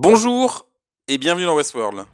Bonjour 0.00 0.68
et 1.08 1.18
bienvenue 1.18 1.44
dans 1.44 1.56
Westworld. 1.56 2.04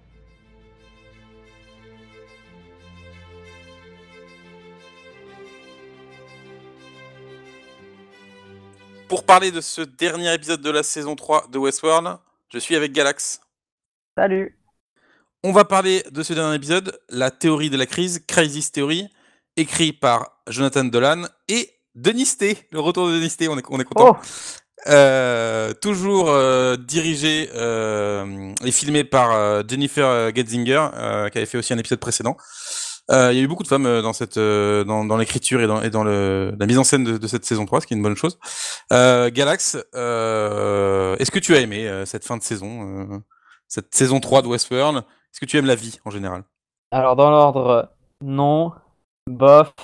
Pour 9.07 9.27
parler 9.27 9.51
de 9.51 9.61
ce 9.61 9.83
dernier 9.83 10.33
épisode 10.33 10.63
de 10.63 10.71
la 10.71 10.83
saison 10.83 11.15
3 11.15 11.49
de 11.49 11.59
Westworld, 11.59 12.17
je 12.49 12.59
suis 12.59 12.75
avec 12.75 12.93
Galax. 12.93 13.43
Salut 14.17 14.59
On 15.43 15.53
va 15.53 15.67
parler 15.67 16.03
de 16.11 16.23
ce 16.23 16.33
dernier 16.33 16.57
épisode, 16.57 16.99
la 17.11 17.31
théorie 17.31 17.69
de 17.69 17.77
la 17.77 17.85
crise, 17.85 18.25
Crisis 18.27 18.73
Theory, 18.73 19.11
écrit 19.59 19.93
par 19.93 20.41
Jonathan 20.47 20.85
Dolan 20.85 21.25
et 21.49 21.71
Denis 21.95 22.35
T, 22.39 22.67
le 22.71 22.81
retour 22.81 23.09
de 23.09 23.13
Denis 23.13 23.37
T, 23.37 23.47
on 23.49 23.59
est, 23.59 23.65
on 23.69 23.79
est 23.79 23.85
content. 23.85 24.19
Oh 24.19 24.64
Euh, 24.87 25.73
toujours 25.73 26.29
euh, 26.29 26.77
dirigé 26.77 27.49
euh, 27.55 28.53
et 28.63 28.71
filmé 28.71 29.03
par 29.03 29.67
Jennifer 29.69 30.35
Getzinger, 30.35 30.89
qui 31.33 31.39
avait 31.39 31.47
fait 31.47 31.59
aussi 31.59 31.73
un 31.73 31.79
épisode 31.79 32.01
précédent. 32.01 32.37
Il 33.11 33.15
y 33.15 33.39
a 33.39 33.43
eu 33.43 33.49
beaucoup 33.49 33.63
de 33.63 33.69
femmes 33.69 34.03
dans 34.03 34.13
cette, 34.13 34.39
dans, 34.39 35.05
dans 35.05 35.17
l'écriture 35.17 35.61
et 35.61 35.67
dans, 35.67 35.83
et 35.83 35.91
dans 35.91 36.05
le, 36.05 36.55
la 36.59 36.67
mise 36.67 36.79
en 36.79 36.85
scène 36.85 37.05
de, 37.05 37.19
de 37.19 37.27
cette 37.27 37.45
saison 37.45 37.67
3, 37.67 37.83
ce 37.83 37.87
qui 37.87 37.95
est 37.95 37.97
une 37.97 38.03
bonne 38.03 38.17
chose. 38.17 38.39
Galax, 38.91 39.77
est-ce 39.95 41.31
que 41.31 41.39
tu 41.39 41.55
as 41.55 41.61
aimé 41.61 42.03
cette 42.07 42.25
fin 42.25 42.37
de 42.37 42.43
saison, 42.43 43.23
cette 43.69 43.95
saison 43.95 44.21
3 44.21 44.43
de 44.43 44.49
Westworld? 44.49 44.99
Est-ce 44.99 45.41
que 45.41 45.47
tu 45.47 45.59
aimes 45.59 45.67
la 45.67 45.75
vie 45.75 45.99
en 46.05 46.11
général? 46.11 46.45
Alors 46.93 47.17
dans 47.17 47.31
l'ordre, 47.31 47.91
non, 48.23 48.73
bof 49.29 49.75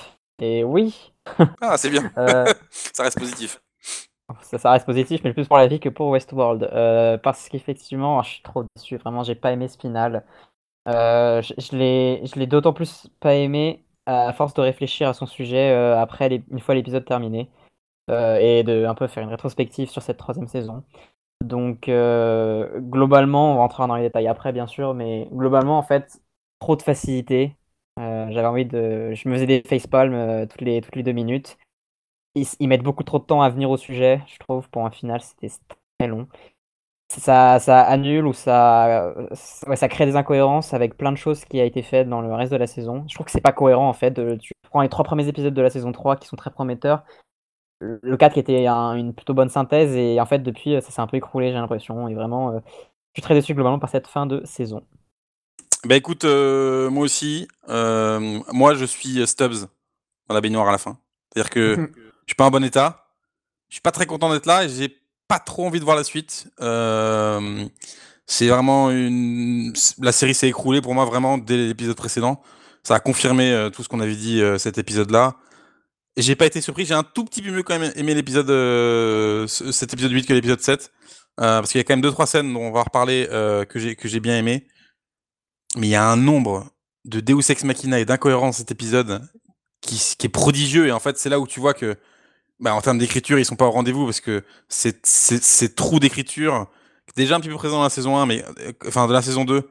et 0.41 0.63
oui. 0.63 1.13
Ah, 1.59 1.77
c'est 1.77 1.89
bien, 1.89 2.11
ça 2.71 3.03
reste 3.03 3.19
positif. 3.19 3.59
Ça, 4.41 4.57
ça 4.57 4.71
reste 4.71 4.85
positif, 4.85 5.21
mais 5.23 5.33
plus 5.33 5.47
pour 5.47 5.57
la 5.57 5.67
vie 5.67 5.79
que 5.79 5.89
pour 5.89 6.09
Westworld. 6.09 6.63
Euh, 6.73 7.17
parce 7.17 7.49
qu'effectivement, 7.49 8.21
je 8.23 8.29
suis 8.31 8.41
trop 8.43 8.63
déçu. 8.75 8.97
Vraiment, 8.97 9.23
j'ai 9.23 9.35
pas 9.35 9.51
aimé 9.51 9.67
ce 9.67 9.77
final. 9.77 10.23
Euh, 10.87 11.41
je 11.41 11.53
je 11.59 12.39
l'ai 12.39 12.47
d'autant 12.47 12.73
plus 12.73 13.07
pas 13.19 13.35
aimé 13.35 13.85
à 14.07 14.33
force 14.33 14.53
de 14.55 14.61
réfléchir 14.61 15.07
à 15.07 15.13
son 15.13 15.27
sujet 15.27 15.71
euh, 15.71 15.99
après 15.99 16.43
une 16.49 16.59
fois 16.59 16.75
l'épisode 16.75 17.05
terminé. 17.05 17.49
Euh, 18.09 18.37
et 18.37 18.63
de 18.63 18.85
un 18.85 18.95
peu 18.95 19.07
faire 19.07 19.23
une 19.23 19.29
rétrospective 19.29 19.89
sur 19.89 20.01
cette 20.01 20.17
troisième 20.17 20.47
saison. 20.47 20.83
Donc 21.43 21.85
globalement, 21.87 23.55
on 23.55 23.57
rentrera 23.57 23.87
dans 23.87 23.95
les 23.95 24.03
détails 24.03 24.27
après 24.27 24.53
bien 24.53 24.67
sûr, 24.67 24.93
mais 24.93 25.27
globalement 25.31 25.77
en 25.77 25.83
fait, 25.83 26.21
trop 26.59 26.75
de 26.75 26.81
facilité. 26.81 27.55
J'avais 27.97 28.45
envie 28.45 28.65
de, 28.65 29.13
je 29.13 29.29
me 29.29 29.35
faisais 29.35 29.47
des 29.47 29.61
facepalms 29.67 30.47
toutes 30.47 30.61
les 30.61 30.81
toutes 30.81 30.95
les 30.95 31.03
deux 31.03 31.11
minutes. 31.13 31.57
Ils, 32.35 32.47
ils 32.59 32.67
mettent 32.67 32.83
beaucoup 32.83 33.03
trop 33.03 33.19
de 33.19 33.23
temps 33.25 33.41
à 33.41 33.49
venir 33.49 33.69
au 33.69 33.77
sujet, 33.77 34.21
je 34.27 34.37
trouve. 34.39 34.69
Pour 34.69 34.85
un 34.85 34.91
final, 34.91 35.21
c'était 35.21 35.53
très 35.99 36.07
long. 36.07 36.27
Ça, 37.11 37.59
ça 37.59 37.81
annule 37.81 38.25
ou 38.25 38.31
ça, 38.33 39.13
ça- 39.33 39.69
ouais, 39.69 39.75
ça 39.75 39.89
crée 39.89 40.05
des 40.05 40.15
incohérences 40.15 40.73
avec 40.73 40.95
plein 40.95 41.11
de 41.11 41.17
choses 41.17 41.43
qui 41.43 41.59
a 41.59 41.65
été 41.65 41.81
faites 41.81 42.07
dans 42.07 42.21
le 42.21 42.33
reste 42.33 42.53
de 42.53 42.57
la 42.57 42.67
saison. 42.67 43.03
Je 43.09 43.13
trouve 43.15 43.25
que 43.25 43.31
c'est 43.33 43.41
pas 43.41 43.51
cohérent 43.51 43.89
en 43.89 43.93
fait. 43.93 44.11
de- 44.11 44.35
tu 44.35 44.53
prends 44.69 44.81
les 44.81 44.87
trois 44.89 45.03
premiers 45.03 45.27
épisodes 45.27 45.53
de 45.53 45.61
la 45.61 45.69
saison 45.69 45.91
3 45.91 46.15
qui 46.15 46.27
sont 46.29 46.37
très 46.37 46.51
prometteurs. 46.51 47.03
Le 47.81 48.15
4 48.15 48.33
qui 48.33 48.39
était 48.39 48.65
un- 48.67 48.93
une 48.95 49.13
plutôt 49.13 49.33
bonne 49.33 49.49
synthèse 49.49 49.93
et 49.95 50.21
en 50.21 50.25
fait 50.25 50.39
depuis 50.39 50.79
ça 50.81 50.91
s'est 50.91 51.01
un 51.01 51.07
peu 51.07 51.17
écroulé 51.17 51.47
j'ai 51.47 51.55
l'impression 51.55 52.07
et 52.07 52.13
vraiment 52.13 52.51
euh, 52.51 52.59
je 52.67 53.19
suis 53.19 53.21
très 53.23 53.33
déçu 53.33 53.53
globalement 53.55 53.79
par 53.79 53.89
cette 53.89 54.07
fin 54.07 54.25
de 54.25 54.41
saison. 54.45 54.83
Bah 55.83 55.95
écoute, 55.95 56.23
euh, 56.25 56.89
moi 56.91 57.03
aussi, 57.03 57.47
euh, 57.67 58.39
moi 58.53 58.75
je 58.75 58.85
suis 58.85 59.25
Stubbs 59.27 59.67
dans 60.29 60.35
la 60.35 60.41
baignoire 60.41 60.67
à 60.69 60.71
la 60.71 60.77
fin. 60.77 60.97
C'est-à-dire 61.33 61.49
que 61.49 61.91
je 62.25 62.31
suis 62.31 62.35
pas 62.35 62.45
en 62.45 62.51
bon 62.51 62.63
état, 62.63 63.07
je 63.69 63.75
suis 63.75 63.81
pas 63.81 63.91
très 63.91 64.05
content 64.05 64.31
d'être 64.31 64.45
là 64.45 64.67
j'ai 64.67 64.97
pas 65.27 65.39
trop 65.39 65.65
envie 65.65 65.79
de 65.79 65.85
voir 65.85 65.95
la 65.95 66.03
suite. 66.03 66.47
Euh, 66.59 67.65
c'est 68.25 68.47
vraiment 68.47 68.91
une... 68.91 69.73
La 69.99 70.11
série 70.11 70.33
s'est 70.33 70.49
écroulée 70.49 70.81
pour 70.81 70.93
moi 70.93 71.05
vraiment 71.05 71.37
dès 71.37 71.55
l'épisode 71.55 71.95
précédent. 71.95 72.41
Ça 72.83 72.95
a 72.95 72.99
confirmé 72.99 73.51
euh, 73.51 73.69
tout 73.69 73.81
ce 73.83 73.87
qu'on 73.89 74.01
avait 74.01 74.15
dit 74.15 74.41
euh, 74.41 74.57
cet 74.57 74.77
épisode-là. 74.77 75.35
Et 76.17 76.21
j'ai 76.21 76.35
pas 76.35 76.45
été 76.45 76.59
surpris, 76.59 76.85
j'ai 76.85 76.93
un 76.93 77.03
tout 77.03 77.23
petit 77.23 77.41
peu 77.41 77.51
mieux 77.51 77.63
quand 77.63 77.79
même 77.79 77.93
aimé 77.95 78.13
l'épisode, 78.13 78.47
ce- 78.47 79.71
cet 79.71 79.93
épisode 79.93 80.11
8 80.11 80.25
que 80.25 80.33
l'épisode 80.33 80.59
7. 80.59 80.91
Euh, 81.39 81.59
parce 81.59 81.71
qu'il 81.71 81.79
y 81.79 81.81
a 81.81 81.85
quand 81.85 81.93
même 81.93 82.01
deux 82.01 82.11
trois 82.11 82.27
scènes 82.27 82.51
dont 82.53 82.59
on 82.63 82.71
va 82.71 82.83
reparler 82.83 83.27
que 83.69 83.79
j'ai 83.79 83.95
que 83.95 84.17
bien 84.19 84.37
aimé. 84.37 84.67
Mais 85.77 85.87
il 85.87 85.91
y 85.91 85.95
a 85.95 86.05
un 86.05 86.17
nombre 86.17 86.69
de 87.05 87.21
Deus 87.21 87.49
Ex 87.49 87.63
Machina 87.63 87.99
et 87.99 88.05
d'incohérences 88.05 88.57
cet 88.57 88.71
épisode 88.71 89.21
qui 89.79 89.95
est 90.23 90.29
prodigieux. 90.29 90.87
Et 90.87 90.91
en 90.91 90.99
fait, 90.99 91.17
c'est 91.17 91.29
là 91.29 91.39
où 91.39 91.47
tu 91.47 91.61
vois 91.61 91.73
que, 91.73 91.95
bah, 92.61 92.73
en 92.75 92.81
termes 92.81 92.97
d'écriture, 92.99 93.39
ils 93.39 93.45
sont 93.45 93.55
pas 93.55 93.65
au 93.65 93.71
rendez-vous 93.71 94.05
parce 94.05 94.21
que 94.21 94.43
ces 94.69 95.73
trous 95.75 95.99
d'écriture, 95.99 96.67
déjà 97.15 97.35
un 97.35 97.39
petit 97.39 97.49
peu 97.49 97.55
présents 97.55 97.77
dans 97.77 97.83
la 97.83 97.89
saison 97.89 98.17
1, 98.17 98.25
mais, 98.25 98.43
euh, 98.59 98.71
enfin, 98.87 99.07
de 99.07 99.13
la 99.13 99.21
saison 99.21 99.45
2, 99.45 99.69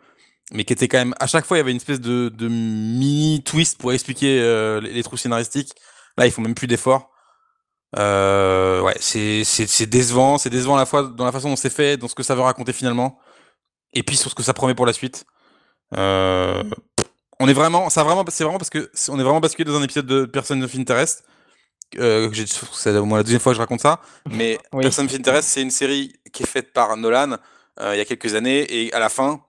mais 0.52 0.64
qui 0.64 0.72
était 0.72 0.88
quand 0.88 0.98
même, 0.98 1.14
à 1.20 1.26
chaque 1.26 1.46
fois, 1.46 1.56
il 1.56 1.60
y 1.60 1.62
avait 1.62 1.70
une 1.70 1.76
espèce 1.78 2.00
de, 2.00 2.28
de 2.28 2.48
mini 2.48 3.42
twist 3.44 3.78
pour 3.78 3.92
expliquer 3.92 4.40
euh, 4.40 4.80
les, 4.80 5.02
trous 5.02 5.16
scénaristiques. 5.16 5.72
Là, 6.18 6.26
ils 6.26 6.32
font 6.32 6.42
même 6.42 6.54
plus 6.54 6.66
d'efforts. 6.66 7.10
Euh, 7.98 8.80
ouais, 8.82 8.96
c'est 9.00 9.42
c'est- 9.44 9.66
c'est 9.66 9.86
décevant. 9.86 10.38
C'est 10.38 10.50
décevant 10.50 10.76
à 10.76 10.78
la 10.80 10.86
fois 10.86 11.02
dans 11.04 11.24
la 11.24 11.32
façon 11.32 11.48
dont 11.50 11.56
c'est 11.56 11.70
fait, 11.70 11.96
dans 11.96 12.08
ce 12.08 12.14
que 12.14 12.22
ça 12.22 12.34
veut 12.34 12.42
raconter 12.42 12.72
finalement, 12.72 13.18
et 13.94 14.02
puis 14.02 14.16
sur 14.16 14.30
ce 14.30 14.34
que 14.36 14.42
ça 14.44 14.54
promet 14.54 14.74
pour 14.74 14.86
la 14.86 14.92
suite. 14.92 15.24
On 17.42 17.48
est 17.48 17.52
vraiment, 17.54 17.88
ça 17.90 18.04
vraiment, 18.04 18.24
c'est 18.28 18.44
vraiment 18.44 18.58
parce 18.58 18.70
que 18.70 18.90
on 19.08 19.18
est 19.18 19.22
vraiment 19.22 19.40
basculé 19.40 19.70
dans 19.70 19.78
un 19.78 19.82
épisode 19.82 20.06
de 20.06 20.24
Person 20.26 20.60
of 20.62 20.74
Interest. 20.76 21.24
Euh, 21.98 22.30
c'est 22.72 22.96
au 22.96 23.04
moins 23.04 23.18
la 23.18 23.24
deuxième 23.24 23.40
fois 23.40 23.52
que 23.52 23.56
je 23.56 23.60
raconte 23.60 23.80
ça, 23.80 24.00
mais 24.30 24.58
Oui. 24.72 24.82
Person 24.82 25.06
of 25.06 25.14
Interest, 25.14 25.48
c'est 25.48 25.62
une 25.62 25.70
série 25.70 26.12
qui 26.32 26.44
est 26.44 26.46
faite 26.46 26.72
par 26.72 26.96
Nolan 26.96 27.36
euh, 27.80 27.94
il 27.94 27.98
y 27.98 28.00
a 28.00 28.04
quelques 28.04 28.34
années, 28.34 28.66
et 28.68 28.92
à 28.92 28.98
la 28.98 29.08
fin, 29.08 29.40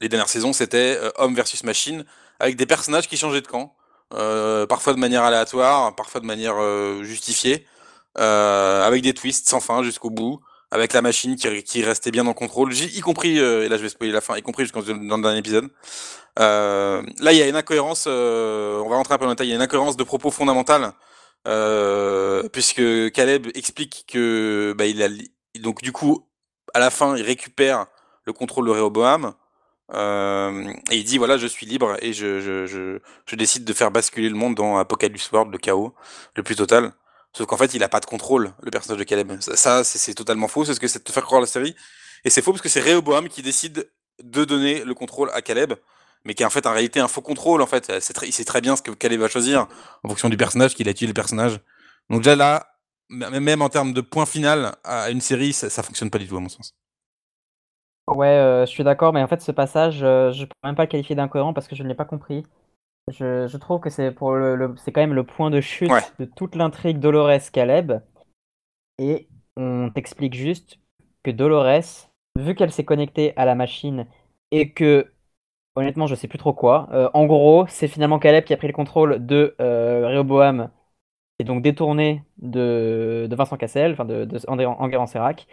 les 0.00 0.08
dernières 0.08 0.28
saisons, 0.28 0.52
c'était 0.52 0.96
euh, 0.98 1.10
homme 1.16 1.34
versus 1.34 1.64
machine, 1.64 2.04
avec 2.40 2.56
des 2.56 2.66
personnages 2.66 3.08
qui 3.08 3.16
changeaient 3.16 3.40
de 3.40 3.46
camp, 3.46 3.74
parfois 4.68 4.94
de 4.94 4.98
manière 4.98 5.24
aléatoire, 5.24 5.94
parfois 5.94 6.20
de 6.20 6.26
manière 6.26 6.56
justifiée, 7.02 7.66
avec 8.14 9.02
des 9.02 9.12
twists 9.12 9.48
sans 9.48 9.60
fin 9.60 9.82
jusqu'au 9.82 10.10
bout, 10.10 10.40
avec 10.70 10.92
la 10.92 11.02
machine 11.02 11.34
qui, 11.34 11.62
qui 11.64 11.82
restait 11.82 12.12
bien 12.12 12.26
en 12.26 12.32
contrôle, 12.32 12.72
y 12.72 13.00
compris, 13.00 13.38
et 13.38 13.68
là 13.68 13.76
je 13.76 13.82
vais 13.82 13.88
spoiler 13.88 14.12
la 14.12 14.20
fin, 14.20 14.36
y 14.36 14.42
compris 14.42 14.62
jusqu'au 14.62 14.82
dans 14.82 15.16
le 15.16 15.22
dernier 15.22 15.38
épisode. 15.38 15.68
Là, 16.36 17.02
il 17.32 17.36
y 17.36 17.42
a 17.42 17.48
une 17.48 17.56
incohérence, 17.56 18.06
on 18.06 18.88
va 18.88 18.96
rentrer 18.96 19.14
un 19.14 19.18
peu 19.18 19.24
dans 19.24 19.30
le 19.30 19.34
détail, 19.34 19.48
il 19.48 19.50
y 19.50 19.54
a 19.54 19.56
une 19.56 19.62
incohérence 19.62 19.96
de 19.96 20.04
propos 20.04 20.30
fondamentale, 20.30 20.92
euh, 21.46 22.48
puisque 22.48 23.10
Caleb 23.12 23.46
explique 23.54 24.04
que, 24.08 24.74
bah, 24.76 24.86
il 24.86 25.02
a, 25.02 25.08
donc 25.60 25.82
du 25.82 25.92
coup, 25.92 26.28
à 26.74 26.78
la 26.78 26.90
fin, 26.90 27.16
il 27.16 27.22
récupère 27.22 27.86
le 28.24 28.32
contrôle 28.32 28.66
de 28.66 28.72
Rehoboam, 28.72 29.34
euh, 29.94 30.72
et 30.90 30.96
il 30.98 31.04
dit, 31.04 31.18
voilà, 31.18 31.38
je 31.38 31.46
suis 31.46 31.66
libre, 31.66 31.96
et 32.02 32.12
je, 32.12 32.40
je, 32.40 32.98
je, 33.26 33.36
décide 33.36 33.64
de 33.64 33.72
faire 33.72 33.90
basculer 33.90 34.28
le 34.28 34.34
monde 34.34 34.54
dans 34.54 34.76
Apocalypse 34.76 35.30
World, 35.32 35.52
le 35.52 35.58
chaos, 35.58 35.94
le 36.36 36.42
plus 36.42 36.56
total. 36.56 36.92
Sauf 37.32 37.46
qu'en 37.46 37.56
fait, 37.56 37.74
il 37.74 37.82
a 37.82 37.88
pas 37.88 38.00
de 38.00 38.06
contrôle, 38.06 38.52
le 38.62 38.70
personnage 38.70 38.98
de 38.98 39.04
Caleb. 39.04 39.40
Ça, 39.40 39.84
c'est 39.84 40.14
totalement 40.14 40.48
faux, 40.48 40.64
c'est 40.64 40.74
ce 40.74 40.80
que 40.80 40.88
c'est 40.88 40.98
de 40.98 41.04
te 41.04 41.12
faire 41.12 41.24
croire 41.24 41.40
la 41.40 41.46
série. 41.46 41.74
Et 42.24 42.30
c'est 42.30 42.42
faux 42.42 42.52
parce 42.52 42.62
que 42.62 42.68
c'est 42.68 42.80
Rehoboam 42.80 43.28
qui 43.28 43.42
décide 43.42 43.90
de 44.22 44.44
donner 44.44 44.84
le 44.84 44.94
contrôle 44.94 45.30
à 45.32 45.40
Caleb, 45.42 45.74
mais 46.24 46.34
qui 46.34 46.42
est 46.42 46.46
en 46.46 46.50
fait 46.50 46.66
en 46.66 46.72
réalité 46.72 47.00
un 47.00 47.08
faux 47.08 47.22
contrôle. 47.22 47.62
En 47.62 47.66
fait, 47.66 47.82
très, 48.14 48.28
il 48.28 48.32
sait 48.32 48.44
très 48.44 48.60
bien 48.60 48.76
ce 48.76 48.82
que 48.82 48.90
Caleb 48.92 49.20
va 49.20 49.28
choisir 49.28 49.68
en 50.04 50.08
fonction 50.08 50.28
du 50.28 50.36
personnage 50.36 50.74
qu'il 50.74 50.88
a 50.88 50.94
tué 50.94 51.06
le 51.06 51.14
personnage. 51.14 51.60
Donc 52.10 52.20
déjà 52.22 52.36
là, 52.36 52.66
même 53.10 53.62
en 53.62 53.68
termes 53.68 53.92
de 53.94 54.00
point 54.00 54.26
final 54.26 54.76
à 54.84 55.10
une 55.10 55.20
série, 55.20 55.52
ça, 55.52 55.70
ça 55.70 55.82
fonctionne 55.82 56.10
pas 56.10 56.18
du 56.18 56.28
tout 56.28 56.36
à 56.36 56.40
mon 56.40 56.48
sens. 56.48 56.74
Ouais, 58.06 58.26
euh, 58.28 58.64
je 58.64 58.70
suis 58.70 58.84
d'accord, 58.84 59.12
mais 59.12 59.22
en 59.22 59.28
fait 59.28 59.40
ce 59.42 59.52
passage, 59.52 60.02
euh, 60.02 60.32
je 60.32 60.44
peux 60.46 60.54
même 60.64 60.74
pas 60.74 60.84
le 60.84 60.88
qualifier 60.88 61.14
d'incohérent 61.14 61.52
parce 61.52 61.68
que 61.68 61.76
je 61.76 61.82
ne 61.82 61.88
l'ai 61.88 61.94
pas 61.94 62.06
compris. 62.06 62.42
Je, 63.08 63.46
je 63.48 63.56
trouve 63.58 63.80
que 63.80 63.90
c'est 63.90 64.12
pour 64.12 64.34
le, 64.34 64.56
le- 64.56 64.76
c'est 64.78 64.92
quand 64.92 65.00
même 65.02 65.14
le 65.14 65.24
point 65.26 65.50
de 65.50 65.60
chute 65.60 65.90
Ouais. 65.90 66.02
de 66.18 66.26
toute 66.26 66.56
l'intrigue 66.56 67.00
Dolores 67.00 67.50
Caleb. 67.52 68.02
Et 68.98 69.28
on 69.56 69.90
t'explique 69.94 70.34
juste 70.34 70.78
que 71.22 71.30
Dolores, 71.30 72.10
vu 72.36 72.54
qu'elle 72.54 72.72
s'est 72.72 72.84
connectée 72.84 73.36
à 73.36 73.44
la 73.44 73.54
machine 73.54 74.06
et 74.50 74.72
que, 74.72 75.12
honnêtement, 75.78 76.06
je 76.06 76.14
sais 76.14 76.28
plus 76.28 76.38
trop 76.38 76.52
quoi, 76.52 76.88
euh, 76.92 77.08
en 77.14 77.26
gros, 77.26 77.66
c'est 77.68 77.88
finalement 77.88 78.18
Caleb 78.18 78.44
qui 78.44 78.52
a 78.52 78.56
pris 78.56 78.66
le 78.66 78.72
contrôle 78.72 79.24
de 79.24 79.54
euh, 79.60 80.08
Rehoboam 80.08 80.70
et 81.38 81.44
donc 81.44 81.62
détourné 81.62 82.24
de, 82.38 83.28
Vincent 83.32 83.56
Cassel, 83.56 83.92
enfin 83.92 84.04
de, 84.04 84.24
de 84.24 84.38
André- 84.48 84.66
Enguerrand 84.66 85.06
Serac. 85.06 85.46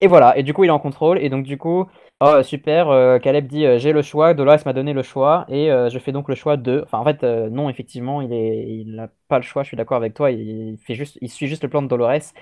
Et 0.00 0.06
voilà, 0.08 0.36
et 0.38 0.42
du 0.42 0.54
coup 0.54 0.64
il 0.64 0.68
est 0.68 0.70
en 0.70 0.78
contrôle, 0.78 1.18
et 1.18 1.28
donc 1.30 1.44
du 1.44 1.58
coup, 1.58 1.86
oh 2.20 2.42
super, 2.42 2.90
euh, 2.90 3.18
Caleb 3.18 3.46
dit 3.46 3.66
euh, 3.66 3.78
j'ai 3.78 3.92
le 3.92 4.02
choix, 4.02 4.34
Dolores 4.34 4.60
m'a 4.66 4.72
donné 4.72 4.92
le 4.92 5.02
choix, 5.02 5.46
et 5.48 5.68
je 5.68 5.98
fais 5.98 6.12
donc 6.12 6.28
le 6.28 6.34
choix 6.34 6.56
de. 6.56 6.82
Enfin 6.84 6.98
en 6.98 7.04
fait, 7.04 7.22
non, 7.22 7.70
effectivement, 7.70 8.20
il 8.22 8.94
n'a 8.94 9.08
pas 9.28 9.38
le 9.38 9.44
choix, 9.44 9.62
je 9.62 9.68
suis 9.68 9.76
d'accord 9.76 9.96
avec 9.96 10.14
toi, 10.14 10.30
il 10.30 10.78
fait 10.78 10.94
il 11.20 11.30
suit 11.30 11.46
juste 11.48 11.62
le 11.62 11.70
plan 11.70 11.82
de 11.82 11.88
Dolores. 11.88 12.32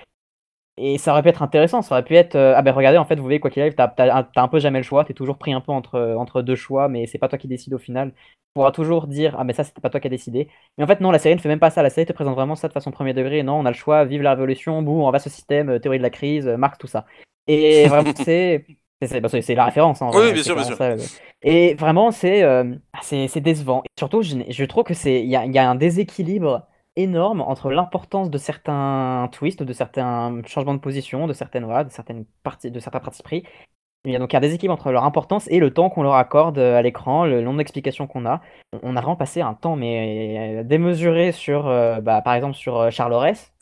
Et 0.77 0.97
ça 0.97 1.11
aurait 1.11 1.21
pu 1.21 1.29
être 1.29 1.43
intéressant, 1.43 1.83
ça 1.83 1.93
aurait 1.93 2.03
pu 2.03 2.15
être, 2.15 2.35
euh, 2.35 2.53
ah 2.57 2.63
ben 2.63 2.71
regardez, 2.71 2.97
en 2.97 3.05
fait, 3.05 3.15
vous 3.15 3.21
voyez, 3.23 3.39
quoi 3.39 3.51
qu'il 3.51 3.61
arrive, 3.61 3.75
t'as, 3.75 3.93
un- 4.35 4.47
peu 4.47 4.59
jamais 4.59 4.79
le 4.79 4.83
choix, 4.83 5.05
t'es 5.05 5.13
toujours 5.13 5.37
pris 5.37 5.53
un 5.53 5.61
peu 5.61 5.71
entre, 5.71 6.15
entre 6.17 6.41
deux 6.41 6.55
choix, 6.55 6.87
mais 6.87 7.05
c'est 7.05 7.19
pas 7.19 7.27
toi 7.27 7.37
qui 7.37 7.47
décide 7.47 7.75
au 7.75 7.77
final. 7.77 8.11
Tu 8.11 8.53
pourras 8.55 8.71
toujours 8.71 9.05
dire, 9.05 9.35
ah 9.37 9.43
mais 9.43 9.53
ça 9.53 9.63
c'était 9.63 9.81
pas 9.81 9.91
toi 9.91 9.99
qui 9.99 10.07
as 10.07 10.09
décidé. 10.09 10.47
Mais 10.77 10.83
en 10.83 10.87
fait, 10.87 10.99
non, 10.99 11.11
la 11.11 11.19
série 11.19 11.35
ne 11.35 11.39
fait 11.41 11.47
même 11.49 11.59
pas 11.59 11.69
ça, 11.69 11.83
la 11.83 11.91
série 11.91 12.07
te 12.07 12.13
présente 12.13 12.33
vraiment 12.35 12.55
ça 12.55 12.67
de 12.67 12.73
façon 12.73 12.89
premier 12.89 13.13
degré, 13.13 13.43
non, 13.43 13.59
on 13.59 13.65
a 13.65 13.69
le 13.71 13.75
choix, 13.75 14.03
vive 14.05 14.23
la 14.23 14.31
révolution, 14.31 14.81
boum, 14.81 15.01
on 15.01 15.11
va 15.11 15.19
ce 15.19 15.29
système, 15.29 15.69
euh, 15.69 15.79
théorie 15.79 15.99
de 15.99 16.03
la 16.03 16.09
crise, 16.09 16.47
euh, 16.47 16.57
Marx, 16.57 16.79
tout 16.79 16.87
ça. 16.87 17.05
Et 17.45 17.85
vraiment, 17.87 18.13
c'est 18.15 18.65
C'est 19.03 19.21
bah, 19.21 19.29
la 19.49 19.65
référence. 19.65 20.01
Hein, 20.01 20.09
oui, 20.15 20.33
bien 20.33 20.41
sûr, 20.41 20.55
bien 20.55 20.63
sûr. 20.63 20.77
et 21.43 21.75
vraiment, 21.75 22.09
c'est 22.09 22.41
ah, 22.43 22.73
c'est 23.03 23.41
décevant. 23.41 23.83
Et 23.85 23.89
surtout, 23.99 24.23
je, 24.23 24.37
je 24.49 24.65
trouve 24.65 24.85
que 24.85 24.95
c'est 24.95 25.21
il 25.21 25.29
y 25.29 25.35
a, 25.35 25.45
y 25.45 25.59
a 25.59 25.69
un 25.69 25.75
déséquilibre 25.75 26.65
énorme 26.95 27.41
entre 27.41 27.71
l'importance 27.71 28.29
de 28.29 28.37
certains 28.37 29.29
twists, 29.31 29.63
de 29.63 29.73
certains 29.73 30.41
changements 30.45 30.73
de 30.73 30.79
position, 30.79 31.27
de 31.27 31.33
certaines 31.33 31.67
de 31.67 31.89
certaines 31.89 32.25
parties, 32.43 32.71
de 32.71 32.79
certains 32.79 32.99
parties 32.99 33.23
pris. 33.23 33.43
Il 34.05 34.11
y 34.11 34.15
a 34.17 34.19
donc 34.19 34.33
un 34.35 34.41
déséquilibre 34.41 34.73
entre 34.73 34.91
leur 34.91 35.05
importance 35.05 35.47
et 35.49 35.59
le 35.59 35.73
temps 35.73 35.89
qu'on 35.89 36.03
leur 36.03 36.15
accorde 36.15 36.59
à 36.59 36.81
l'écran, 36.81 37.25
le 37.25 37.41
nombre 37.41 37.59
d'explications 37.59 38.05
qu'on 38.05 38.25
a. 38.25 38.41
On 38.81 38.97
a 38.97 39.01
vraiment 39.01 39.15
passé 39.15 39.39
un 39.39 39.53
temps 39.53 39.77
mais 39.77 40.59
euh, 40.59 40.63
démesuré 40.63 41.31
sur, 41.31 41.67
euh, 41.67 42.01
bah, 42.01 42.21
par 42.21 42.33
exemple, 42.33 42.55
sur 42.55 42.77
euh, 42.77 42.89
Charles 42.89 43.13
Aurès. 43.13 43.53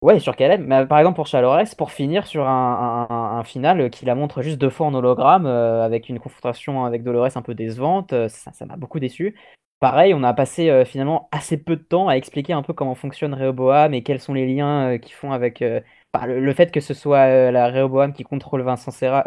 Ouais, 0.00 0.20
sur 0.20 0.36
Caleb. 0.36 0.64
Mais 0.64 0.86
par 0.86 1.00
exemple 1.00 1.16
pour 1.16 1.26
Charles 1.26 1.64
pour 1.76 1.90
finir 1.90 2.28
sur 2.28 2.46
un, 2.46 3.42
final 3.44 3.90
qui 3.90 4.04
la 4.04 4.14
montre 4.14 4.42
juste 4.42 4.58
deux 4.58 4.70
fois 4.70 4.86
en 4.86 4.94
hologramme, 4.94 5.46
avec 5.46 6.08
une 6.08 6.20
confrontation 6.20 6.84
avec 6.84 7.02
Dolores 7.02 7.36
un 7.36 7.42
peu 7.42 7.54
décevante, 7.54 8.14
ça 8.28 8.66
m'a 8.66 8.76
beaucoup 8.76 9.00
déçu. 9.00 9.34
Pareil, 9.80 10.12
on 10.12 10.24
a 10.24 10.34
passé 10.34 10.70
euh, 10.70 10.84
finalement 10.84 11.28
assez 11.30 11.56
peu 11.56 11.76
de 11.76 11.82
temps 11.82 12.08
à 12.08 12.14
expliquer 12.14 12.52
un 12.52 12.62
peu 12.62 12.72
comment 12.72 12.96
fonctionne 12.96 13.32
Rehoboam 13.32 13.94
et 13.94 14.02
quels 14.02 14.18
sont 14.20 14.34
les 14.34 14.46
liens 14.52 14.94
euh, 14.94 14.98
qui 14.98 15.12
font 15.12 15.30
avec 15.30 15.62
euh, 15.62 15.80
bah, 16.12 16.26
le, 16.26 16.52
fait 16.52 16.72
que 16.72 16.80
ce 16.80 16.94
soit 16.94 17.52
la 17.52 17.70
Rehoboam 17.70 18.12
qui 18.12 18.24
contrôle 18.24 18.62
Vincent 18.62 18.90
Serra, 18.90 19.24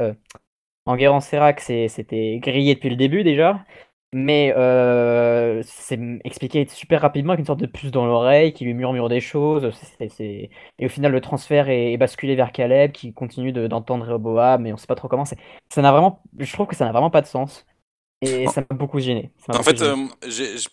Enguerrand 0.86 1.22
Serrac, 1.22 1.62
c'était 1.62 2.40
grillé 2.42 2.76
depuis 2.76 2.90
le 2.90 2.96
début 2.98 3.24
déjà. 3.24 3.64
Mais 4.14 4.54
c'est 5.64 6.00
expliqué 6.26 6.68
super 6.68 7.02
rapidement 7.02 7.34
avec 7.34 7.40
une 7.42 7.46
sorte 7.46 7.60
de 7.62 7.66
puce 7.66 7.92
dans 7.92 8.06
l'oreille 8.06 8.54
qui 8.54 8.66
lui 8.66 8.74
murmure 8.74 9.08
des 9.10 9.22
choses. 9.22 9.72
Et 10.20 10.50
au 10.82 10.90
final, 10.90 11.12
le 11.14 11.22
transfert 11.22 11.70
est, 11.70 11.96
basculé 11.98 12.36
vers 12.36 12.52
Caleb 12.52 12.92
qui 12.92 13.14
continue 13.14 13.54
d'entendre 13.54 14.06
Rehoboam, 14.06 14.64
mais 14.64 14.74
on 14.74 14.78
sait 14.78 14.88
pas 14.88 14.96
trop 14.96 15.08
comment. 15.08 15.24
Je 15.24 16.54
trouve 16.54 16.68
que 16.68 16.76
ça 16.76 16.86
n'a 16.86 16.92
vraiment 16.92 17.10
pas 17.10 17.22
de 17.22 17.28
sens. 17.28 17.66
Et 18.22 18.48
ça 18.48 18.62
m'a 18.62 18.76
beaucoup 18.76 19.00
gêné. 19.00 19.32
En 19.48 19.64
fait, 19.64 19.82
euh, 19.82 19.96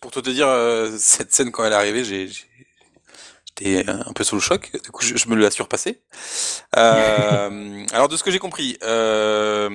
pour 0.01 0.11
te 0.11 0.21
dire, 0.21 0.47
euh, 0.47 0.95
cette 0.99 1.33
scène 1.33 1.51
quand 1.51 1.65
elle 1.65 1.73
est 1.73 1.77
arrivée, 1.77 2.05
j'étais 2.05 3.89
un 3.89 4.13
peu 4.13 4.23
sous 4.23 4.35
le 4.35 4.41
choc. 4.41 4.71
Du 4.85 4.91
coup, 4.91 5.03
je, 5.03 5.29
me 5.29 5.35
l'ai 5.35 5.51
surpassé. 5.51 6.03
Euh, 6.77 7.87
alors, 7.93 8.09
de 8.09 8.17
ce 8.17 8.23
que 8.23 8.31
j'ai 8.31 8.39
compris, 8.39 8.77
en 8.83 9.69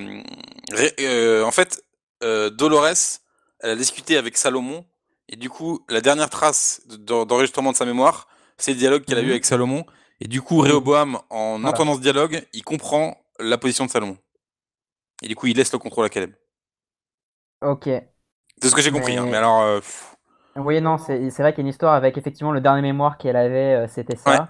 fait, 1.50 1.82
Dolores, 2.22 3.18
elle 3.60 3.70
a 3.70 3.76
discuté 3.76 4.16
avec 4.16 4.36
Salomon, 4.36 4.84
et 5.28 5.36
du 5.36 5.50
coup, 5.50 5.84
la 5.88 6.00
dernière 6.00 6.30
trace 6.30 6.82
d'enregistrement 6.86 7.72
de 7.72 7.76
sa 7.76 7.86
mémoire, 7.86 8.28
c'est 8.56 8.72
le 8.72 8.78
dialogue 8.78 9.04
qu'elle 9.04 9.18
a 9.18 9.22
eu 9.22 9.26
mhm. 9.26 9.30
avec 9.30 9.44
Salomon. 9.44 9.84
Et 10.20 10.28
du 10.28 10.40
coup, 10.42 10.60
Rehoboam, 10.60 11.18
en 11.30 11.64
entendant 11.64 11.96
ce 11.96 12.00
dialogue, 12.00 12.46
il 12.52 12.62
comprend 12.62 13.16
la 13.40 13.58
position 13.58 13.84
de 13.84 13.90
Salomon. 13.90 14.16
Et 15.22 15.28
du 15.28 15.34
coup, 15.34 15.48
il 15.48 15.56
laisse 15.56 15.72
le 15.72 15.78
contrôle 15.78 16.04
à 16.04 16.08
Caleb. 16.08 16.34
Ok. 17.64 17.88
C'est 18.62 18.68
ce 18.68 18.74
que 18.74 18.82
j'ai 18.82 18.90
compris, 18.90 19.16
hein, 19.16 19.26
mais 19.26 19.36
alors. 19.36 19.62
Euh, 19.62 19.80
oui, 20.56 20.80
non, 20.80 20.98
c'est 20.98 21.18
vrai 21.38 21.52
qu'il 21.52 21.58
y 21.58 21.60
a 21.60 21.66
une 21.66 21.68
histoire 21.68 21.94
avec 21.94 22.16
effectivement 22.16 22.52
le 22.52 22.60
dernier 22.60 22.82
mémoire 22.82 23.18
qu'elle 23.18 23.36
avait, 23.36 23.74
euh, 23.74 23.88
c'était 23.88 24.16
ça. 24.16 24.48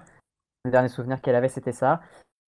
Le 0.63 0.71
dernier 0.71 0.89
souvenir 0.89 1.21
qu'elle 1.21 1.35
avait, 1.35 1.49
c'était 1.49 1.71
ça. 1.71 2.01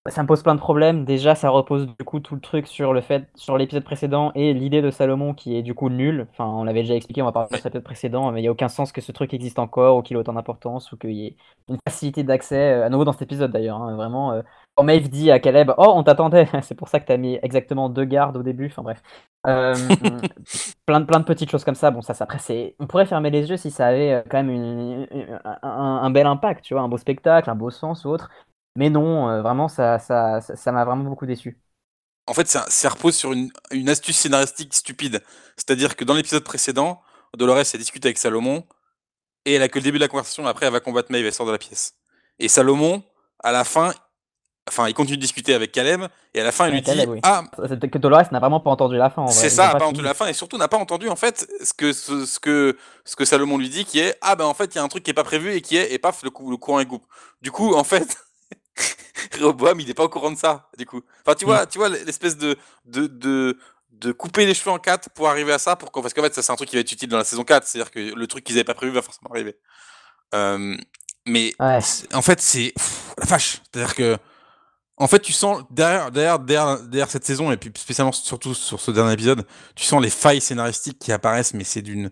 Ça 0.09 0.23
me 0.23 0.27
pose 0.27 0.41
plein 0.41 0.55
de 0.55 0.59
problèmes. 0.59 1.05
Déjà, 1.05 1.35
ça 1.35 1.49
repose 1.49 1.87
du 1.87 2.05
coup 2.05 2.19
tout 2.19 2.35
le 2.35 2.41
truc 2.41 2.67
sur 2.67 2.93
le 2.93 3.01
fait, 3.01 3.27
sur 3.35 3.57
l'épisode 3.57 3.83
précédent 3.83 4.31
et 4.35 4.53
l'idée 4.53 4.81
de 4.81 4.89
Salomon 4.89 5.33
qui 5.33 5.57
est 5.57 5.63
du 5.63 5.73
coup 5.73 5.89
nulle. 5.89 6.27
Enfin, 6.31 6.45
on 6.45 6.63
l'avait 6.63 6.81
déjà 6.81 6.95
expliqué, 6.95 7.21
on 7.21 7.25
va 7.25 7.31
parler 7.31 7.49
de 7.49 7.55
l'épisode 7.55 7.83
précédent, 7.83 8.31
mais 8.31 8.39
il 8.39 8.43
n'y 8.43 8.47
a 8.47 8.51
aucun 8.51 8.69
sens 8.69 8.91
que 8.91 9.01
ce 9.01 9.11
truc 9.11 9.33
existe 9.33 9.59
encore 9.59 9.97
ou 9.97 10.01
qu'il 10.01 10.15
ait 10.15 10.19
autant 10.19 10.33
d'importance 10.33 10.91
ou 10.91 10.97
qu'il 10.97 11.11
y 11.11 11.27
ait 11.27 11.35
une 11.67 11.77
facilité 11.87 12.23
d'accès, 12.23 12.73
euh, 12.73 12.85
à 12.85 12.89
nouveau 12.89 13.03
dans 13.03 13.11
cet 13.11 13.23
épisode 13.23 13.51
d'ailleurs. 13.51 13.81
Hein, 13.81 13.95
vraiment, 13.95 14.41
quand 14.77 14.83
Maeve 14.83 15.09
dit 15.09 15.31
à 15.31 15.39
Caleb, 15.39 15.71
oh, 15.77 15.93
on 15.95 16.03
t'attendait, 16.03 16.47
c'est 16.61 16.75
pour 16.75 16.87
ça 16.87 16.99
que 16.99 17.07
t'as 17.07 17.17
mis 17.17 17.39
exactement 17.41 17.89
deux 17.89 18.05
gardes 18.05 18.37
au 18.37 18.43
début. 18.43 18.67
Enfin 18.67 18.83
bref. 18.83 19.01
Euh, 19.47 19.73
plein, 20.85 20.99
de, 20.99 21.05
plein 21.05 21.19
de 21.19 21.25
petites 21.25 21.49
choses 21.49 21.63
comme 21.63 21.75
ça. 21.75 21.89
Bon, 21.89 22.03
ça, 22.03 22.13
ça 22.13 22.25
après, 22.25 22.37
c'est... 22.37 22.75
on 22.79 22.85
pourrait 22.85 23.07
fermer 23.07 23.31
les 23.31 23.49
yeux 23.49 23.57
si 23.57 23.71
ça 23.71 23.87
avait 23.87 24.13
euh, 24.13 24.21
quand 24.29 24.43
même 24.43 25.07
un, 25.63 26.09
bel 26.11 26.27
impact, 26.27 26.63
tu 26.63 26.75
vois, 26.75 26.83
un 26.83 26.89
beau 26.89 26.97
spectacle, 26.97 27.49
un 27.49 27.55
beau 27.55 27.71
sens 27.71 28.05
ou 28.05 28.09
autre. 28.09 28.29
Mais 28.75 28.91
non, 28.91 29.29
euh, 29.29 29.41
vraiment, 29.41 29.67
ça, 29.67 29.97
ça, 29.97 30.41
ça, 30.41 30.71
m'a 30.71 30.85
vraiment 30.85 31.05
beaucoup 31.05 31.25
déçu. 31.25 31.59
En 32.27 32.33
fait, 32.33 32.47
ça, 32.47 32.65
ça 32.67 32.89
repose 32.89 33.15
sur 33.15 33.33
une, 33.33 33.49
une 33.71 33.89
astuce 33.89 34.17
scénaristique 34.17 34.75
stupide. 34.75 35.23
C'est-à-dire 35.55 35.95
que 35.95 36.05
dans 36.05 36.13
l'épisode 36.13 36.43
précédent, 36.43 37.01
Dolores 37.35 37.57
a 37.57 37.77
discuté 37.77 38.09
avec 38.09 38.19
Salomon 38.19 38.63
et 39.45 39.53
elle 39.53 39.63
a 39.63 39.69
que 39.69 39.79
le 39.79 39.83
début 39.83 39.97
de 39.97 40.03
la 40.03 40.07
conversation. 40.07 40.45
Après, 40.45 40.67
elle 40.67 40.73
va 40.73 40.81
combattre 40.81 41.11
Maeve, 41.11 41.25
elle 41.25 41.33
sort 41.33 41.47
de 41.47 41.51
la 41.51 41.57
pièce. 41.57 41.95
Et 42.37 42.47
Salomon, 42.47 43.01
à 43.39 43.51
la 43.51 43.63
fin, 43.63 43.91
Enfin, 44.67 44.87
il 44.87 44.93
continue 44.93 45.17
de 45.17 45.21
discuter 45.21 45.53
avec 45.53 45.71
Caleb, 45.71 46.03
et 46.33 46.41
à 46.41 46.43
la 46.43 46.51
fin, 46.51 46.67
il 46.67 46.73
lui 46.73 46.81
dit 46.81 46.91
Ah 47.23 47.43
C'est 47.67 47.89
que 47.89 47.97
Dolores 47.97 48.31
n'a 48.31 48.39
vraiment 48.39 48.59
pas 48.59 48.69
entendu 48.69 48.97
la 48.97 49.09
fin. 49.09 49.25
C'est 49.27 49.49
ça, 49.49 49.67
n'a 49.67 49.75
pas, 49.75 49.85
entendu 49.85 50.01
la 50.01 50.13
fin, 50.13 50.27
et 50.27 50.33
surtout 50.33 50.57
n'a 50.57 50.67
pas 50.67 50.77
entendu 50.77 51.07
en 51.09 51.15
fait 51.15 51.47
ce 51.63 51.73
que, 51.73 51.93
ce, 51.93 52.39
que, 52.39 52.77
ce 53.05 53.15
que 53.15 53.25
Salomon 53.25 53.57
lui 53.57 53.69
dit, 53.69 53.85
qui 53.85 53.99
est 53.99 54.17
Ah 54.21 54.35
ben 54.35 54.45
en 54.45 54.53
fait, 54.53 54.75
il 54.75 54.77
y 54.77 54.79
a 54.79 54.83
un 54.83 54.87
truc 54.87 55.03
qui 55.03 55.11
est 55.11 55.13
pas 55.13 55.23
prévu, 55.23 55.53
et 55.53 55.61
qui 55.61 55.77
est 55.77 55.93
Et 55.93 55.99
paf, 55.99 56.21
le, 56.23 56.31
le 56.49 56.57
courant 56.57 56.79
est 56.79 56.85
coupe. 56.85 57.05
Du 57.41 57.51
coup, 57.51 57.75
en 57.75 57.83
fait. 57.83 58.17
Rehoboam, 59.39 59.79
il 59.79 59.87
n'est 59.87 59.93
pas 59.93 60.03
au 60.03 60.09
courant 60.09 60.31
de 60.31 60.37
ça, 60.37 60.69
du 60.77 60.85
coup. 60.85 61.01
Enfin, 61.25 61.35
tu 61.35 61.45
vois, 61.45 61.63
mm. 61.63 61.67
tu 61.67 61.77
vois 61.77 61.89
l'espèce 61.89 62.37
de, 62.37 62.55
de, 62.85 63.07
de, 63.07 63.57
de, 63.91 64.11
couper 64.11 64.45
les 64.45 64.53
cheveux 64.53 64.71
en 64.71 64.79
quatre 64.79 65.09
pour 65.11 65.27
arriver 65.27 65.53
à 65.53 65.59
ça, 65.59 65.75
pour 65.75 65.91
parce 65.91 66.13
qu'en 66.13 66.21
fait, 66.21 66.33
ça 66.33 66.41
c'est 66.41 66.51
un 66.51 66.55
truc 66.55 66.69
qui 66.69 66.75
va 66.75 66.81
être 66.81 66.91
utile 66.91 67.09
dans 67.09 67.17
la 67.17 67.23
saison 67.23 67.43
4, 67.43 67.65
c'est-à-dire 67.65 67.91
que 67.91 67.99
le 67.99 68.27
truc 68.27 68.43
qu'ils 68.43 68.55
n'avaient 68.55 68.63
pas 68.63 68.73
prévu 68.73 68.91
va 68.91 69.01
forcément 69.01 69.31
arriver. 69.31 69.57
Euh, 70.35 70.77
mais 71.25 71.53
en 71.59 72.21
fait, 72.21 72.41
c'est 72.41 72.73
la 73.17 73.25
fâche. 73.25 73.61
C'est-à-dire 73.71 73.95
que 73.95 74.17
en 74.99 75.07
fait, 75.07 75.19
tu 75.19 75.31
sens 75.31 75.63
derrière, 75.69 76.11
derrière, 76.11 76.39
derrière, 76.39 77.09
cette 77.09 77.25
saison, 77.25 77.51
et 77.51 77.57
puis 77.57 77.71
spécialement 77.75 78.11
surtout 78.11 78.55
sur 78.55 78.79
ce 78.79 78.89
dernier 78.89 79.13
épisode, 79.13 79.45
tu 79.75 79.85
sens 79.85 80.01
les 80.01 80.09
failles 80.09 80.41
scénaristiques 80.41 80.97
qui 80.97 81.11
apparaissent, 81.11 81.53
mais 81.53 81.63
c'est 81.63 81.83
d'une. 81.83 82.11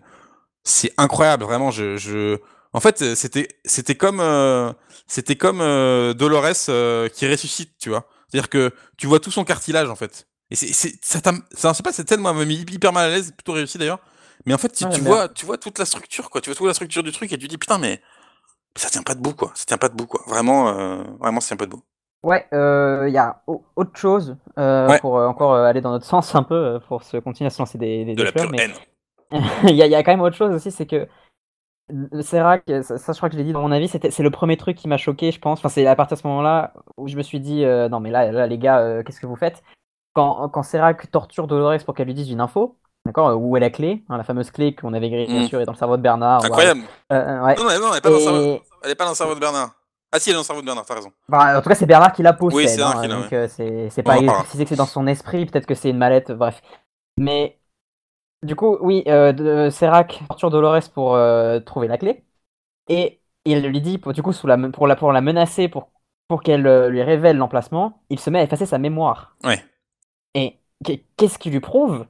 C'est 0.62 0.92
incroyable, 0.96 1.44
vraiment. 1.44 1.70
Je, 1.70 1.96
je... 1.96 2.38
En 2.72 2.80
fait, 2.80 3.14
c'était, 3.14 3.48
c'était 3.64 3.94
comme, 3.94 4.20
euh, 4.20 4.72
c'était 5.06 5.36
comme 5.36 5.60
euh, 5.60 6.14
Dolores 6.14 6.68
euh, 6.68 7.08
qui 7.08 7.28
ressuscite, 7.28 7.72
tu 7.78 7.88
vois. 7.88 8.08
C'est-à-dire 8.28 8.48
que 8.48 8.72
tu 8.96 9.06
vois 9.06 9.20
tout 9.20 9.30
son 9.30 9.44
cartilage, 9.44 9.88
en 9.90 9.96
fait. 9.96 10.28
Et 10.50 10.56
c'est, 10.56 10.72
c'est, 10.72 11.04
ça, 11.04 11.20
ça, 11.52 11.82
pas, 11.82 11.92
cette 11.92 12.08
scène, 12.08 12.20
moi, 12.20 12.32
m'a 12.32 12.44
mis 12.44 12.56
hyper 12.56 12.92
mal 12.92 13.10
à 13.10 13.14
l'aise, 13.14 13.32
plutôt 13.32 13.52
réussi 13.52 13.78
d'ailleurs. 13.78 14.00
Mais 14.44 14.54
en 14.54 14.58
fait, 14.58 14.68
tu, 14.68 14.88
tu 14.90 15.00
vois, 15.00 15.28
tu 15.28 15.44
vois 15.44 15.58
toute 15.58 15.78
la 15.78 15.86
structure, 15.86 16.30
quoi. 16.30 16.40
Tu 16.40 16.50
vois 16.50 16.56
toute 16.56 16.66
la 16.66 16.74
structure 16.74 17.02
du 17.02 17.10
truc 17.10 17.32
et 17.32 17.38
tu 17.38 17.48
dis, 17.48 17.58
putain, 17.58 17.78
mais 17.78 18.00
ça 18.76 18.90
tient 18.90 19.02
pas 19.02 19.14
debout, 19.14 19.34
quoi. 19.34 19.52
Ça 19.56 19.64
tient 19.64 19.78
pas 19.78 19.88
debout, 19.88 20.06
quoi. 20.06 20.22
Vraiment, 20.28 20.72
vraiment, 21.18 21.40
ça 21.40 21.48
tient 21.48 21.56
pas 21.56 21.66
debout. 21.66 21.82
Ouais, 22.26 22.44
il 22.50 22.58
euh, 22.58 23.08
y 23.08 23.18
a 23.18 23.40
autre 23.46 23.96
chose 23.96 24.36
euh, 24.58 24.98
pour 24.98 25.16
euh, 25.16 25.28
encore 25.28 25.54
aller 25.54 25.80
dans 25.80 25.92
notre 25.92 26.04
sens 26.04 26.34
un 26.34 26.42
peu, 26.42 26.80
pour 26.88 27.04
se 27.04 27.18
continuer 27.18 27.46
à 27.46 27.50
se 27.50 27.60
lancer 27.60 27.78
des, 27.78 28.04
des, 28.04 28.16
de 28.16 28.22
la 28.24 28.32
fleurs, 28.32 28.50
mais 28.50 28.68
il 29.62 29.70
y, 29.76 29.82
a, 29.82 29.86
y, 29.86 29.94
a 29.94 30.02
quand 30.02 30.10
même 30.10 30.22
autre 30.22 30.34
chose 30.34 30.52
aussi, 30.52 30.72
c'est 30.72 30.86
que 30.86 31.06
Serac, 32.20 32.64
ça, 32.82 32.98
ça, 32.98 33.12
je 33.12 33.16
crois 33.16 33.28
que 33.28 33.34
je 33.34 33.38
l'ai 33.38 33.44
dit 33.44 33.52
dans 33.52 33.62
mon 33.62 33.70
avis, 33.70 33.86
c'est 33.86 34.18
le 34.18 34.30
premier 34.32 34.56
truc 34.56 34.76
qui 34.76 34.88
m'a 34.88 34.96
choqué, 34.96 35.30
je 35.30 35.38
pense. 35.38 35.60
Enfin, 35.60 35.68
c'est 35.68 35.86
à 35.86 35.94
partir 35.94 36.16
de 36.16 36.22
ce 36.22 36.26
moment-là 36.26 36.72
où 36.96 37.06
je 37.06 37.16
me 37.16 37.22
suis 37.22 37.38
dit, 37.38 37.64
non 37.64 38.00
mais 38.00 38.10
là, 38.10 38.32
là 38.32 38.48
les 38.48 38.58
gars, 38.58 39.04
qu'est-ce 39.04 39.20
que 39.20 39.26
vous 39.26 39.36
faites? 39.36 39.62
Quand, 40.12 40.48
quand 40.48 40.64
Serac 40.64 41.08
torture 41.12 41.46
Dolores 41.46 41.84
pour 41.84 41.94
qu'elle 41.94 42.08
lui 42.08 42.14
dise 42.14 42.32
une 42.32 42.40
info, 42.40 42.76
d'accord, 43.04 43.40
où 43.40 43.56
est 43.56 43.60
la 43.60 43.70
clé, 43.70 44.02
hein, 44.08 44.16
la 44.16 44.24
fameuse 44.24 44.50
clé 44.50 44.74
qu'on 44.74 44.94
avait 44.94 45.10
grillée, 45.10 45.26
bien 45.26 45.44
mm. 45.44 45.48
sûr, 45.48 45.60
est 45.60 45.64
dans 45.64 45.72
le 45.72 45.78
cerveau 45.78 45.96
de 45.96 46.02
Bernard. 46.02 46.44
Incroyable. 46.44 46.80
ouais. 47.08 47.54
Non, 47.54 47.54
non, 47.54 47.70
elle 47.70 47.94
n'est 47.94 48.00
pas, 48.00 48.96
pas, 48.96 49.04
dans 49.04 49.10
le 49.10 49.14
cerveau 49.14 49.36
de 49.36 49.40
Bernard. 49.40 49.70
Ah 50.12 50.18
si, 50.18 50.30
elle 50.30 50.34
est 50.34 50.36
dans 50.36 50.40
le 50.40 50.44
cerveau 50.44 50.60
de 50.62 50.66
Bernard, 50.66 50.86
t'as 50.86 50.94
raison. 50.94 51.12
Bah, 51.28 51.58
en 51.58 51.62
tout 51.62 51.68
cas, 51.68 51.74
c'est 51.74 51.86
Bernard 51.86 52.12
qui 52.12 52.22
la 52.22 52.32
possède. 52.32 52.56
Oui, 52.56 52.68
c'est 52.68 52.82
hein, 52.82 53.08
donc 53.08 53.32
euh, 53.32 53.48
c'est 53.48 54.02
pas 54.02 54.16
précisé 54.22 54.64
que 54.64 54.68
c'est 54.68 54.76
dans 54.76 54.86
son 54.86 55.06
esprit, 55.06 55.46
peut-être 55.46 55.66
que 55.66 55.74
c'est 55.74 55.90
une 55.90 55.98
mallette, 55.98 56.32
bref. 56.32 56.62
Mais 57.18 57.58
du 58.42 58.54
coup, 58.54 58.78
oui, 58.80 59.02
euh, 59.08 59.32
de, 59.32 59.70
Serac 59.70 60.22
torture 60.28 60.50
Dolores 60.50 60.90
pour 60.92 61.14
euh, 61.14 61.60
trouver 61.60 61.88
la 61.88 61.98
clé. 61.98 62.24
Et 62.88 63.20
il 63.44 63.66
lui 63.66 63.80
dit, 63.80 63.98
pour, 63.98 64.12
du 64.12 64.22
coup, 64.22 64.32
sous 64.32 64.46
la, 64.46 64.56
pour, 64.70 64.86
la, 64.86 64.96
pour 64.96 65.12
la 65.12 65.20
menacer, 65.20 65.68
pour, 65.68 65.90
pour 66.28 66.42
qu'elle 66.42 66.66
euh, 66.66 66.88
lui 66.88 67.02
révèle 67.02 67.36
l'emplacement, 67.36 68.02
il 68.10 68.20
se 68.20 68.30
met 68.30 68.40
à 68.40 68.42
effacer 68.42 68.66
sa 68.66 68.78
mémoire. 68.78 69.36
Ouais. 69.44 69.64
Et 70.34 70.60
qu'est-ce 71.16 71.38
qui 71.38 71.50
lui 71.50 71.60
prouve 71.60 72.06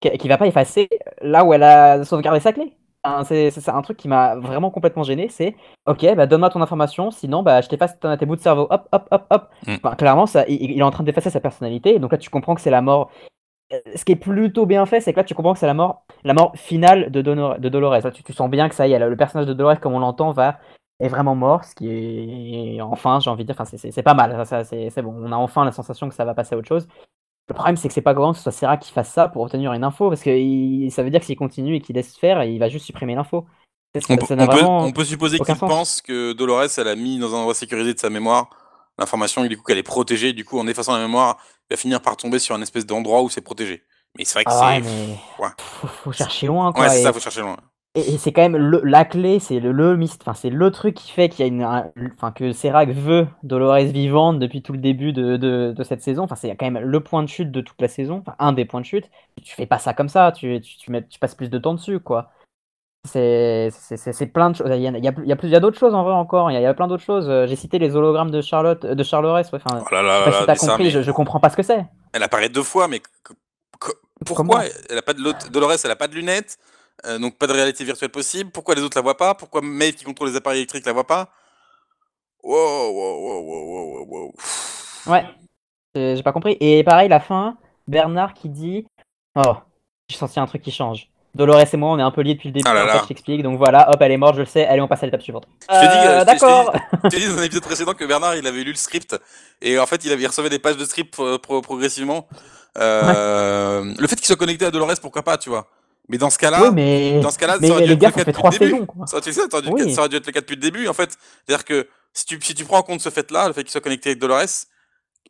qu'il 0.00 0.28
va 0.28 0.38
pas 0.38 0.46
effacer 0.46 0.88
là 1.20 1.44
où 1.44 1.52
elle 1.52 1.62
a 1.62 2.04
sauvegardé 2.04 2.40
sa 2.40 2.52
clé? 2.52 2.75
C'est 3.24 3.68
un 3.68 3.82
truc 3.82 3.96
qui 3.96 4.08
m'a 4.08 4.36
vraiment 4.36 4.70
complètement 4.70 5.02
gêné. 5.02 5.28
C'est 5.28 5.56
ok, 5.86 6.14
bah 6.14 6.26
donne-moi 6.26 6.50
ton 6.50 6.62
information, 6.62 7.10
sinon 7.10 7.42
bah 7.42 7.60
je 7.60 7.68
t'efface 7.68 7.98
tes 7.98 8.26
bouts 8.26 8.36
de 8.36 8.40
cerveau. 8.40 8.66
Hop, 8.70 8.88
hop, 8.92 9.08
hop, 9.10 9.26
hop. 9.30 9.50
Mm. 9.66 9.96
clairement, 9.96 10.26
ça, 10.26 10.44
il, 10.48 10.78
est 10.78 10.82
en 10.82 10.90
train 10.90 11.04
d'effacer 11.04 11.30
sa 11.30 11.40
personnalité. 11.40 11.98
Donc 11.98 12.12
là, 12.12 12.18
tu 12.18 12.30
comprends 12.30 12.54
que 12.54 12.60
c'est 12.60 12.70
la 12.70 12.82
mort. 12.82 13.10
Euh, 13.72 13.80
ce 13.96 14.04
qui 14.04 14.12
est 14.12 14.16
plutôt 14.16 14.66
bien 14.66 14.86
fait, 14.86 15.00
c'est 15.00 15.12
que 15.12 15.18
là, 15.18 15.24
tu 15.24 15.34
comprends 15.34 15.52
que 15.54 15.58
c'est 15.58 15.66
la 15.66 15.74
mort, 15.74 16.04
la 16.24 16.34
mort 16.34 16.52
finale 16.56 17.10
de, 17.10 17.20
de 17.22 17.68
Dolores. 17.68 18.00
Là, 18.04 18.10
tu, 18.10 18.32
sens 18.32 18.50
bien 18.50 18.68
que 18.68 18.74
ça 18.74 18.86
y 18.86 18.92
est, 18.92 18.98
le 18.98 19.16
personnage 19.16 19.46
de 19.46 19.54
Dolores, 19.54 19.80
comme 19.80 19.94
on 19.94 19.98
l'entend, 19.98 20.32
va 20.32 20.58
est 21.00 21.08
vraiment 21.08 21.34
mort, 21.34 21.64
ce 21.64 21.74
qui 21.74 21.88
est 22.76 22.80
enfin, 22.80 23.20
j'ai 23.20 23.28
envie 23.28 23.44
de 23.44 23.52
dire, 23.52 23.60
enfin, 23.60 23.76
c'est 23.76 24.02
pas 24.02 24.14
mal. 24.14 24.46
Ça, 24.46 24.64
c'est 24.64 25.02
bon. 25.02 25.14
On 25.18 25.32
a 25.32 25.36
enfin 25.36 25.64
la 25.64 25.72
sensation 25.72 26.08
que 26.08 26.14
ça 26.14 26.24
va 26.24 26.34
passer 26.34 26.54
à 26.54 26.58
autre 26.58 26.68
chose. 26.68 26.88
Le 27.48 27.54
problème, 27.54 27.76
c'est 27.76 27.88
que 27.88 27.94
c'est 27.94 28.00
pas 28.02 28.14
grand 28.14 28.32
que 28.32 28.38
ce 28.38 28.42
soit 28.42 28.52
Serra 28.52 28.76
qui 28.76 28.92
fasse 28.92 29.12
ça 29.12 29.28
pour 29.28 29.42
obtenir 29.42 29.72
une 29.72 29.84
info, 29.84 30.08
parce 30.08 30.22
que 30.22 30.30
ça 30.90 31.02
veut 31.02 31.10
dire 31.10 31.20
que 31.20 31.26
s'il 31.26 31.36
continue 31.36 31.76
et 31.76 31.80
qu'il 31.80 31.94
laisse 31.94 32.16
faire, 32.16 32.42
il 32.42 32.58
va 32.58 32.68
juste 32.68 32.86
supprimer 32.86 33.14
l'info. 33.14 33.46
On, 34.10 34.92
peut, 34.92 35.04
supposer 35.04 35.38
qu'il 35.38 35.54
pense 35.56 36.02
que 36.02 36.32
Dolores, 36.34 36.66
elle 36.76 36.88
a 36.88 36.96
mis 36.96 37.18
dans 37.18 37.34
un 37.34 37.38
endroit 37.38 37.54
sécurisé 37.54 37.94
de 37.94 37.98
sa 37.98 38.10
mémoire 38.10 38.50
l'information 38.98 39.44
du 39.44 39.56
coup 39.56 39.62
qu'elle 39.64 39.78
est 39.78 39.82
protégée, 39.82 40.32
du 40.32 40.44
coup 40.44 40.58
en 40.58 40.66
effaçant 40.66 40.92
la 40.94 41.00
mémoire, 41.00 41.38
il 41.70 41.74
va 41.74 41.76
finir 41.76 42.00
par 42.00 42.16
tomber 42.16 42.38
sur 42.38 42.54
un 42.54 42.62
espèce 42.62 42.86
d'endroit 42.86 43.22
où 43.22 43.28
c'est 43.28 43.40
protégé. 43.40 43.82
Mais 44.16 44.24
c'est 44.24 44.34
vrai 44.34 44.44
que 44.44 44.50
Ah 44.52 44.68
ouais, 44.68 44.82
c'est. 44.82 44.90
mais 44.90 45.18
Ouais. 45.38 45.50
faut, 45.58 45.86
faut 45.86 46.12
chercher 46.12 46.46
loin 46.46 46.72
quoi. 46.72 46.84
Ouais, 46.84 46.90
c'est 46.90 47.00
et- 47.00 47.02
ça, 47.02 47.12
faut 47.12 47.20
chercher 47.20 47.42
loin. 47.42 47.56
Et, 47.96 48.14
et 48.14 48.18
c'est 48.18 48.32
quand 48.32 48.42
même 48.42 48.56
le- 48.56 48.82
la 48.84 49.04
clé, 49.04 49.38
c'est 49.40 49.58
le, 49.58 49.72
le 49.72 49.98
enfin 50.20 50.34
c'est 50.34 50.50
le 50.50 50.70
truc 50.70 50.94
qui 50.94 51.10
fait 51.10 51.28
qu'il 51.28 51.40
y 51.40 51.48
a 51.48 51.52
une, 51.52 51.62
un- 51.62 51.90
enfin 52.14 52.30
que 52.30 52.52
Serac 52.52 52.90
veut 52.90 53.26
Dolores 53.42 53.78
vivante 53.86 54.38
depuis 54.38 54.62
tout 54.62 54.72
le 54.72 54.78
début 54.78 55.12
de, 55.12 55.36
de, 55.36 55.72
de 55.76 55.82
cette 55.82 56.02
saison. 56.02 56.24
Enfin 56.24 56.36
c'est 56.36 56.54
quand 56.56 56.70
même 56.70 56.84
le 56.84 57.00
point 57.00 57.22
de 57.22 57.28
chute 57.28 57.50
de 57.50 57.60
toute 57.62 57.80
la 57.80 57.88
saison, 57.88 58.18
enfin 58.20 58.36
un 58.38 58.52
des 58.52 58.64
points 58.66 58.80
de 58.80 58.86
chute. 58.86 59.10
Tu 59.42 59.54
fais 59.54 59.66
pas 59.66 59.78
ça 59.78 59.94
comme 59.94 60.08
ça, 60.08 60.30
tu, 60.32 60.60
tu, 60.60 60.76
tu, 60.76 60.90
mets- 60.90 61.06
tu 61.06 61.18
passes 61.18 61.34
plus 61.34 61.48
de 61.50 61.58
temps 61.58 61.74
dessus 61.74 61.98
quoi. 61.98 62.30
C'est 63.06 63.70
plein 64.32 64.50
de 64.50 64.56
choses. 64.56 64.66
Il 64.70 64.80
y 64.82 64.86
a, 64.88 64.90
il 64.90 65.04
y 65.04 65.08
a, 65.08 65.12
il 65.18 65.28
y 65.28 65.32
a 65.32 65.36
plus- 65.36 65.48
il 65.48 65.52
y 65.52 65.56
a 65.56 65.60
d'autres 65.60 65.78
choses 65.78 65.94
en 65.94 66.02
vrai 66.02 66.12
encore. 66.12 66.50
Il 66.50 66.54
y 66.54 66.56
a, 66.56 66.60
il 66.60 66.64
y 66.64 66.66
a 66.66 66.74
plein 66.74 66.88
d'autres 66.88 67.04
choses. 67.04 67.28
Euh, 67.28 67.46
J'ai 67.46 67.56
cité 67.56 67.78
les 67.78 67.94
hologrammes 67.96 68.30
de 68.30 68.40
Charlotte, 68.40 68.84
de. 68.84 69.02
Ouais, 69.02 69.42
enfin, 69.52 69.84
Oh 69.90 69.94
là 69.94 70.02
je 70.02 70.02
sais 70.02 70.02
là 70.02 70.24
pas 70.24 70.30
là, 70.30 70.40
si 70.40 70.46
t'as 70.46 70.54
ça, 70.56 70.66
compris. 70.72 70.90
Je, 70.90 71.02
je 71.02 71.10
comprends 71.12 71.40
pas 71.40 71.48
ce 71.50 71.56
que 71.56 71.62
c'est. 71.62 71.86
Elle 72.12 72.22
apparaît 72.22 72.48
deux 72.48 72.62
fois, 72.62 72.88
mais 72.88 73.00
que- 73.00 73.32
Comment? 74.34 74.54
pourquoi? 74.54 74.64
Elle 74.90 74.98
a 74.98 75.02
pas 75.02 75.12
de 75.12 75.50
Dolores, 75.50 75.76
elle 75.84 75.90
a 75.90 75.96
pas 75.96 76.08
de 76.08 76.14
lunettes, 76.14 76.58
euh, 77.04 77.18
donc 77.18 77.36
pas 77.36 77.46
de 77.46 77.52
réalité 77.52 77.84
virtuelle 77.84 78.10
possible. 78.10 78.50
Pourquoi 78.50 78.74
les 78.74 78.82
autres 78.82 78.96
la 78.96 79.02
voient 79.02 79.16
pas? 79.16 79.34
Pourquoi 79.34 79.60
Maeve 79.62 79.94
qui 79.94 80.04
contrôle 80.04 80.30
les 80.30 80.36
appareils 80.36 80.60
électriques 80.60 80.86
la 80.86 80.92
voit 80.92 81.06
pas? 81.06 81.28
Wow, 82.42 82.90
wow, 82.92 83.20
wow, 83.20 83.40
wow, 83.42 84.06
wow, 84.06 84.06
wow. 84.08 84.34
Ouais, 85.06 85.24
j'ai 85.94 86.16
j'ai 86.16 86.22
pas 86.22 86.32
compris. 86.32 86.56
Et 86.60 86.84
pareil, 86.84 87.08
la 87.08 87.20
fin, 87.20 87.56
Bernard 87.88 88.34
qui 88.34 88.48
dit 88.48 88.86
Oh, 89.34 89.56
j'ai 90.08 90.16
senti 90.16 90.38
un 90.40 90.46
truc 90.46 90.62
qui 90.62 90.70
change. 90.70 91.08
Dolores 91.34 91.62
et 91.70 91.76
moi, 91.76 91.90
on 91.90 91.98
est 91.98 92.02
un 92.02 92.10
peu 92.10 92.22
liés 92.22 92.34
depuis 92.34 92.48
le 92.48 92.54
début, 92.54 92.66
Ah 92.66 92.72
là 92.72 92.84
là. 92.86 93.00
je 93.02 93.08
t'explique. 93.08 93.42
Donc 93.42 93.58
voilà, 93.58 93.90
hop, 93.90 94.00
elle 94.00 94.12
est 94.12 94.16
morte, 94.16 94.36
je 94.36 94.40
le 94.40 94.46
sais. 94.46 94.64
Allez, 94.64 94.80
on 94.80 94.88
passe 94.88 95.02
à 95.02 95.06
l'étape 95.06 95.20
suivante. 95.20 95.46
Je 95.70 95.78
te 95.80 95.84
dis, 95.84 96.06
Euh, 96.06 96.20
euh, 96.20 96.24
D'accord. 96.24 96.72
Je 97.04 97.08
t'ai 97.10 97.18
dit 97.18 97.26
dans 97.28 97.38
un 97.38 97.42
épisode 97.42 97.62
précédent 97.64 97.92
que 97.92 98.04
Bernard, 98.06 98.36
il 98.36 98.46
avait 98.46 98.64
lu 98.64 98.70
le 98.70 98.76
script 98.76 99.14
et 99.60 99.78
en 99.78 99.84
fait, 99.86 100.02
il 100.06 100.12
avait 100.12 100.22
il 100.22 100.26
recevait 100.26 100.48
des 100.48 100.58
pages 100.58 100.78
de 100.78 100.84
script 100.86 101.14
pro- 101.14 101.60
progressivement. 101.60 102.26
Euh, 102.78 103.92
Le 103.98 104.06
fait 104.06 104.16
qu'il 104.16 104.24
soit 104.24 104.36
connecté 104.36 104.64
à 104.64 104.70
Dolores, 104.70 104.94
pourquoi 105.02 105.22
pas, 105.22 105.36
tu 105.36 105.50
vois? 105.50 105.68
Mais 106.08 106.18
dans 106.18 106.30
ce 106.30 106.38
cas-là, 106.38 106.62
Oui, 106.64 106.70
mais, 106.72 107.20
dans 107.20 107.30
ce 107.30 107.38
cas-là, 107.38 107.58
ça 107.60 107.68
aurait 107.68 107.86
dû 107.86 107.92
être 107.92 108.00
le 108.00 108.10
cas 108.10 108.24
depuis 108.24 108.64
le 108.64 108.70
début. 108.70 108.86
Ça, 109.06 109.20
tu 109.20 109.32
sais, 109.32 109.40
ça 109.40 109.46
aurait, 109.58 110.08
dû, 110.08 110.16
être 110.16 110.26
le 110.26 110.32
cas 110.32 110.40
depuis 110.40 110.54
le 110.56 110.60
début, 110.60 110.86
en 110.88 110.92
fait. 110.92 111.16
C'est-à-dire 111.46 111.64
que 111.64 111.88
si 112.12 112.24
tu, 112.26 112.38
si 112.42 112.54
tu 112.54 112.64
prends 112.64 112.78
en 112.78 112.82
compte 112.82 113.00
ce 113.00 113.10
fait-là, 113.10 113.48
le 113.48 113.52
fait 113.52 113.62
qu'il 113.64 113.72
soit 113.72 113.80
connecté 113.80 114.10
avec 114.10 114.20
Dolores, 114.20 114.46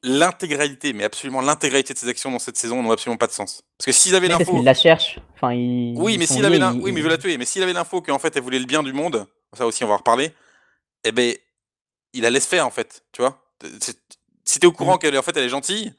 l'intégralité, 0.03 0.93
mais 0.93 1.05
absolument 1.05 1.41
l'intégralité 1.41 1.95
de 1.95 1.99
ses 1.99 2.09
actions 2.09 2.31
dans 2.31 2.39
cette 2.39 2.57
saison 2.59 2.83
n'ont 2.83 2.91
absolument 2.93 3.17
pas 3.17 3.27
de 3.27 3.33
sens. 3.33 3.63
Parce 3.79 3.87
que 3.87 3.93
s'ils 3.93 4.15
avaient 4.15 4.29
parce 4.29 4.41
l'info, 4.41 4.53
qu'il 4.57 4.65
la 4.65 4.75
cherche. 4.75 5.19
Enfin, 5.35 5.53
oui, 5.55 6.19
mais 6.19 6.27
s'il 6.27 6.45
avait 6.45 6.59
l'info, 6.59 6.79
oui, 6.83 6.93
mais 6.93 7.01
il 7.01 7.03
veut 7.03 7.09
la 7.09 7.19
tuer. 7.19 7.37
Mais 7.39 7.45
s'il 7.47 7.63
avait 7.63 7.73
l'info 7.73 8.03
qu'en 8.03 8.19
fait 8.19 8.37
elle 8.37 8.43
voulait 8.43 8.59
le 8.59 8.67
bien 8.67 8.83
du 8.83 8.93
monde, 8.93 9.27
ça 9.57 9.67
aussi 9.67 9.85
on 9.85 9.89
va 9.89 9.95
en 9.95 9.99
reparler. 9.99 10.33
Eh 11.05 11.13
ben, 11.13 11.35
il 12.13 12.23
la 12.23 12.31
laisse 12.31 12.47
faire 12.47 12.67
en 12.67 12.71
fait, 12.71 13.03
tu 13.13 13.23
vois. 13.23 13.43
Si 14.45 14.61
t'es 14.61 14.67
au 14.67 14.73
courant 14.73 14.99
qu'elle 14.99 15.17
en 15.19 15.23
fait 15.23 15.37
elle 15.37 15.45
est 15.45 15.49
gentille, 15.49 15.93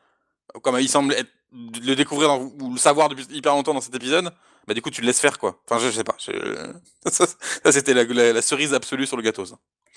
comme 0.62 0.80
il 0.80 0.90
semble 0.90 1.14
être- 1.14 1.32
le 1.52 1.96
découvrir 1.96 2.28
dans- 2.30 2.42
ou 2.62 2.74
le 2.74 2.78
savoir 2.78 3.10
depuis 3.10 3.26
hyper 3.32 3.54
longtemps 3.54 3.74
dans 3.74 3.82
cet 3.82 3.96
épisode, 3.96 4.32
bah 4.68 4.74
du 4.74 4.82
coup 4.82 4.90
tu 4.90 5.02
le 5.02 5.08
laisses 5.08 5.20
faire 5.22 5.40
quoi. 5.40 5.60
Enfin 5.70 5.80
je, 5.80 5.90
sais 5.92 6.04
pas. 6.04 6.16
je- 6.20 6.74
Ça, 7.10 7.26
c'était 7.72 7.94
la, 7.94 8.42
cerise 8.42 8.74
absolue 8.74 9.06
sur 9.06 9.18
le 9.18 9.24
gâteau. 9.24 9.46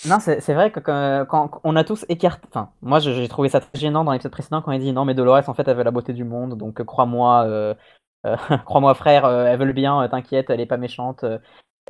Non, 0.06 0.18
c'est 0.20 0.54
vrai 0.54 0.70
que 0.72 0.80
quand, 0.80 1.26
quand 1.28 1.60
on 1.64 1.76
a 1.76 1.84
tous 1.84 2.06
écarté. 2.08 2.46
Enfin, 2.48 2.72
moi, 2.80 3.00
j'ai 3.00 3.28
trouvé 3.28 3.48
ça 3.50 3.60
très 3.60 3.78
gênant 3.78 4.02
dans 4.04 4.12
l'épisode 4.12 4.32
précédent 4.32 4.62
quand 4.62 4.72
il 4.72 4.80
dit 4.80 4.92
non, 4.92 5.04
mais 5.04 5.14
Dolores, 5.14 5.48
en 5.48 5.54
fait, 5.54 5.68
elle 5.68 5.76
veut 5.76 5.82
la 5.82 5.90
beauté 5.90 6.12
du 6.14 6.24
monde, 6.24 6.56
donc 6.56 6.80
euh, 6.80 6.84
crois-moi, 6.84 7.44
euh, 7.46 7.74
euh, 8.26 8.36
crois-moi, 8.64 8.94
frère, 8.94 9.24
euh, 9.26 9.44
elle 9.46 9.58
veut 9.58 9.66
le 9.66 9.72
bien, 9.74 10.02
euh, 10.02 10.08
t'inquiète, 10.08 10.48
elle 10.50 10.60
est 10.60 10.66
pas 10.66 10.78
méchante. 10.78 11.24
euh. 11.24 11.38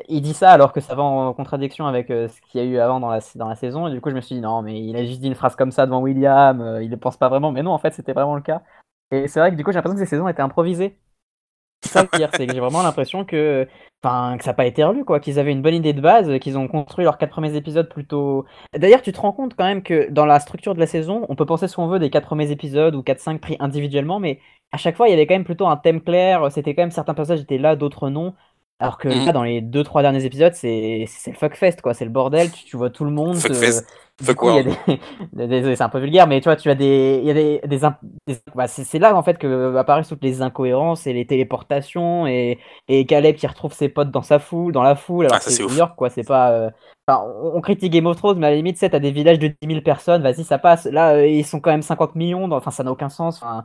Il 0.08 0.22
dit 0.22 0.34
ça 0.34 0.50
alors 0.52 0.72
que 0.72 0.80
ça 0.80 0.94
va 0.94 1.02
en 1.02 1.34
contradiction 1.34 1.86
avec 1.86 2.10
euh, 2.10 2.28
ce 2.28 2.40
qu'il 2.42 2.60
y 2.62 2.64
a 2.64 2.66
eu 2.66 2.78
avant 2.78 3.00
dans 3.00 3.10
la, 3.10 3.20
dans 3.36 3.48
la 3.48 3.56
saison, 3.56 3.86
et 3.88 3.90
du 3.92 4.00
coup, 4.00 4.10
je 4.10 4.16
me 4.16 4.20
suis 4.22 4.34
dit 4.36 4.40
non, 4.40 4.62
mais 4.62 4.80
il 4.82 4.96
a 4.96 5.04
juste 5.04 5.20
dit 5.20 5.28
une 5.28 5.34
phrase 5.36 5.56
comme 5.56 5.72
ça 5.72 5.86
devant 5.86 6.00
William, 6.00 6.60
euh, 6.60 6.82
il 6.82 6.90
ne 6.90 6.96
pense 6.96 7.16
pas 7.16 7.28
vraiment, 7.28 7.52
mais 7.52 7.62
non, 7.62 7.72
en 7.72 7.78
fait, 7.78 7.92
c'était 7.94 8.12
vraiment 8.14 8.34
le 8.36 8.42
cas. 8.42 8.62
Et 9.12 9.28
c'est 9.28 9.40
vrai 9.40 9.50
que 9.52 9.56
du 9.56 9.64
coup, 9.64 9.70
j'ai 9.72 9.76
l'impression 9.76 9.96
que 9.98 10.04
ces 10.04 10.10
saisons 10.10 10.28
étaient 10.28 10.42
improvisées. 10.42 10.98
Ça 11.82 12.06
c'est 12.12 12.46
que 12.46 12.52
j'ai 12.52 12.60
vraiment 12.60 12.82
l'impression 12.82 13.24
que, 13.24 13.66
enfin, 14.02 14.36
que 14.38 14.44
ça 14.44 14.50
n'a 14.50 14.54
pas 14.54 14.66
été 14.66 14.84
relu, 14.84 15.04
quoi, 15.04 15.18
qu'ils 15.18 15.38
avaient 15.38 15.52
une 15.52 15.62
bonne 15.62 15.74
idée 15.74 15.92
de 15.92 16.00
base, 16.00 16.38
qu'ils 16.38 16.58
ont 16.58 16.68
construit 16.68 17.04
leurs 17.04 17.18
quatre 17.18 17.30
premiers 17.30 17.56
épisodes 17.56 17.88
plutôt. 17.88 18.44
D'ailleurs, 18.76 19.02
tu 19.02 19.12
te 19.12 19.20
rends 19.20 19.32
compte 19.32 19.54
quand 19.56 19.64
même 19.64 19.82
que 19.82 20.10
dans 20.10 20.26
la 20.26 20.40
structure 20.40 20.74
de 20.74 20.80
la 20.80 20.86
saison, 20.86 21.24
on 21.28 21.36
peut 21.36 21.46
penser 21.46 21.68
ce 21.68 21.76
qu'on 21.76 21.88
veut 21.88 21.98
des 21.98 22.10
quatre 22.10 22.26
premiers 22.26 22.50
épisodes 22.50 22.94
ou 22.94 23.02
4-5 23.02 23.38
pris 23.40 23.56
individuellement, 23.60 24.20
mais 24.20 24.40
à 24.72 24.76
chaque 24.76 24.96
fois, 24.96 25.08
il 25.08 25.10
y 25.10 25.14
avait 25.14 25.26
quand 25.26 25.34
même 25.34 25.44
plutôt 25.44 25.66
un 25.66 25.76
thème 25.76 26.02
clair, 26.02 26.52
c'était 26.52 26.74
quand 26.74 26.82
même 26.82 26.90
certains 26.90 27.14
personnages 27.14 27.42
étaient 27.42 27.58
là, 27.58 27.76
d'autres 27.76 28.10
non. 28.10 28.34
Alors 28.80 28.98
que 28.98 29.08
Mhm. 29.08 29.26
là, 29.26 29.32
dans 29.32 29.42
les 29.42 29.60
deux 29.60 29.84
trois 29.84 30.02
derniers 30.02 30.24
épisodes, 30.24 30.54
c'est 30.54 31.04
c'est 31.06 31.30
le 31.32 31.36
fuckfest, 31.36 31.76
quoi, 31.82 31.92
c'est 31.94 32.04
le 32.06 32.10
bordel, 32.10 32.50
tu, 32.50 32.64
tu 32.64 32.76
vois 32.76 32.90
tout 32.90 33.04
le 33.04 33.10
monde. 33.10 33.36
Fuckfest. 33.36 33.82
euh, 33.82 33.82
Fuck 34.22 34.40
des... 35.34 35.76
C'est 35.76 35.82
un 35.82 35.88
peu 35.88 35.98
vulgaire, 35.98 36.26
mais 36.26 36.40
tu 36.40 36.44
vois, 36.48 36.56
tu 36.56 36.68
as 36.70 36.74
des, 36.74 37.18
il 37.22 37.26
y 37.26 37.30
a 37.30 37.34
des, 37.34 37.60
des, 37.66 37.84
imp- 37.84 37.98
des- 38.26 38.36
bah, 38.54 38.68
c'est 38.68 38.84
c'est 38.84 38.98
là 38.98 39.14
en 39.14 39.22
fait 39.22 39.38
que 39.38 39.76
apparaissent 39.76 40.08
toutes 40.08 40.22
les 40.24 40.42
incohérences 40.42 41.06
et 41.06 41.12
les 41.12 41.26
téléportations 41.26 42.26
et, 42.26 42.58
et 42.88 43.06
Caleb 43.06 43.36
qui 43.36 43.46
retrouve 43.46 43.72
ses 43.72 43.88
potes 43.88 44.10
dans 44.10 44.22
sa 44.22 44.38
foule, 44.38 44.72
dans 44.72 44.82
la 44.82 44.94
foule, 44.96 45.26
alors 45.26 45.38
Ah, 45.38 45.40
c'est 45.40 45.50
c'est 45.52 45.62
New. 45.64 45.74
York, 45.76 45.94
quoi. 45.96 46.10
C'est 46.10 46.24
pas. 46.24 46.52
euh, 46.52 46.70
enfin, 47.06 47.22
on, 47.42 47.60
critique 47.60 47.92
Game 47.92 48.06
of 48.06 48.16
Thrones, 48.16 48.38
mais 48.38 48.46
à 48.48 48.50
la 48.50 48.56
limite, 48.56 48.76
tu 48.76 48.80
sais, 48.80 48.90
t'as 48.90 48.98
des 48.98 49.10
villages 49.10 49.38
de 49.38 49.48
10 49.48 49.66
000 49.66 49.82
personnes, 49.82 50.22
vas-y, 50.22 50.44
ça 50.44 50.58
passe. 50.58 50.84
Là, 50.86 51.14
euh, 51.16 51.26
ils 51.26 51.44
sont 51.46 51.60
quand 51.60 51.70
même 51.70 51.82
50 51.82 52.14
millions, 52.14 52.50
enfin, 52.52 52.70
ça 52.70 52.84
n'a 52.84 52.92
aucun 52.92 53.08
sens. 53.08 53.36
Enfin, 53.42 53.64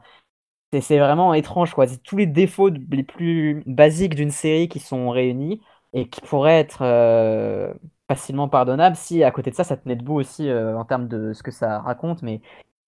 c'est 0.81 0.99
vraiment 0.99 1.33
étrange, 1.33 1.73
quoi. 1.73 1.85
Tous 2.03 2.17
les 2.17 2.25
défauts 2.27 2.69
les 2.69 3.03
plus 3.03 3.63
basiques 3.65 4.15
d'une 4.15 4.31
série 4.31 4.67
qui 4.69 4.79
sont 4.79 5.09
réunis 5.09 5.61
et 5.93 6.09
qui 6.09 6.21
pourraient 6.21 6.59
être 6.59 6.79
euh, 6.81 7.73
facilement 8.09 8.49
pardonnables 8.49 8.95
si, 8.95 9.23
à 9.23 9.31
côté 9.31 9.51
de 9.51 9.55
ça, 9.55 9.63
ça 9.63 9.77
tenait 9.77 9.95
debout 9.95 10.15
aussi 10.15 10.49
euh, 10.49 10.77
en 10.77 10.85
termes 10.85 11.07
de 11.07 11.33
ce 11.33 11.43
que 11.43 11.51
ça 11.51 11.79
raconte. 11.79 12.21
Mais 12.21 12.41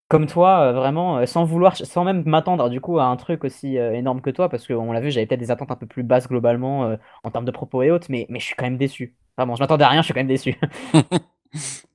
comme 0.09 0.27
toi, 0.27 0.61
euh, 0.69 0.73
vraiment, 0.73 1.25
sans 1.25 1.45
vouloir, 1.45 1.75
sans 1.77 2.03
même 2.03 2.23
m'attendre 2.25 2.69
du 2.69 2.81
coup 2.81 2.99
à 2.99 3.05
un 3.05 3.17
truc 3.17 3.43
aussi 3.45 3.77
énorme 3.77 4.21
que 4.21 4.29
toi, 4.31 4.49
parce 4.49 4.67
qu'on 4.67 4.91
l'a 4.91 5.01
vu, 5.01 5.11
j'avais 5.11 5.27
peut-être 5.27 5.39
des 5.41 5.51
attentes 5.51 5.71
un 5.71 5.75
peu 5.77 5.87
plus 5.87 6.03
basses 6.03 6.27
globalement 6.27 6.97
en 7.23 7.31
termes 7.31 7.45
de 7.45 7.51
propos 7.51 7.83
et 7.83 7.91
autres, 7.91 8.07
mais, 8.09 8.27
mais 8.29 8.39
je 8.39 8.45
suis 8.45 8.55
quand 8.55 8.65
même 8.65 8.77
déçu. 8.77 9.15
Vraiment, 9.37 9.55
je 9.55 9.61
m'attendais 9.61 9.85
à 9.85 9.89
rien, 9.89 10.01
je 10.01 10.05
suis 10.05 10.13
quand 10.13 10.21
même 10.21 10.27
déçu. 10.27 10.55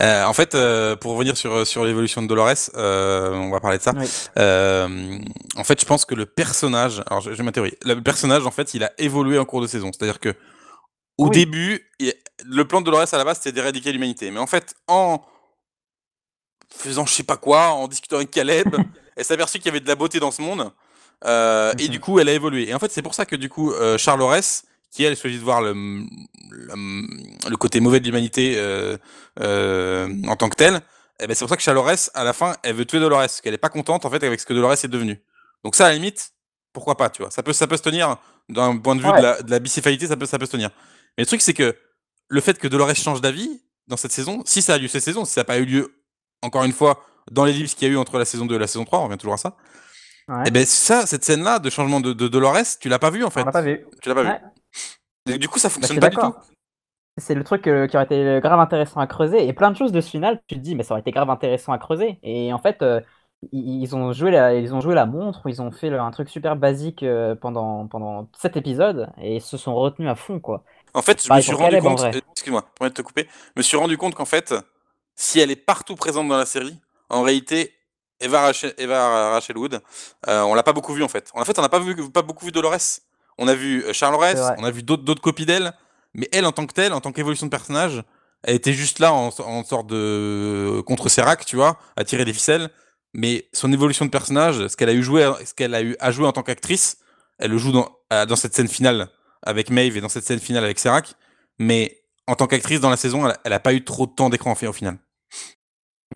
Euh, 0.00 0.24
en 0.24 0.32
fait, 0.32 0.54
euh, 0.54 0.96
pour 0.96 1.12
revenir 1.12 1.36
sur, 1.36 1.66
sur 1.66 1.84
l'évolution 1.84 2.22
de 2.22 2.26
Dolores, 2.26 2.54
euh, 2.76 3.32
on 3.34 3.50
va 3.50 3.60
parler 3.60 3.78
de 3.78 3.82
ça. 3.82 3.92
Oui. 3.96 4.06
Euh, 4.38 5.18
en 5.56 5.64
fait, 5.64 5.80
je 5.80 5.84
pense 5.86 6.04
que 6.04 6.14
le 6.14 6.26
personnage, 6.26 7.02
alors 7.06 7.20
je, 7.20 7.42
ma 7.42 7.52
théorie, 7.52 7.74
le 7.84 8.00
personnage, 8.02 8.46
en 8.46 8.50
fait, 8.50 8.74
il 8.74 8.84
a 8.84 8.92
évolué 8.98 9.38
en 9.38 9.44
cours 9.44 9.60
de 9.60 9.66
saison. 9.66 9.90
C'est-à-dire 9.92 10.18
que 10.20 10.30
au 11.18 11.26
Oui. 11.26 11.30
début, 11.30 11.90
il- 11.98 12.14
le 12.44 12.66
plan 12.66 12.80
de 12.80 12.86
Dolores 12.86 13.12
à 13.12 13.18
la 13.18 13.24
base, 13.24 13.36
c'était 13.38 13.52
d'éradiquer 13.52 13.92
l'humanité. 13.92 14.30
Mais 14.30 14.40
en 14.40 14.46
fait, 14.46 14.74
en 14.88 15.22
faisant 16.74 17.04
je 17.06 17.12
sais 17.12 17.22
pas 17.22 17.36
quoi, 17.36 17.68
en 17.68 17.86
discutant 17.88 18.16
avec 18.16 18.30
Caleb, 18.30 18.66
elle 19.16 19.24
s'est 19.24 19.34
aperçue 19.34 19.58
qu'il 19.58 19.66
y 19.66 19.68
avait 19.68 19.80
de 19.80 19.88
la 19.88 19.94
beauté 19.94 20.18
dans 20.20 20.30
ce 20.30 20.40
monde. 20.42 20.70
Euh, 21.24 21.72
Et 21.78 21.84
Mhm. 21.84 21.88
du 21.90 22.00
coup, 22.00 22.18
elle 22.18 22.28
a 22.28 22.32
évolué. 22.32 22.68
Et 22.68 22.74
en 22.74 22.78
fait, 22.78 22.90
c'est 22.90 23.02
pour 23.02 23.14
ça 23.14 23.26
que 23.26 23.36
du 23.36 23.48
coup, 23.48 23.72
euh, 23.72 23.96
Charles 23.98 24.22
Aurès, 24.22 24.64
qui 24.92 25.02
elle 25.04 25.16
choisit 25.16 25.40
de 25.40 25.44
voir 25.44 25.60
le, 25.62 25.72
le, 26.50 27.48
le 27.50 27.56
côté 27.56 27.80
mauvais 27.80 27.98
de 28.00 28.04
l'humanité 28.04 28.54
euh, 28.58 28.96
euh, 29.40 30.08
en 30.28 30.36
tant 30.36 30.48
que 30.48 30.56
tel, 30.56 30.80
eh 31.20 31.26
ben 31.26 31.34
c'est 31.34 31.40
pour 31.40 31.48
ça 31.48 31.56
que 31.56 31.62
Charles 31.62 31.78
Aurès, 31.78 32.10
à 32.14 32.24
la 32.24 32.32
fin, 32.32 32.54
elle 32.62 32.74
veut 32.76 32.84
tuer 32.84 33.00
Dolores, 33.00 33.20
parce 33.20 33.40
qu'elle 33.40 33.54
est 33.54 33.58
pas 33.58 33.68
contente 33.70 34.04
en 34.04 34.10
fait 34.10 34.22
avec 34.22 34.38
ce 34.40 34.46
que 34.46 34.52
Dolores 34.52 34.72
est 34.72 34.88
devenu. 34.88 35.20
Donc 35.64 35.74
ça, 35.74 35.86
à 35.86 35.88
la 35.88 35.94
limite, 35.94 36.32
pourquoi 36.72 36.96
pas, 36.96 37.10
tu 37.10 37.22
vois. 37.22 37.30
Ça 37.30 37.42
peut, 37.42 37.52
ça 37.52 37.66
peut 37.66 37.76
se 37.76 37.82
tenir 37.82 38.16
d'un 38.48 38.76
point 38.76 38.94
de 38.96 39.00
vue 39.00 39.08
Ouais. 39.08 39.18
de, 39.18 39.22
la, 39.22 39.42
de 39.42 39.50
la 39.50 39.58
bicéphalité, 39.58 40.06
ça 40.06 40.16
peut, 40.16 40.26
ça 40.26 40.38
peut 40.38 40.46
se 40.46 40.52
tenir. 40.52 40.70
Mais 41.16 41.22
le 41.22 41.26
truc, 41.26 41.40
c'est 41.42 41.54
que 41.54 41.76
le 42.28 42.40
fait 42.40 42.58
que 42.58 42.68
Dolores 42.68 42.94
change 42.96 43.20
d'avis 43.20 43.62
dans 43.88 43.96
cette 43.96 44.12
saison, 44.12 44.42
si 44.44 44.62
ça 44.62 44.74
a 44.74 44.78
lieu 44.78 44.88
cette 44.88 45.02
saison, 45.02 45.24
si 45.24 45.32
ça 45.32 45.40
n'a 45.40 45.44
pas 45.44 45.58
eu 45.58 45.64
lieu, 45.64 45.94
encore 46.42 46.64
une 46.64 46.72
fois, 46.72 47.04
dans 47.30 47.44
l'ellipse 47.44 47.74
qu'il 47.74 47.88
y 47.88 47.90
a 47.90 47.94
eu 47.94 47.96
entre 47.98 48.18
la 48.18 48.24
saison 48.24 48.46
2 48.46 48.56
et 48.56 48.58
la 48.58 48.66
saison 48.66 48.84
3, 48.84 48.98
on 49.00 49.04
revient 49.04 49.18
toujours 49.18 49.34
à 49.34 49.38
ça, 49.38 49.56
Ouais. 50.28 50.44
et 50.46 50.50
ben 50.52 50.64
ça, 50.64 51.04
cette 51.04 51.24
scène-là 51.24 51.58
de 51.58 51.68
changement 51.68 52.00
de, 52.00 52.12
de 52.12 52.28
Dolores, 52.28 52.78
tu 52.80 52.88
l'as 52.88 53.00
pas 53.00 53.10
vu 53.10 53.24
en 53.24 53.30
fait. 53.30 53.42
On 53.46 53.50
pas 53.50 53.60
vu. 53.60 53.84
Tu 54.00 54.08
l'as 54.08 54.14
pas 54.14 54.22
Ouais. 54.22 54.38
vu. 54.38 54.61
Et 55.26 55.38
du 55.38 55.48
coup, 55.48 55.58
ça 55.58 55.68
Bah, 55.80 55.88
fonctionne 55.88 55.88
suis 55.88 56.00
pas 56.00 56.08
du 56.10 56.18
tout. 56.18 56.32
d'accord. 56.32 56.40
C'est 57.18 57.34
le 57.34 57.44
truc 57.44 57.66
euh, 57.66 57.86
qui 57.88 57.96
aurait 57.96 58.06
été 58.06 58.40
grave 58.42 58.60
intéressant 58.60 59.00
à 59.00 59.06
creuser. 59.06 59.46
Et 59.46 59.52
plein 59.52 59.70
de 59.70 59.76
choses 59.76 59.92
de 59.92 60.00
ce 60.00 60.10
final, 60.10 60.42
tu 60.48 60.56
te 60.56 60.60
dis, 60.60 60.74
mais 60.74 60.82
ça 60.82 60.94
aurait 60.94 61.02
été 61.02 61.10
grave 61.10 61.30
intéressant 61.30 61.72
à 61.72 61.78
creuser. 61.78 62.18
Et 62.22 62.52
en 62.54 62.58
fait, 62.58 62.82
euh, 62.82 63.00
ils, 63.52 63.94
ont 63.96 64.12
joué 64.12 64.30
la, 64.30 64.54
ils 64.54 64.74
ont 64.74 64.80
joué 64.80 64.94
la 64.94 65.06
montre, 65.06 65.42
ils 65.48 65.60
ont 65.62 65.70
fait 65.70 65.90
un 65.92 66.10
truc 66.10 66.28
super 66.30 66.56
basique 66.56 67.02
euh, 67.02 67.34
pendant, 67.34 67.86
pendant 67.88 68.30
cet 68.38 68.56
épisode 68.56 69.10
et 69.18 69.36
ils 69.36 69.42
se 69.42 69.56
sont 69.58 69.74
retenus 69.74 70.08
à 70.10 70.14
fond, 70.14 70.40
quoi. 70.40 70.64
En 70.94 71.02
fait, 71.02 71.24
je 71.26 71.32
me 71.32 71.40
Pareil 71.40 71.42
suis 71.42 71.54
rendu 71.54 71.78
compte, 71.78 72.04
excuse-moi, 72.32 72.62
pour 72.74 72.92
te 72.92 73.02
couper, 73.02 73.28
je 73.30 73.52
me 73.60 73.62
suis 73.62 73.76
rendu 73.76 73.96
compte 73.96 74.14
qu'en 74.14 74.26
fait, 74.26 74.54
si 75.16 75.40
elle 75.40 75.50
est 75.50 75.56
partout 75.56 75.96
présente 75.96 76.28
dans 76.28 76.36
la 76.36 76.46
série, 76.46 76.78
en 77.08 77.22
réalité, 77.22 77.72
Eva 78.20 78.42
Rachel, 78.42 78.74
Eva 78.78 79.30
Rachel 79.32 79.56
Wood, 79.58 79.80
euh, 80.28 80.42
on 80.42 80.54
l'a 80.54 80.62
pas 80.62 80.72
beaucoup 80.74 80.92
vu 80.94 81.02
en 81.02 81.08
fait. 81.08 81.30
En 81.34 81.44
fait, 81.44 81.58
on 81.58 81.62
n'a 81.62 81.68
pas 81.70 81.78
vu, 81.80 82.10
pas 82.10 82.22
beaucoup 82.22 82.44
vu 82.44 82.52
Dolores. 82.52 83.00
On 83.42 83.48
a 83.48 83.54
vu 83.54 83.84
euh, 83.84 83.92
Charles 83.92 84.14
Ress, 84.14 84.38
on 84.58 84.64
a 84.64 84.70
vu 84.70 84.84
d'autres, 84.84 85.20
copies 85.20 85.46
d'elle, 85.46 85.72
mais 86.14 86.28
elle 86.32 86.46
en 86.46 86.52
tant 86.52 86.64
que 86.64 86.72
telle, 86.72 86.92
en 86.92 87.00
tant 87.00 87.10
qu'évolution 87.10 87.46
de 87.46 87.50
personnage, 87.50 88.04
elle 88.44 88.54
était 88.54 88.72
juste 88.72 89.00
là 89.00 89.12
en, 89.12 89.30
en 89.40 89.64
sorte 89.64 89.88
de 89.88 90.80
contre 90.86 91.08
Serac, 91.08 91.44
tu 91.44 91.56
vois, 91.56 91.76
à 91.96 92.04
tirer 92.04 92.24
des 92.24 92.32
ficelles. 92.32 92.70
Mais 93.14 93.48
son 93.52 93.72
évolution 93.72 94.04
de 94.04 94.10
personnage, 94.10 94.68
ce 94.68 94.76
qu'elle 94.76 94.88
a 94.88 94.94
eu 94.94 95.02
joué, 95.02 95.28
ce 95.44 95.54
qu'elle 95.54 95.74
a 95.74 95.82
eu 95.82 95.96
à 95.98 96.12
jouer 96.12 96.26
en 96.26 96.32
tant 96.32 96.42
qu'actrice, 96.42 96.98
elle 97.38 97.50
le 97.50 97.58
joue 97.58 97.72
dans, 97.72 97.88
euh, 98.12 98.26
dans 98.26 98.36
cette 98.36 98.54
scène 98.54 98.68
finale 98.68 99.08
avec 99.42 99.70
Maeve 99.70 99.96
et 99.96 100.00
dans 100.00 100.08
cette 100.08 100.24
scène 100.24 100.38
finale 100.38 100.64
avec 100.64 100.78
Serac. 100.78 101.14
Mais 101.58 101.98
en 102.28 102.36
tant 102.36 102.46
qu'actrice 102.46 102.80
dans 102.80 102.90
la 102.90 102.96
saison, 102.96 103.26
elle, 103.26 103.36
elle 103.44 103.52
a 103.52 103.60
pas 103.60 103.74
eu 103.74 103.84
trop 103.84 104.06
de 104.06 104.12
temps 104.12 104.30
d'écran 104.30 104.52
en 104.52 104.54
fait 104.54 104.68
au 104.68 104.72
final. 104.72 104.98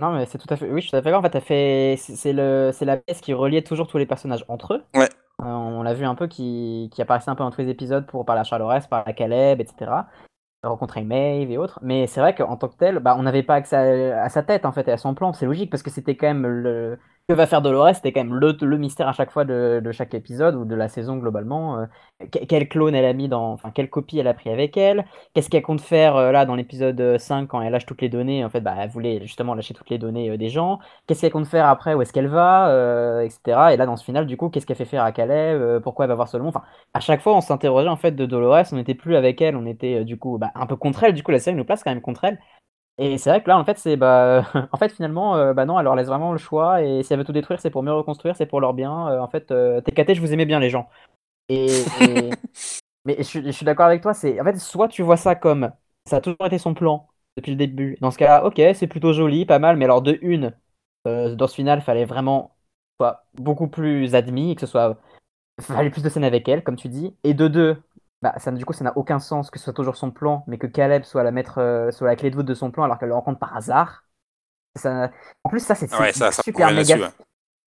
Non, 0.00 0.12
mais 0.12 0.26
c'est 0.26 0.38
tout 0.38 0.52
à 0.52 0.56
fait. 0.56 0.66
Oui, 0.66 0.80
je 0.80 0.82
suis 0.82 0.90
tout 0.90 0.96
à 0.96 1.02
fait 1.02 1.10
d'accord. 1.10 1.24
En 1.24 1.30
fait, 1.30 1.40
fait... 1.40 1.96
c'est 1.98 2.32
le... 2.32 2.72
la 2.82 2.96
pièce 2.98 3.20
qui 3.20 3.32
reliait 3.32 3.62
toujours 3.62 3.88
tous 3.88 3.98
les 3.98 4.06
personnages 4.06 4.44
entre 4.48 4.74
eux. 4.74 4.82
Ouais. 4.94 5.08
Euh, 5.42 5.44
on 5.44 5.82
l'a 5.82 5.94
vu 5.94 6.04
un 6.04 6.14
peu 6.14 6.26
qui... 6.28 6.90
qui 6.92 7.02
apparaissait 7.02 7.30
un 7.30 7.34
peu 7.34 7.42
dans 7.44 7.50
tous 7.50 7.60
les 7.60 7.68
épisodes 7.68 8.06
pour 8.06 8.24
parler 8.24 8.40
à 8.40 8.44
Charles 8.44 8.62
parler 8.88 9.10
à 9.10 9.12
Caleb, 9.12 9.60
etc. 9.60 10.08
Rencontrer 10.62 11.04
Maeve 11.04 11.50
et 11.50 11.58
autres. 11.58 11.78
Mais 11.82 12.06
c'est 12.06 12.20
vrai 12.20 12.34
qu'en 12.34 12.56
tant 12.56 12.68
que 12.68 12.76
tel, 12.76 12.98
bah, 13.00 13.16
on 13.18 13.22
n'avait 13.22 13.42
pas 13.42 13.54
accès 13.56 14.12
à... 14.12 14.28
sa 14.30 14.42
tête 14.42 14.64
en 14.64 14.72
fait 14.72 14.88
et 14.88 14.92
à 14.92 14.96
son 14.98 15.14
plan. 15.14 15.32
C'est 15.32 15.46
logique 15.46 15.70
parce 15.70 15.82
que 15.82 15.90
c'était 15.90 16.16
quand 16.16 16.26
même 16.26 16.46
le 16.46 16.98
que 17.28 17.34
va 17.34 17.48
faire 17.48 17.60
Dolores, 17.60 17.96
c'était 17.96 18.12
quand 18.12 18.22
même 18.22 18.36
le, 18.36 18.78
mystère 18.78 19.08
à 19.08 19.12
chaque 19.12 19.32
fois 19.32 19.44
de, 19.44 19.82
chaque 19.90 20.14
épisode 20.14 20.54
ou 20.54 20.64
de 20.64 20.76
la 20.76 20.86
saison 20.86 21.16
globalement. 21.16 21.80
Euh, 21.80 21.86
quel 22.30 22.68
clone 22.68 22.94
elle 22.94 23.04
a 23.04 23.12
mis 23.12 23.28
dans. 23.28 23.52
Enfin, 23.52 23.72
quelle 23.72 23.90
copie 23.90 24.20
elle 24.20 24.28
a 24.28 24.34
pris 24.34 24.48
avec 24.48 24.76
elle 24.76 25.04
Qu'est-ce 25.34 25.50
qu'elle 25.50 25.62
compte 25.62 25.80
faire 25.80 26.14
euh, 26.14 26.30
là 26.30 26.44
dans 26.46 26.54
l'épisode 26.54 27.18
5 27.18 27.48
quand 27.48 27.60
elle 27.62 27.72
lâche 27.72 27.84
toutes 27.84 28.00
les 28.00 28.08
données 28.08 28.44
En 28.44 28.48
fait, 28.48 28.60
bah, 28.60 28.74
elle 28.78 28.90
voulait 28.90 29.20
justement 29.22 29.54
lâcher 29.54 29.74
toutes 29.74 29.90
les 29.90 29.98
données 29.98 30.30
euh, 30.30 30.36
des 30.36 30.50
gens. 30.50 30.78
Qu'est-ce 31.08 31.20
qu'elle 31.20 31.32
compte 31.32 31.48
faire 31.48 31.66
après 31.66 31.94
Où 31.94 32.02
est-ce 32.02 32.12
qu'elle 32.12 32.28
va 32.28 33.24
Etc. 33.24 33.40
Et 33.72 33.76
là, 33.76 33.86
dans 33.86 33.96
ce 33.96 34.04
final, 34.04 34.26
du 34.26 34.36
coup, 34.36 34.48
qu'est-ce 34.48 34.64
qu'elle 34.64 34.76
fait 34.76 34.84
faire 34.84 35.02
à 35.02 35.10
Calais 35.10 35.80
Pourquoi 35.82 36.04
elle 36.04 36.10
va 36.10 36.14
voir 36.14 36.28
Solomon 36.28 36.50
Enfin, 36.50 36.62
à 36.94 37.00
chaque 37.00 37.22
fois, 37.22 37.36
on 37.36 37.40
s'interrogeait 37.40 37.88
en 37.88 37.96
fait 37.96 38.12
de 38.12 38.24
Dolores, 38.24 38.66
on 38.72 38.76
n'était 38.76 38.94
plus 38.94 39.16
avec 39.16 39.40
elle, 39.40 39.56
on 39.56 39.66
était 39.66 40.04
du 40.04 40.16
coup 40.16 40.38
bah, 40.38 40.52
un 40.54 40.66
peu 40.66 40.76
contre 40.76 41.02
elle. 41.02 41.14
Du 41.14 41.24
coup, 41.24 41.32
la 41.32 41.40
série 41.40 41.56
nous 41.56 41.64
place 41.64 41.82
quand 41.82 41.90
même 41.90 42.00
contre 42.00 42.24
elle. 42.24 42.38
Et 42.98 43.18
c'est 43.18 43.28
vrai 43.28 43.42
que 43.42 43.48
là, 43.48 43.58
en 43.58 43.64
fait, 43.64 43.78
c'est 43.78 43.96
bah, 43.96 44.46
en 44.72 44.76
fait, 44.78 44.90
finalement, 44.90 45.36
euh, 45.36 45.52
bah 45.52 45.66
non, 45.66 45.78
elle 45.78 45.84
leur 45.84 45.96
laisse 45.96 46.06
vraiment 46.06 46.32
le 46.32 46.38
choix. 46.38 46.82
Et 46.82 47.02
si 47.02 47.12
elle 47.12 47.18
veut 47.18 47.24
tout 47.24 47.32
détruire, 47.32 47.60
c'est 47.60 47.70
pour 47.70 47.82
mieux 47.82 47.92
reconstruire, 47.92 48.36
c'est 48.36 48.46
pour 48.46 48.60
leur 48.60 48.74
bien. 48.74 49.08
Euh, 49.08 49.20
en 49.20 49.28
fait, 49.28 49.50
euh, 49.50 49.80
TKT, 49.80 50.14
je 50.14 50.20
vous 50.20 50.32
aimais 50.32 50.46
bien, 50.46 50.60
les 50.60 50.70
gens. 50.70 50.88
Et, 51.48 51.66
mais 53.04 53.16
je, 53.22 53.50
suis 53.50 53.66
d'accord 53.66 53.86
avec 53.86 54.02
toi. 54.02 54.14
C'est 54.14 54.40
en 54.40 54.44
fait, 54.44 54.56
soit 54.58 54.88
tu 54.88 55.02
vois 55.02 55.16
ça 55.16 55.34
comme 55.34 55.72
ça 56.08 56.16
a 56.16 56.20
toujours 56.20 56.46
été 56.46 56.58
son 56.58 56.74
plan 56.74 57.08
depuis 57.36 57.50
le 57.50 57.56
début. 57.56 57.98
Dans 58.00 58.10
ce 58.10 58.18
cas-là, 58.18 58.46
ok, 58.46 58.60
c'est 58.74 58.86
plutôt 58.86 59.12
joli, 59.12 59.44
pas 59.44 59.58
mal. 59.58 59.76
Mais 59.76 59.84
alors 59.84 60.02
de 60.02 60.18
une, 60.22 60.54
dans 61.04 61.46
ce 61.46 61.54
final, 61.54 61.82
fallait 61.82 62.06
vraiment 62.06 62.56
soit 62.98 63.26
beaucoup 63.34 63.68
plus 63.68 64.14
admis, 64.14 64.54
que 64.54 64.62
ce 64.62 64.66
soit 64.66 64.98
fallait 65.60 65.90
plus 65.90 66.02
de 66.02 66.08
scènes 66.08 66.24
avec 66.24 66.48
elle, 66.48 66.64
comme 66.64 66.76
tu 66.76 66.88
dis. 66.88 67.14
Et 67.24 67.34
de 67.34 67.48
deux, 67.48 67.76
bah, 68.22 68.34
ça, 68.38 68.50
du 68.50 68.64
coup, 68.64 68.72
ça 68.72 68.84
n'a 68.84 68.96
aucun 68.96 69.18
sens 69.18 69.50
que 69.50 69.58
ce 69.58 69.64
soit 69.64 69.74
toujours 69.74 69.96
son 69.96 70.10
plan, 70.10 70.44
mais 70.46 70.58
que 70.58 70.66
Caleb 70.66 71.04
soit 71.04 71.22
la, 71.22 71.30
maître, 71.30 71.60
euh, 71.60 71.90
soit 71.90 72.06
la 72.06 72.16
clé 72.16 72.30
de 72.30 72.36
voûte 72.36 72.46
de 72.46 72.54
son 72.54 72.70
plan 72.70 72.84
alors 72.84 72.98
qu'elle 72.98 73.08
le 73.08 73.14
rencontre 73.14 73.38
par 73.38 73.56
hasard. 73.56 74.04
Ça... 74.74 75.10
En 75.44 75.50
plus, 75.50 75.60
ça, 75.60 75.74
c'est 75.74 75.88
super 76.42 76.72
méga. 76.72 77.12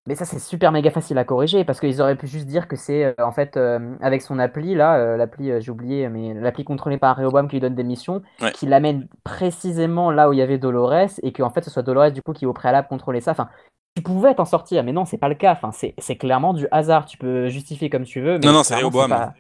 Mais 0.08 0.15
ça, 0.15 0.25
c'est 0.25 0.39
super 0.39 0.72
méga 0.72 0.89
facile 0.89 1.20
à 1.20 1.24
corriger 1.24 1.63
parce 1.63 1.79
qu'ils 1.79 2.01
auraient 2.01 2.15
pu 2.15 2.25
juste 2.25 2.48
dire 2.48 2.68
que 2.68 2.75
c'est 2.75 3.03
euh, 3.03 3.13
en 3.20 3.32
fait 3.32 3.58
euh, 3.58 3.96
avec 4.01 4.24
son 4.24 4.39
appli 4.39 4.74
là, 4.74 5.18
l'appli, 5.18 5.51
j'ai 5.62 5.70
oublié, 5.70 6.10
mais 6.10 6.34
l'appli 6.34 6.63
contrôlée 6.63 6.98
par 6.98 7.18
Rehoboam 7.18 7.48
qui 7.48 7.58
lui 7.58 7.60
donne 7.60 7.75
des 7.75 7.84
missions, 7.84 8.24
qui 8.56 8.65
l'amène 8.65 9.08
précisément 9.24 10.10
là 10.10 10.29
où 10.29 10.34
il 10.34 10.39
y 10.39 10.41
avait 10.41 10.58
Dolores 10.58 11.20
et 11.22 11.32
que 11.32 11.44
en 11.44 11.51
fait 11.51 11.63
ce 11.63 11.70
soit 11.70 11.84
Dolores 11.84 12.12
du 12.12 12.24
coup 12.24 12.34
qui 12.34 12.48
au 12.48 12.53
préalable 12.53 12.88
contrôler 12.88 13.22
ça. 13.22 13.32
Enfin, 13.32 13.50
tu 13.96 14.01
pouvais 14.01 14.34
t'en 14.34 14.46
sortir, 14.46 14.84
mais 14.84 14.94
non, 14.94 15.06
c'est 15.06 15.18
pas 15.18 15.29
le 15.29 15.36
cas. 15.36 15.51
Enfin, 15.51 15.72
c'est 15.72 16.15
clairement 16.15 16.53
du 16.53 16.68
hasard. 16.72 17.06
Tu 17.06 17.18
peux 17.18 17.50
justifier 17.50 17.89
comme 17.91 18.06
tu 18.06 18.22
veux. 18.22 18.39
Mais 18.39 18.48
non, 18.48 18.53
non, 18.53 18.63
c'est 18.63 18.75
Rehoboam. 18.75 19.32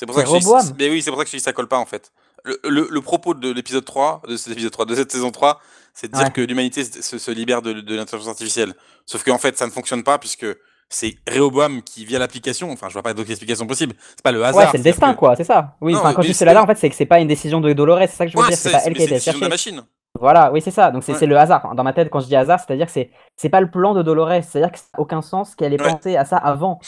C'est 0.00 0.06
pour 0.06 0.14
ça 0.14 0.22
que 0.22 0.30
je 0.30 0.72
mais 0.78 0.88
oui, 0.88 1.02
c'est 1.02 1.10
pour 1.10 1.18
ça 1.18 1.24
que 1.26 1.30
je 1.30 1.36
dis 1.36 1.42
ça 1.42 1.52
colle 1.52 1.68
pas 1.68 1.76
en 1.76 1.84
fait. 1.84 2.10
Le, 2.44 2.88
le, 2.90 3.00
propos 3.02 3.34
de 3.34 3.50
l'épisode 3.52 3.84
3, 3.84 4.22
de 4.26 4.38
cet 4.38 4.54
épisode 4.54 4.72
3, 4.72 4.86
de 4.86 4.94
cette 4.94 5.12
saison 5.12 5.30
3, 5.30 5.60
c'est 5.92 6.10
de 6.10 6.16
dire 6.16 6.32
que 6.32 6.40
l'humanité 6.40 6.84
se, 6.84 7.18
se, 7.18 7.30
libère 7.30 7.60
de, 7.60 7.74
de 7.74 7.96
l'intelligence 7.96 8.30
artificielle. 8.30 8.72
Sauf 9.04 9.22
qu'en 9.24 9.36
fait, 9.36 9.58
ça 9.58 9.66
ne 9.66 9.70
fonctionne 9.70 10.02
pas 10.02 10.16
puisque 10.16 10.46
c'est 10.88 11.16
Rehoboam 11.30 11.82
qui, 11.82 12.06
via 12.06 12.18
l'application, 12.18 12.70
enfin, 12.72 12.88
je 12.88 12.94
vois 12.94 13.02
pas 13.02 13.12
d'autres 13.12 13.30
explications 13.30 13.66
possibles. 13.66 13.94
C'est 14.16 14.22
pas 14.22 14.32
le 14.32 14.42
hasard. 14.42 14.62
Ouais, 14.62 14.68
c'est 14.72 14.78
le 14.78 14.84
destin, 14.84 15.12
quoi, 15.12 15.36
c'est 15.36 15.44
ça. 15.44 15.76
Oui, 15.82 15.94
enfin, 15.94 16.14
quand 16.14 16.22
je 16.22 16.28
dis 16.28 16.34
c'est 16.34 16.46
là, 16.46 16.62
en 16.62 16.66
fait, 16.66 16.78
c'est 16.78 16.88
que 16.88 16.96
c'est 16.96 17.04
pas 17.04 17.20
une 17.20 17.28
décision 17.28 17.60
de 17.60 17.70
Dolores, 17.74 17.98
c'est 18.00 18.16
ça 18.16 18.24
que 18.24 18.32
je 18.32 18.38
veux 18.38 18.48
dire. 18.48 18.56
C'est 18.56 18.72
pas 18.72 18.80
elle 18.86 18.94
qui 18.94 19.02
a 19.02 19.04
été 19.04 19.20
cherchée. 19.20 19.38
de 19.38 19.44
la 19.44 19.50
machine. 19.50 19.82
Voilà, 20.18 20.50
oui, 20.50 20.62
c'est 20.62 20.70
ça. 20.70 20.90
Donc, 20.90 21.04
c'est 21.04 21.26
le 21.26 21.36
hasard. 21.36 21.74
Dans 21.74 21.84
ma 21.84 21.92
tête, 21.92 22.08
quand 22.08 22.20
je 22.20 22.26
dis 22.26 22.36
hasard, 22.36 22.58
c'est-à-dire 22.58 22.86
que 22.86 22.92
c'est 23.36 23.48
pas 23.50 23.60
le 23.60 23.70
plan 23.70 23.92
de 23.92 24.02
Dolores. 24.02 24.42
C'est-à-dire 24.42 24.72
que 24.72 24.78
ça 24.78 24.86
n'a 24.94 25.00
aucun 25.00 25.20
sens 25.20 25.54
qu'elle 25.54 25.74
ait 25.74 25.76
pensé 25.76 26.16
à 26.16 26.24
ça 26.24 26.38
avant. 26.38 26.80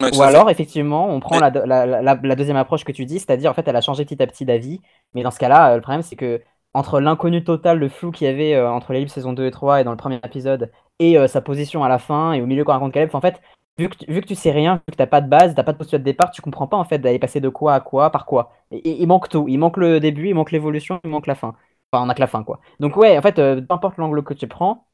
Ou 0.00 0.22
alors, 0.22 0.48
effectivement, 0.48 1.08
on 1.10 1.18
prend 1.18 1.40
la, 1.40 1.50
la, 1.50 2.36
deuxième 2.36 2.56
approche 2.56 2.84
que 2.84 2.92
tu 2.92 3.04
dis, 3.04 3.18
c'est-à-dire, 3.18 3.50
en 3.50 3.54
fait, 3.54 3.66
elle 3.66 3.76
a 3.76 3.80
changé 3.80 4.04
petit 4.04 4.22
à 4.22 4.26
petit 4.26 4.44
d'avis. 4.44 4.80
Mais 5.14 5.22
dans 5.22 5.32
ce 5.32 5.40
cas-là, 5.40 5.72
euh, 5.72 5.76
le 5.76 5.80
problème, 5.80 6.02
c'est 6.02 6.14
que 6.14 6.40
entre 6.72 7.00
l'inconnu 7.00 7.42
total, 7.42 7.78
le 7.78 7.88
flou 7.88 8.12
qu'il 8.12 8.26
y 8.26 8.30
avait 8.30 8.54
euh, 8.54 8.70
entre 8.70 8.92
les 8.92 9.00
livres 9.00 9.10
saison 9.10 9.32
2 9.32 9.46
et 9.46 9.50
3 9.50 9.80
et 9.80 9.84
dans 9.84 9.90
le 9.90 9.96
premier 9.96 10.20
épisode, 10.24 10.70
et 11.00 11.18
euh, 11.18 11.26
sa 11.26 11.40
position 11.40 11.82
à 11.82 11.88
la 11.88 11.98
fin, 11.98 12.32
et 12.32 12.40
au 12.40 12.46
milieu 12.46 12.62
qu'on 12.64 12.72
raconte 12.72 12.92
Caleb, 12.92 13.10
en 13.12 13.20
fait, 13.20 13.40
vu 13.76 13.88
que, 13.88 13.96
vu 14.10 14.20
que 14.20 14.26
tu 14.26 14.36
sais 14.36 14.52
rien, 14.52 14.76
vu 14.86 14.92
que 14.92 14.96
t'as 14.96 15.06
pas 15.06 15.20
de 15.20 15.28
base, 15.28 15.54
t'as 15.56 15.64
pas 15.64 15.72
de 15.72 15.78
postulat 15.78 15.98
de 15.98 16.04
départ, 16.04 16.30
tu 16.30 16.42
comprends 16.42 16.68
pas, 16.68 16.76
en 16.76 16.84
fait, 16.84 16.98
d'aller 16.98 17.18
passer 17.18 17.40
de 17.40 17.48
quoi 17.48 17.74
à 17.74 17.80
quoi, 17.80 18.10
par 18.10 18.24
quoi. 18.26 18.52
Et, 18.70 19.02
il 19.02 19.06
manque 19.08 19.28
tout. 19.28 19.46
Il 19.48 19.58
manque 19.58 19.78
le 19.78 19.98
début, 19.98 20.28
il 20.28 20.34
manque 20.34 20.52
l'évolution, 20.52 21.00
il 21.04 21.10
manque 21.10 21.26
la 21.26 21.34
fin. 21.34 21.54
Enfin, 21.92 22.04
on 22.06 22.08
a 22.08 22.14
que 22.14 22.20
la 22.20 22.26
fin, 22.28 22.44
quoi. 22.44 22.60
Donc, 22.80 22.96
ouais, 22.96 23.18
en 23.18 23.22
fait, 23.22 23.36
peu 23.36 23.66
importe 23.70 23.96
l'angle 23.96 24.22
que 24.22 24.34
tu 24.34 24.46
prends, 24.46 24.87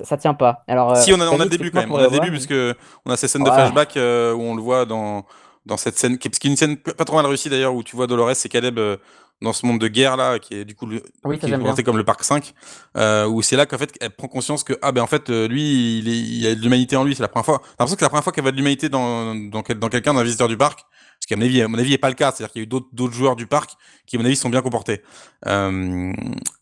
ça 0.00 0.16
tient 0.16 0.34
pas. 0.34 0.64
Alors, 0.66 0.96
si 0.96 1.12
on 1.12 1.20
a, 1.20 1.28
on 1.28 1.40
a 1.40 1.44
le 1.44 1.50
début 1.50 1.70
quand 1.70 1.80
même, 1.80 1.92
on 1.92 1.96
a 1.96 2.04
le 2.04 2.10
début 2.10 2.30
parce 2.30 2.46
que 2.46 2.74
on 3.06 3.10
a 3.10 3.16
ces 3.16 3.28
scènes 3.28 3.44
de 3.44 3.50
flashback 3.50 3.96
euh, 3.96 4.32
où 4.32 4.42
on 4.42 4.54
le 4.54 4.62
voit 4.62 4.84
dans 4.84 5.24
dans 5.64 5.76
cette 5.76 5.96
scène, 5.96 6.18
qui, 6.18 6.26
est 6.26 6.44
une 6.44 6.56
scène 6.56 6.76
pas 6.76 7.04
trop 7.04 7.14
mal 7.14 7.26
réussie 7.26 7.48
d'ailleurs, 7.48 7.72
où 7.72 7.84
tu 7.84 7.94
vois 7.94 8.08
Dolores 8.08 8.30
et 8.30 8.48
Caleb 8.48 8.80
euh, 8.80 8.96
dans 9.42 9.52
ce 9.52 9.64
monde 9.64 9.80
de 9.80 9.86
guerre 9.86 10.16
là, 10.16 10.40
qui 10.40 10.56
est 10.56 10.64
du 10.64 10.74
coup 10.74 10.86
le, 10.86 10.98
qui 10.98 11.46
est 11.46 11.56
présenté 11.56 11.84
comme 11.84 11.96
le 11.96 12.02
parc 12.04 12.24
5, 12.24 12.52
euh, 12.96 13.26
où 13.28 13.42
c'est 13.42 13.54
là 13.54 13.64
qu'en 13.64 13.78
fait 13.78 13.92
elle 14.00 14.10
prend 14.10 14.26
conscience 14.26 14.64
que 14.64 14.72
ah 14.82 14.90
ben 14.90 15.02
en 15.02 15.06
fait 15.06 15.28
lui 15.28 15.98
il, 15.98 16.08
est, 16.08 16.18
il 16.18 16.46
a 16.48 16.54
de 16.56 16.60
l'humanité 16.60 16.96
en 16.96 17.04
lui, 17.04 17.14
c'est 17.14 17.22
la 17.22 17.28
première 17.28 17.44
fois. 17.44 17.60
J'ai 17.62 17.70
l'impression 17.70 17.94
que 17.94 18.00
c'est 18.00 18.04
la 18.06 18.08
première 18.08 18.24
fois 18.24 18.32
qu'elle 18.32 18.42
voit 18.42 18.50
de 18.50 18.56
l'humanité 18.56 18.88
dans 18.88 19.36
dans, 19.36 19.62
dans 19.62 19.88
quelqu'un, 19.88 20.14
d'un 20.14 20.24
visiteur 20.24 20.48
du 20.48 20.56
parc. 20.56 20.80
Ce 21.22 21.26
qui, 21.28 21.34
à 21.34 21.36
mon 21.36 21.44
avis, 21.44 21.62
à 21.62 21.68
mon 21.68 21.78
avis, 21.78 21.92
est 21.92 21.98
pas 21.98 22.08
le 22.08 22.16
cas. 22.16 22.32
C'est-à-dire 22.32 22.52
qu'il 22.52 22.62
y 22.62 22.64
a 22.64 22.66
eu 22.66 22.82
d'autres 22.92 23.14
joueurs 23.14 23.36
du 23.36 23.46
parc 23.46 23.76
qui, 24.06 24.16
à 24.16 24.18
mon 24.18 24.24
avis, 24.24 24.34
sont 24.34 24.50
bien 24.50 24.60
comportés. 24.60 25.02
Euh, 25.46 26.12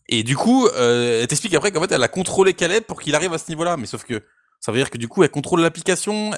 et 0.07 0.21
du 0.21 0.37
coup, 0.37 0.67
euh, 0.67 1.21
elle 1.21 1.27
t'explique 1.27 1.55
après 1.55 1.71
qu'en 1.71 1.81
fait, 1.81 1.91
elle 1.91 2.03
a 2.03 2.07
contrôlé 2.07 2.53
Caleb 2.53 2.83
pour 2.83 3.01
qu'il 3.01 3.15
arrive 3.15 3.33
à 3.33 3.39
ce 3.39 3.49
niveau-là. 3.49 3.75
Mais 3.75 3.87
sauf 3.87 4.03
que 4.03 4.21
ça 4.59 4.71
veut 4.71 4.77
dire 4.77 4.91
que 4.91 4.99
du 4.99 5.07
coup, 5.07 5.23
elle 5.23 5.31
contrôle 5.31 5.61
l'application. 5.61 6.29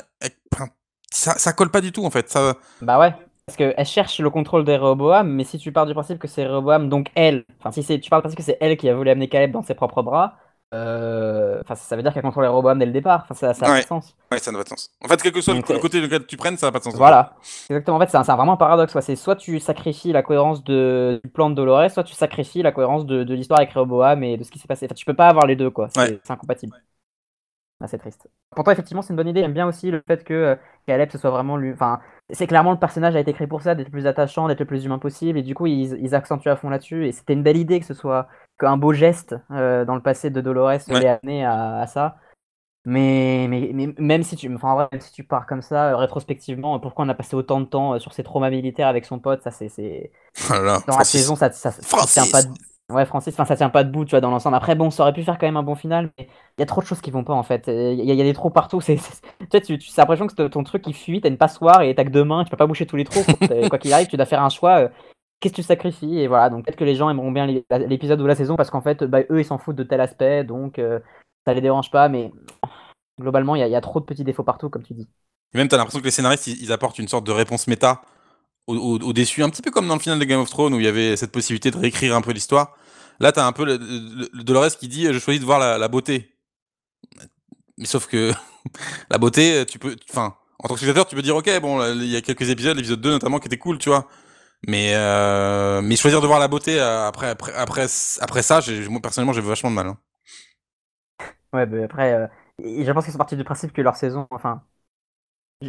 Ça, 1.11 1.37
ça 1.37 1.51
colle 1.51 1.69
pas 1.69 1.81
du 1.81 1.91
tout, 1.91 2.05
en 2.05 2.09
fait. 2.11 2.29
Ça... 2.29 2.55
Bah 2.81 2.97
ouais. 2.97 3.13
Parce 3.45 3.57
qu'elle 3.57 3.85
cherche 3.85 4.21
le 4.21 4.29
contrôle 4.29 4.63
des 4.63 4.77
Rehoboam, 4.77 5.29
mais 5.29 5.43
si 5.43 5.57
tu 5.57 5.73
pars 5.73 5.85
du 5.85 5.93
principe 5.93 6.17
que 6.17 6.29
c'est 6.29 6.47
Rehoboam, 6.47 6.87
donc 6.87 7.09
elle, 7.13 7.43
enfin 7.59 7.73
si 7.73 7.83
tu 7.99 8.09
pars 8.09 8.19
du 8.19 8.23
principe 8.23 8.37
que 8.37 8.43
c'est 8.43 8.57
elle 8.61 8.77
qui 8.77 8.87
a 8.87 8.95
voulu 8.95 9.09
amener 9.09 9.27
Caleb 9.27 9.51
dans 9.51 9.63
ses 9.63 9.73
propres 9.73 10.01
bras, 10.01 10.37
enfin, 10.73 11.75
ça 11.75 11.95
veut 11.95 12.03
dire 12.03 12.13
qu'elle 12.13 12.23
contrôle 12.23 12.43
les 12.43 12.49
robots 12.49 12.73
dès 12.75 12.85
le 12.85 12.91
départ. 12.91 13.21
Enfin, 13.23 13.33
ça, 13.33 13.53
ça 13.53 13.65
pas 13.65 13.81
de 13.81 13.85
sens. 13.85 14.15
Ouais, 14.31 14.39
ça 14.39 14.51
n'a 14.51 14.57
pas 14.57 14.63
de 14.63 14.69
sens. 14.69 14.91
En 15.03 15.07
fait, 15.07 15.21
quel 15.21 15.31
que 15.31 15.41
soit 15.41 15.53
le, 15.53 15.61
côté 15.61 16.01
lequel 16.01 16.25
tu 16.25 16.37
prennes, 16.37 16.57
ça 16.57 16.67
n'a 16.67 16.71
pas 16.71 16.79
de 16.79 16.83
sens. 16.83 16.95
Voilà. 16.95 17.33
Exactement. 17.69 17.97
En 17.97 17.99
fait, 17.99 18.09
c'est 18.09 18.17
vraiment 18.17 18.53
un 18.53 18.57
paradoxe. 18.57 18.97
C'est 19.01 19.15
soit 19.15 19.35
tu 19.35 19.59
sacrifies 19.59 20.11
la 20.11 20.23
cohérence 20.23 20.63
de, 20.63 21.21
du 21.23 21.29
plan 21.29 21.49
de 21.49 21.55
Dolores, 21.55 21.91
soit 21.91 22.03
tu 22.03 22.13
sacrifies 22.13 22.63
la 22.63 22.71
cohérence 22.71 23.05
de, 23.05 23.23
de 23.23 23.33
l'histoire 23.33 23.59
avec 23.59 23.73
Rehoboam 23.73 24.23
et 24.23 24.37
de 24.37 24.43
ce 24.43 24.51
qui 24.51 24.59
s'est 24.59 24.67
passé. 24.67 24.85
Enfin, 24.85 24.95
tu 24.95 25.05
peux 25.05 25.15
pas 25.15 25.27
avoir 25.27 25.45
les 25.45 25.55
deux, 25.55 25.69
quoi. 25.69 25.89
C'est 25.93 26.31
incompatible. 26.31 26.75
Ah, 27.83 27.87
c'est 27.87 27.97
triste. 27.97 28.29
Pourtant, 28.55 28.71
effectivement, 28.71 29.01
c'est 29.01 29.09
une 29.09 29.17
bonne 29.17 29.27
idée. 29.27 29.41
J'aime 29.41 29.53
bien 29.53 29.67
aussi 29.67 29.91
le 29.91 30.01
fait 30.07 30.23
que 30.23 30.33
euh, 30.33 30.55
Caleb, 30.87 31.09
ce 31.11 31.17
soit 31.17 31.31
vraiment 31.31 31.57
lui. 31.57 31.73
Enfin, 31.73 31.99
c'est 32.29 32.47
clairement 32.47 32.71
le 32.71 32.79
personnage 32.79 33.13
a 33.15 33.19
été 33.19 33.33
créé 33.33 33.45
pour 33.45 33.61
ça, 33.61 33.75
d'être 33.75 33.87
le 33.87 33.91
plus 33.91 34.07
attachant, 34.07 34.47
d'être 34.47 34.61
le 34.61 34.65
plus 34.65 34.85
humain 34.85 34.99
possible. 34.99 35.37
Et 35.37 35.43
du 35.43 35.53
coup, 35.53 35.65
ils, 35.65 35.97
ils 36.01 36.15
accentuent 36.15 36.49
à 36.49 36.55
fond 36.55 36.69
là-dessus. 36.69 37.07
Et 37.07 37.11
c'était 37.11 37.33
une 37.33 37.43
belle 37.43 37.57
idée 37.57 37.81
que 37.81 37.85
ce 37.85 37.93
soit 37.93 38.29
qu'un 38.59 38.77
beau 38.77 38.93
geste 38.93 39.35
euh, 39.51 39.85
dans 39.85 39.95
le 39.95 40.01
passé 40.01 40.29
de 40.29 40.41
Dolores 40.41 40.79
ouais. 40.89 41.07
amené 41.07 41.45
à, 41.45 41.85
ça. 41.87 42.17
Mais, 42.85 43.47
mais, 43.49 43.71
mais, 43.73 43.93
même 43.97 44.23
si 44.23 44.35
tu 44.35 44.53
enfin, 44.53 44.89
même 44.91 45.01
si 45.01 45.13
tu 45.13 45.23
pars 45.23 45.45
comme 45.45 45.61
ça 45.61 45.91
euh, 45.91 45.95
rétrospectivement 45.95 46.77
pourquoi 46.81 47.05
on 47.05 47.09
a 47.09 47.13
passé 47.13 47.33
autant 47.33 47.61
de 47.61 47.65
temps 47.65 47.97
sur 47.97 48.11
ses 48.11 48.23
traumas 48.23 48.49
militaires 48.49 48.89
avec 48.89 49.05
son 49.05 49.19
pote 49.19 49.41
ça 49.41 49.51
c'est 49.51 50.11
voilà, 50.35 50.79
dans 50.87 50.97
la 50.97 51.05
saison 51.05 51.37
ça, 51.37 51.49
ça, 51.53 51.71
ça 51.71 52.05
tient 52.05 52.29
pas 52.29 52.43
de... 52.43 52.49
Ouais, 52.89 53.05
Francis, 53.05 53.33
enfin, 53.33 53.45
ça 53.45 53.55
tient 53.55 53.69
pas 53.69 53.85
debout, 53.85 54.03
tu 54.03 54.11
vois, 54.11 54.19
dans 54.21 54.29
l'ensemble. 54.29 54.57
Après, 54.57 54.75
bon, 54.75 54.91
ça 54.91 55.03
aurait 55.03 55.13
pu 55.13 55.23
faire 55.23 55.37
quand 55.37 55.47
même 55.47 55.55
un 55.57 55.63
bon 55.63 55.73
final, 55.73 56.11
mais 56.17 56.27
il 56.57 56.61
y 56.61 56.63
a 56.63 56.65
trop 56.65 56.81
de 56.81 56.85
choses 56.85 56.99
qui 56.99 57.11
vont 57.11 57.23
pas, 57.23 57.33
en 57.33 57.41
fait. 57.41 57.63
Il 57.67 58.03
y, 58.03 58.21
a 58.21 58.23
des 58.23 58.33
trous 58.33 58.49
partout. 58.49 58.81
C'est, 58.81 58.97
tu 59.51 59.61
tu, 59.61 59.77
tu 59.77 59.91
as 59.97 60.01
l'impression 60.01 60.27
que 60.27 60.47
ton 60.47 60.63
truc, 60.63 60.85
il 60.85 60.93
fuit, 60.93 61.21
t'as 61.21 61.29
une 61.29 61.37
passoire 61.37 61.81
et 61.81 61.95
t'as 61.95 62.03
que 62.03 62.09
deux 62.09 62.25
mains, 62.25 62.43
tu 62.43 62.51
peux 62.51 62.57
pas 62.57 62.67
boucher 62.67 62.85
tous 62.85 62.97
les 62.97 63.05
trous. 63.05 63.23
Quoi 63.69 63.77
qu'il 63.79 63.93
arrive, 63.93 64.07
tu 64.07 64.17
dois 64.17 64.25
faire 64.25 64.43
un 64.43 64.49
choix. 64.49 64.79
Euh, 64.79 64.89
qu'est-ce 65.43 65.53
que 65.53 65.61
tu 65.61 65.67
sacrifies 65.67 66.19
Et 66.19 66.27
voilà, 66.27 66.49
donc 66.49 66.65
peut-être 66.65 66.77
que 66.77 66.85
les 66.85 66.95
gens 66.95 67.09
aimeront 67.09 67.31
bien 67.31 67.45
l'épisode 67.45 68.21
ou 68.21 68.25
la 68.25 68.35
saison 68.35 68.55
parce 68.55 68.69
qu'en 68.69 68.81
fait, 68.81 69.03
bah, 69.03 69.19
eux, 69.29 69.41
ils 69.41 69.45
s'en 69.45 69.57
foutent 69.57 69.75
de 69.75 69.83
tel 69.83 69.99
aspect, 69.99 70.45
donc 70.45 70.79
euh, 70.79 70.99
ça 71.45 71.53
les 71.53 71.59
dérange 71.59 71.91
pas, 71.91 72.07
mais 72.07 72.31
globalement, 73.19 73.55
il 73.55 73.67
y, 73.67 73.75
a 73.75 73.81
trop 73.81 73.99
de 73.99 74.05
petits 74.05 74.23
défauts 74.23 74.43
partout, 74.43 74.69
comme 74.69 74.83
tu 74.83 74.93
dis. 74.93 75.09
Et 75.53 75.57
même, 75.57 75.67
t'as 75.67 75.75
l'impression 75.75 75.99
que 75.99 76.05
les 76.05 76.11
scénaristes, 76.11 76.47
ils, 76.47 76.71
apportent 76.71 76.97
une 76.97 77.09
sorte 77.09 77.27
de 77.27 77.31
réponse 77.33 77.67
méta 77.67 78.01
au, 78.67 79.11
déçu, 79.11 79.43
un 79.43 79.49
petit 79.49 79.61
peu 79.61 79.71
comme 79.71 79.87
dans 79.87 79.95
le 79.95 79.99
final 79.99 80.17
de 80.17 80.23
Game 80.23 80.39
of 80.39 80.49
Thrones 80.49 80.73
où 80.73 80.79
il 80.79 80.85
y 80.85 80.87
avait 80.87 81.17
cette 81.17 81.33
possibilité 81.33 81.69
de 81.69 81.77
réécrire 81.77 82.15
un 82.15 82.21
peu 82.21 82.31
l'histoire. 82.31 82.77
Là, 83.19 83.33
t'as 83.33 83.45
un 83.45 83.51
peu 83.51 83.65
le, 83.65 84.43
Dolores 84.43 84.77
qui 84.77 84.87
dit 84.87 85.05
Je 85.11 85.19
choisis 85.19 85.41
de 85.41 85.45
voir 85.45 85.59
la, 85.59 85.87
beauté. 85.89 86.33
Mais 87.77 87.85
sauf 87.85 88.07
que 88.07 88.31
la 89.11 89.17
beauté, 89.17 89.65
tu 89.65 89.77
peux. 89.77 89.97
Enfin, 90.09 90.35
en 90.59 90.69
tant 90.69 90.75
que 90.75 90.79
spectateur, 90.79 91.05
tu 91.05 91.15
peux 91.15 91.21
dire 91.21 91.35
Ok, 91.35 91.51
bon, 91.59 91.85
il 91.93 92.05
y 92.05 92.15
a 92.15 92.21
quelques 92.21 92.49
épisodes, 92.49 92.77
l'épisode 92.77 93.01
2 93.01 93.11
notamment, 93.11 93.39
qui 93.39 93.47
était 93.47 93.57
cool, 93.57 93.77
tu 93.77 93.89
vois. 93.89 94.07
Mais, 94.67 94.93
euh, 94.95 95.81
mais 95.81 95.95
choisir 95.95 96.21
de 96.21 96.27
voir 96.27 96.39
la 96.39 96.47
beauté 96.47 96.79
euh, 96.79 97.07
après, 97.07 97.29
après, 97.29 97.53
après, 97.53 97.85
après 98.21 98.41
ça, 98.41 98.59
moi 98.89 99.01
personnellement, 99.01 99.33
j'ai 99.33 99.41
vachement 99.41 99.69
de 99.69 99.75
mal. 99.75 99.87
Hein. 99.87 99.97
Ouais, 101.51 101.65
bah 101.65 101.77
après, 101.83 102.13
euh, 102.13 102.27
je 102.59 102.91
pense 102.91 103.03
qu'ils 103.03 103.11
sont 103.11 103.17
partis 103.17 103.35
du 103.35 103.43
principe 103.43 103.73
que 103.73 103.81
leur 103.81 103.95
saison, 103.95 104.27
enfin, 104.31 104.63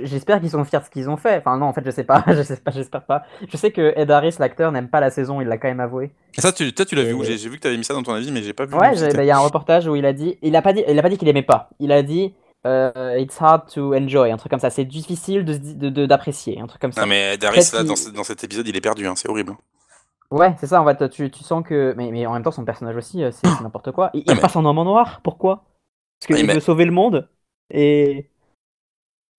J'espère 0.03 0.41
qu'ils 0.41 0.51
sont 0.51 0.65
fiers 0.65 0.81
de 0.81 0.85
ce 0.85 0.91
qu'ils 0.91 1.09
ont 1.09 1.17
fait. 1.17 1.39
Enfin 1.39 1.57
non, 1.57 1.67
en 1.67 1.73
fait, 1.73 1.85
je 1.85 1.91
sais 1.91 2.05
pas, 2.05 2.25
je 2.29 2.43
sais 2.43 2.57
pas, 2.57 2.71
j'espère 2.71 3.05
pas. 3.05 3.25
Je 3.49 3.57
sais 3.57 3.71
que 3.71 3.93
Ed 3.97 4.11
Harris, 4.11 4.37
l'acteur, 4.39 4.73
n'aime 4.73 4.89
pas 4.89 5.01
la 5.01 5.11
saison, 5.11 5.41
il 5.41 5.47
l'a 5.47 5.59
quand 5.59 5.69
même 5.69 5.81
avoué. 5.81 6.11
Et 6.37 6.41
ça, 6.41 6.53
tu, 6.53 6.73
toi, 6.73 6.85
tu 6.85 6.95
l'as 6.95 7.05
vu 7.05 7.13
où? 7.13 7.23
J'ai 7.23 7.37
vu 7.37 7.57
que 7.57 7.63
tu 7.63 7.69
avais 7.69 7.77
mis 7.77 7.85
ça 7.85 7.95
dans 7.95 8.03
ton 8.03 8.13
avis, 8.13 8.33
mais 8.33 8.43
j'ai 8.43 8.53
pas 8.53 8.67
vu. 8.67 8.75
Ouais, 8.75 8.93
bah, 9.15 9.23
il 9.23 9.27
y 9.27 9.31
a 9.31 9.37
un 9.37 9.41
reportage 9.41 9.87
où 9.87 9.95
il 9.95 10.05
a 10.05 10.13
dit, 10.13 10.39
il 10.43 10.57
a 10.57 10.63
pas 10.63 10.73
dit, 10.73 10.83
il 10.89 10.99
a 10.99 11.03
pas 11.03 11.09
dit 11.09 11.19
qu'il 11.19 11.29
aimait 11.29 11.43
pas. 11.43 11.71
Il 11.79 11.93
a 11.93 12.03
dit, 12.03 12.35
euh, 12.67 13.19
it's 13.19 13.37
hard 13.41 13.73
to 13.73 13.95
enjoy, 13.95 14.31
un 14.31 14.37
truc 14.37 14.51
comme 14.51 14.61
ça. 14.61 14.71
C'est 14.71 14.85
difficile 14.85 15.45
de 15.45 16.07
d'apprécier, 16.07 16.61
un 16.61 16.67
truc 16.67 16.81
comme 16.81 16.93
ça. 16.93 17.03
Non 17.03 17.07
mais 17.07 17.35
Ed 17.35 17.45
Harris, 17.45 17.71
là, 17.73 17.83
dans, 17.83 17.95
dans, 18.15 18.25
cet 18.25 18.45
épisode, 18.45 18.67
il 18.67 18.77
est 18.77 18.81
perdu, 18.81 19.07
hein, 19.07 19.15
c'est 19.17 19.29
horrible. 19.29 19.53
Hein. 19.53 19.59
Ouais, 20.31 20.55
c'est 20.59 20.67
ça, 20.67 20.81
en 20.81 20.87
fait, 20.87 21.11
tu, 21.11 21.31
tu 21.31 21.45
sens 21.45 21.63
que. 21.65 21.95
Mais, 21.97 22.11
mais, 22.11 22.27
en 22.27 22.33
même 22.33 22.43
temps, 22.43 22.51
son 22.51 22.65
personnage 22.65 22.97
aussi, 22.97 23.23
euh, 23.23 23.31
c'est 23.31 23.49
n'importe 23.63 23.93
quoi. 23.93 24.11
Il, 24.15 24.25
il 24.27 24.41
passe 24.41 24.57
en 24.57 24.65
homme 24.65 24.79
en 24.79 24.85
noir, 24.85 25.21
pourquoi? 25.23 25.65
Parce 26.21 26.39
qu'il 26.39 26.51
veut 26.51 26.61
sauver 26.61 26.85
le 26.85 26.93
monde. 26.93 27.29
Et. 27.71 28.31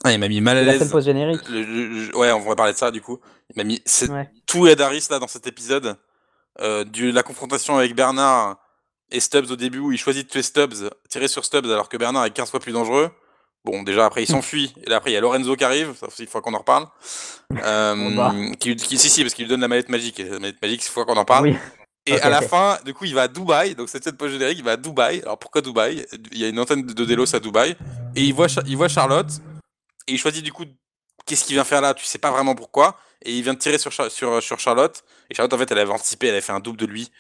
Ah, 0.04 0.12
il 0.12 0.20
m'a 0.20 0.28
mis 0.28 0.42
mal 0.42 0.58
à 0.58 0.64
l'aise. 0.64 1.00
générique. 1.04 1.42
Ouais, 2.16 2.32
on 2.32 2.48
va 2.48 2.56
parler 2.56 2.74
de 2.74 2.78
ça 2.78 2.92
du 2.92 3.02
coup. 3.02 3.20
Il 3.50 3.58
m'a 3.58 3.64
mis 3.64 3.82
tout 4.46 4.68
Ed 4.68 4.82
Harris 4.82 5.08
là 5.10 5.20
dans 5.20 5.28
cet 5.28 5.48
épisode. 5.48 5.98
Euh, 6.62 6.84
du... 6.84 7.12
La 7.12 7.24
confrontation 7.24 7.78
avec 7.78 7.96
Bernard 7.96 8.58
et 9.12 9.20
Stubbs 9.20 9.52
au 9.52 9.56
début 9.56 9.80
où 9.80 9.92
il 9.92 9.98
choisit 9.98 10.26
de 10.26 10.32
tuer 10.32 10.42
Stubbs, 10.42 10.90
tirer 11.10 11.28
sur 11.28 11.46
Stubbs 11.46 11.66
alors 11.66 11.90
que 11.90 11.98
Bernard 11.98 12.26
est 12.26 12.32
15 12.32 12.50
fois 12.50 12.60
plus 12.60 12.72
dangereux. 12.72 13.12
Bon, 13.64 13.82
déjà 13.82 14.06
après 14.06 14.24
il 14.24 14.28
s'enfuit 14.28 14.76
et 14.84 14.90
là 14.90 14.98
après 14.98 15.12
il 15.12 15.14
y 15.16 15.18
a 15.18 15.22
Lorenzo 15.22 15.56
qui 15.56 15.64
arrive, 15.64 15.96
ça 16.00 16.08
il 16.20 16.28
faut 16.28 16.42
qu'on 16.42 16.54
en 16.54 16.60
reparle. 16.60 16.88
Euh, 17.64 18.54
qui, 18.60 18.76
qui, 18.76 18.98
si 18.98 19.08
si 19.08 19.22
parce 19.22 19.36
qu'il 19.36 19.46
lui 19.46 19.50
donne 19.50 19.62
la 19.62 19.68
mallette 19.68 19.90
magique. 19.90 20.20
Et 20.20 20.24
la 20.24 20.40
mallette 20.40 20.60
magique, 20.60 20.84
il 20.84 20.90
faut 20.90 21.06
qu'on 21.06 21.16
en 21.16 21.26
parle. 21.26 21.56
Et 22.08 22.20
à 22.22 22.30
la 22.30 22.42
fin, 22.42 22.78
du 22.86 22.94
coup, 22.94 23.06
il 23.06 23.16
va 23.16 23.24
à 23.24 23.28
Dubaï. 23.28 23.74
Donc, 23.74 23.90
cette 23.90 24.04
scène 24.04 24.16
post-générique, 24.16 24.60
il 24.60 24.64
va 24.64 24.74
à 24.74 24.78
Dubaï. 24.78 25.22
Alors, 25.22 25.40
pourquoi 25.40 25.62
Dubaï? 25.62 26.06
Il 26.32 26.38
y 26.38 26.46
a 26.46 26.50
une 26.50 26.60
antenne 26.60 26.86
de 26.86 27.06
Delos 27.06 27.36
à 27.36 27.40
Dubaï. 27.40 27.76
Et 28.16 28.24
il 28.24 28.34
voit, 28.34 28.48
il 28.68 28.78
voit 28.78 28.88
Charlotte. 28.88 29.30
Et 30.08 30.14
il 30.14 30.20
choisit, 30.20 30.44
du 30.44 30.52
coup, 30.52 30.66
qu'est-ce 31.26 31.46
qu'il 31.46 31.56
vient 31.56 31.64
faire 31.64 31.82
là? 31.82 31.96
Tu 31.96 32.06
sais 32.06 32.20
pas 32.20 32.30
vraiment 32.30 32.54
pourquoi. 32.54 33.00
Et 33.24 33.36
il 33.36 33.42
vient 33.42 33.56
de 33.56 33.60
tirer 33.60 33.80
sur, 33.80 33.92
sur, 33.92 34.44
sur 34.44 34.60
Charlotte. 34.60 35.04
Et 35.32 35.36
Charlotte, 35.36 35.54
en 35.54 35.58
fait, 35.58 35.72
elle 35.72 35.80
avait 35.80 35.92
anticipé. 35.92 36.28
Elle 36.28 36.34
avait 36.34 36.42
fait 36.42 36.52
un 36.52 36.60
double 36.60 36.78
de 36.78 36.86
lui, 36.86 37.12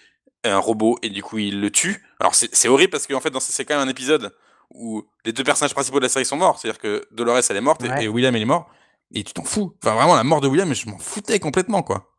un 0.50 0.60
robot. 0.60 0.98
Et 1.02 1.10
du 1.10 1.24
coup, 1.24 1.38
il 1.38 1.62
le 1.62 1.72
tue. 1.72 2.04
Alors, 2.20 2.36
c'est 2.36 2.68
horrible 2.68 2.92
parce 2.92 3.08
qu'en 3.08 3.20
fait, 3.20 3.34
c'est 3.40 3.66
quand 3.66 3.78
même 3.78 3.88
un 3.88 3.92
épisode 3.92 4.34
où 4.74 5.04
les 5.26 5.32
deux 5.32 5.44
personnages 5.44 5.74
principaux 5.74 6.00
de 6.00 6.06
la 6.06 6.10
série 6.10 6.26
sont 6.26 6.38
morts. 6.38 6.60
C'est-à-dire 6.60 6.80
que 6.80 7.06
Dolores, 7.12 7.42
elle 7.50 7.58
est 7.58 7.62
morte 7.62 7.84
et, 7.84 8.08
William, 8.08 8.36
il 8.36 8.42
est 8.42 8.46
mort. 8.46 8.70
Et 9.14 9.24
tu 9.24 9.34
t'en 9.34 9.44
fous. 9.44 9.76
Enfin, 9.84 9.96
vraiment, 9.96 10.16
la 10.16 10.24
mort 10.24 10.42
de 10.42 10.48
William, 10.48 10.74
je 10.74 10.90
m'en 10.90 10.98
foutais 10.98 11.40
complètement, 11.40 11.84
quoi. 11.84 12.12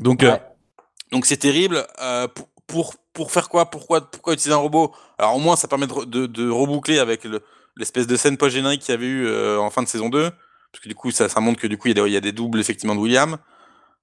Donc, 0.00 0.22
euh, 0.22 0.36
donc 1.12 1.26
c'est 1.26 1.36
terrible. 1.36 1.86
Euh, 2.02 2.26
pour, 2.28 2.48
pour, 2.66 2.94
pour, 3.12 3.30
faire 3.30 3.48
quoi? 3.48 3.70
Pourquoi, 3.70 4.10
pourquoi 4.10 4.32
utiliser 4.32 4.54
un 4.54 4.58
robot? 4.58 4.92
Alors 5.18 5.36
au 5.36 5.38
moins 5.38 5.54
ça 5.54 5.68
permet 5.68 5.86
de, 5.86 6.26
de, 6.26 6.50
reboucler 6.50 6.98
avec 6.98 7.24
l'espèce 7.76 8.06
de 8.06 8.16
scène 8.16 8.36
post-générique 8.36 8.80
qu'il 8.80 8.92
y 8.92 8.96
avait 8.96 9.06
eu 9.06 9.26
euh, 9.26 9.60
en 9.60 9.70
fin 9.70 9.82
de 9.82 9.88
saison 9.88 10.08
2. 10.08 10.30
Parce 10.72 10.82
que 10.82 10.88
du 10.88 10.96
coup 10.96 11.12
ça, 11.12 11.28
ça 11.28 11.40
montre 11.40 11.60
que 11.60 11.68
du 11.68 11.78
coup 11.78 11.88
il 11.88 11.96
y 11.96 12.16
a 12.16 12.20
des 12.20 12.32
doubles 12.32 12.58
effectivement 12.58 12.96
de 12.96 13.00
William. 13.00 13.38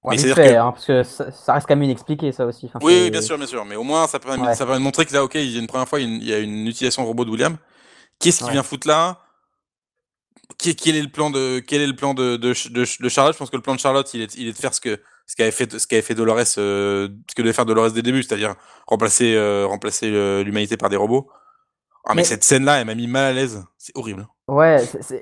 Ouais, 0.04 0.16
mais 0.16 0.34
fait, 0.34 0.34
que... 0.34 0.56
Hein, 0.56 0.72
parce 0.72 0.84
que 0.84 1.02
ça, 1.04 1.54
reste 1.54 1.66
quand 1.68 1.76
même 1.76 1.84
inexpliqué 1.84 2.32
ça 2.32 2.44
aussi. 2.44 2.68
oui, 2.82 3.10
bien 3.10 3.22
sûr, 3.22 3.38
bien 3.38 3.46
sûr. 3.46 3.64
Mais 3.64 3.76
au 3.76 3.84
moins 3.84 4.08
ça 4.08 4.18
permet, 4.18 4.54
ça 4.54 4.64
permet 4.64 4.80
de 4.80 4.84
montrer 4.84 5.06
que 5.06 5.12
là, 5.12 5.22
ok, 5.22 5.34
il 5.36 5.50
y 5.50 5.56
a 5.56 5.60
une 5.60 5.68
première 5.68 5.88
fois, 5.88 6.00
il 6.00 6.24
y 6.24 6.34
a 6.34 6.38
une 6.38 6.66
utilisation 6.66 7.02
de 7.02 7.08
robot 7.08 7.24
de 7.24 7.30
William. 7.30 7.56
Qu'est-ce 8.18 8.44
qui 8.44 8.50
vient 8.50 8.62
foutre 8.62 8.88
là? 8.88 9.20
Quel 10.58 10.96
est 10.96 11.02
le 11.02 11.08
plan 11.08 11.30
de 11.30 11.60
quel 11.60 11.80
est 11.80 11.86
le 11.86 11.96
plan 11.96 12.14
de, 12.14 12.36
de, 12.36 12.52
de, 12.70 13.08
Charlotte? 13.08 13.34
Je 13.34 13.38
pense 13.38 13.50
que 13.50 13.56
le 13.56 13.62
plan 13.62 13.74
de 13.74 13.80
Charlotte, 13.80 14.12
il 14.14 14.22
est, 14.22 14.34
il 14.36 14.48
est 14.48 14.52
de 14.52 14.58
faire 14.58 14.74
ce 14.74 14.80
que 14.80 15.00
ce 15.26 15.36
qu'avait 15.36 15.50
fait 15.50 15.78
ce 15.78 15.86
qu'avait 15.86 16.02
fait 16.02 16.14
Dolores, 16.14 16.40
euh, 16.58 17.08
ce 17.28 17.34
que 17.34 17.42
devait 17.42 17.52
faire 17.52 17.64
Dolores 17.64 17.90
dès 17.90 17.96
le 17.96 18.02
début, 18.02 18.22
c'est-à-dire 18.22 18.54
remplacer 18.86 19.34
euh, 19.34 19.66
remplacer 19.66 20.10
euh, 20.12 20.42
l'humanité 20.42 20.76
par 20.76 20.90
des 20.90 20.96
robots. 20.96 21.30
Ah 22.04 22.14
mais, 22.14 22.24
cette 22.24 22.42
scène-là, 22.42 22.80
elle 22.80 22.86
m'a 22.86 22.94
mis 22.94 23.06
mal 23.06 23.24
à 23.24 23.32
l'aise. 23.32 23.64
C'est 23.78 23.96
horrible. 23.96 24.26
Ouais, 24.48 24.78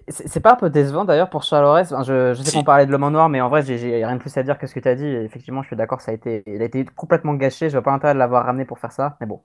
c'est 0.08 0.40
pas 0.40 0.52
un 0.52 0.56
peu 0.56 0.70
décevant 0.70 1.04
d'ailleurs 1.04 1.28
pour 1.28 1.42
Charles 1.42 1.84
je, 2.04 2.34
je, 2.34 2.42
sais 2.42 2.56
qu'on 2.56 2.64
parlait 2.64 2.86
de 2.86 2.90
l'homme 2.90 3.04
en 3.04 3.10
noir, 3.10 3.28
mais 3.28 3.40
en 3.40 3.48
vrai, 3.48 3.62
j'ai 3.62 4.04
rien 4.04 4.16
de 4.16 4.20
plus 4.20 4.34
à 4.36 4.42
dire 4.42 4.58
que 4.58 4.66
ce 4.66 4.74
que 4.74 4.80
tu 4.80 4.88
as 4.88 4.94
dit. 4.94 5.06
effectivement, 5.06 5.62
je 5.62 5.68
suis 5.68 5.76
d'accord, 5.76 6.00
ça 6.00 6.10
a 6.10 6.14
été, 6.14 6.42
il 6.46 6.60
a 6.62 6.64
été 6.64 6.84
complètement 6.96 7.34
gâché. 7.34 7.68
Je 7.68 7.74
vois 7.74 7.82
pas 7.82 7.90
l'intérêt 7.90 8.14
de 8.14 8.18
l'avoir 8.18 8.46
ramené 8.46 8.64
pour 8.64 8.78
faire 8.78 8.92
ça, 8.92 9.16
mais 9.20 9.26
bon. 9.26 9.42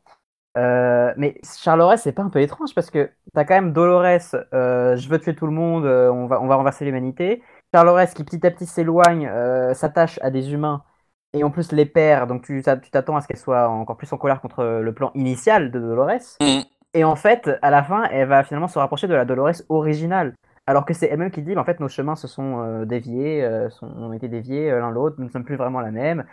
Euh, 0.57 1.13
mais 1.17 1.35
Charles 1.43 1.97
c'est 1.97 2.13
pas 2.13 2.21
un 2.21 2.29
peu 2.29 2.39
étrange 2.39 2.73
parce 2.73 2.89
que 2.89 3.11
t'as 3.33 3.43
quand 3.43 3.55
même 3.55 3.73
Dolores, 3.73 4.35
euh, 4.53 4.95
je 4.95 5.09
veux 5.09 5.19
tuer 5.19 5.35
tout 5.35 5.45
le 5.45 5.51
monde, 5.51 5.85
euh, 5.85 6.09
on, 6.09 6.27
va, 6.27 6.41
on 6.41 6.47
va 6.47 6.55
renverser 6.55 6.85
l'humanité. 6.85 7.43
Charles 7.73 8.07
qui 8.15 8.23
petit 8.23 8.45
à 8.47 8.51
petit 8.51 8.65
s'éloigne, 8.65 9.29
s'attache 9.73 10.17
à 10.21 10.29
des 10.29 10.53
humains 10.53 10.83
et 11.33 11.43
en 11.43 11.51
plus 11.51 11.73
les 11.73 11.85
perd, 11.85 12.29
donc 12.29 12.43
tu 12.45 12.63
t'attends 12.63 13.17
à 13.17 13.21
ce 13.21 13.27
qu'elle 13.27 13.37
soit 13.37 13.67
encore 13.67 13.97
plus 13.97 14.11
en 14.13 14.17
colère 14.17 14.39
contre 14.39 14.63
le 14.63 14.93
plan 14.93 15.11
initial 15.15 15.71
de 15.71 15.79
Dolores. 15.79 16.37
Mm. 16.39 16.61
Et 16.95 17.03
en 17.03 17.15
fait, 17.15 17.49
à 17.61 17.69
la 17.69 17.83
fin, 17.83 18.05
elle 18.05 18.27
va 18.27 18.43
finalement 18.43 18.67
se 18.67 18.79
rapprocher 18.79 19.07
de 19.07 19.13
la 19.13 19.25
Dolores 19.25 19.61
originale. 19.69 20.33
Alors 20.65 20.85
que 20.85 20.95
c'est 20.95 21.07
elle-même 21.07 21.29
qui 21.29 21.43
dit, 21.43 21.53
bah, 21.53 21.61
en 21.61 21.65
fait, 21.65 21.79
nos 21.79 21.89
chemins 21.89 22.15
se 22.15 22.27
sont 22.27 22.83
déviés, 22.85 23.47
sont, 23.69 23.85
ont 23.85 24.13
été 24.13 24.27
déviés 24.27 24.71
l'un 24.71 24.89
l'autre, 24.89 25.17
nous 25.19 25.25
ne 25.25 25.29
sommes 25.29 25.43
plus 25.43 25.57
vraiment 25.57 25.81
la 25.81 25.91
même. 25.91 26.25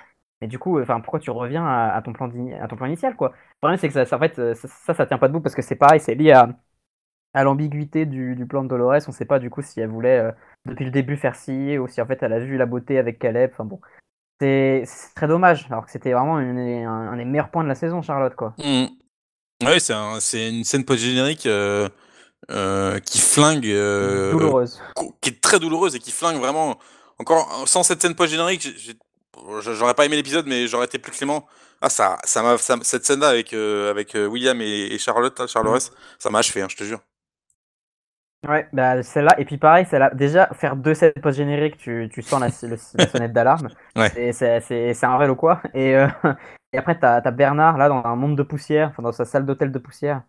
Mais 0.43 0.49
du 0.49 0.59
coup, 0.59 0.81
enfin, 0.81 1.01
pourquoi 1.01 1.21
tu 1.21 1.31
reviens 1.31 1.65
à, 1.65 2.03
ton 2.03 2.13
plan 2.13 2.29
à 2.61 2.67
ton 2.67 2.75
plan 2.75 2.87
initial, 2.87 3.15
quoi? 3.15 3.29
Le 3.29 3.59
problème, 3.61 3.79
c'est 3.79 3.89
que 3.89 4.05
ça, 4.05 4.17
en 4.17 4.19
fait, 4.19 4.55
ça, 4.55 4.93
ça, 4.93 5.07
tient 5.07 5.17
pas 5.19 5.29
debout 5.29 5.41
parce 5.41 5.55
que 5.55 5.63
c'est 5.63 5.77
pareil, 5.77 6.01
c'est 6.01 6.17
lié 6.17 6.33
à, 6.33 7.45
l'ambiguïté 7.45 8.07
du, 8.07 8.45
plan 8.49 8.65
de 8.65 8.69
Dolores. 8.69 9.03
On 9.07 9.13
sait 9.13 9.25
pas 9.25 9.39
du 9.39 9.51
coup 9.51 9.63
si 9.63 9.81
elle 9.81 9.89
voulait 9.89 10.19
euh, 10.19 10.33
depuis 10.65 10.85
le 10.85 10.91
début 10.91 11.17
faire 11.17 11.37
ci 11.37 11.79
ou 11.79 11.87
si 11.87 12.01
en 12.03 12.07
fait 12.07 12.25
elle 12.25 12.33
a 12.33 12.41
vu 12.41 12.57
la 12.57 12.67
beauté 12.67 12.99
avec 12.99 13.21
Caleb. 13.21 13.51
Enfin 13.53 13.65
bon, 13.65 13.81
c'est 14.41 14.83
très 15.15 15.29
dommage. 15.29 15.67
Alors 15.71 15.87
que 15.87 15.93
c'était 15.93 16.13
vraiment 16.13 16.39
un, 16.39 17.17
des 17.17 17.25
meilleurs 17.25 17.51
points 17.51 17.63
de 17.63 17.69
la 17.69 17.77
saison, 17.77 18.03
Charlotte, 18.03 18.35
quoi. 18.35 18.55
Mmh. 18.59 18.87
Oui, 19.63 19.81
c'est 20.21 20.49
une 20.49 20.65
scène 20.65 20.85
post-générique 20.85 21.47
euh, 21.47 21.89
euh, 22.51 22.99
qui 23.01 23.19
flingue. 23.19 23.67
douloureuse. 23.67 24.81
Qui 25.21 25.31
est 25.31 25.41
très 25.41 25.59
douloureuse 25.59 25.95
et 25.95 25.99
qui 25.99 26.11
flingue 26.11 26.39
vraiment. 26.39 26.79
Encore 27.19 27.65
sans 27.67 27.83
cette 27.83 28.03
scène 28.03 28.15
post-générique, 28.15 28.69
J'aurais 29.61 29.95
pas 29.95 30.05
aimé 30.05 30.17
l'épisode, 30.17 30.47
mais 30.47 30.67
j'aurais 30.67 30.87
été 30.87 30.99
plus 30.99 31.13
clément. 31.13 31.47
Ah, 31.81 31.89
ça, 31.89 32.19
ça 32.25 32.43
m'a, 32.43 32.57
cette 32.59 33.05
scène-là 33.05 33.29
avec, 33.29 33.53
euh, 33.53 33.91
avec 33.91 34.15
euh, 34.15 34.27
William 34.27 34.61
et, 34.61 34.97
Charlotte, 34.99 35.47
Charlotte, 35.49 35.83
mm. 35.83 35.95
ça 36.19 36.31
m'a 36.31 36.39
achevé, 36.39 36.63
hein, 36.63 36.69
je 36.71 36.77
te 36.77 36.85
jure. 36.85 37.01
Ouais, 38.47 38.69
bah 38.73 39.03
celle-là, 39.03 39.39
et 39.39 39.45
puis 39.45 39.57
pareil, 39.57 39.87
celle-là, 39.89 40.11
déjà, 40.15 40.49
faire 40.55 40.77
deux 40.77 40.95
scènes 40.95 41.13
post-génériques, 41.23 41.77
tu, 41.77 42.11
tu 42.13 42.23
sens 42.23 42.41
la, 42.41 42.51
sonnette 43.07 43.33
d'alarme. 43.33 43.69
Ouais. 43.97 44.33
C'est 44.33 45.05
un 45.05 45.17
réel 45.17 45.31
ou 45.31 45.37
quoi. 45.37 45.63
Et, 45.75 45.97
euh, 45.97 46.09
et 46.73 46.79
après, 46.79 46.99
t'as 46.99 47.17
as 47.17 47.31
Bernard, 47.31 47.77
là, 47.79 47.89
dans 47.89 48.05
un 48.05 48.17
monde 48.17 48.37
de 48.37 48.43
poussière, 48.43 48.91
enfin, 48.91 49.03
dans 49.03 49.13
sa 49.13 49.25
salle 49.25 49.47
d'hôtel 49.47 49.73
de 49.73 49.79
poussière, 49.79 50.23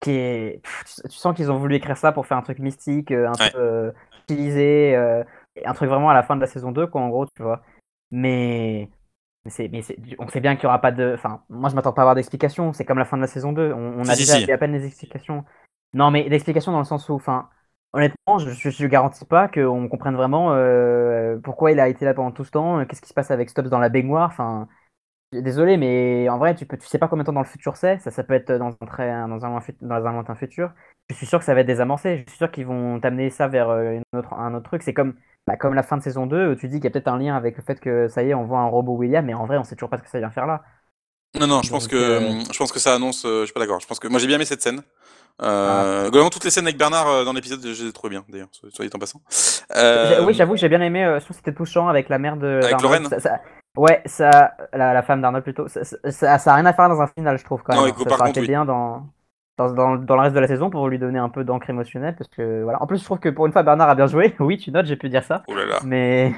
qui 0.00 0.12
est. 0.12 0.62
tu, 1.08 1.16
sens 1.16 1.34
qu'ils 1.34 1.50
ont 1.50 1.58
voulu 1.58 1.76
écrire 1.76 1.96
ça 1.96 2.12
pour 2.12 2.26
faire 2.26 2.36
un 2.36 2.42
truc 2.42 2.58
mystique, 2.58 3.12
un 3.12 3.32
peu 3.52 3.92
utilisé, 4.24 4.96
un 5.64 5.74
truc 5.74 5.88
vraiment 5.88 6.10
à 6.10 6.14
la 6.14 6.22
fin 6.22 6.36
de 6.36 6.40
la 6.40 6.46
saison 6.46 6.72
2, 6.72 6.86
quoi, 6.86 7.00
en 7.00 7.08
gros, 7.08 7.26
tu 7.26 7.42
vois. 7.42 7.62
Mais, 8.10 8.88
mais, 9.44 9.68
mais 9.70 9.82
on 10.18 10.28
sait 10.28 10.40
bien 10.40 10.56
qu'il 10.56 10.64
n'y 10.64 10.68
aura 10.68 10.80
pas 10.80 10.92
de. 10.92 11.12
Enfin, 11.14 11.42
moi, 11.48 11.70
je 11.70 11.74
m'attends 11.74 11.92
pas 11.92 12.02
à 12.02 12.04
avoir 12.04 12.14
d'explications. 12.14 12.72
C'est 12.72 12.84
comme 12.84 12.98
la 12.98 13.04
fin 13.04 13.16
de 13.16 13.22
la 13.22 13.28
saison 13.28 13.52
2. 13.52 13.72
On, 13.72 14.00
a 14.08 14.16
déjà 14.16 14.52
à 14.52 14.58
peine 14.58 14.72
des 14.72 14.86
explications. 14.86 15.44
Non, 15.94 16.10
mais 16.10 16.28
d'explications 16.28 16.72
dans 16.72 16.78
le 16.78 16.84
sens 16.84 17.08
où, 17.08 17.14
enfin, 17.14 17.48
honnêtement, 17.92 18.38
je, 18.38 18.50
je, 18.50 18.86
garantis 18.86 19.24
pas 19.24 19.48
qu'on 19.48 19.88
comprenne 19.88 20.16
vraiment 20.16 20.52
euh, 20.52 21.38
pourquoi 21.38 21.72
il 21.72 21.80
a 21.80 21.88
été 21.88 22.04
là 22.04 22.14
pendant 22.14 22.30
tout 22.30 22.44
ce 22.44 22.50
temps, 22.50 22.80
euh, 22.80 22.84
qu'est-ce 22.84 23.00
qui 23.00 23.08
se 23.08 23.14
passe 23.14 23.30
avec 23.30 23.48
Stubbs 23.48 23.68
dans 23.68 23.78
la 23.78 23.88
baignoire. 23.88 24.28
Enfin, 24.28 24.68
désolé, 25.32 25.76
mais 25.76 26.28
en 26.28 26.38
vrai, 26.38 26.54
tu 26.54 26.66
peux, 26.66 26.76
tu 26.76 26.86
sais 26.86 26.98
pas 26.98 27.08
combien 27.08 27.22
de 27.22 27.26
temps 27.26 27.32
dans 27.32 27.40
le 27.40 27.46
futur 27.46 27.76
c'est. 27.76 27.98
Ça, 27.98 28.10
ça 28.10 28.24
peut 28.24 28.34
être 28.34 28.52
dans 28.52 28.68
un 28.80 28.86
très, 28.86 29.08
dans 29.28 29.44
un, 29.44 29.60
dans 29.82 30.06
un 30.06 30.12
lointain 30.12 30.34
futur. 30.34 30.72
Je 31.10 31.14
suis 31.14 31.26
sûr 31.26 31.38
que 31.38 31.44
ça 31.44 31.54
va 31.54 31.60
être 31.60 31.66
désamorcé. 31.66 32.24
Je 32.26 32.30
suis 32.30 32.38
sûr 32.38 32.50
qu'ils 32.50 32.66
vont 32.66 33.00
t'amener 33.00 33.30
ça 33.30 33.48
vers 33.48 33.70
euh, 33.70 33.92
une 33.92 34.18
autre, 34.18 34.32
un 34.34 34.54
autre 34.54 34.64
truc. 34.64 34.82
C'est 34.82 34.94
comme 34.94 35.14
bah, 35.48 35.56
comme 35.56 35.72
la 35.72 35.82
fin 35.82 35.96
de 35.96 36.02
saison 36.02 36.26
2, 36.26 36.56
tu 36.56 36.68
dis 36.68 36.76
qu'il 36.76 36.84
y 36.84 36.88
a 36.88 36.90
peut-être 36.90 37.08
un 37.08 37.18
lien 37.18 37.34
avec 37.34 37.56
le 37.56 37.62
fait 37.62 37.80
que 37.80 38.06
ça 38.08 38.22
y 38.22 38.28
est, 38.28 38.34
on 38.34 38.44
voit 38.44 38.58
un 38.58 38.66
robot 38.66 38.92
William, 38.96 39.24
mais 39.24 39.32
en 39.32 39.46
vrai, 39.46 39.56
on 39.56 39.64
sait 39.64 39.76
toujours 39.76 39.88
pas 39.88 39.96
ce 39.96 40.02
que 40.02 40.10
ça 40.10 40.18
vient 40.18 40.30
faire 40.30 40.46
là. 40.46 40.62
Non, 41.40 41.46
non, 41.46 41.62
je 41.62 41.70
pense 41.70 41.88
que 41.88 41.96
euh, 41.96 42.40
je 42.52 42.58
pense 42.58 42.70
que 42.70 42.78
ça 42.78 42.94
annonce. 42.94 43.24
Euh, 43.24 43.40
je 43.40 43.44
suis 43.46 43.54
pas 43.54 43.60
d'accord. 43.60 43.80
Je 43.80 43.86
pense 43.86 43.98
que 43.98 44.08
moi 44.08 44.18
j'ai 44.18 44.26
bien 44.26 44.36
aimé 44.36 44.44
cette 44.44 44.62
scène. 44.62 44.82
Euh, 45.40 46.04
ah. 46.04 46.10
Globalement, 46.10 46.28
toutes 46.28 46.44
les 46.44 46.50
scènes 46.50 46.66
avec 46.66 46.76
Bernard 46.76 47.24
dans 47.24 47.32
l'épisode, 47.32 47.60
je 47.62 47.82
les 47.82 47.88
ai 47.88 47.92
trouvées 47.92 48.10
bien 48.10 48.24
d'ailleurs, 48.28 48.48
soyez 48.70 48.90
en 48.94 48.98
passant. 48.98 49.22
Oui, 50.24 50.34
j'avoue 50.34 50.52
que 50.52 50.58
j'ai 50.58 50.68
bien 50.68 50.82
aimé. 50.82 51.16
je 51.18 51.24
trouve 51.24 51.36
que 51.36 51.42
c'était 51.44 51.54
touchant 51.54 51.88
avec 51.88 52.10
la 52.10 52.18
mère 52.18 52.36
de. 52.36 52.60
Avec 52.62 52.82
Lorraine. 52.82 53.08
Ouais, 53.78 54.02
ça, 54.06 54.56
la, 54.72 55.02
femme 55.02 55.22
d'Arnold 55.22 55.44
plutôt. 55.44 55.68
Ça, 55.68 55.84
ça, 55.84 56.38
ça, 56.38 56.52
a 56.52 56.54
rien 56.56 56.66
à 56.66 56.72
faire 56.72 56.88
dans 56.88 57.00
un 57.00 57.06
final, 57.06 57.38
je 57.38 57.44
trouve 57.44 57.62
quand 57.62 57.74
même. 57.74 57.92
Non, 57.92 58.10
ça 58.10 58.16
par 58.16 58.32
bien 58.32 58.64
dans 58.64 59.06
dans, 59.58 59.96
dans, 59.96 60.14
le 60.14 60.20
reste 60.20 60.34
de 60.34 60.40
la 60.40 60.46
saison 60.46 60.70
pour 60.70 60.88
lui 60.88 60.98
donner 60.98 61.18
un 61.18 61.28
peu 61.28 61.44
d'encre 61.44 61.68
émotionnelle. 61.70 62.14
Parce 62.16 62.30
que, 62.30 62.62
voilà. 62.62 62.82
En 62.82 62.86
plus, 62.86 62.98
je 62.98 63.04
trouve 63.04 63.18
que 63.18 63.28
pour 63.28 63.46
une 63.46 63.52
fois, 63.52 63.62
Bernard 63.62 63.88
a 63.88 63.94
bien 63.94 64.06
joué. 64.06 64.34
Oui, 64.40 64.56
tu 64.56 64.70
notes, 64.70 64.86
j'ai 64.86 64.96
pu 64.96 65.08
dire 65.08 65.24
ça. 65.24 65.42
Oh 65.48 65.54
là 65.54 65.66
là. 65.66 65.80
Mais, 65.84 66.32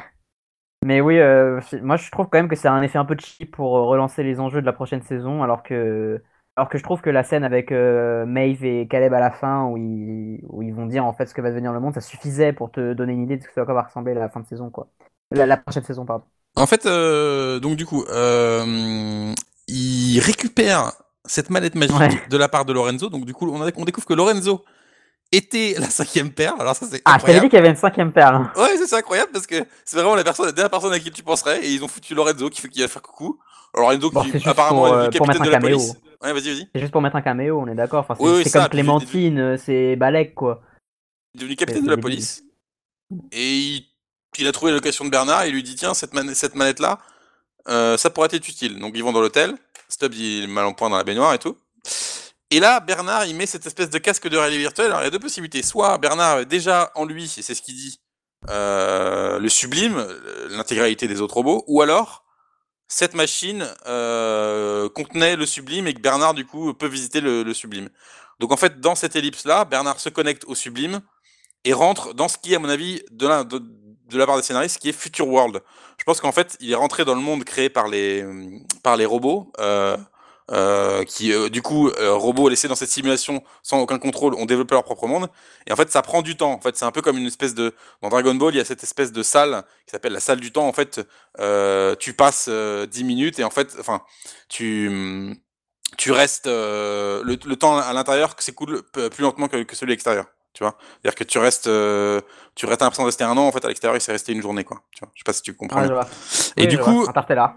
mais 0.84 1.00
oui, 1.00 1.18
euh, 1.18 1.60
moi, 1.82 1.96
je 1.96 2.10
trouve 2.10 2.28
quand 2.28 2.38
même 2.38 2.48
que 2.48 2.56
c'est 2.56 2.68
un 2.68 2.82
effet 2.82 2.98
un 2.98 3.04
peu 3.04 3.16
cheap 3.18 3.52
pour 3.52 3.76
euh, 3.76 3.82
relancer 3.82 4.22
les 4.22 4.40
enjeux 4.40 4.60
de 4.60 4.66
la 4.66 4.72
prochaine 4.72 5.02
saison. 5.02 5.42
Alors 5.42 5.62
que, 5.62 6.22
alors 6.56 6.68
que 6.68 6.78
je 6.78 6.82
trouve 6.82 7.02
que 7.02 7.10
la 7.10 7.22
scène 7.22 7.44
avec 7.44 7.72
euh, 7.72 8.24
Maeve 8.26 8.64
et 8.64 8.88
Caleb 8.88 9.12
à 9.12 9.20
la 9.20 9.30
fin, 9.30 9.66
où 9.66 9.76
ils, 9.76 10.40
où 10.48 10.62
ils 10.62 10.74
vont 10.74 10.86
dire 10.86 11.04
en 11.04 11.12
fait 11.12 11.26
ce 11.26 11.34
que 11.34 11.42
va 11.42 11.50
devenir 11.50 11.72
le 11.72 11.80
monde, 11.80 11.94
ça 11.94 12.00
suffisait 12.00 12.52
pour 12.52 12.70
te 12.70 12.94
donner 12.94 13.12
une 13.12 13.22
idée 13.22 13.36
de 13.36 13.42
ce 13.42 13.48
que 13.48 13.54
ça 13.54 13.64
va 13.64 13.82
ressembler 13.82 14.12
à 14.12 14.18
la 14.18 14.28
fin 14.30 14.40
de 14.40 14.46
saison, 14.46 14.70
quoi. 14.70 14.88
La, 15.32 15.46
la 15.46 15.56
prochaine 15.56 15.84
saison, 15.84 16.04
pardon. 16.04 16.24
En 16.56 16.66
fait, 16.66 16.84
donc 16.86 17.76
du 17.76 17.86
coup, 17.86 18.04
il 19.68 20.20
récupère 20.20 20.92
cette 21.24 21.50
mallette 21.50 21.74
magique 21.74 22.28
de 22.28 22.36
la 22.36 22.48
part 22.48 22.64
de 22.64 22.72
Lorenzo. 22.72 23.08
Donc 23.08 23.24
du 23.24 23.32
coup, 23.34 23.48
on, 23.50 23.60
on 23.76 23.84
découvre 23.84 24.06
que 24.06 24.14
Lorenzo, 24.14 24.64
était 25.32 25.74
la 25.78 25.88
cinquième 25.88 26.32
perle. 26.32 26.60
Alors 26.60 26.74
ça 26.74 26.86
c'est 26.90 27.02
Ah, 27.04 27.16
je 27.20 27.26
t'avais 27.26 27.40
dit 27.40 27.48
qu'il 27.48 27.56
y 27.56 27.60
avait 27.60 27.70
une 27.70 27.76
cinquième 27.76 28.12
perle. 28.12 28.34
hein. 28.36 28.52
Ouais, 28.56 28.76
c'est 28.76 28.96
incroyable 28.96 29.30
parce 29.32 29.46
que 29.46 29.64
c'est 29.84 29.96
vraiment 29.96 30.14
la 30.16 30.24
personne, 30.24 30.46
la 30.46 30.52
dernière 30.52 30.70
personne 30.70 30.92
à 30.92 30.98
qui 30.98 31.10
tu 31.10 31.22
penserais 31.22 31.64
et 31.64 31.72
ils 31.72 31.84
ont 31.84 31.88
foutu 31.88 32.14
Lorenzo 32.14 32.50
qui 32.50 32.60
fait 32.60 32.68
qu'il 32.68 32.82
va 32.82 32.88
faire 32.88 33.02
coucou. 33.02 33.38
Alors 33.74 33.90
Lorenzo 33.90 34.10
Bon, 34.10 34.22
qui 34.24 34.48
apparemment 34.48 34.86
pour, 34.86 34.88
est 34.88 34.92
euh, 34.92 35.04
le 35.04 35.10
capitaine 35.10 35.42
de 35.42 35.50
la 35.50 35.58
caméo. 35.60 35.76
police. 35.76 35.94
Ouais, 36.22 36.32
vas-y, 36.32 36.52
vas-y. 36.52 36.68
C'est 36.74 36.80
juste 36.80 36.92
pour 36.92 37.00
mettre 37.00 37.16
un 37.16 37.22
caméo, 37.22 37.60
on 37.60 37.68
est 37.68 37.74
d'accord. 37.76 38.00
Enfin, 38.00 38.14
c'est 38.18 38.24
Oui, 38.24 38.42
oui, 38.44 38.50
comme 38.50 38.68
Clémentine, 38.68 39.38
euh, 39.38 39.56
c'est 39.56 39.94
Balek, 39.96 40.34
quoi. 40.34 40.62
Il 41.34 41.38
est 41.38 41.40
devenu 41.42 41.56
capitaine 41.56 41.84
de 41.84 41.90
la 41.90 41.96
police 41.96 42.42
et 43.30 43.56
il, 43.58 43.86
il 44.38 44.46
a 44.46 44.52
trouvé 44.52 44.70
la 44.72 44.76
location 44.76 45.04
de 45.04 45.10
Bernard 45.10 45.42
et 45.42 45.48
il 45.48 45.54
lui 45.54 45.62
dit 45.62 45.74
tiens 45.74 45.94
cette, 45.94 46.14
man- 46.14 46.34
cette 46.34 46.54
manette 46.54 46.80
là 46.80 46.98
ça 47.66 48.10
pourrait 48.10 48.28
être 48.32 48.48
utile. 48.48 48.78
Donc 48.78 48.92
ils 48.96 49.04
vont 49.04 49.12
dans 49.12 49.20
l'hôtel. 49.20 49.54
Stubbs 49.88 50.14
il 50.14 50.48
mal 50.48 50.64
en 50.64 50.72
point 50.72 50.90
dans 50.90 50.96
la 50.96 51.04
baignoire 51.04 51.34
et 51.34 51.38
tout. 51.38 51.56
Et 52.50 52.58
là 52.58 52.80
Bernard 52.80 53.26
il 53.26 53.36
met 53.36 53.46
cette 53.46 53.66
espèce 53.66 53.90
de 53.90 53.98
casque 53.98 54.28
de 54.28 54.36
réalité 54.36 54.60
virtuelle. 54.60 54.86
Alors 54.86 55.00
il 55.02 55.04
y 55.04 55.08
a 55.08 55.10
deux 55.10 55.18
possibilités. 55.18 55.62
Soit 55.62 55.98
Bernard 55.98 56.46
déjà 56.46 56.90
en 56.94 57.04
lui 57.04 57.24
et 57.24 57.42
c'est 57.42 57.54
ce 57.54 57.62
qu'il 57.62 57.76
dit 57.76 58.00
euh, 58.48 59.38
le 59.38 59.48
sublime, 59.50 59.98
euh, 59.98 60.48
l'intégralité 60.50 61.06
des 61.06 61.20
autres 61.20 61.34
robots, 61.34 61.62
ou 61.66 61.82
alors 61.82 62.24
cette 62.88 63.14
machine 63.14 63.68
euh, 63.86 64.88
contenait 64.88 65.36
le 65.36 65.44
sublime 65.44 65.86
et 65.86 65.94
que 65.94 66.00
Bernard 66.00 66.34
du 66.34 66.46
coup 66.46 66.72
peut 66.74 66.88
visiter 66.88 67.20
le, 67.20 67.52
sublime. 67.52 67.90
Donc 68.40 68.50
en 68.50 68.56
fait 68.56 68.80
dans 68.80 68.94
cette 68.94 69.14
ellipse 69.14 69.44
là, 69.44 69.64
Bernard 69.64 70.00
se 70.00 70.08
connecte 70.08 70.44
au 70.46 70.54
sublime 70.54 71.00
et 71.64 71.74
rentre 71.74 72.14
dans 72.14 72.28
ce 72.28 72.38
qui 72.38 72.54
à 72.54 72.58
mon 72.58 72.70
avis 72.70 73.02
de 73.10 73.28
la, 73.28 73.44
de, 73.44 73.62
de 74.10 74.18
la 74.18 74.26
part 74.26 74.36
des 74.36 74.42
scénaristes 74.42 74.78
qui 74.78 74.88
est 74.88 74.92
Future 74.92 75.28
World. 75.28 75.62
Je 75.98 76.04
pense 76.04 76.20
qu'en 76.20 76.32
fait 76.32 76.56
il 76.60 76.70
est 76.70 76.74
rentré 76.74 77.04
dans 77.04 77.14
le 77.14 77.20
monde 77.20 77.44
créé 77.44 77.70
par 77.70 77.88
les 77.88 78.24
par 78.82 78.96
les 78.96 79.06
robots. 79.06 79.52
Euh, 79.58 79.96
euh, 80.52 81.04
qui 81.04 81.32
euh, 81.32 81.48
du 81.48 81.62
coup 81.62 81.92
robots 81.96 82.48
laissés 82.48 82.66
dans 82.66 82.74
cette 82.74 82.88
simulation 82.88 83.44
sans 83.62 83.78
aucun 83.78 84.00
contrôle 84.00 84.34
ont 84.34 84.46
développé 84.46 84.74
leur 84.74 84.82
propre 84.82 85.06
monde 85.06 85.28
et 85.68 85.72
en 85.72 85.76
fait 85.76 85.92
ça 85.92 86.02
prend 86.02 86.22
du 86.22 86.36
temps 86.36 86.50
en 86.54 86.60
fait 86.60 86.76
c'est 86.76 86.84
un 86.84 86.90
peu 86.90 87.02
comme 87.02 87.16
une 87.18 87.28
espèce 87.28 87.54
de 87.54 87.72
dans 88.02 88.08
Dragon 88.08 88.34
Ball 88.34 88.52
il 88.52 88.58
y 88.58 88.60
a 88.60 88.64
cette 88.64 88.82
espèce 88.82 89.12
de 89.12 89.22
salle 89.22 89.62
qui 89.86 89.92
s'appelle 89.92 90.12
la 90.12 90.18
salle 90.18 90.40
du 90.40 90.50
temps 90.50 90.66
en 90.66 90.72
fait 90.72 91.06
tu 92.00 92.14
passes 92.14 92.46
euh, 92.48 92.84
10 92.86 93.04
minutes 93.04 93.38
et 93.38 93.44
en 93.44 93.50
fait 93.50 93.76
enfin 93.78 94.02
tu 94.48 95.40
tu 95.96 96.10
restes 96.10 96.46
le, 96.48 97.54
temps 97.54 97.78
à 97.78 97.92
l'intérieur 97.92 98.34
s'écoule 98.40 98.82
plus 98.90 99.22
lentement 99.22 99.46
que, 99.46 99.64
celui 99.76 99.92
à 99.92 99.94
l'extérieur 99.94 100.26
tu 100.52 100.64
vois 100.64 100.76
c'est 100.80 101.08
à 101.08 101.10
dire 101.10 101.14
que 101.14 101.24
tu 101.24 101.38
restes 101.38 101.66
euh, 101.68 102.20
tu 102.54 102.66
restes 102.66 102.80
l'impression 102.82 103.04
de 103.04 103.08
rester 103.08 103.24
un 103.24 103.36
an 103.36 103.46
en 103.46 103.52
fait 103.52 103.64
à 103.64 103.68
l'extérieur 103.68 103.96
il 103.96 104.00
s'est 104.00 104.12
resté 104.12 104.32
une 104.32 104.42
journée 104.42 104.64
quoi 104.64 104.82
tu 104.92 105.00
vois 105.00 105.10
je 105.14 105.20
sais 105.20 105.24
pas 105.24 105.32
si 105.32 105.42
tu 105.42 105.54
comprends 105.54 105.82
vois. 105.86 106.06
et 106.56 106.62
Oui, 106.62 106.66
du 106.68 106.78
coup. 106.78 107.04
Interstellar. 107.08 107.54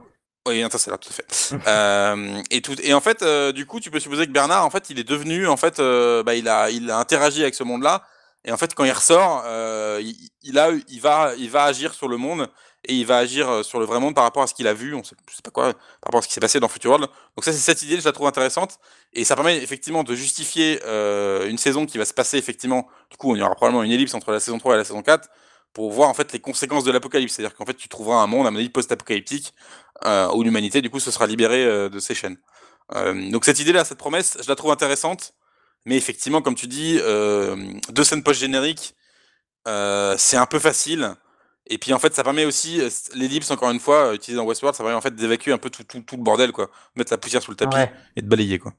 oui, 0.47 0.61
Interstellar, 0.61 0.99
tout 0.99 1.09
à 1.09 1.13
fait. 1.13 1.55
euh, 1.67 2.41
et 2.51 2.61
tout, 2.61 2.75
et 2.81 2.93
en 2.93 2.99
fait, 3.01 3.21
euh, 3.21 3.51
du 3.53 3.65
coup, 3.65 3.79
tu 3.79 3.89
peux 3.91 3.99
supposer 3.99 4.25
que 4.27 4.31
Bernard, 4.31 4.65
en 4.65 4.69
fait, 4.69 4.89
il 4.89 4.99
est 4.99 5.03
devenu, 5.07 5.47
en 5.47 5.55
fait, 5.57 5.79
euh, 5.79 6.21
bah, 6.23 6.35
il 6.35 6.47
a, 6.49 6.69
il 6.69 6.91
a 6.91 6.97
interagi 6.97 7.41
avec 7.43 7.55
ce 7.55 7.63
monde-là. 7.63 8.03
Et 8.45 8.51
en 8.51 8.57
fait, 8.57 8.75
quand 8.75 8.83
il 8.83 8.91
ressort, 8.91 9.43
euh, 9.45 9.99
il, 10.03 10.15
il 10.41 10.59
a, 10.59 10.69
il 10.89 10.99
va, 10.99 11.31
il 11.37 11.49
va 11.49 11.63
agir 11.63 11.93
sur 11.93 12.09
le 12.09 12.17
monde 12.17 12.49
et 12.85 12.95
il 12.95 13.05
va 13.05 13.17
agir 13.17 13.49
euh, 13.49 13.63
sur 13.63 13.79
le 13.79 13.85
vrai 13.85 13.99
monde 13.99 14.15
par 14.15 14.23
rapport 14.23 14.43
à 14.43 14.47
ce 14.47 14.53
qu'il 14.53 14.67
a 14.67 14.73
vu. 14.73 14.93
On 14.93 15.03
sait, 15.03 15.15
sais 15.31 15.41
pas 15.41 15.51
quoi, 15.51 15.73
par 15.73 15.81
rapport 16.05 16.19
à 16.19 16.21
ce 16.21 16.27
qui 16.27 16.33
s'est 16.33 16.41
passé 16.41 16.59
dans 16.59 16.67
Future 16.67 16.91
World. 16.91 17.09
Donc 17.35 17.43
ça, 17.45 17.51
c'est 17.51 17.59
cette 17.59 17.81
idée, 17.83 17.99
je 17.99 18.05
la 18.05 18.11
trouve 18.11 18.27
intéressante 18.27 18.79
et 19.13 19.23
ça 19.23 19.35
permet 19.35 19.57
effectivement 19.57 20.03
de 20.03 20.15
justifier 20.15 20.79
euh, 20.85 21.49
une 21.49 21.57
saison 21.57 21.85
qui 21.85 21.97
va 21.97 22.05
se 22.05 22.13
passer 22.13 22.37
effectivement. 22.37 22.87
Du 23.09 23.17
coup, 23.17 23.35
il 23.35 23.39
y 23.39 23.41
aura 23.41 23.55
probablement 23.55 23.83
une 23.83 23.91
ellipse 23.91 24.13
entre 24.13 24.31
la 24.31 24.39
saison 24.39 24.57
3 24.57 24.75
et 24.75 24.77
la 24.77 24.83
saison 24.83 25.01
4 25.01 25.29
pour 25.73 25.91
voir 25.91 26.09
en 26.09 26.13
fait 26.13 26.33
les 26.33 26.39
conséquences 26.39 26.83
de 26.83 26.91
l'apocalypse. 26.91 27.33
C'est-à-dire 27.33 27.55
qu'en 27.55 27.65
fait, 27.65 27.75
tu 27.75 27.87
trouveras 27.87 28.17
un 28.17 28.27
monde, 28.27 28.45
à 28.45 28.51
mon 28.51 28.59
avis, 28.59 28.69
post-apocalyptique 28.69 29.53
euh, 30.05 30.29
où 30.33 30.43
l'humanité, 30.43 30.81
du 30.81 30.89
coup, 30.89 30.99
se 30.99 31.09
sera 31.09 31.25
libérée 31.25 31.89
de 31.89 31.99
ses 31.99 32.15
chaînes. 32.15 32.37
Donc 33.31 33.45
cette 33.45 33.59
idée-là, 33.59 33.85
cette 33.85 33.97
promesse, 33.97 34.37
je 34.43 34.47
la 34.47 34.55
trouve 34.55 34.69
intéressante, 34.69 35.33
mais 35.85 35.95
effectivement, 35.95 36.43
comme 36.43 36.53
tu 36.53 36.67
dis, 36.67 36.99
deux 37.89 38.03
scènes 38.03 38.21
post-génériques, 38.21 38.93
c'est 39.65 40.37
un 40.37 40.45
peu 40.45 40.59
facile. 40.59 41.15
Et 41.67 41.77
puis 41.77 41.93
en 41.93 41.99
fait, 41.99 42.13
ça 42.13 42.23
permet 42.23 42.45
aussi 42.45 42.81
euh, 42.81 42.89
l'ellipse, 43.15 43.49
encore 43.51 43.71
une 43.71 43.79
fois, 43.79 44.07
euh, 44.09 44.13
utilisée 44.15 44.37
dans 44.37 44.45
Westworld, 44.45 44.75
ça 44.75 44.83
permet 44.83 44.97
en 44.97 45.01
fait 45.01 45.15
d'évacuer 45.15 45.53
un 45.53 45.57
peu 45.57 45.69
tout, 45.69 45.83
tout, 45.83 46.01
tout 46.01 46.17
le 46.17 46.23
bordel, 46.23 46.51
quoi, 46.51 46.69
mettre 46.95 47.11
la 47.13 47.17
poussière 47.17 47.41
sous 47.41 47.51
le 47.51 47.57
tapis 47.57 47.77
Ouais. 47.77 47.91
et 48.15 48.21
de 48.21 48.27
balayer, 48.27 48.59
quoi. 48.59 48.73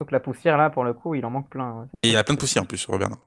Donc 0.00 0.10
la 0.10 0.20
poussière, 0.20 0.56
là, 0.58 0.70
pour 0.70 0.84
le 0.84 0.92
coup, 0.94 1.14
il 1.14 1.24
en 1.24 1.30
manque 1.30 1.48
plein. 1.50 1.80
ouais. 1.80 1.86
Et 2.02 2.08
il 2.08 2.12
y 2.12 2.16
a 2.16 2.24
plein 2.24 2.34
de 2.34 2.40
poussière 2.40 2.62
en 2.62 2.66
plus 2.66 2.86
Bernard. 2.88 3.18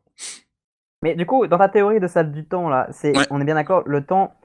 Mais 1.01 1.15
du 1.15 1.25
coup, 1.25 1.47
dans 1.47 1.57
ta 1.57 1.69
théorie 1.69 1.99
de 1.99 2.07
salle 2.07 2.31
du 2.31 2.45
temps, 2.45 2.69
là, 2.69 2.87
c'est, 2.91 3.15
Ouais. 3.17 3.25
on 3.31 3.39
est 3.41 3.45
bien 3.45 3.55
d'accord, 3.55 3.83
le 3.87 4.05
temps. 4.05 4.35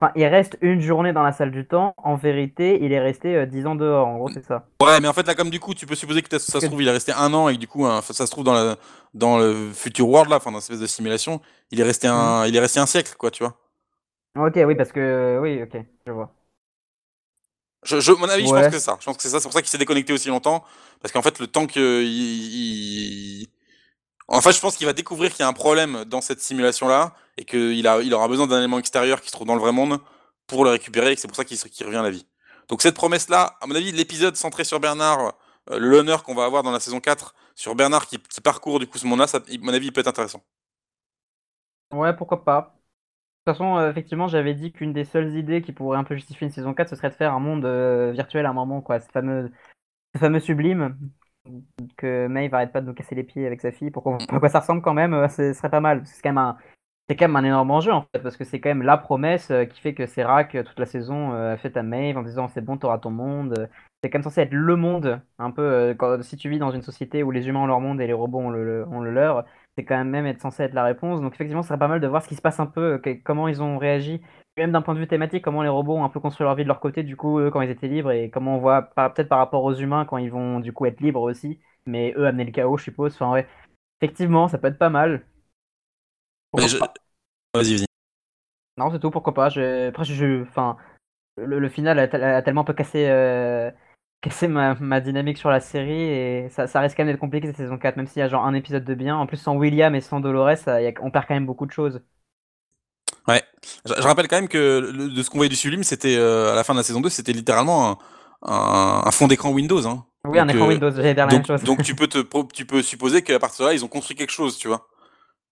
Enfin, 0.00 0.12
il 0.14 0.24
reste 0.26 0.56
une 0.60 0.80
journée 0.80 1.12
dans 1.12 1.22
la 1.24 1.32
salle 1.32 1.50
du 1.50 1.66
temps. 1.66 1.92
En 1.96 2.14
vérité, 2.14 2.78
il 2.82 2.92
est 2.92 3.00
resté 3.00 3.34
euh, 3.34 3.46
10 3.46 3.66
ans 3.66 3.74
dehors. 3.74 4.06
En 4.06 4.16
gros, 4.18 4.30
c'est 4.32 4.44
ça. 4.44 4.66
Ouais, 4.80 5.00
mais 5.00 5.08
en 5.08 5.12
fait, 5.12 5.26
là, 5.26 5.34
comme 5.34 5.50
du 5.50 5.58
coup, 5.58 5.74
tu 5.74 5.86
peux 5.86 5.96
supposer 5.96 6.22
que 6.22 6.38
ça 6.38 6.60
se 6.60 6.66
trouve, 6.66 6.80
il 6.82 6.86
est 6.88 6.92
resté 6.92 7.10
un 7.12 7.34
an 7.34 7.48
et 7.48 7.54
que 7.54 7.58
du 7.60 7.66
coup, 7.66 7.84
hein, 7.84 8.00
ça 8.02 8.26
se 8.26 8.30
trouve 8.30 8.44
dans, 8.44 8.54
la, 8.54 8.76
dans 9.14 9.38
le 9.38 9.72
future 9.72 10.08
world, 10.08 10.30
là, 10.30 10.36
enfin, 10.36 10.52
dans 10.52 10.60
cette 10.60 10.70
espèce 10.70 10.82
de 10.82 10.86
simulation, 10.86 11.40
il 11.72 11.80
est 11.80 11.84
resté 11.84 12.06
un, 12.06 12.46
il 12.46 12.54
est 12.54 12.60
resté 12.60 12.78
un 12.78 12.86
siècle, 12.86 13.14
quoi, 13.18 13.32
tu 13.32 13.42
vois. 13.42 13.56
Ok, 14.36 14.54
oui, 14.64 14.76
parce 14.76 14.92
que. 14.92 15.38
Oui, 15.42 15.60
ok, 15.62 15.82
je 16.06 16.12
vois. 16.12 16.32
Je, 17.84 18.00
je, 18.00 18.12
mon 18.12 18.28
avis, 18.28 18.46
je 18.46 18.52
pense 18.52 18.66
que 18.66 18.72
c'est 18.72 18.80
ça. 18.80 18.96
Je 19.00 19.04
pense 19.04 19.16
que 19.16 19.22
c'est 19.22 19.28
ça. 19.30 19.40
C'est 19.40 19.44
pour 19.48 19.52
ça 19.52 19.62
qu'il 19.62 19.70
s'est 19.70 19.78
déconnecté 19.78 20.12
aussi 20.12 20.28
longtemps. 20.28 20.64
Parce 21.00 21.12
qu'en 21.12 21.22
fait, 21.22 21.38
le 21.40 21.46
temps 21.48 21.66
que. 21.66 22.02
Il, 22.04 23.42
il- 23.42 23.48
En 24.28 24.42
fait, 24.42 24.52
je 24.52 24.60
pense 24.60 24.76
qu'il 24.76 24.86
va 24.86 24.92
découvrir 24.92 25.30
qu'il 25.30 25.40
y 25.40 25.42
a 25.42 25.48
un 25.48 25.54
problème 25.54 26.04
dans 26.04 26.20
cette 26.20 26.40
simulation-là. 26.40 27.14
Et 27.38 27.44
qu'il 27.44 27.86
aura 27.86 28.28
besoin 28.28 28.46
d'un 28.46 28.58
élément 28.58 28.78
extérieur 28.78 29.20
qui 29.20 29.28
se 29.28 29.32
trouve 29.32 29.46
dans 29.46 29.54
le 29.54 29.60
vrai 29.60 29.72
monde 29.72 30.00
pour 30.46 30.64
le 30.64 30.70
récupérer. 30.70 31.12
Et 31.12 31.14
que 31.14 31.20
c'est 31.20 31.28
pour 31.28 31.36
ça 31.36 31.44
qu'il 31.44 31.86
revient 31.86 31.96
à 31.96 32.02
la 32.02 32.10
vie. 32.10 32.26
Donc, 32.68 32.82
cette 32.82 32.94
promesse-là, 32.94 33.56
à 33.60 33.66
mon 33.66 33.74
avis, 33.74 33.92
l'épisode 33.92 34.36
centré 34.36 34.64
sur 34.64 34.80
Bernard, 34.80 35.34
euh, 35.70 35.78
l'honneur 35.78 36.22
qu'on 36.22 36.34
va 36.34 36.44
avoir 36.44 36.62
dans 36.62 36.70
la 36.70 36.80
saison 36.80 37.00
4 37.00 37.34
sur 37.54 37.74
Bernard 37.74 38.06
qui, 38.06 38.18
parcourt 38.42 38.78
du 38.78 38.86
coup 38.86 38.98
ce 38.98 39.06
monde-là, 39.06 39.26
à 39.34 39.40
mon 39.60 39.72
avis, 39.72 39.86
il 39.86 39.92
peut 39.92 40.00
être 40.00 40.08
intéressant. 40.08 40.42
Ouais, 41.92 42.14
pourquoi 42.14 42.44
pas. 42.44 42.74
De 43.46 43.52
toute 43.52 43.58
façon, 43.58 43.78
euh, 43.78 43.90
effectivement, 43.90 44.28
j'avais 44.28 44.54
dit 44.54 44.72
qu'une 44.72 44.92
des 44.92 45.04
seules 45.04 45.36
idées 45.36 45.62
qui 45.62 45.72
pourrait 45.72 45.98
un 45.98 46.04
peu 46.04 46.14
justifier 46.14 46.46
une 46.46 46.52
saison 46.52 46.74
4, 46.74 46.90
ce 46.90 46.96
serait 46.96 47.08
de 47.08 47.14
faire 47.14 47.32
un 47.32 47.40
monde 47.40 47.64
euh, 47.64 48.12
virtuel 48.12 48.44
à 48.44 48.50
un 48.50 48.52
moment, 48.52 48.82
quoi. 48.82 49.00
Ce 49.00 49.08
fameux, 49.08 49.50
ce 50.14 50.20
fameux 50.20 50.40
sublime 50.40 50.98
que 51.96 52.26
Maeve 52.26 52.54
arrête 52.54 52.72
pas 52.72 52.80
de 52.80 52.86
nous 52.86 52.94
casser 52.94 53.14
les 53.14 53.24
pieds 53.24 53.46
avec 53.46 53.60
sa 53.60 53.72
fille 53.72 53.90
pour 53.90 54.02
qu'on 54.02 54.18
voit 54.18 54.26
à 54.28 54.38
quoi 54.38 54.48
ça 54.48 54.60
ressemble 54.60 54.82
quand 54.82 54.94
même, 54.94 55.14
euh, 55.14 55.28
ce 55.28 55.52
serait 55.52 55.70
pas 55.70 55.80
mal. 55.80 56.02
C'est 56.04 56.22
quand 56.22 56.30
même 56.30 56.38
un, 56.38 56.56
c'est 57.08 57.16
quand 57.16 57.26
même 57.28 57.36
un 57.36 57.44
énorme 57.44 57.70
enjeu 57.70 57.92
en 57.92 58.02
fait, 58.02 58.20
parce 58.20 58.36
que 58.36 58.44
c'est 58.44 58.60
quand 58.60 58.70
même 58.70 58.82
la 58.82 58.96
promesse 58.96 59.50
euh, 59.50 59.64
qui 59.64 59.80
fait 59.80 59.94
que 59.94 60.06
Serac 60.06 60.54
euh, 60.54 60.62
toute 60.62 60.78
la 60.78 60.86
saison 60.86 61.32
a 61.32 61.56
fait 61.56 61.76
à 61.76 61.82
Maeve 61.82 62.18
en 62.18 62.22
disant 62.22 62.48
c'est 62.48 62.60
bon, 62.60 62.76
t'auras 62.76 62.98
ton 62.98 63.10
monde. 63.10 63.68
C'est 64.02 64.10
quand 64.10 64.18
même 64.18 64.24
censé 64.24 64.42
être 64.42 64.52
le 64.52 64.76
monde, 64.76 65.20
un 65.40 65.50
peu 65.50 65.92
quand, 65.98 66.22
si 66.22 66.36
tu 66.36 66.48
vis 66.48 66.60
dans 66.60 66.70
une 66.70 66.82
société 66.82 67.24
où 67.24 67.32
les 67.32 67.48
humains 67.48 67.62
ont 67.62 67.66
leur 67.66 67.80
monde 67.80 68.00
et 68.00 68.06
les 68.06 68.12
robots 68.12 68.38
ont 68.38 68.50
le, 68.50 69.10
leur, 69.10 69.44
c'est 69.76 69.84
quand 69.84 69.96
même 69.96 70.10
même 70.10 70.26
être 70.26 70.40
censé 70.40 70.62
être 70.62 70.74
la 70.74 70.84
réponse. 70.84 71.20
Donc 71.20 71.34
effectivement, 71.34 71.62
ce 71.62 71.68
serait 71.68 71.80
pas 71.80 71.88
mal 71.88 72.00
de 72.00 72.06
voir 72.06 72.22
ce 72.22 72.28
qui 72.28 72.36
se 72.36 72.40
passe 72.40 72.60
un 72.60 72.66
peu, 72.66 73.02
comment 73.24 73.48
ils 73.48 73.60
ont 73.60 73.76
réagi, 73.76 74.20
même 74.58 74.72
d'un 74.72 74.82
point 74.82 74.94
de 74.94 75.00
vue 75.00 75.06
thématique, 75.08 75.42
comment 75.44 75.62
les 75.62 75.68
robots 75.68 75.96
ont 75.96 76.04
un 76.04 76.08
peu 76.10 76.20
construit 76.20 76.44
leur 76.44 76.54
vie 76.54 76.62
de 76.64 76.68
leur 76.68 76.80
côté 76.80 77.02
du 77.02 77.16
coup 77.16 77.38
eux, 77.40 77.50
quand 77.50 77.60
ils 77.62 77.70
étaient 77.70 77.88
libres 77.88 78.12
et 78.12 78.30
comment 78.30 78.56
on 78.56 78.58
voit 78.60 78.82
peut-être 78.82 79.28
par 79.28 79.38
rapport 79.38 79.64
aux 79.64 79.74
humains 79.74 80.04
quand 80.04 80.18
ils 80.18 80.30
vont 80.30 80.60
du 80.60 80.72
coup 80.72 80.86
être 80.86 81.00
libres 81.00 81.22
aussi, 81.22 81.60
mais 81.86 82.14
eux 82.16 82.26
amener 82.26 82.44
le 82.44 82.52
chaos, 82.52 82.76
je 82.78 82.84
suppose. 82.84 83.14
Enfin 83.14 83.30
ouais, 83.32 83.46
effectivement, 84.02 84.48
ça 84.48 84.58
peut 84.58 84.68
être 84.68 84.78
pas 84.78 84.90
mal. 84.90 85.24
Je- 86.56 86.68
Vas-y, 87.54 87.74
vas-y. 87.74 87.86
Non, 88.76 88.90
c'est 88.92 89.00
tout, 89.00 89.10
pourquoi 89.10 89.34
pas. 89.34 89.48
Je... 89.48 89.88
Après, 89.88 90.04
je, 90.04 90.42
enfin, 90.42 90.76
le, 91.36 91.58
le 91.60 91.68
final 91.70 91.98
a, 92.00 92.36
a 92.38 92.42
tellement 92.42 92.62
un 92.62 92.64
peu 92.64 92.74
cassé, 92.74 93.08
euh, 93.08 93.70
cassé 94.22 94.48
ma, 94.48 94.74
ma 94.76 95.00
dynamique 95.00 95.38
sur 95.38 95.50
la 95.50 95.60
série 95.60 95.92
et 96.02 96.48
ça, 96.50 96.66
ça 96.68 96.80
risque 96.80 96.96
quand 96.96 97.04
même 97.04 97.12
d'être 97.14 97.20
compliqué 97.20 97.48
cette 97.48 97.56
saison 97.58 97.78
4, 97.78 97.96
même 97.96 98.06
s'il 98.08 98.20
y 98.20 98.22
a 98.22 98.28
genre 98.28 98.46
un 98.46 98.54
épisode 98.54 98.84
de 98.84 98.94
bien. 98.94 99.16
En 99.16 99.26
plus, 99.26 99.38
sans 99.38 99.56
William 99.56 99.94
et 99.94 100.00
sans 100.02 100.20
Dolores, 100.20 100.58
ça- 100.58 100.80
il 100.82 100.84
y 100.84 100.88
a- 100.88 100.94
on 101.02 101.10
perd 101.10 101.26
quand 101.28 101.34
même 101.34 101.46
beaucoup 101.46 101.66
de 101.66 101.72
choses. 101.72 102.02
Ouais. 103.28 103.42
Je, 103.84 103.92
je 103.96 104.02
rappelle 104.02 104.26
quand 104.28 104.36
même 104.36 104.48
que 104.48 104.90
le- 104.92 105.08
de 105.10 105.22
ce 105.22 105.28
qu'on 105.30 105.38
voyait 105.38 105.50
du 105.50 105.56
Sublime, 105.56 105.84
c'était 105.84 106.16
euh, 106.16 106.52
à 106.52 106.54
la 106.56 106.64
fin 106.64 106.72
de 106.72 106.78
la 106.78 106.82
saison 106.84 107.00
2, 107.00 107.08
c'était 107.10 107.32
littéralement 107.32 107.90
un, 107.90 107.98
un- 108.52 109.02
un 109.06 109.10
fond 109.10 109.26
d'écran 109.28 109.50
Windows. 109.50 109.86
Hein. 109.86 110.04
Oui, 110.24 110.38
un 110.38 110.48
écran 110.48 110.64
euh, 110.64 110.68
Windows, 110.68 110.90
j'allais 110.90 111.14
dire 111.14 111.26
la 111.26 111.30
donc, 111.32 111.48
même 111.48 111.58
chose. 111.58 111.64
donc 111.64 111.82
tu 111.82 111.94
peux 111.94 112.06
te 112.08 112.18
tu 112.52 112.64
peux 112.66 112.82
supposer 112.82 113.22
qu'à 113.22 113.38
partir 113.38 113.64
de 113.64 113.70
là, 113.70 113.74
ils 113.74 113.84
ont 113.84 113.88
construit 113.88 114.16
quelque 114.16 114.32
chose, 114.32 114.56
tu 114.58 114.68
vois. 114.68 114.88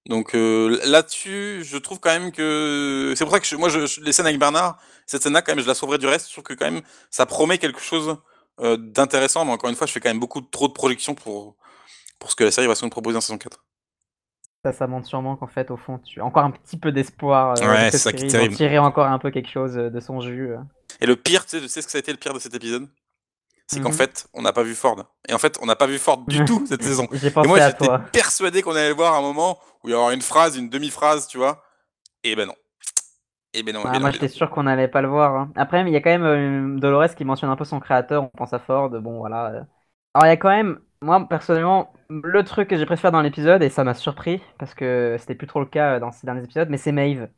Donc 0.09 0.35
euh, 0.35 0.79
là-dessus, 0.85 1.63
je 1.65 1.77
trouve 1.79 1.99
quand 2.01 2.11
même 2.11 2.31
que 2.33 3.13
c'est 3.17 3.25
pour 3.25 3.33
ça 3.35 3.41
que 3.41 3.47
je- 3.47 3.57
moi, 3.57 3.69
je, 3.69 3.87
je- 3.87 4.01
les 4.01 4.13
scènes 4.13 4.27
avec 4.27 4.39
Bernard, 4.39 4.79
cette 5.07 5.23
scène-là, 5.23 5.43
quand 5.43 5.53
même, 5.55 5.63
je 5.63 5.69
la 5.69 5.75
sauverai 5.75 5.99
du 5.99 6.07
reste. 6.07 6.29
Je 6.29 6.33
trouve 6.33 6.45
que 6.45 6.55
quand 6.55 6.71
même, 6.71 6.83
ça 7.11 7.27
promet 7.27 7.59
quelque 7.59 7.81
chose 7.81 8.17
euh, 8.61 8.77
d'intéressant. 8.79 9.45
Mais 9.45 9.53
encore 9.53 9.69
une 9.69 9.77
fois, 9.77 9.87
je 9.87 9.93
fais 9.93 10.01
quand 10.01 10.09
même 10.09 10.21
beaucoup 10.21 10.41
trop 10.41 10.69
de 10.69 10.73
projections 10.73 11.15
pour 11.15 11.57
pour 12.19 12.31
ce 12.31 12.37
que 12.37 12.45
la 12.45 12.51
série 12.51 12.67
va 12.69 12.75
se 12.75 12.87
proposer 12.87 13.17
en 13.19 13.21
saison 13.21 13.37
4. 13.37 13.63
Ça, 14.67 14.73
ça 14.73 14.87
montre 14.87 15.07
sûrement 15.07 15.37
qu'en 15.37 15.47
fait, 15.47 15.71
au 15.71 15.77
fond, 15.77 15.99
tu 15.99 16.21
as 16.21 16.25
encore 16.25 16.45
un 16.45 16.51
petit 16.51 16.77
peu 16.79 16.93
d'espoir 16.93 17.53
euh, 17.53 17.85
Ouais, 17.85 17.91
de 17.93 17.99
c'est 17.99 17.99
ça 17.99 18.13
qui 18.13 18.25
est 18.27 18.33
d'en 18.33 18.47
tirer 18.49 18.79
encore 18.79 19.07
un 19.07 19.19
peu 19.19 19.31
quelque 19.31 19.49
chose 19.51 19.77
euh, 19.79 19.91
de 19.91 20.01
son 20.01 20.21
jus. 20.21 20.53
euh. 20.53 20.59
Et 21.01 21.07
le 21.07 21.17
pire, 21.17 21.45
tu 21.45 21.51
sais, 21.51 21.61
tu 21.61 21.69
sais 21.69 21.83
ce 21.83 21.87
que 21.87 21.93
ça 21.93 21.99
a 21.99 22.01
été 22.01 22.13
le 22.13 22.19
pire 22.19 22.35
de 22.35 22.39
cet 22.39 22.55
épisode? 22.55 22.89
C'est 23.69 23.81
qu'en 23.81 23.93
Mhm. 23.93 23.93
fait, 23.93 24.29
on 24.35 24.43
n'a 24.43 24.53
pas 24.53 24.63
vu 24.65 24.75
Ford. 24.75 25.05
Et 25.29 25.35
en 25.35 25.39
fait, 25.39 25.59
on 25.63 25.67
n'a 25.67 25.77
pas 25.77 25.87
vu 25.87 25.99
Ford 25.99 26.19
du 26.29 26.43
tout 26.45 26.63
cette 26.67 26.83
saison. 26.85 27.09
J'ai 27.13 27.31
Et 27.43 27.47
pensé 27.47 27.49
moi, 27.49 27.61
à 27.61 27.71
j'étais 27.71 27.73
toi. 27.73 28.05
persuadé 28.13 28.63
qu'on 28.63 28.73
allait 28.77 28.91
le 28.91 28.95
voir 28.97 29.15
à 29.15 29.19
un 29.19 29.23
moment 29.23 29.61
où 29.85 29.89
il 29.89 29.93
y 29.93 29.95
aurait 29.95 30.15
une 30.15 30.23
phrase, 30.23 30.57
une 30.57 30.71
demi-phrase, 30.71 31.29
tu 31.29 31.39
vois. 31.39 31.65
Et 32.25 32.37
ben 32.37 32.47
non. 32.47 32.57
Et 33.55 33.63
ben 33.63 33.75
non. 33.75 33.87
et 33.87 33.89
Ah, 33.89 33.99
ben 34.01 34.01
non, 34.01 34.09
moi 34.09 34.11
et 34.11 34.19
ben 34.19 34.21
j'étais 34.21 34.29
sûr 34.29 34.51
qu'on 34.51 34.65
n'allait 34.65 34.89
pas 34.89 35.01
le 35.03 35.09
voir. 35.09 35.35
hein. 35.37 35.53
Après, 35.55 35.81
il 35.83 35.89
y 35.93 35.97
a 35.97 36.01
quand 36.01 36.11
même 36.11 36.25
euh, 36.77 36.79
Dolores 36.81 37.15
qui 37.15 37.25
mentionne 37.25 37.51
un 37.51 37.57
peu 37.57 37.65
son 37.65 37.79
créateur, 37.79 38.25
on 38.25 38.29
pense 38.29 38.53
à 38.53 38.59
Ford, 38.59 38.91
bon 38.91 39.19
voilà. 39.19 39.67
Alors 40.15 40.27
il 40.27 40.29
y 40.29 40.31
a 40.33 40.37
quand 40.37 40.49
même 40.49 40.81
moi, 41.03 41.27
personnellement, 41.29 41.93
le 42.09 42.43
truc 42.45 42.69
que 42.69 42.77
j'ai 42.77 42.87
préféré 42.87 43.13
dans 43.13 43.23
l'épisode, 43.23 43.63
et 43.63 43.69
ça 43.71 43.85
m'a 43.85 43.95
surpris, 43.95 44.41
parce 44.59 44.75
que 44.75 45.17
c'était 45.19 45.35
plus 45.35 45.47
trop 45.47 45.61
le 45.61 45.67
cas 45.67 46.01
dans 46.01 46.13
ces 46.13 46.27
derniers 46.27 46.45
épisodes, 46.45 46.69
mais 46.71 46.79
c'est 46.79 46.93
Maeve. 46.93 47.29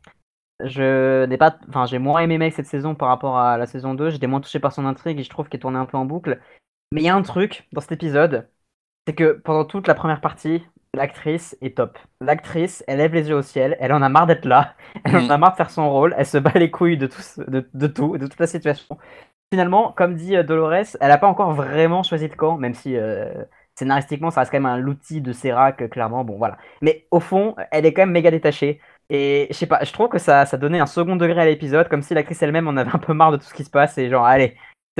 Je 0.64 1.26
n'ai 1.26 1.38
pas, 1.38 1.58
enfin, 1.68 1.86
j'ai 1.86 1.98
moins 1.98 2.20
aimé 2.20 2.38
Maeve 2.38 2.54
cette 2.54 2.66
saison 2.66 2.94
par 2.94 3.08
rapport 3.08 3.38
à 3.38 3.58
la 3.58 3.66
saison 3.66 3.94
2. 3.94 4.10
J'étais 4.10 4.26
moins 4.28 4.40
touché 4.40 4.60
par 4.60 4.72
son 4.72 4.86
intrigue 4.86 5.20
et 5.20 5.24
je 5.24 5.30
trouve 5.30 5.48
qu'elle 5.48 5.60
tournait 5.60 5.78
un 5.78 5.86
peu 5.86 5.96
en 5.98 6.04
boucle. 6.06 6.40
Mais 6.92 7.02
il 7.02 7.04
y 7.06 7.08
a 7.10 7.16
un 7.16 7.22
truc 7.22 7.68
dans 7.72 7.80
cet 7.82 7.92
épisode, 7.92 8.48
c'est 9.06 9.14
que 9.14 9.32
pendant 9.32 9.64
toute 9.64 9.88
la 9.88 9.94
première 9.94 10.20
partie, 10.20 10.64
l'actrice 10.94 11.56
est 11.62 11.76
top. 11.78 11.98
L'actrice, 12.20 12.84
elle 12.88 12.98
lève 12.98 13.14
les 13.14 13.28
yeux 13.28 13.36
au 13.36 13.42
ciel, 13.42 13.76
elle 13.80 13.92
en 13.92 14.02
a 14.02 14.08
marre 14.08 14.26
d'être 14.26 14.44
là, 14.46 14.76
elle 15.04 15.16
en 15.16 15.28
Mm. 15.28 15.30
a 15.30 15.38
marre 15.38 15.52
de 15.52 15.56
faire 15.56 15.70
son 15.70 15.90
rôle, 15.90 16.14
elle 16.18 16.26
se 16.26 16.38
bat 16.38 16.52
les 16.56 16.70
couilles 16.70 16.98
de 16.98 17.06
tout, 17.08 17.22
de 17.48 17.86
tout, 17.88 18.18
de 18.18 18.26
toute 18.26 18.40
la 18.40 18.46
situation. 18.48 18.98
Finalement, 19.52 19.92
comme 19.92 20.14
dit 20.14 20.36
euh, 20.36 20.42
Dolores, 20.42 20.96
elle 21.00 21.08
n'a 21.08 21.18
pas 21.18 21.28
encore 21.28 21.52
vraiment 21.52 22.02
choisi 22.02 22.28
de 22.28 22.34
camp, 22.34 22.58
même 22.58 22.74
si 22.74 22.96
euh, 22.96 23.32
scénaristiquement, 23.74 24.30
ça 24.30 24.40
reste 24.40 24.52
quand 24.52 24.60
même 24.60 24.66
un 24.66 24.86
outil 24.86 25.22
de 25.22 25.32
Serac, 25.32 25.80
euh, 25.80 25.88
clairement. 25.88 26.22
Bon, 26.24 26.36
voilà. 26.36 26.58
Mais 26.82 27.06
au 27.10 27.20
fond, 27.20 27.56
elle 27.70 27.86
est 27.86 27.94
quand 27.94 28.02
même 28.02 28.10
méga 28.10 28.30
détachée. 28.30 28.80
Et 29.08 29.46
je 29.50 29.56
sais 29.56 29.66
pas, 29.66 29.82
je 29.84 29.92
trouve 29.92 30.08
que 30.10 30.18
ça, 30.18 30.44
ça 30.44 30.58
donnait 30.58 30.80
un 30.80 30.86
second 30.86 31.16
degré 31.16 31.40
à 31.40 31.46
l'épisode, 31.46 31.88
comme 31.88 32.02
si 32.02 32.12
l'actrice 32.12 32.42
elle-même 32.42 32.68
en 32.68 32.76
avait 32.76 32.94
un 32.94 32.98
peu 32.98 33.14
marre 33.14 33.32
de 33.32 33.36
tout 33.38 33.44
ce 33.44 33.54
qui 33.54 33.64
se 33.64 33.70
passe 33.70 33.96
et 33.96 34.10
genre, 34.10 34.26
allez, 34.26 34.54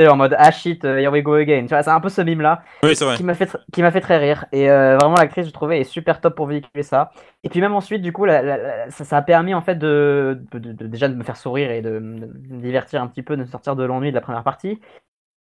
en 0.07 0.17
mode 0.17 0.37
ah 0.39 0.51
shit, 0.51 0.85
euh, 0.85 0.99
here 0.99 1.11
we 1.11 1.23
go 1.23 1.35
again. 1.35 1.63
Tu 1.63 1.69
vois, 1.69 1.83
c'est 1.83 1.91
un 1.91 2.01
peu 2.01 2.09
ce 2.11 2.21
mime 2.21 2.41
là 2.43 2.63
Oui, 2.83 2.95
qui 2.95 3.25
m'a 3.25 3.35
fait 3.35 3.57
qui 3.73 3.83
m'a 3.83 3.91
fait 3.91 4.01
très 4.01 4.19
rire 4.19 4.45
et 4.53 4.71
euh, 4.71 4.97
vraiment 4.99 5.17
l'actrice 5.17 5.47
je 5.47 5.51
trouvais 5.53 5.81
est 5.81 5.85
super 5.85 6.21
top 6.21 6.37
pour 6.37 6.47
véhiculer 6.47 6.83
ça 6.83 7.11
et 7.43 7.49
puis 7.49 7.61
même 7.61 7.75
ensuite 7.75 8.03
du 8.03 8.13
coup 8.13 8.25
la- 8.27 8.43
la- 8.43 8.57
la- 8.59 8.91
ça, 8.91 9.05
ça 9.05 9.17
a 9.17 9.23
permis 9.23 9.55
en 9.55 9.61
fait 9.63 9.77
de, 9.77 10.41
de- 10.53 10.59
de- 10.59 10.73
de- 10.73 10.87
déjà 10.87 11.09
de 11.09 11.15
me 11.15 11.25
faire 11.25 11.37
sourire 11.37 11.71
et 11.71 11.81
de, 11.83 11.99
me 11.99 12.27
divertir 12.61 13.03
un 13.03 13.07
petit 13.09 13.23
peu 13.23 13.37
de 13.37 13.45
sortir 13.47 13.75
de 13.75 13.85
l'ennui 13.85 14.11
de 14.11 14.15
la 14.15 14.21
première 14.21 14.45
partie 14.45 14.79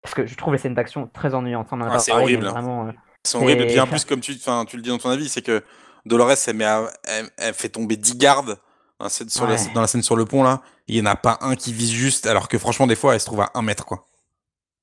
parce 0.03 0.14
que 0.14 0.27
je 0.27 0.37
trouve 0.37 0.53
les 0.55 0.59
scènes 0.59 0.75
d'action 0.75 1.09
très 1.12 1.35
ennuyantes 1.35 1.68
on 1.73 1.81
en 1.81 1.90
Ah, 1.90 1.99
c'est 1.99 2.12
horrible, 2.12 2.47
hein. 2.47 2.51
vraiment 2.53 2.87
euh, 2.88 2.92
C'est 3.25 3.37
horrible. 3.37 3.62
Et 3.62 3.66
puis 3.66 3.81
en 3.81 3.87
plus, 3.87 4.05
comme 4.05 4.21
tu, 4.21 4.33
le 4.33 4.81
dis 4.83 4.88
dans 4.88 4.99
ton 4.99 5.11
avis, 5.11 5.29
c'est 5.29 5.42
que 5.42 5.62
Dolores, 6.07 6.31
elle, 6.47 6.57
met 6.57 6.64
à- 6.64 6.88
elle, 7.05 7.27
elle 7.37 7.55
fait 7.55 7.68
tomber 7.68 7.97
10 7.97 8.16
gardes 8.16 8.59
dans 8.99 9.05
la, 9.05 9.09
scène 9.11 9.29
sur 9.29 9.47
la- 9.47 9.57
dans 9.75 9.81
la 9.81 9.87
scène 9.87 10.03
sur 10.03 10.16
le 10.16 10.25
pont 10.25 10.42
là. 10.42 10.61
Il 10.87 10.97
y 10.97 11.01
en 11.01 11.07
a 11.07 11.16
pas 11.16 11.38
un 11.42 11.55
qui 11.55 11.73
vise 11.73 11.90
juste, 11.92 12.27
alors 12.27 12.49
que 12.49 12.57
franchement, 12.59 12.87
des 12.87 12.94
fois, 12.97 13.14
elle 13.14 13.21
se 13.21 13.27
trouve 13.27 13.40
à 13.42 13.51
1 13.55 13.62
mètre 13.62 13.85
quoi. 13.85 14.07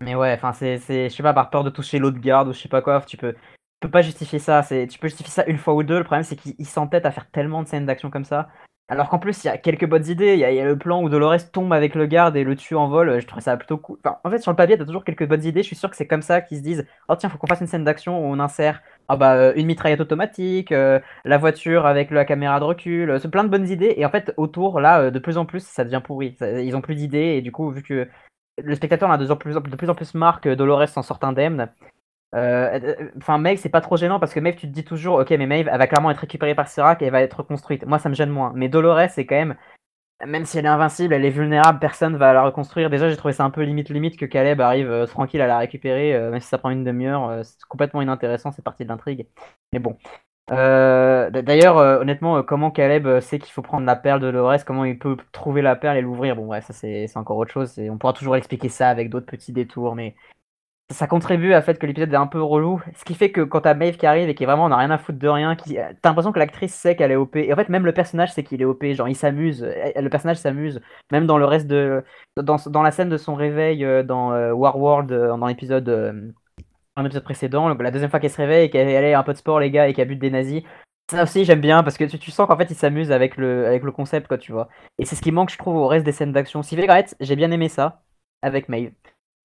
Mais 0.06 0.16
ouais 0.16 0.34
enfin 0.34 0.54
c'est 0.54 0.78
je 0.78 1.10
sais 1.10 1.24
pas 1.24 1.34
par 1.34 1.50
peur 1.50 1.64
de 1.64 1.70
toucher 1.70 2.00
l'autre 2.00 2.20
garde 2.20 2.48
ou 2.48 2.54
je 2.54 2.60
sais 2.60 2.70
pas 2.70 2.82
quoi 2.82 3.02
tu 3.02 3.18
peux 3.18 3.34
tu 3.34 3.40
peux 3.82 3.90
pas 3.92 4.02
justifier 4.02 4.40
ça 4.40 4.62
c'est 4.64 4.88
tu 4.88 5.00
peux 5.00 5.08
justifier 5.08 5.32
ça 5.32 5.46
une 5.48 5.58
fois 5.58 5.74
ou 5.74 5.84
deux 5.84 5.98
le 5.98 6.04
problème 6.04 6.24
c'est 6.24 6.36
qu'ils 6.36 6.66
s'entêtent 6.66 7.06
à 7.06 7.12
faire 7.12 7.30
tellement 7.32 7.64
de 7.64 7.68
scènes 7.68 7.86
d'action 7.86 8.10
comme 8.12 8.24
ça 8.26 8.48
Alors 8.88 9.10
qu'en 9.10 9.18
plus, 9.20 9.44
il 9.44 9.48
y 9.48 9.50
a 9.50 9.58
quelques 9.58 9.88
bonnes 9.88 10.06
idées. 10.08 10.34
Il 10.36 10.40
y, 10.40 10.46
a- 10.46 10.64
le 10.66 10.78
plan 10.78 11.02
où 11.02 11.10
Dolores 11.10 11.52
tombe 11.52 11.74
avec 11.74 11.96
le 11.96 12.06
garde 12.06 12.36
et 12.38 12.44
le 12.44 12.56
tue 12.56 12.76
en 12.76 12.88
vol. 12.88 13.20
Je 13.20 13.26
trouve 13.26 13.42
ça 13.42 13.58
plutôt 13.58 13.78
cool. 13.80 13.98
Enfin, 14.06 14.20
en 14.24 14.30
fait, 14.30 14.38
sur 14.40 14.52
le 14.52 14.56
papier, 14.56 14.78
t'as 14.78 14.86
toujours 14.86 15.04
quelques 15.04 15.28
bonnes 15.28 15.44
idées. 15.44 15.64
Je 15.64 15.68
suis 15.68 15.76
sûr 15.76 15.90
que 15.90 15.96
c'est 15.98 16.06
comme 16.08 16.22
ça 16.22 16.40
qu'ils 16.42 16.60
se 16.60 16.64
disent 16.64 16.86
Oh, 17.10 17.16
tiens, 17.16 17.30
faut 17.30 17.40
qu'on 17.40 17.48
fasse 17.48 17.62
une 17.62 17.68
scène 17.68 17.84
d'action 17.84 18.20
où 18.20 18.26
on 18.32 18.40
insère 18.40 18.84
ah 19.08 19.18
bah, 19.18 19.34
euh, 19.36 19.54
une 19.56 19.66
mitraillette 19.68 20.02
automatique, 20.02 20.72
euh, 20.72 21.00
la 21.26 21.38
voiture 21.40 21.88
avec 21.88 22.12
la 22.12 22.26
caméra 22.26 22.60
de 22.60 22.66
recul. 22.66 23.10
euh, 23.10 23.20
C'est 23.20 23.32
plein 23.32 23.44
de 23.44 23.50
bonnes 23.50 23.68
idées. 23.70 23.96
Et 23.98 24.06
en 24.06 24.10
fait, 24.12 24.34
autour, 24.38 24.80
là, 24.80 25.10
de 25.12 25.20
plus 25.20 25.38
en 25.40 25.46
plus, 25.48 25.66
ça 25.66 25.84
devient 25.84 26.02
pourri. 26.04 26.38
Ils 26.42 26.76
ont 26.76 26.82
plus 26.82 26.96
d'idées. 26.96 27.38
Et 27.38 27.42
du 27.42 27.52
coup, 27.52 27.72
vu 27.72 27.82
que 27.82 28.08
le 28.64 28.76
spectateur 28.76 29.10
a 29.12 29.18
de 29.18 29.26
plus 29.26 29.32
en 29.32 29.36
plus, 29.38 29.54
de 29.72 29.76
plus, 29.76 29.90
en 29.90 29.96
plus 29.96 30.14
marre 30.16 30.42
que 30.42 30.54
Dolores 30.54 30.88
s'en 30.90 31.02
sorte 31.04 31.24
indemne. 31.24 31.70
euh, 32.36 32.80
euh, 32.84 33.12
Enfin, 33.18 33.38
Maeve, 33.40 33.60
c'est 33.60 33.70
pas 33.70 33.82
trop 33.82 33.98
gênant 33.98 34.20
parce 34.20 34.34
que 34.34 34.40
Maeve, 34.40 34.56
tu 34.56 34.68
te 34.68 34.74
dis 34.74 34.84
toujours, 34.86 35.20
ok, 35.20 35.32
mais 35.32 35.48
Maeve, 35.48 35.70
elle 35.72 35.80
va 35.80 35.88
clairement 35.88 36.12
être 36.12 36.20
récupérée 36.20 36.56
par 36.56 36.68
Serac 36.70 37.02
et 37.02 37.06
elle 37.06 37.12
va 37.12 37.22
être 37.22 37.40
reconstruite. 37.40 37.86
Moi, 37.86 38.00
ça 38.00 38.10
me 38.10 38.16
gêne 38.16 38.30
moins. 38.32 38.54
Mais 38.56 38.70
Dolores, 38.70 39.10
c'est 39.12 39.26
quand 39.26 39.36
même, 39.36 39.56
même 40.26 40.46
si 40.46 40.58
elle 40.60 40.66
est 40.66 40.70
invincible, 40.70 41.14
elle 41.14 41.26
est 41.26 41.30
vulnérable, 41.32 41.80
personne 41.80 42.18
va 42.18 42.34
la 42.34 42.44
reconstruire. 42.44 42.90
Déjà, 42.90 43.10
j'ai 43.10 43.18
trouvé 43.18 43.34
ça 43.34 43.44
un 43.46 43.52
peu 43.52 43.64
limite 43.64 43.90
limite 43.90 44.18
que 44.18 44.26
Caleb 44.26 44.62
arrive 44.62 44.90
euh, 44.92 45.06
tranquille 45.08 45.42
à 45.42 45.48
la 45.48 45.58
récupérer, 45.60 46.16
euh, 46.16 46.32
même 46.32 46.42
si 46.42 46.48
ça 46.50 46.58
prend 46.58 46.70
une 46.72 46.84
demi-heure. 46.86 47.30
euh, 47.30 47.44
c'est 47.44 47.58
complètement 47.70 48.02
inintéressant, 48.02 48.52
c'est 48.52 48.64
partie 48.64 48.84
de 48.86 48.90
l'intrigue. 48.90 49.28
Mais 49.74 49.80
bon. 49.80 49.98
Euh, 50.52 51.32
D'ailleurs, 51.32 51.78
euh, 51.78 52.00
honnêtement, 52.00 52.38
euh, 52.38 52.44
comment 52.44 52.70
Caleb 52.70 53.20
sait 53.20 53.40
qu'il 53.40 53.52
faut 53.52 53.62
prendre 53.64 53.86
la 53.86 53.96
perle 53.96 54.20
de 54.20 54.28
Dolores, 54.32 54.64
comment 54.66 54.86
il 54.86 55.00
peut 55.00 55.18
trouver 55.32 55.62
la 55.62 55.76
perle 55.76 55.98
et 55.98 56.02
l'ouvrir, 56.02 56.36
bon, 56.36 56.46
ouais, 56.48 56.62
ça 56.62 56.74
c'est 56.74 57.08
encore 57.18 57.38
autre 57.38 57.52
chose. 57.52 57.78
et 57.80 57.90
On 57.90 57.98
pourra 57.98 58.14
toujours 58.14 58.36
expliquer 58.36 58.70
ça 58.70 58.90
avec 58.90 59.10
d'autres 59.10 59.26
petits 59.26 59.54
détours, 59.54 59.96
mais 59.96 60.16
ça 60.92 61.08
contribue 61.08 61.54
à 61.54 61.62
fait 61.64 61.80
que 61.80 61.86
l'épisode 61.88 62.14
est 62.14 62.16
un 62.16 62.28
peu 62.28 62.42
relou. 62.42 62.82
Ce 62.96 63.04
qui 63.06 63.16
fait 63.16 63.32
que 63.32 63.42
quand 63.42 63.62
t'as 63.62 63.74
Maeve 63.74 63.98
qui 63.98 64.06
arrive 64.06 64.30
et 64.30 64.36
qui 64.36 64.46
vraiment 64.46 64.70
n'a 64.70 64.78
rien 64.78 64.92
à 64.92 65.00
foutre 65.00 65.18
de 65.18 65.28
rien, 65.28 65.56
qui... 65.56 65.76
t'as 65.76 66.10
l'impression 66.10 66.32
que 66.32 66.40
l'actrice 66.40 66.76
sait 66.76 66.96
qu'elle 66.96 67.12
est 67.12 67.16
OP. 67.16 67.36
Et 67.38 67.52
en 67.52 67.56
fait, 67.56 67.70
même 67.70 67.86
le 67.86 67.94
personnage 67.94 68.32
sait 68.34 68.44
qu'il 68.44 68.62
est 68.62 68.66
OP. 68.66 68.86
Genre, 68.94 69.10
il 69.10 69.16
s'amuse. 69.16 69.64
Le 69.64 70.10
personnage 70.10 70.38
s'amuse. 70.38 70.82
Même 71.12 71.26
dans 71.26 71.40
le 71.40 71.46
reste 71.46 71.68
de. 71.68 72.04
Dans, 72.38 72.84
la 72.84 72.92
scène 72.92 73.10
de 73.10 73.18
son 73.18 73.34
réveil 73.36 73.84
dans 74.06 74.32
Warworld, 74.52 75.12
euh, 75.12 75.38
dans 75.38 75.48
l'épisode. 75.48 76.36
Dans 76.96 77.04
l'épisode 77.04 77.24
précédent, 77.24 77.68
la 77.68 77.92
deuxième 77.92 78.10
fois 78.10 78.20
qu'elle 78.20 78.32
se 78.32 78.38
réveille 78.38 78.66
et 78.66 78.70
qu'elle 78.70 78.88
est 78.88 79.14
un 79.14 79.24
peu 79.24 79.34
de 79.34 79.38
sport, 79.38 79.60
les 79.60 79.72
gars, 79.72 79.88
et 79.88 79.94
qu'elle 79.94 80.08
bute 80.08 80.20
des 80.20 80.30
nazis. 80.30 80.64
Ça 81.12 81.24
aussi, 81.24 81.46
j'aime 81.46 81.62
bien 81.62 81.84
parce 81.84 81.98
que 81.98 82.06
tu, 82.06 82.32
sens 82.32 82.48
qu'en 82.48 82.58
fait, 82.58 82.72
il 82.72 82.76
s'amuse 82.76 83.12
avec 83.12 83.38
le, 83.38 83.68
avec 83.68 83.84
le 83.84 83.92
concept, 83.92 84.28
quoi, 84.28 84.38
tu 84.38 84.52
vois. 84.52 84.70
Et 84.98 85.06
c'est 85.06 85.16
ce 85.16 85.22
qui 85.22 85.32
manque, 85.32 85.52
je 85.52 85.58
trouve, 85.58 85.76
au 85.76 85.88
reste 85.88 86.06
des 86.06 86.12
scènes 86.12 86.32
d'action. 86.32 86.64
Sylvie 86.64 86.88
Garrett, 86.88 87.16
j'ai 87.20 87.36
bien 87.36 87.52
aimé 87.52 87.70
ça 87.70 88.02
avec 88.42 88.70
Maeve. 88.70 88.92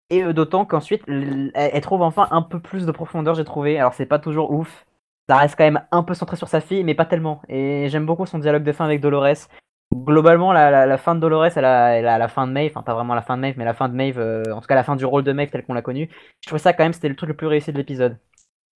Et 0.09 0.25
euh, 0.25 0.33
d'autant 0.33 0.65
qu'ensuite, 0.65 1.03
elle 1.07 1.81
trouve 1.83 2.03
enfin 2.03 2.29
un 2.31 2.43
peu 2.43 2.61
plus 2.61 2.87
de 2.87 2.93
profondeur, 2.93 3.35
j'ai 3.35 3.45
trouvé. 3.45 3.79
Alors, 3.79 3.95
c'est 3.95 4.07
pas 4.07 4.19
toujours 4.19 4.53
ouf. 4.53 4.87
Ça 5.29 5.37
reste 5.37 5.57
quand 5.57 5.65
même 5.65 5.83
un 5.93 6.03
peu 6.03 6.15
centré 6.15 6.37
sur 6.37 6.49
sa 6.49 6.61
fille, 6.61 6.83
mais 6.83 6.95
pas 6.95 7.05
tellement. 7.05 7.43
Et 7.49 7.89
j'aime 7.89 8.07
beaucoup 8.07 8.27
son 8.27 8.39
dialogue 8.39 8.65
de 8.65 8.73
fin 8.73 8.85
avec 8.85 9.01
Dolores. 9.01 9.49
Globalement, 9.95 10.53
la, 10.53 10.71
la- 10.71 10.87
la 10.87 10.99
fin 10.99 11.15
de 11.17 11.21
Dolores, 11.21 11.57
elle 11.57 11.65
a, 11.65 11.97
elle 11.97 12.07
a 12.07 12.17
la 12.17 12.29
fin 12.29 12.47
de 12.47 12.53
Maeve, 12.53 12.71
enfin 12.73 12.83
pas 12.83 12.95
vraiment 12.95 13.15
la 13.15 13.23
fin 13.23 13.37
de 13.37 13.43
Maeve, 13.43 13.57
mais 13.59 13.65
la 13.65 13.75
fin 13.75 13.89
de 13.89 13.95
Maeve, 13.95 14.19
euh, 14.21 14.45
en 14.55 14.61
tout 14.61 14.69
cas 14.69 14.77
la 14.77 14.85
fin 14.85 14.95
du 14.95 15.05
rôle 15.05 15.25
de 15.25 15.33
Maeve 15.33 15.51
tel 15.51 15.65
qu'on 15.65 15.75
l'a 15.75 15.83
connu. 15.83 16.09
Je 16.43 16.47
trouvais 16.49 16.61
ça 16.61 16.73
quand 16.73 16.85
même, 16.85 16.93
c'était 16.93 17.09
le 17.09 17.17
truc 17.17 17.29
le 17.29 17.35
plus 17.37 17.49
réussi 17.49 17.73
de 17.73 17.77
l'épisode. 17.77 18.17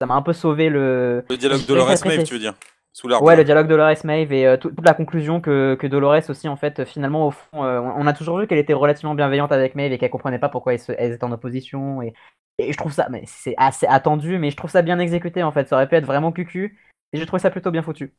Ça 0.01 0.07
m'a 0.07 0.15
un 0.15 0.21
peu 0.21 0.33
sauvé 0.33 0.67
le. 0.69 1.23
Le 1.29 1.37
dialogue 1.37 1.61
Et- 1.61 1.67
Dolores 1.67 1.89
et 1.89 1.93
après, 1.93 2.09
Maeve, 2.09 2.19
c'est- 2.19 2.25
tu 2.25 2.33
veux 2.33 2.39
dire 2.39 2.53
Sous 2.91 3.07
l'arbre. 3.07 3.25
Ouais, 3.25 3.37
le 3.37 3.45
dialogue 3.45 3.67
Dolores 3.69 3.95
Maeve 4.03 4.33
et 4.33 4.45
euh, 4.45 4.57
tout- 4.57 4.71
toute 4.71 4.85
la 4.85 4.93
conclusion 4.93 5.39
que, 5.39 5.75
que 5.79 5.87
Dolores 5.87 6.29
aussi, 6.29 6.49
en 6.49 6.57
fait, 6.57 6.83
finalement, 6.83 7.27
au 7.27 7.31
fond, 7.31 7.63
euh, 7.63 7.79
on 7.79 8.07
a 8.07 8.13
toujours 8.13 8.37
vu 8.39 8.45
qu'elle 8.47 8.57
était 8.59 8.73
relativement 8.73 9.15
bienveillante 9.15 9.53
avec 9.53 9.75
Maeve 9.75 9.93
et 9.93 9.97
qu'elle 9.97 10.09
comprenait 10.09 10.39
pas 10.39 10.49
pourquoi 10.49 10.73
elles, 10.73 10.79
se- 10.79 10.91
étaient 10.91 11.23
en 11.23 11.31
opposition. 11.31 12.01
Et, 12.01 12.13
et 12.57 12.73
je 12.73 12.77
trouve 12.77 12.91
ça, 12.91 13.07
mais 13.09 13.23
c'est 13.25 13.55
assez 13.57 13.87
attendu, 13.87 14.37
mais 14.37 14.51
je 14.51 14.57
trouve 14.57 14.69
ça 14.69 14.81
bien 14.81 14.99
exécuté 14.99 15.43
en 15.43 15.53
fait. 15.53 15.67
Ça 15.69 15.77
aurait 15.77 15.87
pu 15.87 15.95
être 15.95 16.05
vraiment 16.05 16.33
cucu 16.33 16.77
et 17.13 17.17
j'ai 17.17 17.25
trouvé 17.25 17.39
ça 17.41 17.51
plutôt 17.51 17.71
bien 17.71 17.81
foutu. 17.83 18.13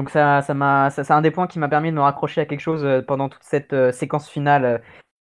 Donc 0.00 0.08
ça, 0.08 0.40
ça 0.40 0.54
m'a, 0.54 0.88
ça- 0.88 1.04
c'est 1.04 1.12
un 1.12 1.20
des 1.20 1.30
points 1.30 1.46
qui 1.46 1.58
m'a 1.58 1.68
permis 1.68 1.90
de 1.90 1.94
me 1.96 2.00
raccrocher 2.00 2.40
à 2.40 2.46
quelque 2.46 2.60
chose 2.60 2.86
euh, 2.86 3.02
pendant 3.02 3.28
toute 3.28 3.42
cette 3.42 3.74
euh, 3.74 3.92
séquence 3.92 4.30
finale 4.30 4.64
euh, 4.64 4.78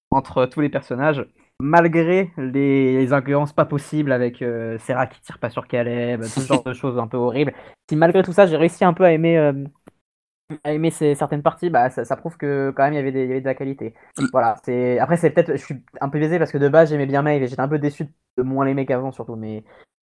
entre 0.09 0.45
tous 0.45 0.61
les 0.61 0.69
personnages. 0.69 1.25
Malgré 1.59 2.31
les, 2.37 3.05
les 3.05 3.53
pas 3.53 3.65
possibles 3.65 4.13
avec 4.13 4.41
euh, 4.41 4.77
Serra 4.77 5.07
qui 5.07 5.19
tire 5.19 5.37
pas 5.37 5.49
sur 5.49 5.67
Caleb, 5.67 6.21
tout 6.21 6.29
ce 6.29 6.47
genre 6.47 6.63
de 6.63 6.71
choses 6.81 6.97
un 6.97 7.07
peu 7.07 7.17
horribles. 7.17 7.51
Si 7.89 7.97
malgré 7.97 8.23
tout 8.23 8.31
ça, 8.31 8.45
j'ai 8.45 8.55
réussi 8.55 8.85
un 8.85 8.93
peu 8.93 9.03
à 9.03 9.11
aimer, 9.11 9.37
euh, 9.37 9.51
à 10.63 10.71
aimer 10.71 10.91
ces, 10.91 11.13
certaines 11.13 11.43
parties, 11.43 11.69
bah, 11.69 11.89
ça, 11.89 12.05
ça 12.05 12.15
prouve 12.15 12.37
que 12.37 12.71
quand 12.73 12.83
même 12.83 12.93
il 12.93 12.95
y 12.95 12.99
avait, 12.99 13.11
des, 13.11 13.23
il 13.23 13.27
y 13.27 13.31
avait 13.31 13.41
de 13.41 13.45
la 13.47 13.55
qualité. 13.55 13.95
Voilà. 14.31 14.55
C'est 14.63 14.97
après 14.99 15.17
c'est 15.17 15.31
peut-être, 15.31 15.51
je 15.57 15.61
suis 15.65 15.75
un 15.99 16.07
peu 16.07 16.19
biaisé 16.19 16.39
parce 16.39 16.53
que 16.53 16.57
de 16.57 16.69
base 16.69 16.87
j'aimais 16.89 17.05
bien 17.05 17.21
Maeve 17.21 17.43
et 17.43 17.47
j'étais 17.49 17.61
un 17.61 17.67
peu 17.67 17.79
déçu 17.79 18.05
de 18.37 18.43
moins 18.43 18.63
l'aimer 18.63 18.85
qu'avant 18.85 19.11
surtout. 19.11 19.35
Mais 19.35 19.65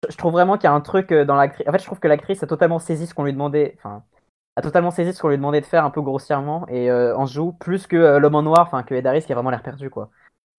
je 0.08 0.16
trouve 0.16 0.34
vraiment 0.34 0.58
qu'il 0.58 0.66
y 0.66 0.68
a 0.68 0.74
un 0.74 0.82
truc 0.82 1.12
dans 1.12 1.36
l'actrice. 1.36 1.68
En 1.68 1.72
fait, 1.72 1.80
je 1.80 1.86
trouve 1.86 2.00
que 2.00 2.08
l'actrice 2.08 2.44
a 2.44 2.48
totalement 2.48 2.78
saisi 2.78 3.08
ce 3.08 3.16
qu'on 3.16 3.24
lui 3.24 3.34
demandait. 3.34 3.74
Enfin, 3.80 4.04
a 4.56 4.62
totalement 4.62 4.92
saisi 4.92 5.14
ce 5.14 5.22
qu'on 5.22 5.30
lui 5.30 5.38
demandait 5.38 5.62
de 5.62 5.66
faire 5.66 5.86
un 5.86 5.90
peu 5.90 6.02
grossièrement 6.02 6.68
et 6.68 6.90
euh, 6.92 7.16
en 7.16 7.26
joue 7.26 7.54
plus 7.54 7.88
que 7.88 7.96
euh, 7.96 8.20
l'homme 8.20 8.36
en 8.36 8.44
noir, 8.44 8.62
enfin 8.62 8.84
que 8.84 8.94
Ed 8.96 9.08
Harris 9.08 9.24
qui 9.24 9.32
a 9.32 9.36
vraiment 9.36 9.52
l'air 9.52 9.64
perdu 9.64 9.90
quoi. 9.90 10.10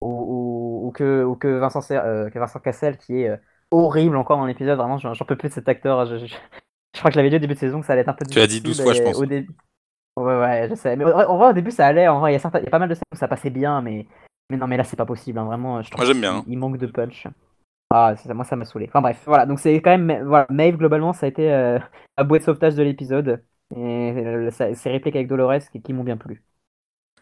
Ou, 0.01 0.09
ou, 0.09 0.89
ou 0.89 0.91
que, 0.93 1.25
ou 1.25 1.37
que 1.37 1.59
Vincent, 1.59 1.81
Ser- 1.83 2.01
euh, 2.05 2.31
que 2.31 2.39
Vincent 2.39 2.59
Cassel 2.61 2.97
qui 2.97 3.21
est 3.23 3.39
horrible 3.71 4.17
encore 4.17 4.39
dans 4.39 4.47
l'épisode. 4.47 4.79
Vraiment, 4.79 4.99
j'en 4.99 5.13
peux 5.27 5.37
plus 5.37 5.49
de 5.49 5.55
cet 5.55 5.69
acteur. 5.69 6.07
Je, 6.07 6.17
je- 6.19 6.27
je 6.27 6.99
crois 6.99 7.11
que 7.11 7.15
je 7.15 7.19
l'avais 7.19 7.31
dit 7.31 7.37
au 7.37 7.41
début 7.41 7.55
de 7.55 7.59
saison 7.59 7.81
que 7.81 7.87
ça 7.87 7.93
allait 7.93 8.03
être 8.03 8.09
un 8.09 8.15
peu 8.15 8.25
Tu 8.25 8.39
l'as 8.39 8.47
dit 8.47 8.61
difficile 8.61 8.65
12 8.65 8.83
fois, 8.83 8.93
je 8.95 9.03
pense. 9.03 9.19
Au. 9.19 9.25
Ouais, 10.17 10.39
ouais, 10.41 10.67
je 10.69 10.75
sais. 10.75 10.97
Mais 10.97 11.05
en 11.05 11.37
vrai, 11.39 11.51
au 11.51 11.53
début, 11.53 11.71
ça 11.71 11.87
allait. 11.87 12.09
En 12.09 12.21
vrai, 12.21 12.31
il 12.33 12.35
y 12.35 12.37
a, 12.37 12.41
certains- 12.41 12.59
il 12.59 12.65
y 12.65 12.69
a 12.69 12.71
pas 12.71 12.79
mal 12.79 12.89
de 12.89 12.95
scènes 12.95 13.03
où 13.13 13.17
ça 13.17 13.29
passait 13.29 13.51
bien, 13.51 13.81
mais, 13.81 14.07
mais 14.51 14.57
non, 14.57 14.67
mais 14.67 14.77
là, 14.77 14.85
c'est 14.85 14.97
pas 14.97 15.07
possible. 15.07 15.39
hein, 15.39 15.45
Vraiment, 15.45 15.83
je 15.83 15.91
trouve 15.91 16.05
Moi, 16.05 16.13
j'aime 16.13 16.21
bien, 16.21 16.43
qu'il- 16.43 16.53
il 16.53 16.59
manque 16.59 16.79
de 16.79 16.87
punch. 16.87 17.27
Ah, 17.91 18.15
ça- 18.17 18.35
moi, 18.35 18.45
ça 18.45 18.57
m'a 18.57 18.65
saoulé. 18.65 18.87
Enfin, 18.89 19.01
bref, 19.01 19.23
voilà. 19.27 19.47
Donc, 19.47 19.61
c'est 19.61 19.75
quand 19.81 19.97
même. 19.97 20.25
Voilà, 20.27 20.47
Maeve, 20.51 20.77
globalement, 20.77 21.13
ça 21.13 21.27
a 21.27 21.29
été 21.29 21.53
euh, 21.53 21.79
la 22.19 22.25
bouée 22.25 22.39
de 22.41 22.45
sauvetage 22.45 22.75
de 22.75 22.83
l'épisode. 22.83 23.43
Et 23.77 23.79
euh, 23.81 24.51
ça- 24.51 24.75
ces 24.75 24.91
répliques 24.91 25.17
avec 25.17 25.29
Dolores 25.29 25.61
qui, 25.73 25.83
qui 25.83 25.93
m'ont 25.93 26.05
bien 26.05 26.17
plu. 26.17 26.43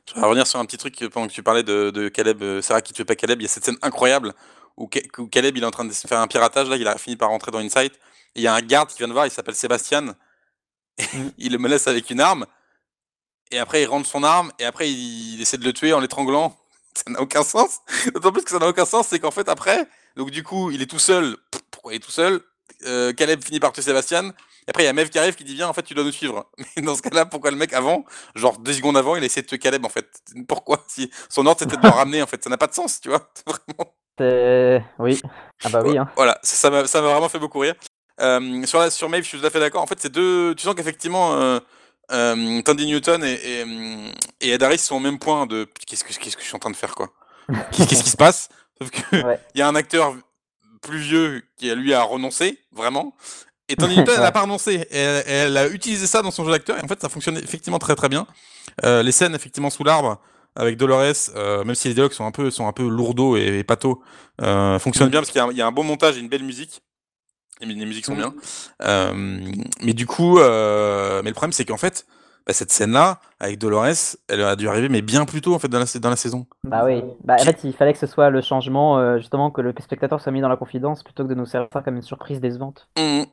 Je 0.09 0.15
vais 0.15 0.23
revenir 0.27 0.47
sur 0.47 0.59
un 0.59 0.65
petit 0.65 0.79
truc 0.79 1.01
euh, 1.03 1.11
pendant 1.11 1.27
que 1.27 1.33
tu 1.33 1.43
parlais 1.43 1.63
de, 1.63 1.91
de 1.91 2.09
Caleb. 2.09 2.43
euh, 2.43 2.63
Sarah 2.63 2.81
qui 2.83 2.93
ne 2.93 2.97
fait 2.97 3.05
pas 3.05 3.15
Caleb. 3.17 3.41
Il 3.41 3.45
y 3.45 3.47
a 3.47 3.49
cette 3.49 3.65
scène 3.65 3.77
incroyable 3.83 4.35
où, 4.77 4.89
Ca- 4.93 5.03
où 5.19 5.27
Caleb 5.29 5.57
il 5.57 5.63
est 5.63 5.67
en 5.67 5.71
train 5.71 5.85
de 5.85 5.93
faire 5.93 6.21
un 6.21 6.27
piratage. 6.27 6.69
Là, 6.69 6.77
il 6.77 6.89
a 6.89 6.97
fini 6.99 7.17
par 7.17 7.29
rentrer 7.31 7.51
dans 7.51 7.59
Insight. 7.59 7.95
Et 8.35 8.41
il 8.41 8.43
y 8.43 8.47
a 8.47 8.55
un 8.55 8.61
garde 8.63 8.89
qui 8.91 8.99
vient 8.99 9.09
de 9.09 9.13
voir. 9.13 9.27
Il 9.27 9.31
s'appelle 9.31 9.55
Sébastien. 9.55 10.15
Mm. 11.13 11.33
il 11.39 11.53
le 11.53 11.59
menace 11.59 11.89
avec 11.89 12.11
une 12.11 12.21
arme. 12.21 12.47
Et 13.51 13.59
après, 13.59 13.83
il 13.83 13.87
rentre 13.87 14.09
son 14.09 14.23
arme. 14.25 14.53
Et 14.59 14.65
après, 14.65 14.91
il, 14.91 15.35
il 15.35 15.41
essaie 15.41 15.59
de 15.59 15.65
le 15.65 15.73
tuer 15.73 15.93
en 15.93 16.01
l'étranglant. 16.01 16.57
Ça 16.95 17.11
n'a 17.11 17.21
aucun 17.21 17.43
sens. 17.43 17.79
D'autant 18.15 18.33
plus 18.33 18.43
que 18.43 18.51
ça 18.51 18.59
n'a 18.59 18.67
aucun 18.69 18.85
sens, 18.85 19.07
c'est 19.09 19.21
qu'en 19.21 19.31
fait, 19.31 19.49
après, 19.49 19.87
donc 20.17 20.31
du 20.33 20.43
coup, 20.43 20.71
il 20.73 20.83
est 20.83 20.87
tout 20.87 20.99
seul. 20.99 21.37
Pourquoi 21.71 21.93
il 21.93 21.97
est 21.97 22.01
tout 22.01 22.11
seul? 22.11 22.41
Euh, 22.87 23.13
Caleb 23.13 23.43
finit 23.45 23.61
par 23.61 23.73
tuer 23.73 23.83
Sébastien. 23.83 24.33
Et 24.69 24.71
après, 24.71 24.83
il 24.83 24.87
y 24.87 24.89
a 24.91 24.93
Mev 24.93 25.09
qui 25.09 25.19
arrive 25.19 25.35
qui 25.35 25.45
dit 25.45 25.55
Viens, 25.55 25.67
en 25.69 25.73
fait, 25.73 25.83
tu 25.83 25.95
dois 25.95 26.05
nous 26.05 26.13
suivre. 26.13 26.45
Mais 26.77 26.83
dans 26.83 26.95
ce 26.95 27.01
cas-là, 27.01 27.25
pourquoi 27.25 27.51
le 27.51 27.57
mec, 27.57 27.73
avant, 27.73 28.05
genre 28.35 28.59
deux 28.59 28.75
secondes 28.75 28.99
avant, 28.99 29.17
il 29.17 29.23
a 29.23 29.27
essayé 29.27 29.41
de 29.41 29.47
tuer 29.47 29.59
Caleb, 29.59 29.85
en 29.87 29.89
fait? 29.89 30.07
Pourquoi? 30.47 30.85
Si 30.89 31.11
Son 31.31 31.47
ordre, 31.47 31.61
c'était 31.61 31.79
de 31.79 31.83
le 31.83 31.89
ramener, 31.89 32.23
en 32.23 32.27
fait. 32.27 32.45
Ça 32.45 32.51
n'a 32.51 32.59
pas 32.59 32.67
de 32.67 32.75
sens, 32.75 33.01
tu 33.01 33.09
vois? 33.09 33.31
Vraiment. 33.47 33.95
Oui. 34.99 35.21
Ah, 35.65 35.71
bah 35.71 35.81
oui. 35.83 35.97
Hein. 35.97 36.11
Voilà, 36.17 36.39
ça 36.43 36.71
m'a 36.71 36.83
vraiment 36.83 37.29
fait 37.31 37.39
beaucoup 37.39 37.61
rire. 37.61 37.75
Euh, 38.21 38.67
sur, 38.67 38.79
la, 38.79 38.91
sur 38.91 39.09
Maeve, 39.09 39.23
je 39.23 39.29
suis 39.29 39.41
tout 39.41 39.47
à 39.47 39.51
fait 39.51 39.61
d'accord. 39.61 39.83
En 39.83 39.87
fait, 39.87 39.99
c'est 40.01 40.13
deux. 40.13 40.55
Tu 40.55 40.65
sens 40.65 40.75
qu'effectivement, 40.75 41.35
euh, 41.35 41.61
euh, 42.11 42.61
Tandy 42.63 42.87
Newton 42.87 43.23
et, 43.25 43.33
et, 43.33 43.65
et 44.41 44.51
Ed 44.51 44.63
Harris 44.63 44.79
sont 44.79 44.97
au 44.97 45.01
même 45.01 45.19
point 45.19 45.47
de. 45.47 45.69
Qu'est-ce 45.87 46.05
que, 46.05 46.13
qu'est-ce 46.13 46.37
que 46.37 46.43
je 46.43 46.49
suis 46.49 46.57
en 46.57 46.59
train 46.59 46.71
de 46.71 46.77
faire, 46.77 46.95
quoi? 46.95 47.13
Qu'est-ce 47.73 48.03
qui 48.03 48.11
se 48.11 48.17
passe? 48.17 48.49
Sauf 48.81 48.91
que 48.91 49.25
Ouais. 49.25 49.41
il 49.55 49.61
y 49.61 49.63
a 49.63 49.69
un 49.69 49.75
acteur 49.75 50.15
plus 50.83 50.99
vieux 50.99 51.43
qui, 51.57 51.73
lui, 51.75 51.95
a 51.95 52.03
renoncé, 52.03 52.59
vraiment. 52.73 53.15
Et 53.69 53.77
Newton, 53.77 54.05
elle 54.09 54.09
Ouais. 54.21 54.27
a 54.27 54.33
pas 54.33 54.43
renoncé. 54.43 54.87
Elle, 54.91 55.23
elle 55.27 55.57
a 55.57 55.69
utilisé 55.69 56.07
ça 56.07 56.23
dans 56.23 56.31
son 56.31 56.45
jeu 56.45 56.51
d'acteur. 56.53 56.79
Et 56.79 56.83
en 56.85 56.89
fait, 56.89 57.01
ça 57.01 57.09
fonctionne 57.09 57.37
effectivement 57.37 57.79
très 57.79 57.95
très 57.95 58.09
bien. 58.09 58.27
Euh, 58.85 59.03
les 59.03 59.13
scènes, 59.13 59.35
effectivement, 59.35 59.71
sous 59.71 59.85
l'arbre, 59.85 60.21
avec 60.57 60.77
Dolores, 60.77 61.13
euh, 61.37 61.65
même 61.65 61.75
si 61.75 61.89
les 61.89 61.95
dialogues 61.95 62.13
sont 62.13 62.27
un 62.27 62.31
peu, 62.33 62.51
sont 62.51 62.67
un 62.67 62.73
peu 62.73 62.89
lourdeaux 62.89 63.37
et, 63.37 63.59
et 63.59 63.65
pathos, 63.65 63.99
euh, 64.41 64.79
fonctionnent 64.79 65.11
bien 65.11 65.21
parce 65.21 65.31
qu'il 65.31 65.39
y 65.39 65.43
a 65.43 65.47
un- 65.47 65.51
il 65.51 65.57
y, 65.57 65.63
a 65.63 65.67
un 65.67 65.73
bon 65.73 65.85
montage 65.85 66.17
et 66.17 66.21
une 66.21 66.29
belle 66.29 66.45
musique. 66.45 66.83
Les, 67.61 67.67
les 67.75 67.87
musiques 67.87 68.07
sont 68.07 68.15
Mhm. 68.15 68.19
bien. 68.19 68.35
Mais 69.81 69.93
du 69.95 70.07
coup, 70.07 70.37
mais 70.39 70.43
le 71.23 71.33
problème, 71.33 71.53
c'est 71.53 71.65
qu'en 71.65 71.77
fait, 71.77 72.07
bah, 72.47 72.55
cette 72.55 72.73
scène-là, 72.73 73.21
avec 73.41 73.59
Dolores, 73.59 74.17
elle 74.29 74.43
a 74.43 74.57
dû 74.57 74.69
arriver, 74.69 74.89
mais 74.89 75.03
bien 75.03 75.27
plus 75.27 75.41
tôt, 75.43 75.55
en 75.55 75.59
fait, 75.59 75.69
dans 75.69 75.79
la, 75.79 75.85
dans 76.01 76.11
la 76.11 76.17
saison. 76.17 76.47
Bah 76.65 76.83
oui. 76.85 77.03
Bah, 77.25 77.37
en 77.39 77.45
fait, 77.45 77.61
il 77.65 77.75
fallait 77.75 77.93
que 77.93 77.99
ce 77.99 78.07
soit 78.07 78.31
le 78.31 78.41
changement, 78.41 78.99
euh, 78.99 79.19
justement, 79.19 79.51
que 79.51 79.61
le 79.61 79.75
spectateur 79.83 80.21
soit 80.21 80.33
mis 80.33 80.41
dans 80.41 80.49
la 80.49 80.57
confidence 80.57 81.03
plutôt 81.03 81.25
que 81.25 81.29
de 81.29 81.35
nous 81.35 81.45
servir 81.47 81.69
ça 81.73 81.83
comme 81.83 81.97
une 81.97 82.03
surprise 82.03 82.41
décevante. 82.41 82.89
Mhm. 82.97 83.27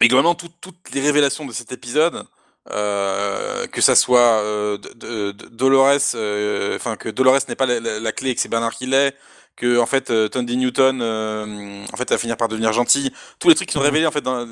Et 0.00 0.08
globalement, 0.08 0.34
tout- 0.34 0.48
toutes 0.60 0.90
les 0.94 1.00
révélations 1.00 1.44
de 1.46 1.52
cet 1.52 1.72
épisode, 1.72 2.24
euh, 2.70 3.66
que 3.66 3.80
ça 3.80 3.94
soit 3.94 4.40
euh, 4.42 4.78
de, 4.78 5.32
de- 5.32 5.48
Dolores, 5.48 5.98
euh, 6.14 6.76
enfin 6.76 6.96
que 6.96 7.08
Dolores 7.08 7.40
n'est 7.48 7.54
pas 7.56 7.66
la, 7.66 7.80
la- 7.80 8.00
la 8.00 8.12
clé 8.12 8.30
et 8.30 8.34
que 8.34 8.40
c'est 8.40 8.48
Bernard 8.48 8.72
qui 8.74 8.86
l'est, 8.86 9.14
que 9.56 9.78
en 9.78 9.86
fait 9.86 10.10
euh, 10.10 10.28
Tandy 10.28 10.56
Newton, 10.56 11.00
euh, 11.02 11.84
en 11.92 11.96
fait, 11.96 12.08
va 12.10 12.18
finir 12.18 12.36
par 12.36 12.48
devenir 12.48 12.72
gentille. 12.72 13.10
Tous 13.38 13.48
les 13.48 13.54
trucs 13.54 13.68
qui 13.68 13.74
sont 13.74 13.80
révélés 13.80 14.06
en 14.06 14.10
fait, 14.10 14.20
dans, 14.22 14.46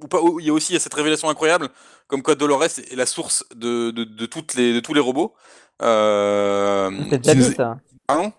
ou 0.00 0.08
pas, 0.08 0.20
il 0.40 0.46
y 0.46 0.50
a 0.50 0.52
aussi 0.52 0.78
cette 0.80 0.94
révélation 0.94 1.28
incroyable, 1.28 1.68
comme 2.06 2.22
quoi 2.22 2.34
Dolores 2.34 2.64
est 2.64 2.96
la 2.96 3.06
source 3.06 3.44
de, 3.54 3.90
de, 3.90 4.04
de 4.04 4.26
toutes 4.26 4.54
les 4.54 4.72
de 4.74 4.80
tous 4.80 4.94
les 4.94 5.00
robots. 5.00 5.34
Euh, 5.82 6.90
qui 7.10 7.18
déjà 7.18 7.34
nous- 7.34 7.52
ça. 7.54 7.78
Ah 8.08 8.16
non 8.16 8.32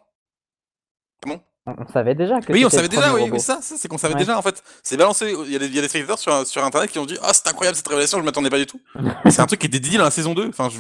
On, 1.28 1.40
on 1.68 1.88
savait 1.88 2.16
déjà 2.16 2.40
que 2.42 2.54
Oui, 2.54 2.64
on 2.66 2.70
savait 2.70 2.88
déjà, 2.88 3.14
oui, 3.14 3.30
oui, 3.32 3.40
ça, 3.40 3.60
ça 3.62 3.76
c'est 3.78 3.88
qu'on 3.88 3.98
savait 3.98 4.14
Ouais. 4.14 4.20
déjà 4.20 4.38
en 4.38 4.42
fait. 4.42 4.62
C'est 4.84 4.98
balancé. 4.98 5.34
Il 5.46 5.52
y 5.52 5.56
a 5.56 5.60
des, 5.60 5.66
il 5.68 5.76
y 5.76 5.80
a 5.80 5.82
des 5.82 5.88
spectateurs 5.90 6.20
sur, 6.20 6.46
sur 6.46 6.64
internet 6.64 6.90
qui 6.92 7.00
ont 7.00 7.06
dit 7.06 7.18
Ah, 7.24 7.32
c'est 7.34 7.48
incroyable 7.48 7.76
cette 7.76 7.88
révélation, 7.88 8.20
je 8.20 8.24
m'attendais 8.24 8.50
pas 8.50 8.58
du 8.60 8.66
tout. 8.68 8.80
Mais 9.24 9.32
c'est 9.32 9.42
un 9.42 9.48
truc 9.48 9.60
qui 9.62 9.68
était 9.68 9.80
dit 9.80 9.98
dans 9.98 10.04
la 10.04 10.12
saison 10.12 10.34
2. 10.34 10.48
Enfin, 10.50 10.70
je. 10.70 10.80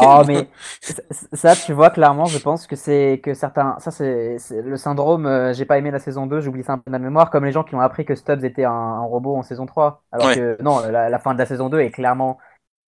Oh, 0.00 0.22
mais 0.26 0.48
c- 0.82 0.94
ça, 1.32 1.56
tu 1.56 1.72
vois, 1.72 1.88
clairement, 1.88 2.26
je 2.26 2.36
pense 2.38 2.66
que 2.66 2.76
c'est 2.76 3.20
que 3.24 3.32
certains. 3.32 3.76
Ça, 3.78 3.90
c'est 3.90 4.36
c'est 4.38 4.60
le 4.60 4.76
syndrome. 4.76 5.24
euh, 5.24 5.54
j'ai 5.54 5.64
pas 5.64 5.78
aimé 5.78 5.90
la 5.90 5.98
saison 5.98 6.26
2, 6.26 6.40
j'oublie 6.42 6.62
ça 6.62 6.74
un 6.74 6.78
peu 6.78 6.90
de 6.90 6.92
la 6.92 6.98
mémoire, 6.98 7.30
comme 7.30 7.46
les 7.46 7.52
gens 7.52 7.64
qui 7.64 7.74
ont 7.74 7.80
appris 7.80 8.04
que 8.04 8.14
Stubbs 8.14 8.44
était 8.44 8.64
un, 8.64 8.70
un 8.72 9.04
robot 9.04 9.36
en 9.36 9.42
saison 9.42 9.64
3. 9.64 10.02
Alors 10.12 10.26
Ouais. 10.26 10.34
que 10.34 10.58
non, 10.62 10.80
la, 10.80 11.08
la 11.08 11.18
fin 11.18 11.32
de 11.32 11.38
la 11.38 11.46
saison 11.46 11.70
2 11.70 11.80
est 11.80 11.90
clairement. 11.90 12.36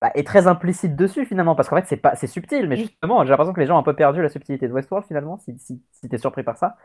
bah, 0.02 0.10
est 0.14 0.26
très 0.26 0.46
implicite 0.46 0.94
dessus 0.94 1.24
finalement, 1.24 1.54
parce 1.54 1.70
qu'en 1.70 1.76
fait, 1.76 1.86
c'est 1.88 1.96
pas 1.96 2.16
c'est 2.16 2.26
subtil, 2.26 2.68
mais 2.68 2.76
justement, 2.76 3.24
j'ai 3.24 3.30
l'impression 3.30 3.54
que 3.54 3.60
les 3.60 3.66
gens 3.66 3.76
ont 3.76 3.80
un 3.80 3.82
peu 3.82 3.96
perdu 3.96 4.20
la 4.20 4.28
subtilité 4.28 4.68
de 4.68 4.72
Westworld 4.74 5.06
finalement, 5.06 5.38
si, 5.38 5.58
si, 5.58 5.82
si 5.92 6.08
t'es 6.08 6.18
surpris 6.18 6.42
par 6.42 6.58
ça. 6.58 6.76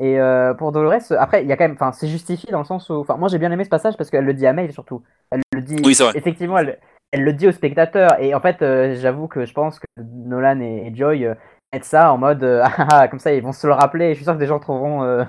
Et 0.00 0.20
euh, 0.20 0.54
pour 0.54 0.72
Dolores, 0.72 0.94
après, 1.18 1.42
il 1.42 1.48
y 1.48 1.52
a 1.52 1.56
quand 1.56 1.64
même. 1.64 1.72
Enfin, 1.74 1.92
c'est 1.92 2.08
justifié 2.08 2.50
dans 2.52 2.58
le 2.60 2.64
sens 2.64 2.88
où. 2.88 2.94
Enfin, 2.94 3.16
moi, 3.16 3.28
j'ai 3.28 3.38
bien 3.38 3.50
aimé 3.50 3.64
ce 3.64 3.68
passage 3.68 3.96
parce 3.96 4.10
qu'elle 4.10 4.24
le 4.24 4.34
dit 4.34 4.46
à 4.46 4.52
Maeve 4.52 4.70
surtout. 4.72 5.02
Elle 5.30 5.42
le 5.52 5.62
dit. 5.62 5.76
Oui, 5.84 5.94
c'est 5.94 6.04
vrai. 6.04 6.14
Effectivement, 6.14 6.58
elle, 6.58 6.78
elle 7.12 7.24
le 7.24 7.32
dit 7.32 7.48
au 7.48 7.52
spectateur. 7.52 8.20
Et 8.20 8.34
en 8.34 8.40
fait, 8.40 8.62
euh, 8.62 8.94
j'avoue 9.00 9.26
que 9.28 9.44
je 9.44 9.52
pense 9.52 9.78
que 9.80 9.86
Nolan 9.98 10.60
et, 10.60 10.86
et 10.86 10.94
Joy 10.94 11.24
euh, 11.26 11.34
mettent 11.72 11.84
ça 11.84 12.12
en 12.12 12.18
mode. 12.18 12.44
euh, 12.44 12.62
ah, 12.78 12.86
ah, 12.92 13.08
comme 13.08 13.18
ça, 13.18 13.32
ils 13.34 13.42
vont 13.42 13.52
se 13.52 13.66
le 13.66 13.72
rappeler. 13.72 14.06
Et 14.06 14.10
je 14.10 14.16
suis 14.16 14.24
sûr 14.24 14.34
que 14.34 14.38
des 14.38 14.46
gens 14.46 14.60
trouveront, 14.60 15.26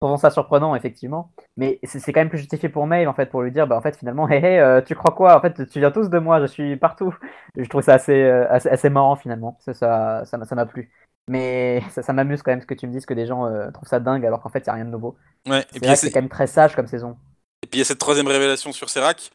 trouveront 0.00 0.18
ça 0.18 0.30
surprenant, 0.30 0.74
effectivement. 0.76 1.32
Mais 1.56 1.78
c'est 1.84 2.12
quand 2.12 2.20
même 2.20 2.28
plus 2.28 2.38
justifié 2.38 2.68
pour 2.68 2.86
Maeve, 2.86 3.08
en 3.08 3.14
fait, 3.14 3.26
pour 3.30 3.42
lui 3.42 3.50
dire 3.52 3.66
bah, 3.66 3.76
en 3.76 3.80
fait, 3.82 3.96
finalement, 3.96 4.28
hé 4.28 4.36
hé, 4.38 4.60
euh, 4.60 4.80
tu 4.82 4.94
crois 4.94 5.12
quoi? 5.14 5.36
En 5.36 5.40
fait, 5.40 5.66
tu 5.68 5.78
viens 5.80 5.90
tous 5.90 6.10
de 6.10 6.18
moi, 6.18 6.40
je 6.40 6.46
suis 6.46 6.76
partout. 6.76 7.14
Je 7.56 7.68
trouve 7.68 7.82
ça 7.82 7.94
assez, 7.94 8.22
assez, 8.24 8.68
assez 8.68 8.90
marrant, 8.90 9.16
finalement. 9.16 9.56
Ça 9.60 9.74
ça, 9.74 10.24
m'a- 10.38 10.44
ça 10.44 10.54
m'a 10.54 10.66
plu. 10.66 10.90
Mais 11.28 11.82
ça, 11.90 12.02
ça 12.02 12.12
m'amuse 12.12 12.42
quand 12.42 12.50
même 12.52 12.60
ce 12.60 12.66
que 12.66 12.74
tu 12.74 12.86
me 12.86 12.92
dises 12.92 13.06
que 13.06 13.14
des 13.14 13.26
gens 13.26 13.46
euh, 13.46 13.70
trouvent 13.70 13.88
ça 13.88 13.98
dingue 14.00 14.24
alors 14.26 14.42
qu'en 14.42 14.50
fait, 14.50 14.58
il 14.60 14.64
n'y 14.64 14.70
a 14.70 14.74
rien 14.74 14.84
de 14.84 14.90
nouveau. 14.90 15.16
Ouais. 15.46 15.60
Et 15.60 15.66
C'est 15.72 15.80
puis, 15.80 15.88
c'est 15.90 15.96
ces- 15.96 16.10
quand 16.12 16.20
même 16.20 16.28
très 16.28 16.46
sage 16.46 16.74
comme 16.76 16.86
saison. 16.86 17.16
et 17.62 17.66
puis 17.66 17.78
il 17.78 17.78
y 17.78 17.82
a 17.82 17.84
cette 17.86 17.98
troisième 17.98 18.26
révélation 18.28 18.72
sur 18.72 18.90
Serac. 18.90 19.30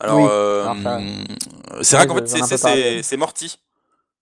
Alors, 0.00 0.16
Oui. 0.18 0.26
euh, 0.30 0.62
Alors 0.62 0.76
ça- 0.82 1.82
Serac, 1.82 2.06
Oui, 2.08 2.14
en 2.22 2.46
fait, 2.46 3.02
c'est- 3.02 3.16
Morty. 3.16 3.58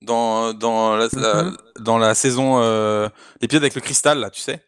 Dans, 0.02 0.52
dans, 0.52 0.96
la, 0.96 1.08
la- 1.14 1.42
Mhm. 1.44 1.56
dans 1.80 1.98
la 1.98 2.14
saison. 2.14 2.60
Euh, 2.60 3.08
L'épisode 3.40 3.62
avec 3.62 3.74
le 3.74 3.80
cristal, 3.80 4.18
là, 4.18 4.28
tu 4.30 4.40
sais 4.40 4.62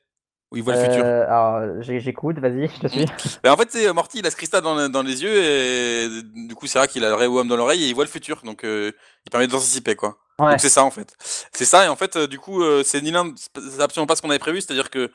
Où 0.52 0.56
il 0.56 0.62
voit 0.62 0.74
le 0.74 0.80
futur. 0.84 1.02
Euh, 1.04 1.24
alors, 1.26 1.82
j'écoute, 1.82 2.38
vas-y, 2.38 2.68
je 2.68 2.80
te 2.80 2.86
suis. 2.86 3.04
Ben, 3.42 3.52
en 3.52 3.56
fait, 3.56 3.68
c'est 3.70 3.92
Morty, 3.92 4.18
il 4.20 4.26
a 4.26 4.30
ce 4.30 4.36
cristal 4.36 4.62
dans, 4.62 4.76
le- 4.76 4.88
dans 4.88 5.02
les 5.02 5.22
yeux 5.22 5.36
et 5.42 6.08
du 6.22 6.54
coup, 6.54 6.66
c'est 6.68 6.78
vrai 6.78 6.86
qu'il 6.86 7.04
a 7.04 7.08
le 7.08 7.14
Rayworm 7.16 7.48
dans 7.48 7.56
l'oreille 7.56 7.82
et 7.84 7.88
il 7.88 7.94
voit 7.94 8.04
le 8.04 8.10
futur. 8.10 8.42
Donc, 8.44 8.62
euh, 8.64 8.92
il 9.24 9.30
permet 9.30 9.48
d'anticiper, 9.48 9.96
quoi. 9.96 10.18
Ouais. 10.38 10.50
Donc, 10.50 10.60
c'est 10.60 10.68
ça, 10.68 10.84
en 10.84 10.90
fait. 10.92 11.14
C'est 11.52 11.64
ça, 11.64 11.84
et 11.84 11.88
en 11.88 11.96
fait, 11.96 12.14
euh, 12.14 12.26
du 12.28 12.38
coup, 12.38 12.62
euh, 12.62 12.82
c'est 12.84 13.00
ni 13.02 13.10
l'un, 13.10 13.32
c'est 13.36 13.80
absolument 13.82 14.06
pas 14.06 14.14
ce 14.14 14.22
qu'on 14.22 14.30
avait 14.30 14.38
prévu. 14.38 14.60
C'est-à-dire 14.60 14.88
que 14.90 15.10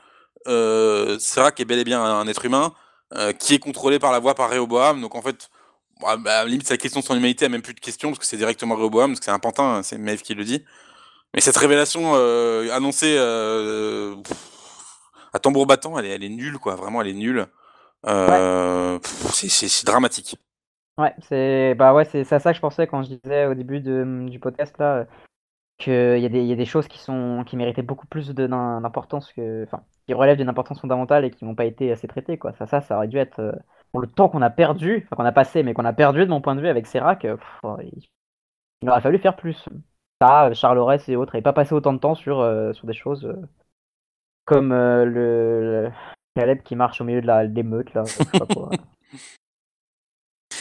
euh, 0.48 1.18
Serac 1.18 1.58
est 1.60 1.64
bel 1.64 1.78
et 1.78 1.84
bien 1.84 2.02
un 2.02 2.26
être 2.28 2.44
humain 2.44 2.72
qui 3.38 3.52
est 3.54 3.58
contrôlé 3.58 3.98
par 3.98 4.10
la 4.10 4.18
voix 4.20 4.34
par 4.34 4.50
Rehoboam. 4.50 5.00
Donc, 5.00 5.14
en 5.14 5.22
fait, 5.22 5.48
bah, 6.00 6.16
bah, 6.18 6.44
limite, 6.46 6.66
sa 6.66 6.76
question 6.78 7.00
de 7.00 7.04
son 7.04 7.14
humanité 7.14 7.44
a 7.44 7.48
même 7.50 7.60
plus 7.62 7.74
de 7.74 7.80
question 7.80 8.08
parce 8.08 8.18
que 8.18 8.24
c'est 8.26 8.38
directement 8.38 8.74
Rehoboam, 8.74 9.10
parce 9.12 9.20
que 9.20 9.24
c'est 9.26 9.30
un 9.30 9.38
pantin, 9.38 9.82
c'est 9.82 9.98
Maeve 9.98 10.22
qui 10.22 10.34
le 10.34 10.44
dit. 10.44 10.64
Mais 11.34 11.40
cette 11.42 11.56
révélation 11.56 12.14
annoncée 12.72 13.16
pff, 14.24 14.36
à 15.32 15.38
tambour 15.38 15.66
battant, 15.66 15.98
elle 15.98 16.06
est, 16.06 16.10
elle 16.14 16.24
est 16.24 16.28
nulle, 16.28 16.58
quoi. 16.58 16.74
Vraiment, 16.76 17.00
elle 17.02 17.08
est 17.08 17.14
nulle. 17.14 17.46
Euh, 18.06 18.98
pff, 18.98 19.32
c'est- 19.34 19.86
dramatique. 19.86 20.36
Ouais, 20.98 21.14
c'est 21.20 21.74
bah 21.74 21.94
ouais, 21.94 22.04
c'est 22.04 22.24
ça 22.24 22.38
que 22.40 22.52
je 22.54 22.60
pensais 22.60 22.86
quand 22.86 23.02
je 23.02 23.14
disais 23.14 23.46
au 23.46 23.54
début 23.54 23.80
de, 23.80 24.26
du 24.28 24.38
podcast 24.38 24.76
là 24.78 25.06
qu'il 25.78 25.92
y, 26.20 26.26
a 26.26 26.28
des- 26.28 26.40
il 26.42 26.46
y 26.46 26.52
a 26.52 26.56
des 26.56 26.66
choses 26.66 26.88
qui 26.88 26.98
sont 26.98 27.44
qui 27.46 27.56
méritaient 27.56 27.82
beaucoup 27.82 28.06
plus 28.06 28.30
d'importance 28.30 29.32
que 29.32 29.64
enfin 29.64 29.84
qui 30.06 30.14
relèvent 30.14 30.38
d'une 30.38 30.48
importance 30.50 30.80
fondamentale 30.80 31.24
et 31.24 31.30
qui 31.30 31.44
n'ont 31.44 31.54
pas 31.56 31.64
été 31.66 31.92
assez 31.92 32.08
traitées 32.08 32.38
quoi. 32.38 32.52
Ça 32.54 32.66
ça 32.66 32.80
ça 32.82 32.96
aurait 32.96 33.08
dû 33.08 33.18
être 33.18 33.40
euh, 33.40 33.52
pour 33.92 34.00
le 34.00 34.08
temps 34.08 34.28
qu'on 34.28 34.42
a 34.42 34.50
perdu, 34.50 35.02
enfin 35.06 35.16
qu'on 35.16 35.24
a 35.26 35.32
passé 35.32 35.62
mais 35.64 35.74
qu'on 35.74 35.84
a 35.86 35.92
perdu 35.94 36.20
de 36.20 36.30
mon 36.30 36.40
point 36.42 36.54
de 36.56 36.60
vue 36.62 36.68
avec 36.68 36.86
Serac, 36.86 37.24
euh, 37.24 37.36
oh, 37.64 37.76
il, 37.82 38.08
il 38.82 38.90
aurait 38.90 39.00
fallu 39.02 39.18
faire 39.18 39.36
plus. 39.36 39.68
Ça, 40.22 40.52
Charles 40.54 40.78
Aurès 40.78 41.08
et 41.08 41.16
autres, 41.16 41.34
et 41.36 41.42
pas 41.42 41.52
passer 41.52 41.74
autant 41.74 41.92
de 41.94 41.98
temps 41.98 42.14
sur 42.14 42.40
euh, 42.40 42.72
sur 42.74 42.86
des 42.86 42.94
choses 42.94 43.24
euh, 43.26 43.36
comme 44.52 44.72
euh, 44.72 45.04
le, 45.04 45.84
le 45.84 45.90
Caleb 46.36 46.62
qui 46.62 46.76
marche 46.76 47.00
au 47.00 47.04
milieu 47.04 47.20
de 47.22 47.26
la 47.26 47.44
l'émeute 47.44 47.92
là. 47.94 48.04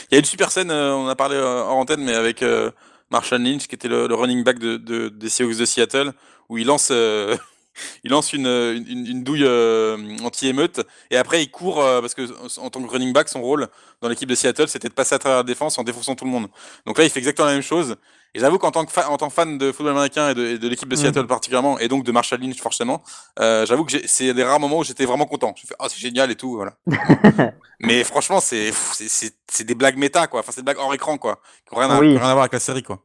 Il 0.09 0.15
y 0.15 0.15
a 0.15 0.19
une 0.19 0.25
super 0.25 0.51
scène, 0.51 0.71
euh, 0.71 0.93
on 0.93 1.07
a 1.07 1.15
parlé 1.15 1.35
euh, 1.35 1.63
en 1.63 1.79
antenne, 1.79 2.03
mais 2.03 2.13
avec 2.13 2.43
euh, 2.43 2.71
Marshall 3.11 3.41
Lynch, 3.41 3.67
qui 3.67 3.75
était 3.75 3.87
le, 3.87 4.05
running 4.13 4.43
back 4.43 4.59
de, 4.59 4.75
de- 4.77 5.09
des 5.09 5.29
Seahawks 5.29 5.57
de 5.57 5.65
Seattle, 5.65 6.11
où 6.49 6.57
il 6.57 6.67
lance, 6.67 6.89
euh, 6.91 7.35
il 8.03 8.11
lance 8.11 8.33
une, 8.33 8.45
euh, 8.45 8.75
une, 8.75 9.07
une 9.07 9.23
douille 9.23 9.45
euh, 9.45 9.97
anti-émeute, 10.23 10.81
et 11.11 11.17
après 11.17 11.41
il 11.43 11.49
court, 11.49 11.81
euh, 11.81 12.01
parce 12.01 12.13
que 12.13 12.23
en 12.59 12.69
tant 12.69 12.81
que 12.83 12.89
running 12.91 13.13
back, 13.13 13.29
son 13.29 13.41
rôle 13.41 13.67
dans 14.01 14.09
l'équipe 14.09 14.27
de 14.29 14.35
Seattle, 14.35 14.67
c'était 14.67 14.89
de 14.89 14.93
passer 14.93 15.15
à 15.15 15.19
travers 15.19 15.37
la 15.39 15.43
défense 15.43 15.77
en 15.77 15.83
défonçant 15.83 16.15
tout 16.15 16.25
le 16.25 16.31
monde. 16.31 16.47
Donc 16.85 16.97
là, 16.97 17.05
il 17.05 17.09
fait 17.09 17.19
exactement 17.19 17.47
la 17.47 17.53
même 17.53 17.61
chose. 17.61 17.95
Et 18.34 18.39
j'avoue 18.39 18.57
qu'en 18.57 18.71
tant 18.71 18.86
que 18.86 18.91
fa- 18.91 19.09
en 19.09 19.17
tant 19.17 19.27
que 19.27 19.34
fan 19.34 19.57
de 19.57 19.71
football 19.73 19.91
américain 19.93 20.29
et 20.29 20.34
de, 20.34 20.67
l'équipe 20.67 20.88
de 20.88 20.95
Mhm. 20.95 21.01
Seattle 21.01 21.27
particulièrement, 21.27 21.77
et 21.79 21.88
donc 21.89 22.03
de 22.05 22.11
Marshall 22.13 22.39
Lynch 22.39 22.61
forcément, 22.61 23.01
euh, 23.39 23.65
j'avoue 23.65 23.84
que 23.86 24.07
c'est 24.07 24.34
des 24.34 24.43
rares 24.43 24.59
moments 24.59 24.79
où 24.79 24.84
j'étais 24.84 25.05
vraiment 25.05 25.25
content. 25.25 25.53
Je 25.57 25.67
fais, 25.67 25.75
oh, 25.79 25.86
c'est 25.89 25.99
génial 25.99 26.32
et 26.32 26.36
tout, 26.36 26.55
voilà. 26.55 26.73
Mais 27.82 28.03
franchement, 28.03 28.39
c'est 28.39 28.71
c'est- 28.71 29.63
des 29.65 29.75
blagues 29.75 29.97
méta, 29.97 30.27
quoi. 30.27 30.39
Enfin, 30.39 30.51
c'est 30.53 30.61
des 30.61 30.65
blagues 30.65 30.77
hors 30.79 30.93
écran, 30.93 31.17
quoi. 31.17 31.39
Qui 31.67 31.75
ont 31.75 31.79
rien 31.79 31.89
à, 31.89 31.99
Oui. 31.99 32.17
rien 32.17 32.29
à 32.29 32.34
voir 32.34 32.39
avec 32.41 32.53
la 32.53 32.59
série, 32.59 32.84
quoi. 32.84 32.99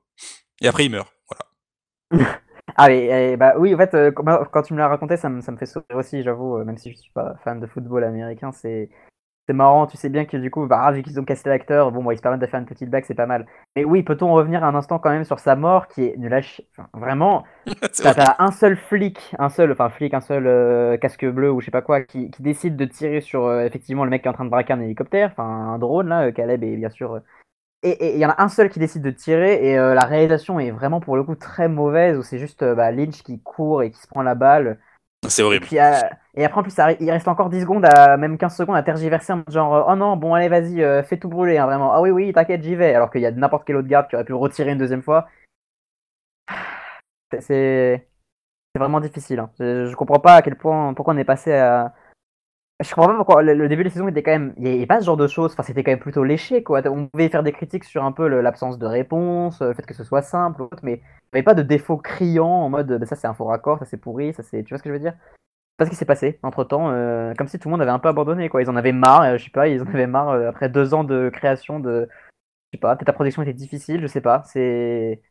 Et 0.60 0.68
après, 0.68 0.84
il 0.86 0.90
meurt. 0.90 1.08
Voilà. 2.10 2.24
Ah 2.78 2.88
mais 2.88 3.32
eh, 3.32 3.36
bah 3.36 3.54
oui 3.58 3.74
en 3.74 3.78
fait 3.78 3.94
euh, 3.94 4.10
quand 4.10 4.24
quand 4.52 4.62
tu 4.62 4.74
me 4.74 4.78
l'as 4.78 4.88
raconté 4.88 5.16
ça 5.16 5.28
me, 5.30 5.40
ça 5.40 5.50
me 5.52 5.56
fait 5.56 5.64
sourire 5.66 5.96
aussi 5.96 6.22
j'avoue 6.22 6.58
euh, 6.58 6.64
même 6.64 6.76
si 6.76 6.90
je 6.90 6.96
suis 6.96 7.12
pas 7.12 7.36
fan 7.42 7.58
de 7.60 7.66
football 7.66 8.04
américain 8.04 8.50
c'est 8.52 8.90
c'est 9.48 9.54
marrant 9.54 9.86
tu 9.86 9.96
sais 9.96 10.08
bien 10.08 10.24
que 10.24 10.36
du 10.36 10.50
coup 10.50 10.66
bah 10.66 10.90
vu 10.92 11.02
qu'ils 11.02 11.20
ont 11.20 11.24
casté 11.24 11.48
l'acteur 11.50 11.92
bon 11.92 12.02
bon 12.02 12.10
ils 12.10 12.16
se 12.16 12.22
permettent 12.22 12.40
de 12.40 12.46
faire 12.46 12.60
une 12.60 12.66
petite 12.66 12.90
blague 12.90 13.04
c'est 13.06 13.14
pas 13.14 13.26
mal 13.26 13.46
mais 13.76 13.84
oui 13.84 14.02
peut-on 14.02 14.32
revenir 14.32 14.64
un 14.64 14.74
instant 14.74 14.98
quand 14.98 15.10
même 15.10 15.24
sur 15.24 15.38
sa 15.38 15.56
mort 15.56 15.88
qui 15.88 16.04
est 16.04 16.32
à 16.32 16.40
chier 16.42 16.66
Enfin, 16.76 16.88
vraiment 16.94 17.44
t'as 18.02 18.12
vrai. 18.12 18.34
un 18.38 18.50
seul 18.52 18.76
flic 18.76 19.34
un 19.38 19.48
seul 19.48 19.72
enfin 19.72 19.88
flic 19.90 20.14
un 20.14 20.20
seul 20.20 20.46
euh, 20.46 20.96
casque 20.96 21.26
bleu 21.26 21.50
ou 21.52 21.60
je 21.60 21.66
sais 21.66 21.70
pas 21.70 21.82
quoi 21.82 22.02
qui, 22.02 22.30
qui 22.30 22.42
décide 22.42 22.76
de 22.76 22.84
tirer 22.84 23.20
sur 23.20 23.44
euh, 23.46 23.64
effectivement 23.64 24.04
le 24.04 24.10
mec 24.10 24.22
qui 24.22 24.28
est 24.28 24.30
en 24.30 24.34
train 24.34 24.44
de 24.44 24.50
braquer 24.50 24.72
un 24.74 24.80
hélicoptère 24.80 25.30
enfin 25.32 25.44
un 25.44 25.78
drone 25.78 26.08
là 26.08 26.26
euh, 26.28 26.32
Caleb 26.32 26.62
est 26.64 26.76
bien 26.76 26.90
sûr 26.90 27.20
et 27.82 27.90
et 27.90 28.14
il 28.14 28.18
y 28.20 28.26
en 28.26 28.30
a 28.30 28.42
un 28.42 28.48
seul 28.48 28.70
qui 28.70 28.78
décide 28.80 29.02
de 29.02 29.10
tirer 29.10 29.70
et 29.70 29.76
la 29.76 30.04
réalisation 30.04 30.58
est 30.60 30.70
vraiment 30.70 31.00
pour 31.00 31.16
le 31.16 31.22
coup 31.24 31.36
très 31.36 31.68
mauvaise 31.68 32.18
où 32.18 32.22
c'est 32.22 32.38
juste 32.38 32.64
bah, 32.64 32.90
Lynch 32.90 33.22
qui 33.22 33.40
court 33.42 33.82
et 33.82 33.90
qui 33.90 34.00
se 34.00 34.08
prend 34.08 34.22
la 34.22 34.34
balle. 34.34 34.78
C'est 35.28 35.42
horrible. 35.42 35.66
euh, 35.72 36.00
et 36.34 36.44
après 36.44 36.60
en 36.60 36.62
plus 36.62 36.74
il 37.00 37.10
reste 37.10 37.26
encore 37.26 37.50
10 37.50 37.62
secondes 37.62 37.84
à 37.84 38.16
même 38.16 38.38
15 38.38 38.54
secondes 38.56 38.76
à 38.76 38.82
tergiverser 38.82 39.32
en 39.32 39.42
genre 39.48 39.74
euh, 39.74 39.82
oh 39.88 39.96
non 39.96 40.16
bon 40.16 40.34
allez 40.34 40.48
vas-y 40.48 40.82
euh, 40.82 41.02
fais 41.02 41.16
tout 41.16 41.28
brûler 41.28 41.58
hein, 41.58 41.66
vraiment 41.66 41.92
ah 41.92 42.00
oui 42.00 42.10
oui 42.10 42.32
t'inquiète 42.32 42.62
j'y 42.62 42.76
vais 42.76 42.94
alors 42.94 43.10
qu'il 43.10 43.22
y 43.22 43.26
a 43.26 43.32
n'importe 43.32 43.66
quel 43.66 43.76
autre 43.76 43.88
garde 43.88 44.08
qui 44.08 44.14
aurait 44.14 44.24
pu 44.24 44.34
retirer 44.34 44.70
une 44.72 44.78
deuxième 44.78 45.02
fois. 45.02 45.26
C'est 47.40 48.08
vraiment 48.76 49.00
difficile. 49.00 49.40
hein. 49.40 49.50
Je, 49.58 49.86
je 49.86 49.96
comprends 49.96 50.20
pas 50.20 50.36
à 50.36 50.42
quel 50.42 50.56
point 50.56 50.94
pourquoi 50.94 51.14
on 51.14 51.18
est 51.18 51.24
passé 51.24 51.52
à 51.54 51.94
Je 52.84 52.94
comprends 52.94 53.08
pas 53.08 53.16
pourquoi 53.16 53.42
le, 53.42 53.68
début 53.68 53.84
de 53.84 53.88
la 53.88 53.92
saison 53.92 54.08
était 54.08 54.22
quand 54.22 54.32
même. 54.32 54.52
Il 54.58 54.64
n'y 54.64 54.76
avait 54.76 54.86
pas 54.86 55.00
ce 55.00 55.06
genre 55.06 55.16
de 55.16 55.26
choses. 55.26 55.52
Enfin, 55.52 55.62
c'était 55.62 55.82
quand 55.82 55.92
même 55.92 55.98
plutôt 55.98 56.24
léché, 56.24 56.62
quoi. 56.62 56.82
On 56.86 57.06
pouvait 57.06 57.30
faire 57.30 57.42
des 57.42 57.52
critiques 57.52 57.84
sur 57.84 58.04
un 58.04 58.12
peu 58.12 58.28
l'absence 58.28 58.78
de 58.78 58.86
réponse, 58.86 59.62
le 59.62 59.72
fait 59.72 59.86
que 59.86 59.94
ce 59.94 60.04
soit 60.04 60.20
simple, 60.20 60.68
mais 60.82 60.92
il 60.92 60.96
n'y 60.96 61.38
avait 61.38 61.42
pas 61.42 61.54
de 61.54 61.62
défaut 61.62 61.96
criant 61.96 62.46
en 62.46 62.68
mode 62.68 62.98
bah, 62.98 63.06
ça 63.06 63.16
c'est 63.16 63.26
un 63.26 63.34
faux 63.34 63.46
raccord, 63.46 63.78
ça 63.78 63.86
c'est 63.86 63.96
pourri, 63.96 64.34
ça 64.34 64.42
c'est. 64.42 64.62
Tu 64.62 64.70
vois 64.70 64.78
ce 64.78 64.82
que 64.82 64.90
je 64.90 64.94
veux 64.94 65.00
dire? 65.00 65.14
Pas 65.78 65.86
ce 65.86 65.90
qui 65.90 65.96
s'est 65.96 66.04
passé 66.04 66.38
entre 66.42 66.64
temps, 66.64 66.90
euh, 66.90 67.34
comme 67.34 67.48
si 67.48 67.58
tout 67.58 67.68
le 67.68 67.72
monde 67.72 67.82
avait 67.82 67.90
un 67.90 67.98
peu 67.98 68.08
abandonné, 68.08 68.48
quoi. 68.50 68.60
Ils 68.62 68.70
en 68.70 68.76
avaient 68.76 68.92
marre, 68.92 69.22
euh, 69.22 69.38
je 69.38 69.44
sais 69.44 69.50
pas, 69.50 69.68
ils 69.68 69.80
en 69.82 69.86
avaient 69.86 70.06
marre 70.06 70.30
euh, 70.30 70.48
après 70.48 70.68
deux 70.68 70.92
ans 70.92 71.04
de 71.04 71.30
création 71.32 71.80
de. 71.80 72.08
Je 72.72 72.78
sais 72.78 72.80
pas, 72.80 72.94
peut-être 72.96 73.08
la 73.08 73.14
production 73.14 73.42
était 73.42 73.54
difficile, 73.54 74.02
je 74.02 74.06
sais 74.06 74.20
pas. 74.20 74.42
C'est. 74.44 75.22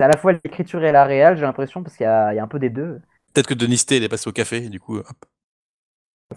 à 0.00 0.08
la 0.08 0.16
fois 0.16 0.32
l'écriture 0.32 0.84
et 0.84 0.92
la 0.92 1.04
réelle, 1.04 1.36
j'ai 1.36 1.42
l'impression, 1.42 1.82
parce 1.82 1.96
qu'il 1.96 2.04
y, 2.04 2.06
a, 2.06 2.28
un 2.28 2.48
peu 2.48 2.60
des 2.60 2.70
deux. 2.70 3.00
Peut-être 3.34 3.48
que 3.48 3.54
Denis 3.54 3.84
T, 3.84 3.96
il 3.96 4.04
est 4.04 4.08
passé 4.08 4.28
au 4.28 4.32
café, 4.32 4.68
du 4.68 4.78
coup, 4.78 4.98
hop. 4.98 5.06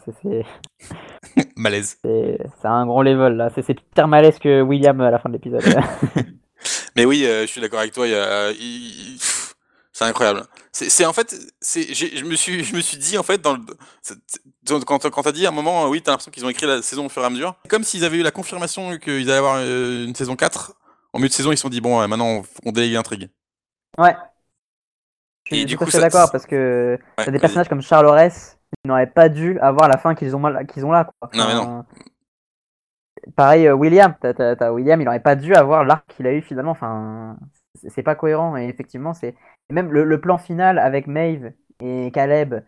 C'est. 0.06 0.46
malaise. 1.56 1.98
C'est 2.02 2.38
un 2.66 2.86
gros 2.86 3.04
level 3.04 3.36
là. 3.36 3.50
C'est 3.54 3.80
pire 3.94 4.08
malaise 4.08 4.39
que 4.39 4.62
William 4.62 5.00
à 5.02 5.12
la 5.12 5.20
fin 5.20 5.30
de 5.30 5.34
l'épisode. 5.34 5.64
Mais 6.96 7.06
oui, 7.06 7.24
je 7.26 7.46
suis 7.46 7.62
d'accord 7.62 7.80
avec 7.80 7.94
toi. 7.94 8.08
Il. 8.08 9.18
C'est 10.02 10.06
incroyable. 10.06 10.44
C'est 10.72 11.06
en 11.06 11.14
fait, 11.14 11.36
je 11.62 12.24
me 12.24 12.36
suis 12.36 12.64
je 12.64 12.76
me 12.76 12.82
suis 12.82 12.98
dit 12.98 13.20
en 13.20 13.24
fait 13.24 13.39
dans 13.39 13.54
le, 13.54 14.80
quand 14.84 15.08
quand 15.10 15.22
t'as 15.22 15.32
dit 15.32 15.46
à 15.46 15.50
un 15.50 15.52
moment 15.52 15.88
oui 15.89 16.02
t'as 16.02 16.12
l'impression 16.12 16.32
qu'ils 16.32 16.44
ont 16.44 16.50
écrit 16.50 16.66
la 16.66 16.82
saison 16.82 17.06
au 17.06 17.10
fur 17.10 17.22
et 17.22 17.26
à 17.26 17.30
mesure 17.30 17.56
comme 17.68 17.84
s'ils 17.84 18.04
avaient 18.04 18.18
eu 18.18 18.24
la 18.24 18.32
confirmation 18.32 18.98
qu'ils 18.98 19.30
allaient 19.30 19.38
avoir 19.38 19.58
euh, 19.60 20.06
une 20.06 20.16
saison 20.16 20.36
4 20.36 20.74
en 21.14 21.20
milieu 21.20 21.28
de 21.28 21.34
saison 21.34 21.52
ils 21.52 21.58
se 21.58 21.62
sont 21.62 21.70
dit 21.70 21.82
bon 21.82 22.08
maintenant 22.08 22.42
on 22.66 22.72
délègue 22.72 22.94
l'intrigue. 22.94 23.30
Ouais. 24.00 24.16
Je 25.44 25.56
suis 25.56 25.66
du 25.66 25.78
coup 25.78 25.86
d'accord 25.86 26.32
parce 26.32 26.48
que 26.48 26.98
t'as 27.18 27.30
des 27.30 27.39
personnages 27.39 27.70
comme 27.70 27.84
Charles 27.84 28.08
Aurès 28.08 28.58
ils 28.84 28.88
n'auraient 28.88 29.08
pas 29.08 29.30
dû 29.30 29.60
avoir 29.60 29.88
la 29.88 29.98
fin 29.98 30.16
qu'ils 30.16 30.36
ont 30.36 30.66
qu'ils 30.66 30.86
ont 30.86 30.92
là 30.92 31.06
quoi. 31.20 31.30
non 31.34 31.48
mais 31.48 31.54
non. 31.54 31.86
Pareil 33.36 33.68
euh, 33.68 33.74
William, 33.74 34.16
t'as 34.22 34.72
William 34.72 35.00
il 35.00 35.06
n'aurait 35.06 35.20
pas 35.20 35.36
dû 35.36 35.54
avoir 35.54 35.84
l'arc 35.84 36.06
qu'il 36.08 36.26
a 36.28 36.34
eu 36.34 36.42
finalement 36.42 36.72
enfin 36.72 37.38
c'est 37.90 38.04
pas 38.04 38.16
cohérent 38.16 38.58
et 38.58 38.66
effectivement 38.66 39.14
c'est 39.14 39.36
même 39.70 39.92
le, 39.92 40.22
plan 40.22 40.38
final 40.38 40.80
avec 40.80 41.08
Maeve 41.08 41.54
et 41.80 42.12
Caleb 42.12 42.64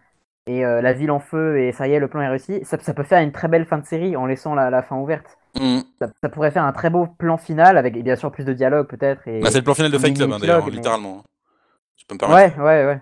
et 0.45 0.66
euh, 0.66 0.82
la 0.82 0.93
ville 0.93 1.12
en 1.12 1.20
feu 1.20 1.60
et 1.60 1.72
ça 1.72 1.88
y 1.88 1.93
est 1.93 1.99
le 1.99 2.08
plan 2.08 2.22
est 2.22 2.30
réussi 2.30 2.62
ça, 2.64 2.78
peut 2.78 3.04
faire 3.04 3.22
une 3.22 3.32
très 3.32 3.47
belle 3.47 3.66
fin 3.66 3.78
de 3.78 3.86
série 3.86 4.16
en 4.16 4.26
laissant 4.26 4.56
la, 4.56 4.82
fin 4.82 4.97
ouverte 4.97 5.38
mm. 5.60 5.80
ça, 6.22 6.30
pourrait 6.30 6.51
faire 6.51 6.64
un 6.64 6.72
très 6.72 6.89
beau 6.89 7.08
plan 7.08 7.38
final 7.38 7.78
avec 7.78 8.01
bien 8.01 8.16
sûr 8.16 8.32
plus 8.32 8.45
de 8.45 8.54
dialogue 8.54 8.88
peut-être 8.88 9.22
bah, 9.41 9.49
c'est 9.51 9.60
le 9.60 9.64
plan 9.64 9.74
final 9.74 9.91
de 9.91 9.97
Fight 9.97 10.16
Club 10.16 10.32
hein, 10.32 10.39
d'ailleurs 10.39 10.70
littéralement 10.70 11.24
je 11.97 12.06
peux 12.06 12.16
me 12.16 12.20
permettre 12.20 12.58
ouais 12.58 12.64
ouais 12.64 12.86
ouais 12.86 13.01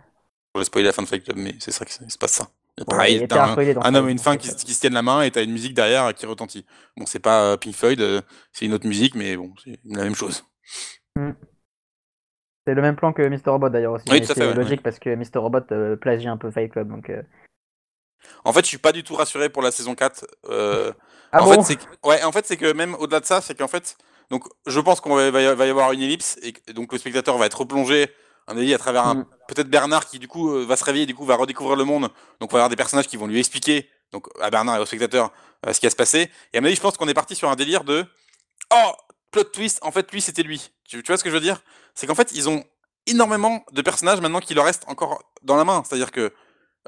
je 0.56 0.60
vais 0.60 0.66
spoiler 0.66 0.88
la 0.88 0.93
fin 0.93 1.04
de 1.04 1.08
Fight 1.08 1.24
Club 1.24 1.38
mais 1.38 1.56
c'est 1.60 1.72
ça 1.72 1.86
que 1.86 1.91
se 1.91 2.18
passe 2.18 2.34
ça 2.34 2.47
Pareil, 2.88 3.25
t'as 3.27 3.55
un, 3.55 3.95
homme 3.95 4.09
et 4.09 4.11
une 4.11 4.19
femme 4.19 4.38
qui, 4.38 4.53
qui, 4.55 4.73
se 4.73 4.79
tiennent 4.79 4.93
la 4.93 5.01
main 5.01 5.21
et 5.21 5.32
t'as 5.32 5.43
une 5.43 5.51
musique 5.51 5.73
derrière 5.73 6.13
qui 6.13 6.25
retentit. 6.25 6.65
Bon, 6.97 7.05
c'est 7.05 7.19
pas 7.19 7.43
euh, 7.43 7.57
Pink 7.57 7.75
Floyd, 7.75 8.01
euh, 8.01 8.21
c'est 8.51 8.65
une 8.65 8.73
autre 8.73 8.88
musique, 8.88 9.15
mais 9.15 9.36
bon, 9.38 9.53
c'est 9.63 9.79
la 9.86 10.03
même 10.03 10.15
chose. 10.15 10.43
Mm. 11.15 11.32
C'est 12.65 12.75
le 12.75 12.82
même 12.82 12.95
plan 12.95 13.11
que 13.11 13.23
Mr. 13.23 13.49
Robot 13.51 13.69
d'ailleurs 13.69 13.93
aussi. 13.93 14.05
Oui, 14.09 14.23
c'est 14.23 14.53
logique 14.53 14.84
parce 14.84 14.99
que 14.99 15.15
Mr. 15.15 15.39
Robot 15.39 15.59
euh, 15.71 15.95
plagie 15.95 16.27
un 16.27 16.38
peu 16.38 16.51
Fight 16.51 16.71
Club. 16.71 16.89
Donc, 16.89 17.09
euh. 17.09 17.23
En 18.45 18.53
fait, 18.53 18.61
je 18.61 18.67
suis 18.67 18.77
pas 18.77 18.91
du 18.91 19.03
tout 19.03 19.15
rassuré 19.15 19.49
pour 19.49 19.63
la 19.63 19.71
saison 19.71 19.95
4. 19.95 20.25
Euh... 20.49 20.93
Ah 21.32 21.43
en, 21.43 21.45
bon? 21.45 21.63
fait, 21.63 21.79
ouais, 22.03 22.23
en 22.23 22.32
fait, 22.32 22.45
c'est 22.45 22.57
que 22.57 22.71
même 22.73 22.93
au-delà 22.95 23.19
de 23.19 23.25
ça, 23.25 23.41
c'est 23.41 23.57
qu'en 23.57 23.67
fait, 23.67 23.97
donc, 24.29 24.45
je 24.67 24.79
pense 24.79 25.01
qu'on 25.01 25.15
va, 25.15 25.41
y 25.41 25.45
avoir 25.45 25.91
une 25.91 26.01
ellipse 26.01 26.39
et 26.43 26.53
donc 26.73 26.93
le 26.93 26.99
spectateur 26.99 27.38
va 27.38 27.47
être 27.47 27.59
replongé 27.59 28.09
un 28.47 28.57
à 28.57 28.77
travers 28.77 29.07
un, 29.07 29.15
mm. 29.15 29.25
peut-être 29.47 29.69
Bernard 29.69 30.05
qui 30.05 30.19
du 30.19 30.27
coup 30.27 30.51
euh, 30.51 30.65
va 30.65 30.75
se 30.75 30.83
réveiller, 30.83 31.05
du 31.05 31.15
coup 31.15 31.25
va 31.25 31.35
redécouvrir 31.35 31.75
le 31.75 31.83
monde. 31.83 32.09
Donc 32.39 32.51
on 32.51 32.55
va 32.55 32.59
avoir 32.59 32.69
des 32.69 32.75
personnages 32.75 33.07
qui 33.07 33.17
vont 33.17 33.27
lui 33.27 33.39
expliquer, 33.39 33.89
donc 34.11 34.27
à 34.41 34.49
Bernard 34.49 34.77
et 34.77 34.79
au 34.79 34.85
spectateur, 34.85 35.31
ce 35.71 35.79
qui 35.79 35.85
va 35.85 35.89
se 35.89 35.95
passer. 35.95 36.29
Et 36.53 36.57
à 36.57 36.61
mon 36.61 36.67
avis, 36.67 36.75
je 36.75 36.81
pense 36.81 36.97
qu'on 36.97 37.07
est 37.07 37.13
parti 37.13 37.35
sur 37.35 37.49
un 37.49 37.55
délire 37.55 37.83
de 37.83 38.05
oh 38.73 38.91
plot 39.31 39.45
twist, 39.45 39.79
en 39.81 39.91
fait 39.91 40.11
lui 40.11 40.21
c'était 40.21 40.43
lui. 40.43 40.71
Tu, 40.83 41.01
tu 41.01 41.07
vois 41.07 41.17
ce 41.17 41.23
que 41.23 41.29
je 41.29 41.35
veux 41.35 41.41
dire? 41.41 41.61
C'est 41.95 42.07
qu'en 42.07 42.15
fait 42.15 42.31
ils 42.33 42.49
ont 42.49 42.63
énormément 43.07 43.63
de 43.71 43.81
personnages 43.81 44.21
maintenant 44.21 44.39
qui 44.39 44.53
leur 44.53 44.65
restent 44.65 44.85
encore 44.87 45.23
dans 45.43 45.55
la 45.55 45.63
main. 45.63 45.83
C'est-à-dire 45.85 46.11
que 46.11 46.33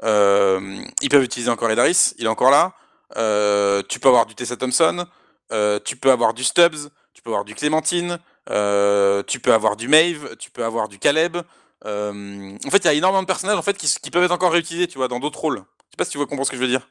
euh, 0.02 0.82
ils 1.02 1.08
peuvent 1.08 1.22
utiliser 1.22 1.50
encore 1.50 1.70
Edaris, 1.70 2.14
il 2.18 2.24
est 2.24 2.28
encore 2.28 2.50
là. 2.50 2.74
Euh, 3.16 3.82
tu 3.88 4.00
peux 4.00 4.08
avoir 4.08 4.26
du 4.26 4.34
Tessa 4.34 4.56
Thompson, 4.56 5.06
euh, 5.52 5.78
tu 5.84 5.96
peux 5.96 6.10
avoir 6.10 6.34
du 6.34 6.42
Stubbs, 6.42 6.90
tu 7.12 7.22
peux 7.22 7.30
avoir 7.30 7.44
du 7.44 7.54
Clémentine, 7.54 8.18
tu 8.46 9.40
peux 9.40 9.52
avoir 9.52 9.76
du 9.76 9.88
Maeve, 9.88 10.36
tu 10.38 10.50
peux 10.50 10.64
avoir 10.64 10.88
du 10.88 10.98
Caleb. 10.98 11.36
en 11.36 12.70
fait, 12.70 12.78
il 12.78 12.84
y 12.84 12.88
a 12.88 12.94
énormément 12.94 13.22
de 13.22 13.26
personnages 13.26 13.58
en 13.58 13.62
fait 13.62 13.76
qui, 13.76 14.10
peuvent 14.10 14.24
être 14.24 14.32
encore 14.32 14.52
réutilisés, 14.52 14.86
tu 14.86 14.98
vois, 14.98 15.08
dans 15.08 15.20
d'autres 15.20 15.40
rôles. 15.40 15.58
Je 15.58 15.92
sais 15.92 15.96
pas 15.98 16.04
si 16.04 16.10
tu 16.10 16.18
vois 16.18 16.26
comprendre 16.26 16.46
ce 16.46 16.50
que 16.50 16.56
je 16.56 16.62
veux 16.62 16.68
dire. 16.68 16.88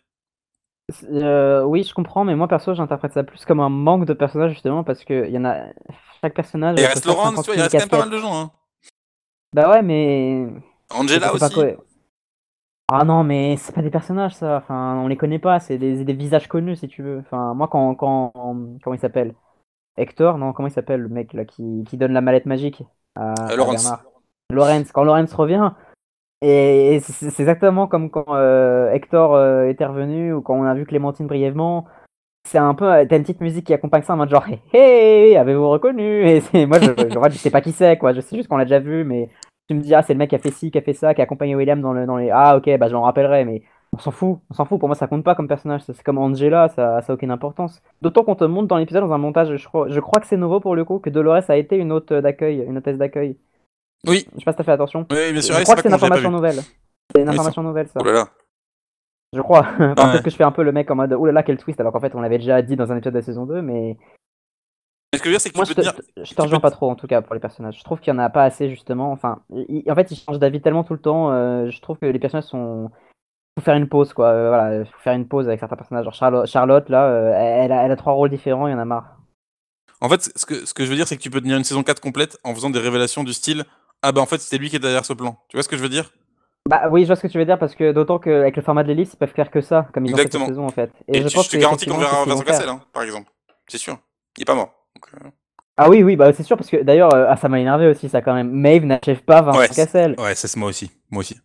oui, 1.67 1.83
je 1.83 1.93
comprends, 1.93 2.23
mais 2.23 2.35
moi 2.35 2.47
perso, 2.47 2.73
j'interprète 2.73 3.13
ça 3.13 3.23
plus 3.23 3.45
comme 3.45 3.59
un 3.59 3.69
manque 3.69 4.05
de 4.05 4.13
personnages 4.13 4.51
justement 4.51 4.83
parce 4.83 5.03
que 5.03 5.27
il 5.27 5.33
y 5.33 5.37
en 5.37 5.45
a 5.45 5.65
chaque 6.21 6.33
personnage. 6.33 6.75
il 6.79 6.85
reste 6.85 7.05
Laurent, 7.05 7.29
tu 7.29 7.41
vois, 7.41 7.55
il 7.55 7.61
reste 7.61 7.71
quand 7.71 7.79
même 7.79 7.89
pas 7.89 7.99
mal 7.99 8.09
de 8.09 8.17
gens. 8.17 8.35
Hein. 8.35 8.51
Bah 9.53 9.69
ouais, 9.69 9.81
mais. 9.81 10.47
Angela 10.89 11.33
aussi. 11.33 11.55
Ah 12.91 13.05
non, 13.05 13.23
mais 13.23 13.55
c'est 13.57 13.73
pas 13.73 13.81
des 13.81 13.89
personnages 13.89 14.35
ça. 14.35 14.57
Enfin, 14.57 14.95
on 14.97 15.07
les 15.07 15.15
connaît 15.15 15.39
pas. 15.39 15.59
C'est 15.59 15.77
des, 15.77 16.03
des, 16.03 16.13
visages 16.13 16.47
connus 16.47 16.75
si 16.75 16.87
tu 16.87 17.01
veux. 17.01 17.19
Enfin, 17.19 17.53
moi 17.53 17.67
quand 17.67 17.95
quand 17.95 18.31
comment 18.33 18.93
il 18.93 18.99
s'appelle 18.99 19.33
Hector, 19.97 20.37
non 20.37 20.53
Comment 20.53 20.67
il 20.67 20.71
s'appelle 20.71 21.01
le 21.01 21.09
mec 21.09 21.33
là 21.33 21.45
qui, 21.45 21.83
qui 21.87 21.97
donne 21.97 22.13
la 22.13 22.21
mallette 22.21 22.45
magique 22.45 22.83
à, 23.15 23.33
euh, 23.51 23.55
Lawrence. 23.55 23.91
Lawrence. 24.51 24.91
Quand 24.91 25.03
Lawrence 25.03 25.33
revient. 25.33 25.71
Et 26.41 26.99
c'est 27.01 27.39
exactement 27.39 27.87
comme 27.87 28.09
quand 28.09 28.25
euh, 28.29 28.91
Hector 28.91 29.33
euh, 29.33 29.69
était 29.69 29.85
revenu 29.85 30.33
ou 30.33 30.41
quand 30.41 30.55
on 30.55 30.63
a 30.63 30.73
vu 30.73 30.85
Clémentine 30.85 31.27
brièvement 31.27 31.85
c'est 32.45 32.57
un 32.57 32.73
peu 32.73 32.85
t'as 33.07 33.15
une 33.15 33.23
petite 33.23 33.41
musique 33.41 33.65
qui 33.65 33.73
accompagne 33.73 34.03
ça 34.03 34.13
en 34.13 34.17
mode 34.17 34.29
genre 34.29 34.45
hey, 34.47 34.59
hey 34.73 35.37
avez-vous 35.37 35.69
reconnu? 35.69 36.27
Et 36.53 36.65
moi 36.65 36.79
je, 36.79 36.91
je, 36.97 37.29
je, 37.31 37.37
sais 37.37 37.49
pas 37.49 37.61
qui 37.61 37.71
c'est 37.71 37.97
quoi 37.97 38.13
je 38.13 38.19
sais 38.19 38.35
juste 38.35 38.49
qu'on 38.49 38.57
l'a 38.57 38.65
déjà 38.65 38.79
vu 38.79 39.03
mais 39.05 39.29
tu 39.69 39.75
me 39.75 39.79
dis 39.79 39.95
ah 39.95 40.01
c'est 40.01 40.13
le 40.13 40.19
mec 40.19 40.29
qui 40.29 40.35
a 40.35 40.39
fait 40.39 40.51
ci 40.51 40.69
qui 40.69 40.77
a 40.77 40.81
fait 40.81 40.93
ça 40.93 41.13
qui 41.13 41.21
a 41.21 41.23
accompagné 41.23 41.55
William 41.55 41.79
dans, 41.79 41.93
le, 41.93 42.05
dans 42.05 42.17
les 42.17 42.29
ah 42.29 42.57
ok 42.57 42.77
bah 42.77 42.89
je 42.89 42.93
m'en 42.93 43.03
rappellerai 43.03 43.45
mais 43.45 43.63
on 43.93 43.99
s'en 43.99 44.11
fout 44.11 44.39
on 44.49 44.53
s'en 44.53 44.65
fout 44.65 44.79
pour 44.79 44.89
moi 44.89 44.95
ça 44.95 45.07
compte 45.07 45.23
pas 45.23 45.35
comme 45.35 45.47
personnage 45.47 45.81
c'est 45.85 46.01
comme 46.03 46.17
Angela 46.17 46.69
ça, 46.69 47.01
ça 47.01 47.13
a 47.13 47.15
aucune 47.15 47.31
importance 47.31 47.81
d'autant 48.01 48.23
qu'on 48.23 48.35
te 48.35 48.43
montre 48.43 48.67
dans 48.67 48.77
l'épisode 48.77 49.03
dans 49.03 49.13
un 49.13 49.17
montage 49.17 49.55
je 49.55 49.67
crois 49.67 49.87
je 49.89 49.99
crois 49.99 50.19
que 50.19 50.27
c'est 50.27 50.37
nouveau 50.37 50.59
pour 50.59 50.75
le 50.75 50.83
coup 50.83 50.99
que 50.99 51.09
Dolores 51.09 51.49
a 51.49 51.57
été 51.57 51.77
une 51.77 51.91
hôte 51.91 52.11
d'accueil 52.11 52.63
une 52.67 52.77
hôtesse 52.77 52.97
d'accueil 52.97 53.37
oui 54.07 54.25
je 54.33 54.39
sais 54.39 54.45
pas 54.45 54.51
si 54.51 54.57
t'as 54.57 54.63
fait 54.63 54.71
attention 54.71 55.05
oui 55.11 55.31
bien 55.31 55.41
sûr 55.41 55.55
je 55.55 55.63
crois 55.63 55.75
que 55.75 55.81
c'est 55.81 55.89
une 55.89 55.95
information 55.95 56.31
nouvelle 56.31 56.59
c'est 57.13 57.21
une 57.21 57.29
information 57.29 57.63
nouvelle 57.63 57.87
ça 57.87 57.99
oh 58.01 58.05
là 58.05 58.13
là. 58.13 58.27
Je 59.33 59.41
crois. 59.41 59.63
Parce 59.95 60.21
que 60.21 60.29
je 60.29 60.35
fais 60.35 60.43
un 60.43 60.51
peu 60.51 60.63
le 60.63 60.71
mec 60.71 60.89
en 60.91 60.95
mode 60.95 61.13
oh 61.13 61.25
là 61.25 61.31
là, 61.31 61.43
quel 61.43 61.57
twist, 61.57 61.79
alors 61.79 61.91
qu'en 61.91 61.99
fait, 61.99 62.15
on 62.15 62.21
l'avait 62.21 62.37
déjà 62.37 62.61
dit 62.61 62.75
dans 62.75 62.91
un 62.91 62.97
épisode 62.97 63.13
de 63.13 63.19
la 63.19 63.25
saison 63.25 63.45
2, 63.45 63.61
mais. 63.61 63.97
Ce 65.13 65.19
que 65.19 65.25
je 65.25 65.29
veux 65.29 65.33
dire, 65.33 65.41
c'est 65.41 65.49
que 65.51 65.57
Moi, 65.57 65.65
tu 65.65 65.75
peux 65.75 65.83
je 65.83 65.89
te, 65.89 65.95
dire... 65.95 66.25
je 66.25 66.33
te 66.33 66.41
rejoins 66.41 66.59
pas 66.59 66.71
trop, 66.71 66.89
en 66.89 66.95
tout 66.95 67.07
cas, 67.07 67.21
pour 67.21 67.33
les 67.33 67.39
personnages. 67.39 67.77
Je 67.77 67.83
trouve 67.83 67.99
qu'il 67.99 68.13
y 68.13 68.15
en 68.15 68.19
a 68.19 68.29
pas 68.29 68.43
assez, 68.43 68.69
justement. 68.69 69.11
Enfin, 69.11 69.41
en 69.51 69.95
fait, 69.95 70.11
ils 70.11 70.15
changent 70.15 70.39
d'avis 70.39 70.61
tellement 70.61 70.83
tout 70.83 70.93
le 70.93 70.99
temps. 70.99 71.31
Euh, 71.31 71.69
je 71.69 71.81
trouve 71.81 71.97
que 71.97 72.05
les 72.05 72.19
personnages 72.19 72.45
sont. 72.45 72.89
Faut 73.57 73.63
faire 73.63 73.75
une 73.75 73.87
pause, 73.87 74.13
quoi. 74.13 74.29
Euh, 74.29 74.49
voilà, 74.49 74.85
faut 74.85 74.99
faire 75.03 75.13
une 75.13 75.27
pause 75.27 75.47
avec 75.47 75.59
certains 75.59 75.75
personnages. 75.75 76.05
Genre 76.05 76.13
Charlotte, 76.13 76.47
Charlotte 76.47 76.89
là, 76.89 77.05
euh, 77.05 77.33
elle, 77.35 77.71
a, 77.71 77.83
elle 77.85 77.91
a 77.91 77.95
trois 77.95 78.13
rôles 78.13 78.29
différents, 78.29 78.67
il 78.67 78.71
y 78.71 78.73
en 78.73 78.79
a 78.79 78.85
marre. 78.85 79.17
En 80.01 80.09
fait, 80.09 80.31
ce 80.35 80.45
que, 80.45 80.65
ce 80.65 80.73
que 80.73 80.83
je 80.83 80.89
veux 80.89 80.95
dire, 80.95 81.07
c'est 81.07 81.15
que 81.15 81.21
tu 81.21 81.29
peux 81.29 81.39
tenir 81.39 81.57
une 81.57 81.63
saison 81.63 81.83
4 81.83 82.01
complète 82.01 82.37
en 82.43 82.53
faisant 82.53 82.69
des 82.69 82.79
révélations 82.79 83.23
du 83.23 83.31
style 83.31 83.63
Ah 84.01 84.11
bah 84.11 84.21
en 84.21 84.25
fait, 84.25 84.39
c'était 84.39 84.57
lui 84.57 84.69
qui 84.69 84.75
est 84.75 84.79
derrière 84.79 85.05
ce 85.05 85.13
plan. 85.13 85.37
Tu 85.49 85.55
vois 85.55 85.63
ce 85.63 85.69
que 85.69 85.77
je 85.77 85.81
veux 85.81 85.89
dire? 85.89 86.11
Bah 86.69 86.89
oui, 86.89 87.01
je 87.01 87.07
vois 87.07 87.15
ce 87.15 87.21
que 87.21 87.27
tu 87.27 87.37
veux 87.37 87.45
dire 87.45 87.59
parce 87.59 87.75
que 87.75 87.91
d'autant 87.91 88.19
qu'avec 88.19 88.55
le 88.55 88.61
format 88.61 88.83
de 88.83 88.87
l'ellipse, 88.87 89.13
ils 89.13 89.17
peuvent 89.17 89.33
faire 89.33 89.51
que 89.51 89.61
ça, 89.61 89.87
comme 89.93 90.05
ils 90.05 90.11
Exactement. 90.11 90.45
ont 90.45 90.47
fait 90.47 90.51
cette 90.51 90.55
saison 90.55 90.65
en 90.65 90.69
fait. 90.69 90.91
Et, 91.07 91.21
je, 91.21 91.33
pense 91.33 91.47
te 91.47 91.57
garantis 91.57 91.85
qu'on 91.85 91.97
verra 91.97 92.25
Vincent 92.25 92.41
Cassel, 92.41 92.69
hein, 92.69 92.81
par 92.91 93.03
exemple. 93.03 93.29
C'est 93.67 93.77
sûr. 93.77 93.97
Il 94.37 94.41
est 94.41 94.45
pas 94.45 94.55
mort. 94.55 94.73
Euh. 95.23 95.29
Ah 95.77 95.89
oui, 95.89 96.03
oui, 96.03 96.15
bah 96.15 96.33
c'est 96.33 96.43
sûr 96.43 96.57
parce 96.57 96.69
que 96.69 96.83
d'ailleurs, 96.83 97.13
ah, 97.13 97.35
ça 97.37 97.49
m'a 97.49 97.59
énervé 97.59 97.87
aussi 97.87 98.09
ça 98.09 98.21
quand 98.21 98.33
même. 98.33 98.51
Maeve 98.51 98.85
n'achève 98.85 99.21
pas 99.23 99.41
Vincent 99.41 99.59
ouais, 99.59 99.69
Cassel. 99.69 100.15
Ouais, 100.17 100.35
c'est 100.35 100.55
moi 100.55 100.69
aussi, 100.69 100.91
moi 101.11 101.21
aussi. 101.21 101.37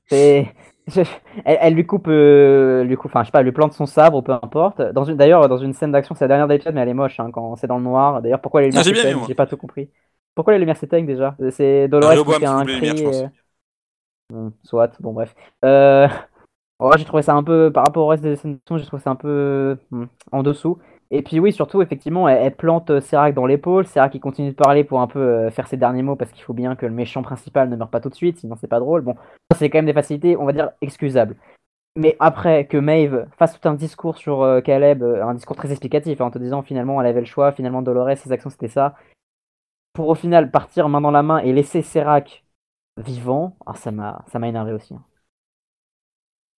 Elle, 1.44 1.74
lui 1.74 1.86
coupe, 1.86 2.08
euh, 2.08 2.84
lui 2.84 2.96
coupe, 2.96 3.10
enfin 3.10 3.22
je 3.22 3.26
sais 3.26 3.32
pas, 3.32 3.40
elle 3.40 3.46
lui 3.46 3.52
plante 3.52 3.72
son 3.72 3.86
sabre 3.86 4.18
ou 4.18 4.22
peu 4.22 4.32
importe. 4.32 4.80
Dans 4.80 5.04
une, 5.04 5.16
d'ailleurs, 5.16 5.48
dans 5.48 5.58
une 5.58 5.72
scène 5.72 5.92
d'action, 5.92 6.14
c'est 6.14 6.24
la 6.24 6.28
dernière 6.28 6.48
d'épisode, 6.48 6.74
mais 6.74 6.80
elle 6.80 6.88
est 6.88 6.94
moche 6.94 7.20
hein, 7.20 7.30
quand 7.32 7.56
c'est 7.56 7.66
dans 7.66 7.78
le 7.78 7.84
noir. 7.84 8.22
D'ailleurs, 8.22 8.40
pourquoi 8.40 8.62
les 8.62 8.68
lumières 8.68 8.84
ah, 8.86 9.24
J'ai 9.26 9.34
pas 9.34 9.46
tout 9.46 9.56
compris. 9.56 9.90
Pourquoi 10.34 10.54
les 10.54 10.58
lumières 10.58 10.76
s'éteignent 10.76 11.06
déjà? 11.06 11.36
C'est 11.50 11.88
Dolores 11.88 12.24
qui 12.24 12.32
fait 12.32 12.46
un 12.46 12.64
cri. 12.64 13.06
soit, 14.62 15.00
bon 15.00 15.12
bref. 15.12 15.34
Euh... 15.64 16.08
j'ai 16.96 17.04
trouvé 17.04 17.22
ça 17.22 17.34
un 17.34 17.42
peu, 17.42 17.70
par 17.72 17.84
rapport 17.84 18.04
au 18.04 18.08
reste 18.08 18.22
des 18.22 18.36
scènes 18.36 18.58
j'ai 18.76 18.86
trouvé 18.86 19.02
ça 19.02 19.10
un 19.10 19.16
peu 19.16 19.76
hmm, 19.90 20.04
en 20.32 20.42
dessous. 20.42 20.78
Et 21.10 21.22
puis 21.22 21.40
oui, 21.40 21.52
surtout, 21.52 21.80
effectivement, 21.80 22.28
elle, 22.28 22.54
plante 22.54 23.00
Serac 23.00 23.34
dans 23.34 23.46
l'épaule. 23.46 23.86
Serac 23.86 24.12
qui 24.12 24.20
continue 24.20 24.50
de 24.50 24.54
parler 24.54 24.84
pour 24.84 25.00
un 25.00 25.06
peu 25.06 25.20
euh, 25.20 25.50
faire 25.50 25.66
ses 25.66 25.78
derniers 25.78 26.02
mots 26.02 26.16
parce 26.16 26.32
qu'il 26.32 26.42
faut 26.42 26.52
bien 26.52 26.76
que 26.76 26.84
le 26.84 26.92
méchant 26.92 27.22
principal 27.22 27.70
ne 27.70 27.76
meure 27.76 27.88
pas 27.88 28.00
tout 28.00 28.10
de 28.10 28.14
suite, 28.14 28.38
sinon 28.38 28.56
c'est 28.60 28.68
pas 28.68 28.80
drôle. 28.80 29.00
Bon, 29.00 29.16
c'est 29.56 29.70
quand 29.70 29.78
même 29.78 29.86
des 29.86 29.94
facilités, 29.94 30.36
on 30.36 30.44
va 30.44 30.52
dire, 30.52 30.70
excusables. 30.82 31.36
Mais 31.96 32.16
après 32.20 32.66
que 32.66 32.76
Maeve 32.76 33.26
fasse 33.38 33.58
tout 33.58 33.68
un 33.68 33.74
discours 33.74 34.18
sur 34.18 34.42
euh, 34.42 34.60
Caleb, 34.60 35.02
euh, 35.02 35.24
un 35.24 35.34
discours 35.34 35.56
très 35.56 35.70
explicatif, 35.70 36.20
hein, 36.20 36.26
en 36.26 36.30
te 36.30 36.38
disant 36.38 36.62
finalement 36.62 37.00
elle 37.00 37.08
avait 37.08 37.20
le 37.20 37.26
choix, 37.26 37.52
finalement 37.52 37.82
Dolores, 37.82 38.16
ses 38.18 38.30
actions 38.30 38.50
c'était 38.50 38.68
ça, 38.68 38.94
pour 39.94 40.08
au 40.08 40.14
final 40.14 40.50
partir 40.50 40.88
main 40.88 41.00
dans 41.00 41.10
la 41.10 41.22
main 41.22 41.38
et 41.38 41.52
laisser 41.52 41.82
Serac 41.82 42.44
vivant, 42.98 43.56
ah, 43.66 43.74
ça 43.74 43.90
m'a 43.90 44.48
énervé 44.48 44.72
aussi. 44.72 44.94
Hein. 44.94 45.02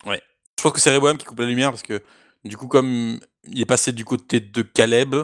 Ouais. 0.06 0.22
Je 0.58 0.64
pense 0.64 0.74
que 0.74 0.80
c'est 0.82 0.94
Reboam 0.94 1.18
qui 1.18 1.26
coupe 1.26 1.40
la 1.40 1.46
lumière 1.46 1.70
parce 1.70 1.84
que 1.84 2.02
Du 2.46 2.58
coup, 2.58 2.68
comme 2.68 3.20
il 3.44 3.62
est 3.62 3.66
passé 3.66 3.92
du 3.92 4.06
côté 4.06 4.40
de 4.40 4.62
Caleb 4.62 5.16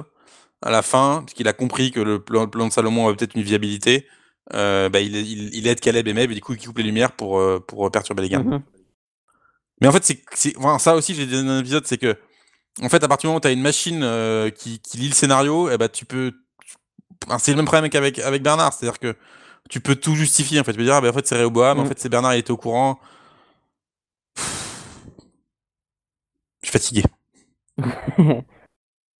à 0.61 0.72
la 0.72 0.82
fin, 0.82 1.22
parce 1.22 1.34
qu'il 1.34 1.47
a 1.47 1.53
compris 1.53 1.91
que 1.91 1.99
le 1.99 2.24
plan, 2.24 2.47
de 2.47 2.72
Salomon 2.72 3.07
avait 3.07 3.16
peut-être 3.16 3.36
une 3.36 3.43
viabilité, 3.43 4.07
euh, 4.53 4.89
bah, 4.89 4.99
il, 4.99 5.16
il, 5.16 5.68
aide 5.68 5.80
Caleb 5.80 6.07
et 6.07 6.13
Meb, 6.13 6.32
et 6.32 6.36
du 6.36 6.41
coup, 6.41 6.53
il 6.53 6.66
coupe 6.66 6.78
les 6.78 6.84
lumières 6.84 7.11
pour, 7.11 7.39
euh, 7.39 7.59
pour 7.59 7.89
perturber 7.91 8.24
les 8.24 8.30
gars. 8.30 8.39
Mhm. 8.39 8.61
Mais 9.82 9.88
en 9.88 9.91
fait, 9.91 10.20
c'est 10.34 10.57
enfin, 10.57 10.80
ça 10.80 10.95
aussi, 10.95 11.13
j'ai 11.13 11.26
dit 11.26 11.34
dans 11.34 11.49
un 11.49 11.59
épisode, 11.59 11.86
c'est 11.86 11.97
que, 11.97 12.16
en 12.82 12.89
fait, 12.89 13.03
à 13.03 13.07
partir 13.07 13.28
du 13.28 13.32
moment 13.32 13.38
où 13.38 13.41
tu 13.41 13.47
as 13.47 13.51
une 13.51 13.61
machine 13.61 14.01
euh, 14.03 14.49
qui, 14.49 14.80
qui, 14.80 14.97
lit 14.97 15.09
le 15.09 15.13
scénario, 15.13 15.70
eh 15.70 15.78
ben, 15.78 15.89
tu 15.89 16.05
peux. 16.05 16.32
c'est 17.39 17.51
le 17.51 17.57
même 17.57 17.66
problème 17.66 17.89
qu'avec 17.89 18.20
avec 18.20 18.41
Bernard, 18.41 18.74
c'est-à-dire 18.74 18.99
que 18.99 19.16
tu 19.70 19.80
peux 19.82 19.95
tout 19.95 20.16
justifier. 20.16 20.59
En 20.59 20.63
fait, 20.63 20.72
tu 20.72 20.78
peux 20.78 20.84
dire, 20.84 20.95
ah, 20.95 21.01
ben, 21.01 21.09
en 21.09 21.13
fait, 21.13 21.28
c'est 21.28 21.36
Réoboam, 21.36 21.80
en 21.80 21.84
mm. 21.84 21.88
fait, 21.88 21.99
c'est 21.99 22.09
Bernard, 22.09 22.36
il 22.36 22.39
était 22.39 22.51
au 22.51 22.57
courant. 22.57 22.99
Je 26.61 26.64
suis 26.64 26.64
fatigué. 26.76 27.03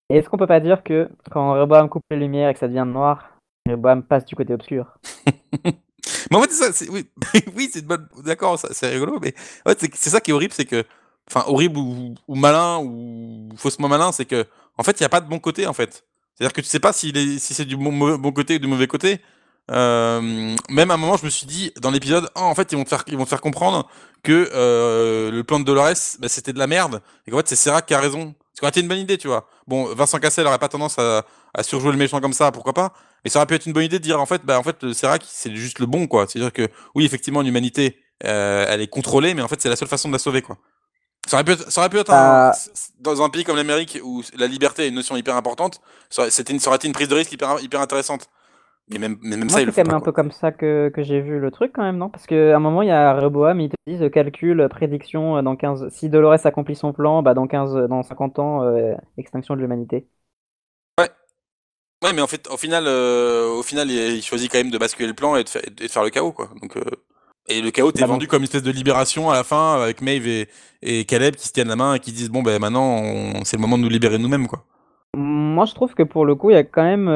Est-ce 0.08 0.28
qu'on 0.28 0.36
peut 0.36 0.46
pas 0.46 0.60
dire 0.60 0.82
que 0.82 1.08
quand 1.30 1.52
Réoboam 1.52 1.88
coupe 1.88 2.02
les 2.10 2.18
lumières 2.18 2.50
et 2.50 2.52
que 2.52 2.58
ça 2.58 2.68
devient 2.68 2.84
noir, 2.86 3.30
Réoboam 3.66 4.02
passe 4.02 4.24
du 4.24 4.36
côté 4.36 4.52
obscur? 4.52 4.98
Mais 6.30 6.36
en 6.36 6.42
fait, 6.42 6.50
ça, 6.50 6.84
oui, 6.90 7.08
oui 7.56 7.70
c'est 7.72 7.84
bonne. 7.84 8.06
D'accord, 8.24 8.58
c'est 8.58 8.88
rigolo, 8.88 9.18
mais 9.20 9.34
en 9.64 9.70
fait, 9.70 9.90
c'est 9.94 10.10
ça 10.10 10.20
qui 10.20 10.30
est 10.30 10.34
horrible, 10.34 10.52
c'est 10.52 10.64
que. 10.64 10.84
Enfin, 11.28 11.44
horrible 11.48 11.78
ou, 11.78 12.14
malin 12.28 12.78
ou 12.78 13.48
faussement 13.56 13.88
malin, 13.88 14.12
c'est 14.12 14.24
que. 14.24 14.44
En 14.78 14.84
fait, 14.84 15.00
il 15.00 15.02
n'y 15.02 15.06
a 15.06 15.08
pas 15.08 15.20
de 15.20 15.28
bon 15.28 15.40
côté, 15.40 15.66
en 15.66 15.72
fait. 15.72 16.04
C'est-à-dire 16.34 16.52
que 16.52 16.60
tu 16.60 16.68
sais 16.68 16.78
pas 16.80 16.92
si, 16.92 17.12
si 17.40 17.54
c'est 17.54 17.64
du 17.64 17.76
bon, 17.76 18.18
bon, 18.18 18.32
côté 18.32 18.56
ou 18.56 18.58
du 18.58 18.68
mauvais 18.68 18.86
côté. 18.86 19.20
Euh, 19.70 20.54
même 20.68 20.90
à 20.90 20.94
un 20.94 20.96
moment, 20.96 21.16
je 21.16 21.24
me 21.24 21.30
suis 21.30 21.46
dit 21.46 21.72
dans 21.80 21.90
l'épisode, 21.90 22.30
oh, 22.36 22.40
en 22.40 22.54
fait, 22.54 22.72
ils 22.72 22.76
vont 22.76 22.84
te 22.84 22.88
faire, 22.88 23.04
ils 23.06 23.16
vont 23.16 23.24
te 23.24 23.28
faire 23.28 23.40
comprendre 23.40 23.88
que 24.22 24.50
euh, 24.54 25.30
le 25.30 25.44
plan 25.44 25.58
de 25.58 25.64
Dolores, 25.64 25.94
bah, 26.18 26.28
c'était 26.28 26.52
de 26.52 26.58
la 26.58 26.66
merde, 26.66 27.02
et 27.26 27.30
qu'en 27.30 27.38
fait, 27.38 27.48
c'est 27.48 27.56
Serac 27.56 27.86
qui 27.86 27.94
a 27.94 28.00
raison. 28.00 28.34
C'est 28.52 28.60
qu'on 28.60 28.66
a 28.66 28.70
été 28.70 28.80
une 28.80 28.88
bonne 28.88 28.98
idée, 28.98 29.18
tu 29.18 29.28
vois. 29.28 29.48
Bon, 29.66 29.92
Vincent 29.94 30.18
Cassel 30.18 30.46
aurait 30.46 30.58
pas 30.58 30.68
tendance 30.68 30.98
à, 30.98 31.26
à, 31.52 31.62
surjouer 31.62 31.92
le 31.92 31.98
méchant 31.98 32.20
comme 32.20 32.32
ça, 32.32 32.52
pourquoi 32.52 32.72
pas. 32.72 32.94
Mais 33.24 33.30
ça 33.30 33.38
aurait 33.38 33.46
pu 33.46 33.54
être 33.54 33.66
une 33.66 33.72
bonne 33.72 33.84
idée 33.84 33.98
de 33.98 34.04
dire, 34.04 34.20
en 34.20 34.26
fait, 34.26 34.42
bah, 34.44 34.58
en 34.58 34.62
fait, 34.62 34.92
Serac, 34.92 35.22
c'est 35.26 35.54
juste 35.54 35.78
le 35.78 35.86
bon, 35.86 36.06
quoi. 36.06 36.26
C'est-à-dire 36.26 36.52
que, 36.52 36.68
oui, 36.94 37.04
effectivement, 37.04 37.42
l'humanité, 37.42 37.98
euh, 38.24 38.64
elle 38.68 38.80
est 38.80 38.86
contrôlée, 38.86 39.34
mais 39.34 39.42
en 39.42 39.48
fait, 39.48 39.60
c'est 39.60 39.68
la 39.68 39.76
seule 39.76 39.88
façon 39.88 40.08
de 40.08 40.14
la 40.14 40.18
sauver, 40.18 40.42
quoi. 40.42 40.56
Ça 41.26 41.36
aurait 41.36 41.44
pu 41.44 41.52
être, 41.52 41.70
ça 41.70 41.80
aurait 41.80 41.90
pu 41.90 41.98
être 41.98 42.12
un, 42.12 42.52
dans 43.00 43.20
un 43.20 43.28
pays 43.28 43.42
comme 43.42 43.56
l'Amérique 43.56 43.98
où 44.02 44.22
la 44.36 44.46
liberté 44.46 44.84
est 44.84 44.88
une 44.88 44.94
notion 44.94 45.16
hyper 45.16 45.34
importante, 45.34 45.80
ça 46.08 46.22
aurait, 46.22 46.30
une, 46.30 46.60
ça 46.60 46.68
aurait 46.68 46.76
été 46.76 46.86
une 46.86 46.94
prise 46.94 47.08
de 47.08 47.16
risque 47.16 47.32
hyper, 47.32 47.60
hyper 47.60 47.80
intéressante. 47.80 48.30
Mais 48.88 48.98
même, 48.98 49.18
même 49.20 49.48
ça, 49.48 49.60
il 49.60 49.66
le 49.66 49.72
C'est 49.72 49.82
quand 49.82 49.88
même 49.88 49.96
un 49.96 50.04
peu 50.04 50.12
comme 50.12 50.30
ça 50.30 50.52
que, 50.52 50.92
que 50.94 51.02
j'ai 51.02 51.20
vu 51.20 51.40
le 51.40 51.50
truc 51.50 51.72
quand 51.74 51.82
même, 51.82 51.96
non? 51.96 52.08
Parce 52.08 52.26
qu'à 52.26 52.56
un 52.56 52.60
moment, 52.60 52.82
il 52.82 52.88
y 52.88 52.92
a 52.92 53.18
Reboam, 53.18 53.60
ils 53.60 53.68
te 53.68 53.74
disent 53.86 54.02
euh, 54.02 54.08
calcul, 54.08 54.60
euh, 54.60 54.68
prédiction, 54.68 55.36
euh, 55.36 55.42
dans 55.42 55.56
15... 55.56 55.88
si 55.88 56.08
Dolores 56.08 56.46
accomplit 56.46 56.76
son 56.76 56.92
plan, 56.92 57.22
bah 57.22 57.34
dans, 57.34 57.48
15, 57.48 57.88
dans 57.88 58.04
50 58.04 58.38
ans, 58.38 58.76
extinction 59.18 59.56
de 59.56 59.60
l'humanité. 59.60 60.06
Ouais. 61.00 61.10
Ouais, 62.04 62.12
mais 62.12 62.22
en 62.22 62.28
fait, 62.28 62.48
au 62.48 62.56
final, 62.56 62.86
au 62.86 63.62
final 63.62 63.90
il, 63.90 64.22
choisit 64.22 64.50
quand 64.50 64.58
même 64.58 64.70
de 64.70 64.78
basculer 64.78 65.08
le 65.08 65.14
plan 65.14 65.34
et 65.34 65.42
de, 65.42 65.48
faire, 65.48 66.04
le 66.04 66.10
chaos, 66.10 66.32
quoi. 66.32 66.48
Donc, 66.62 66.78
Et 67.48 67.60
le 67.60 67.72
chaos, 67.72 67.90
t'es 67.90 68.02
bah 68.02 68.06
vendu 68.06 68.28
comme 68.28 68.42
une 68.42 68.44
espèce 68.44 68.62
de 68.62 68.70
libération 68.70 69.30
à 69.30 69.34
la 69.34 69.42
fin, 69.42 69.82
avec 69.82 70.00
Maeve 70.00 70.28
et, 70.28 70.48
et 70.82 71.04
Caleb 71.06 71.34
qui 71.34 71.48
se 71.48 71.52
tiennent 71.52 71.68
la 71.68 71.76
main 71.76 71.94
et 71.94 71.98
qui 71.98 72.12
disent 72.12 72.30
bon, 72.30 72.42
ben 72.42 72.60
maintenant, 72.60 73.02
c'est 73.44 73.56
le 73.56 73.62
moment 73.62 73.78
de 73.78 73.82
nous 73.82 73.88
libérer 73.88 74.18
nous-mêmes, 74.18 74.46
quoi. 74.46 74.64
Moi, 75.16 75.64
je 75.64 75.74
trouve 75.74 75.94
que 75.94 76.02
pour 76.04 76.24
le 76.24 76.36
coup, 76.36 76.50
il 76.50 76.54
y 76.54 76.58
a 76.58 76.64
quand 76.64 76.84
même 76.84 77.08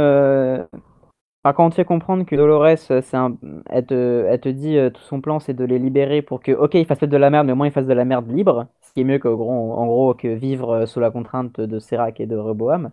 quand 1.44 1.66
on 1.66 1.70
te 1.70 1.74
fait 1.74 1.84
comprendre 1.84 2.24
que 2.24 2.36
Dolores, 2.36 2.76
euh, 2.90 3.00
c'est 3.02 3.16
un... 3.16 3.36
elle, 3.70 3.86
te... 3.86 4.26
elle 4.28 4.40
te 4.40 4.48
dit 4.48 4.76
euh, 4.76 4.90
tout 4.90 5.00
son 5.02 5.20
plan, 5.20 5.40
c'est 5.40 5.54
de 5.54 5.64
les 5.64 5.78
libérer 5.78 6.22
pour 6.22 6.40
que, 6.40 6.52
ok, 6.52 6.74
ils 6.74 6.86
fassent 6.86 7.00
de 7.00 7.16
la 7.16 7.30
merde, 7.30 7.46
mais 7.46 7.52
au 7.52 7.56
moins 7.56 7.66
ils 7.66 7.72
fassent 7.72 7.86
de 7.86 7.94
la 7.94 8.04
merde 8.04 8.30
libre, 8.30 8.66
ce 8.82 8.92
qui 8.92 9.00
est 9.00 9.04
mieux 9.04 9.18
que, 9.18 9.28
gros, 9.28 9.72
en 9.72 9.86
gros 9.86 10.14
que 10.14 10.28
vivre 10.28 10.70
euh, 10.70 10.86
sous 10.86 11.00
la 11.00 11.10
contrainte 11.10 11.60
de 11.60 11.78
Serac 11.78 12.20
et 12.20 12.26
de 12.26 12.36
Reboam. 12.36 12.90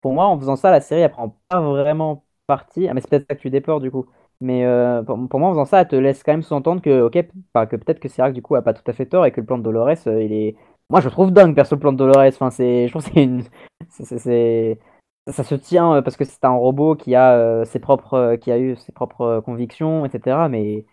Pour 0.00 0.14
moi, 0.14 0.26
en 0.26 0.38
faisant 0.38 0.56
ça, 0.56 0.70
la 0.70 0.80
série, 0.80 1.02
elle 1.02 1.10
prend 1.10 1.36
pas 1.48 1.60
vraiment 1.60 2.24
parti. 2.46 2.88
Ah, 2.88 2.94
mais 2.94 3.00
c'est 3.00 3.10
peut-être 3.10 3.26
ça 3.28 3.34
que 3.36 3.40
tu 3.40 3.50
déplores 3.50 3.80
du 3.80 3.90
coup. 3.90 4.06
Mais 4.40 4.66
pour, 5.06 5.16
moi, 5.40 5.48
en 5.48 5.52
faisant 5.52 5.64
ça, 5.64 5.80
elle 5.80 5.88
te 5.88 5.96
laisse 5.96 6.22
quand 6.22 6.32
même 6.32 6.42
sous-entendre 6.42 6.82
que, 6.82 7.02
ok, 7.02 7.12
que 7.12 7.76
peut-être 7.76 8.00
que 8.00 8.08
Serac 8.08 8.34
du 8.34 8.42
coup 8.42 8.54
a 8.56 8.62
pas 8.62 8.74
tout 8.74 8.82
à 8.86 8.92
fait 8.92 9.06
tort 9.06 9.24
et 9.24 9.32
que 9.32 9.40
le 9.40 9.46
plan 9.46 9.56
de 9.58 9.62
Dolores, 9.62 10.06
il 10.06 10.32
est. 10.32 10.56
Moi, 10.90 11.00
je 11.00 11.08
trouve 11.08 11.32
dingue 11.32 11.54
perso 11.54 11.76
le 11.76 11.80
plan 11.80 11.92
de 11.92 11.98
Dolores. 11.98 12.26
Enfin, 12.28 12.50
c'est, 12.50 12.86
je 12.86 12.92
trouve 12.92 13.02
c'est 13.88 14.18
c'est, 14.18 14.78
ça 15.32 15.44
se 15.44 15.54
tient 15.54 15.94
euh, 15.94 16.02
parce 16.02 16.16
que 16.16 16.24
c'est 16.24 16.44
un 16.44 16.50
robot 16.50 16.96
qui 16.96 17.14
a 17.14 17.32
euh, 17.36 17.64
ses 17.64 17.78
propres 17.78 18.14
euh, 18.14 18.36
qui 18.36 18.52
a 18.52 18.58
eu 18.58 18.76
ses 18.76 18.92
propres 18.92 19.42
convictions 19.44 20.04
etc 20.04 20.46
mais 20.50 20.84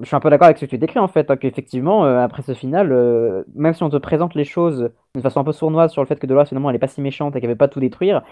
je 0.00 0.06
suis 0.06 0.16
un 0.16 0.20
peu 0.20 0.30
d'accord 0.30 0.46
avec 0.46 0.58
ce 0.58 0.64
que 0.64 0.70
tu 0.70 0.78
décris 0.78 0.98
en 0.98 1.06
fait 1.06 1.30
hein, 1.30 1.36
qu'effectivement 1.36 2.04
après 2.04 2.42
ce 2.42 2.52
final 2.52 3.44
même 3.54 3.74
si 3.74 3.82
on 3.84 3.90
te 3.90 3.96
présente 3.96 4.34
les 4.34 4.44
choses 4.44 4.90
de 5.14 5.20
façon 5.20 5.40
un 5.40 5.44
peu 5.44 5.52
sournoise 5.52 5.92
sur 5.92 6.02
le 6.02 6.08
fait 6.08 6.18
que 6.18 6.26
Dolores 6.26 6.48
finalement 6.48 6.70
elle 6.70 6.76
est 6.76 6.80
pas 6.80 6.88
si 6.88 7.00
méchante 7.00 7.36
et 7.36 7.40
qu'elle 7.40 7.50
veut 7.50 7.56
pas 7.56 7.68
tout 7.68 7.78
détruire 7.78 8.22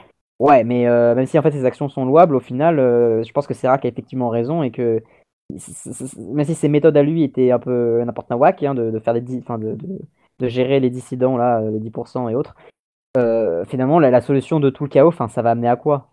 ouais 0.41 0.65
mais 0.65 0.87
même 1.15 1.27
si 1.27 1.39
en 1.39 1.43
fait 1.43 1.53
ses 1.53 1.65
actions 1.65 1.89
sont 1.89 2.05
louables 2.05 2.35
au 2.35 2.41
final 2.41 2.79
je 2.79 3.33
pense 3.33 3.47
que 3.47 3.55
Serac 3.55 3.85
a 3.85 3.89
effectivement 3.89 4.29
raison 4.29 4.65
et 4.65 4.73
que 4.73 5.05
même 5.51 6.45
si 6.45 6.55
ses 6.55 6.69
méthodes 6.69 6.97
à 6.97 7.03
lui 7.05 7.23
étaient 7.23 7.53
un 7.53 7.61
peu 7.61 8.03
n'importe 8.03 8.27
quoi 8.27 8.51
hein, 8.63 8.75
de, 8.75 8.99
faire 8.99 9.15
des 9.15 9.39
enfin 9.39 9.59
de, 9.59 9.79
de, 10.41 10.49
gérer 10.49 10.81
les 10.81 10.91
dissidents 10.91 11.37
là 11.37 11.61
les 11.61 11.79
10% 11.79 12.29
et 12.29 12.35
autres 12.35 12.57
euh, 13.17 13.65
finalement, 13.67 13.99
la, 13.99 14.21
solution 14.21 14.61
de 14.61 14.71
tout 14.71 14.85
le 14.85 14.91
chaos, 14.91 15.13
ça 15.13 15.43
va 15.43 15.51
amener 15.51 15.69
à 15.69 15.77
quoi? 15.77 16.09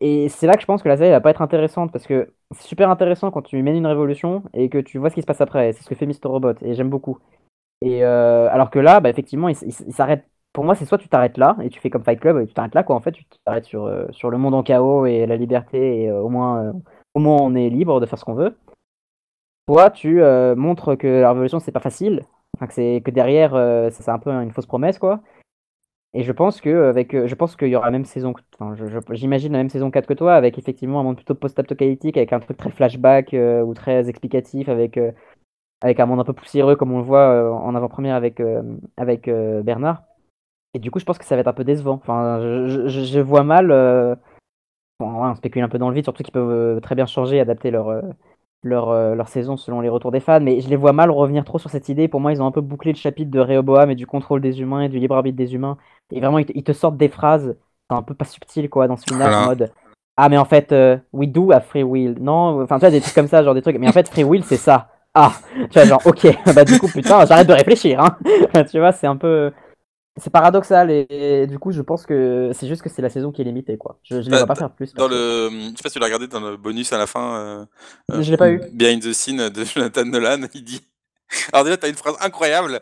Et 0.00 0.28
c'est 0.28 0.46
là 0.46 0.54
que 0.54 0.60
je 0.60 0.66
pense 0.66 0.82
que 0.82 0.88
la 0.88 0.96
série 0.96 1.10
va 1.10 1.20
pas 1.20 1.30
être 1.30 1.42
intéressante 1.42 1.92
parce 1.92 2.06
que 2.06 2.34
c'est 2.54 2.66
super 2.66 2.90
intéressant 2.90 3.30
quand 3.30 3.42
tu 3.42 3.62
mènes 3.62 3.76
une 3.76 3.86
révolution 3.86 4.42
et 4.52 4.68
que 4.68 4.78
tu 4.78 4.98
vois 4.98 5.08
ce 5.10 5.14
qui 5.14 5.22
se 5.22 5.26
passe 5.26 5.40
après. 5.40 5.72
C'est 5.72 5.82
ce 5.82 5.88
que 5.88 5.94
fait 5.94 6.06
Mr. 6.06 6.26
Robot 6.28 6.54
et 6.62 6.74
j'aime 6.74 6.90
beaucoup. 6.90 7.18
Et 7.80 8.04
euh, 8.04 8.48
alors 8.50 8.70
que 8.70 8.78
là, 8.78 9.00
bah, 9.00 9.08
effectivement, 9.08 9.48
il, 9.48 9.56
s'arrête. 9.56 10.26
Pour 10.52 10.64
moi, 10.64 10.74
c'est 10.74 10.84
soit 10.84 10.98
tu 10.98 11.08
t'arrêtes 11.08 11.38
là 11.38 11.56
et 11.62 11.70
tu 11.70 11.80
fais 11.80 11.90
comme 11.90 12.04
Fight 12.04 12.20
Club 12.20 12.38
et 12.38 12.46
tu 12.46 12.54
t'arrêtes 12.54 12.74
là, 12.74 12.82
quoi. 12.82 12.96
En 12.96 13.00
fait, 13.00 13.12
tu 13.12 13.24
t'arrêtes 13.44 13.64
sur, 13.64 13.86
euh, 13.86 14.06
sur 14.10 14.30
le 14.30 14.38
monde 14.38 14.54
en 14.54 14.62
chaos 14.62 15.06
et 15.06 15.26
la 15.26 15.36
liberté 15.36 16.02
et 16.02 16.12
au 16.12 16.28
moins, 16.28 16.72
au 17.14 17.20
moins 17.20 17.38
on 17.40 17.54
est 17.54 17.70
libre 17.70 18.00
de 18.00 18.06
faire 18.06 18.18
ce 18.18 18.24
qu'on 18.24 18.34
veut. 18.34 18.56
Soit 19.68 19.90
tu 19.90 20.22
montres 20.56 20.96
que 20.96 21.20
la 21.20 21.30
révolution 21.30 21.60
c'est 21.60 21.72
pas 21.72 21.80
facile, 21.80 22.22
que 22.58 22.98
que 23.00 23.10
derrière 23.10 23.52
c'est 23.92 24.08
un 24.08 24.18
peu 24.18 24.30
une 24.30 24.50
fausse 24.50 24.66
promesse, 24.66 24.98
quoi 24.98 25.20
et 26.14 26.22
je 26.22 26.32
pense 26.32 26.60
que 26.60 26.88
avec, 26.88 27.14
euh, 27.14 27.26
je 27.26 27.34
pense 27.34 27.54
qu'il 27.54 27.68
y 27.68 27.76
aura 27.76 27.86
la 27.86 27.92
même 27.92 28.06
saison, 28.06 28.32
enfin, 28.58 28.74
j'imagine 29.10 29.52
la 29.52 29.58
même 29.58 29.68
saison 29.68 29.90
4 29.90 30.06
que 30.06 30.14
toi, 30.14 30.34
avec 30.34 30.58
effectivement 30.58 31.00
un 31.00 31.02
monde 31.02 31.16
plutôt 31.16 31.34
post-apocalyptique, 31.34 32.16
avec 32.16 32.32
un 32.32 32.40
truc 32.40 32.56
très 32.56 32.70
flashback 32.70 33.34
euh, 33.34 33.62
ou 33.62 33.74
très 33.74 34.08
explicatif, 34.08 34.70
avec, 34.70 34.96
euh, 34.96 35.12
avec 35.82 36.00
un 36.00 36.06
monde 36.06 36.20
un 36.20 36.24
peu 36.24 36.32
poussiéreux 36.32 36.76
comme 36.76 36.92
on 36.92 36.98
le 36.98 37.04
voit 37.04 37.52
en 37.62 37.74
avant-première 37.74 38.16
avec, 38.16 38.42
avec 38.96 39.30
Bernard. 39.30 40.02
Et 40.74 40.78
du 40.78 40.90
coup, 40.90 40.98
je 40.98 41.04
pense 41.04 41.18
que 41.18 41.24
ça 41.24 41.36
va 41.36 41.42
être 41.42 41.48
un 41.48 41.52
peu 41.52 41.64
décevant. 41.64 41.94
Enfin, 41.94 42.40
je, 42.40 42.88
je, 42.88 43.20
vois 43.20 43.44
mal. 43.44 43.70
on 45.00 45.34
spécule 45.36 45.62
un 45.62 45.68
peu 45.68 45.78
dans 45.78 45.88
le 45.88 45.94
vide, 45.94 46.04
surtout 46.04 46.22
qu'ils 46.22 46.32
peuvent 46.32 46.80
très 46.80 46.94
bien 46.94 47.06
changer, 47.06 47.40
adapter 47.40 47.70
leur 47.70 48.02
leur, 48.62 48.90
euh, 48.90 49.14
leur 49.14 49.28
saison 49.28 49.56
selon 49.56 49.80
les 49.80 49.88
retours 49.88 50.10
des 50.10 50.20
fans, 50.20 50.40
mais 50.40 50.60
je 50.60 50.68
les 50.68 50.76
vois 50.76 50.92
mal 50.92 51.10
revenir 51.10 51.44
trop 51.44 51.58
sur 51.58 51.70
cette 51.70 51.88
idée. 51.88 52.08
Pour 52.08 52.20
moi, 52.20 52.32
ils 52.32 52.42
ont 52.42 52.46
un 52.46 52.50
peu 52.50 52.60
bouclé 52.60 52.92
le 52.92 52.98
chapitre 52.98 53.30
de 53.30 53.40
Rehoboam 53.40 53.90
et 53.90 53.94
du 53.94 54.06
contrôle 54.06 54.40
des 54.40 54.60
humains 54.60 54.82
et 54.82 54.88
du 54.88 54.98
libre 54.98 55.16
arbitre 55.16 55.36
des 55.36 55.54
humains. 55.54 55.76
Et 56.12 56.20
vraiment, 56.20 56.38
ils 56.38 56.64
te, 56.64 56.72
sortent 56.72 56.96
des 56.96 57.08
phrases 57.08 57.56
un 57.90 58.02
peu 58.02 58.14
pas 58.14 58.24
subtiles 58.24 58.68
quoi 58.68 58.86
dans 58.86 58.96
ce 58.96 59.04
final 59.04 59.32
en 59.32 59.46
mode 59.46 59.72
ah 60.18 60.28
mais 60.28 60.36
en 60.36 60.44
fait 60.44 60.72
euh, 60.72 60.98
we 61.12 61.28
do 61.28 61.52
have 61.52 61.64
free 61.64 61.84
will 61.84 62.16
non 62.20 62.60
enfin 62.60 62.76
tu 62.76 62.80
vois 62.80 62.90
des 62.90 63.00
trucs 63.00 63.14
comme 63.14 63.28
ça 63.28 63.42
genre 63.42 63.54
des 63.54 63.62
trucs. 63.62 63.78
Mais 63.78 63.88
en 63.88 63.92
fait 63.92 64.08
free 64.08 64.24
will 64.24 64.44
c'est 64.44 64.56
ça. 64.56 64.88
Ah 65.14 65.32
tu 65.70 65.78
vois 65.78 65.84
genre 65.84 66.02
ok. 66.04 66.26
Bah 66.54 66.64
du 66.64 66.78
coup 66.78 66.88
putain 66.88 67.24
j'arrête 67.24 67.46
de 67.46 67.52
réfléchir 67.52 68.00
hein. 68.00 68.64
Tu 68.70 68.80
vois 68.80 68.90
c'est 68.90 69.06
un 69.06 69.16
peu 69.16 69.52
c'est 70.20 70.30
paradoxal 70.30 70.90
et, 70.90 71.46
du 71.46 71.58
coup 71.58 71.72
je 71.72 71.82
pense 71.82 72.06
que 72.06 72.50
c'est 72.54 72.66
juste 72.66 72.82
que 72.82 72.88
c'est 72.88 73.02
la 73.02 73.10
saison 73.10 73.32
qui 73.32 73.42
est 73.42 73.44
limitée 73.44 73.76
quoi. 73.76 73.98
Je, 74.02 74.22
je 74.22 74.28
ne 74.28 74.30
bah, 74.30 74.46
pas 74.46 74.54
faire 74.54 74.70
plus. 74.70 74.94
Dans 74.94 75.08
le, 75.08 75.48
je 75.50 75.76
sais 75.76 75.82
pas 75.82 75.88
si 75.88 75.94
tu 75.94 75.98
l'as 75.98 76.06
regardé 76.06 76.26
dans 76.26 76.40
le 76.40 76.56
bonus 76.56 76.92
à 76.92 76.98
la 76.98 77.06
fin. 77.06 77.68
Euh, 78.10 78.22
je 78.22 78.30
l'ai 78.30 78.36
pas 78.36 78.50
eu. 78.50 78.60
Behind 78.72 79.02
the 79.02 79.12
scene 79.12 79.48
de 79.48 79.64
Jonathan 79.64 80.04
Nolan, 80.04 80.40
il 80.54 80.64
dit. 80.64 80.80
Alors 81.52 81.64
déjà 81.64 81.76
t'as 81.76 81.88
une 81.88 81.94
phrase 81.94 82.16
incroyable. 82.20 82.80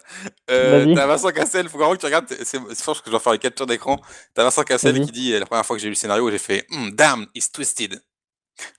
Euh, 0.51 0.95
t'as 0.95 1.07
Vincent 1.07 1.30
Cassel, 1.30 1.68
faut 1.68 1.78
vraiment 1.78 1.95
que 1.95 2.01
tu 2.01 2.07
regardes. 2.07 2.26
C'est 2.45 2.59
pense 2.61 3.01
que 3.01 3.07
je 3.07 3.11
dois 3.11 3.20
faire 3.20 3.32
les 3.32 3.39
captures 3.39 3.66
d'écran. 3.66 4.01
T'as 4.34 4.45
Vincent 4.45 4.62
Cassel 4.62 5.01
qui 5.01 5.12
dit 5.12 5.32
la 5.32 5.47
première 5.47 5.66
fois 5.66 5.76
que 5.76 5.80
j'ai 5.80 5.89
lu 5.89 5.93
le 5.93 5.97
scénario, 5.97 6.30
j'ai 6.30 6.39
fait 6.39 6.64
hmm, 6.70 6.91
damn, 6.91 7.26
it's 7.34 7.51
twisted. 7.51 8.01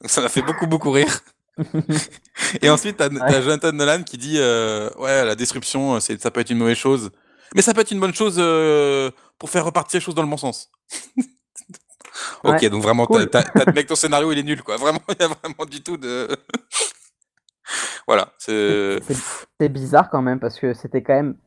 Donc 0.01 0.09
ça 0.09 0.21
m'a 0.21 0.29
fait 0.29 0.41
beaucoup 0.41 0.67
beaucoup 0.67 0.91
rire. 0.91 1.19
et 2.61 2.69
ensuite 2.69 2.97
t'as 2.97 3.09
as 3.09 3.41
Jonathan 3.41 3.71
Nolan 3.71 4.03
qui 4.03 4.17
dit 4.17 4.35
euh, 4.37 4.91
ouais 4.99 5.25
la 5.25 5.35
disruption 5.35 5.99
ça 5.99 6.31
peut 6.31 6.39
être 6.39 6.49
une 6.49 6.59
mauvaise 6.59 6.77
chose. 6.77 7.11
Mais 7.55 7.61
ça 7.61 7.73
peut 7.73 7.81
être 7.81 7.91
une 7.91 7.99
bonne 7.99 8.13
chose 8.13 8.37
euh, 8.39 9.11
pour 9.37 9.49
faire 9.49 9.65
repartir 9.65 9.99
les 9.99 10.03
choses 10.03 10.15
dans 10.15 10.23
le 10.23 10.29
bon 10.29 10.37
sens. 10.37 10.71
ok, 12.43 12.65
donc 12.69 12.83
vraiment, 12.83 13.05
t'as, 13.05 13.43
mec, 13.73 13.87
ton 13.87 13.95
scénario, 13.95 14.31
il 14.31 14.39
est 14.39 14.43
nul, 14.43 14.61
quoi. 14.63 14.77
Vraiment, 14.77 14.99
il 15.09 15.15
y 15.19 15.23
a 15.23 15.27
vraiment 15.27 15.65
du 15.69 15.81
tout 15.81 15.97
de. 15.97 16.27
voilà. 18.07 18.33
C'est... 18.37 18.99
bizarre 19.69 20.09
quand 20.09 20.21
même, 20.21 20.39
parce 20.39 20.59
que 20.59 20.73
c'était 20.73 21.03
quand 21.03 21.15
même 21.15 21.37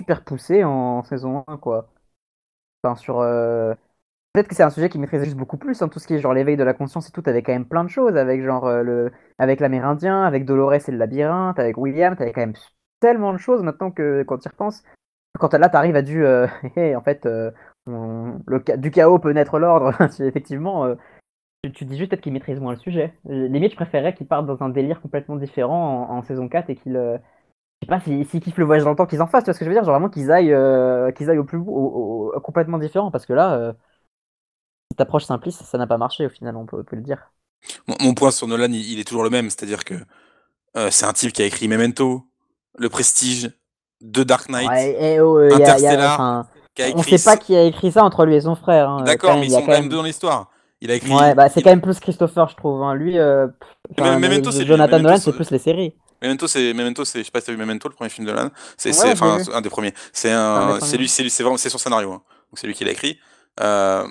super 0.00 0.24
poussé 0.24 0.64
en 0.64 1.02
saison 1.04 1.44
1, 1.46 1.56
quoi. 1.58 1.88
Enfin, 2.82 2.96
sur. 2.96 3.20
Euh, 3.20 3.74
peut-être 4.32 4.48
que 4.48 4.54
c'est 4.54 4.62
un 4.62 4.70
sujet 4.70 4.88
qui 4.88 4.98
maîtrisait 4.98 5.24
juste 5.24 5.36
beaucoup 5.36 5.56
plus, 5.56 5.80
hein, 5.82 5.88
tout 5.88 5.98
ce 5.98 6.06
qui 6.06 6.14
est 6.14 6.20
genre 6.20 6.34
l'éveil 6.34 6.56
de 6.56 6.64
la 6.64 6.74
conscience 6.74 7.08
et 7.08 7.12
tout, 7.12 7.22
t'avais 7.22 7.42
quand 7.42 7.52
même 7.52 7.66
plein 7.66 7.84
de 7.84 7.90
choses, 7.90 8.16
avec 8.16 8.44
genre 8.44 8.66
euh, 8.66 8.82
le, 8.82 9.12
avec 9.38 9.60
l'Amérindien, 9.60 10.22
avec 10.22 10.44
Dolores 10.44 10.74
et 10.74 10.92
le 10.92 10.98
labyrinthe, 10.98 11.58
avec 11.58 11.76
William, 11.76 12.14
t'avais 12.14 12.32
quand 12.32 12.42
même 12.42 12.54
tellement 13.00 13.32
de 13.32 13.38
choses 13.38 13.62
maintenant 13.62 13.90
que 13.90 14.22
quand 14.24 14.38
tu 14.38 14.46
y 14.46 14.48
repenses, 14.48 14.82
quand 15.38 15.54
là, 15.54 15.68
t'arrives 15.68 15.96
à 15.96 16.02
du. 16.02 16.24
euh, 16.24 16.46
en 16.96 17.02
fait, 17.02 17.26
euh, 17.26 17.50
du 18.76 18.90
chaos 18.90 19.18
peut 19.18 19.32
naître 19.32 19.58
l'ordre. 19.58 19.92
Effectivement, 20.20 20.84
euh, 20.84 20.94
tu, 21.64 21.72
tu 21.72 21.84
dis 21.84 21.98
juste 21.98 22.10
peut-être 22.10 22.22
qu'ils 22.22 22.32
maîtrisent 22.32 22.60
moins 22.60 22.74
le 22.74 22.78
sujet. 22.78 23.14
Limite, 23.24 23.72
je 23.72 23.76
préférerais 23.76 24.14
qu'ils 24.14 24.26
partent 24.26 24.46
dans 24.46 24.62
un 24.62 24.68
délire 24.68 25.00
complètement 25.00 25.36
différent 25.36 26.08
en, 26.10 26.22
saison 26.22 26.48
4 26.48 26.70
et 26.70 26.76
qu'ils. 26.76 26.94
je 26.94 27.18
sais 27.82 27.88
pas, 27.88 28.00
s'ils 28.00 28.26
s'ils 28.26 28.40
kiffent 28.40 28.58
le 28.58 28.64
voyage 28.64 28.84
dans 28.84 28.90
le 28.90 28.96
temps, 28.96 29.06
qu'ils 29.06 29.22
en 29.22 29.26
fassent, 29.26 29.44
tu 29.44 29.50
vois 29.50 29.54
ce 29.54 29.58
que 29.58 29.64
je 29.64 29.70
veux 29.70 29.76
dire? 29.76 29.84
Genre 29.84 29.94
vraiment 29.94 30.10
qu'ils 30.10 30.30
aillent, 30.30 30.54
qu'ils 31.14 31.30
aillent 31.30 31.38
au 31.38 31.44
plus 31.44 31.58
au- 31.58 32.32
complètement 32.42 32.78
différent, 32.78 33.10
parce 33.10 33.26
que 33.26 33.32
là, 33.32 33.74
cette 34.90 35.00
approche 35.00 35.24
simpliste, 35.24 35.62
ça 35.62 35.78
n'a 35.78 35.86
pas 35.86 35.98
marché 35.98 36.26
au 36.26 36.30
final, 36.30 36.56
on 36.56 36.66
peut, 36.66 36.84
le 36.92 37.02
dire. 37.02 37.32
Mon, 37.86 38.14
point 38.14 38.30
sur 38.30 38.46
Nolan, 38.46 38.72
il, 38.72 39.00
est 39.00 39.04
toujours 39.04 39.24
le 39.24 39.30
même, 39.30 39.50
c'est-à-dire 39.50 39.84
que 39.84 39.94
c'est 40.90 41.06
un 41.06 41.12
type 41.12 41.32
qui 41.32 41.42
a 41.42 41.46
écrit 41.46 41.68
Memento, 41.68 42.24
Le 42.78 42.88
Prestige, 42.88 43.50
The 44.02 44.20
Dark 44.20 44.48
Knight, 44.48 44.68
Ouais, 44.68 44.96
et, 45.14 45.20
oh, 45.20 45.38
euh, 45.38 45.48
y 45.50 45.52
a- 45.54 45.58
y 45.58 45.62
a- 45.64 45.66
Interstellar, 45.74 46.14
enfin, 46.14 46.46
qui 46.74 46.82
a 46.82 46.86
on 46.86 46.98
écrit. 47.00 47.18
sait 47.18 47.24
pas 47.24 47.36
qui 47.36 47.56
a 47.56 47.62
écrit 47.64 47.90
ça 47.92 48.04
entre 48.04 48.24
lui 48.24 48.36
et 48.36 48.40
son 48.42 48.54
frère. 48.54 48.88
hein. 48.88 49.02
D'accord, 49.04 49.34
mais 49.36 49.46
il 49.46 49.50
ils 49.50 49.50
sont 49.52 49.60
quand 49.62 49.66
même 49.68 49.80
même- 49.82 49.88
deux 49.88 49.96
dans 49.96 50.02
l'histoire. 50.02 50.50
Il 50.80 50.90
a 50.92 50.94
écrit. 50.94 51.12
Ouais, 51.12 51.34
bah 51.34 51.48
c'est 51.48 51.58
il- 51.60 51.64
quand 51.64 51.70
même 51.70 51.80
plus 51.80 51.98
Christopher, 51.98 52.48
je 52.48 52.54
trouve. 52.56 52.82
hein. 52.84 52.94
Lui, 52.94 53.18
euh, 53.18 53.48
Mais 53.96 54.02
enfin, 54.02 54.18
Memento, 54.20 54.46
mais 54.50 54.52
c'est 54.52 54.58
lui, 54.60 54.66
Jonathan 54.68 54.92
Memento, 54.98 55.08
Nolan, 55.08 55.20
c'est- 55.20 55.32
plus 55.32 55.50
les 55.50 55.58
séries. 55.58 55.94
Memento, 56.22 56.46
c'est 56.46 56.72
Memento, 56.72 57.04
c'est 57.04 57.18
je 57.20 57.24
sais 57.24 57.30
pas 57.32 57.40
si 57.40 57.46
t'as 57.46 57.52
vu 57.52 57.58
Memento, 57.58 57.88
le 57.88 57.94
premier 57.94 58.10
film 58.10 58.26
de 58.26 58.32
Nolan. 58.32 58.50
C'est 58.76 58.90
Ouais, 59.02 59.12
enfin 59.12 59.38
un 59.52 59.60
des 59.60 59.70
premiers. 59.70 59.92
C'est 60.12 60.30
un 60.30 60.78
c'est 60.80 60.96
lui, 60.96 61.08
c'est 61.08 61.22
lui, 61.24 61.30
c'est 61.30 61.42
vraiment 61.42 61.56
c'est 61.56 61.68
son 61.70 61.78
scénario. 61.78 62.12
hein. 62.12 62.22
Donc 62.50 62.58
c'est 62.58 62.66
lui 62.68 62.74
qui 62.74 62.84
l'a 62.84 62.92
écrit. 62.92 63.18
Euh, 63.60 64.06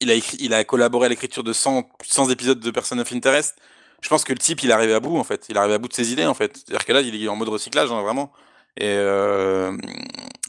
il 0.00 0.10
a 0.10 0.14
écrit, 0.14 0.36
il 0.40 0.52
a 0.54 0.64
collaboré 0.64 1.06
à 1.06 1.08
l'écriture 1.08 1.44
de 1.44 1.52
100, 1.52 1.84
100 2.04 2.28
épisodes 2.30 2.58
de 2.58 2.70
Person 2.72 2.98
of 2.98 3.12
Interest. 3.12 3.56
Je 4.02 4.08
pense 4.08 4.24
que 4.24 4.32
le 4.32 4.38
type, 4.38 4.62
il 4.64 4.70
est 4.70 4.72
arrivé 4.72 4.92
à 4.92 5.00
bout 5.00 5.16
en 5.16 5.24
fait. 5.24 5.46
Il 5.48 5.56
est 5.56 5.58
arrivé 5.58 5.74
à 5.74 5.78
bout 5.78 5.88
de 5.88 5.94
ses 5.94 6.12
idées 6.12 6.26
en 6.26 6.34
fait. 6.34 6.56
C'est-à-dire 6.56 6.84
que 6.84 6.92
là, 6.92 7.00
il 7.00 7.24
est 7.24 7.28
en 7.28 7.36
mode 7.36 7.48
recyclage 7.48 7.90
hein, 7.92 8.02
vraiment. 8.02 8.30
Et 8.78 8.94
euh, 8.96 9.76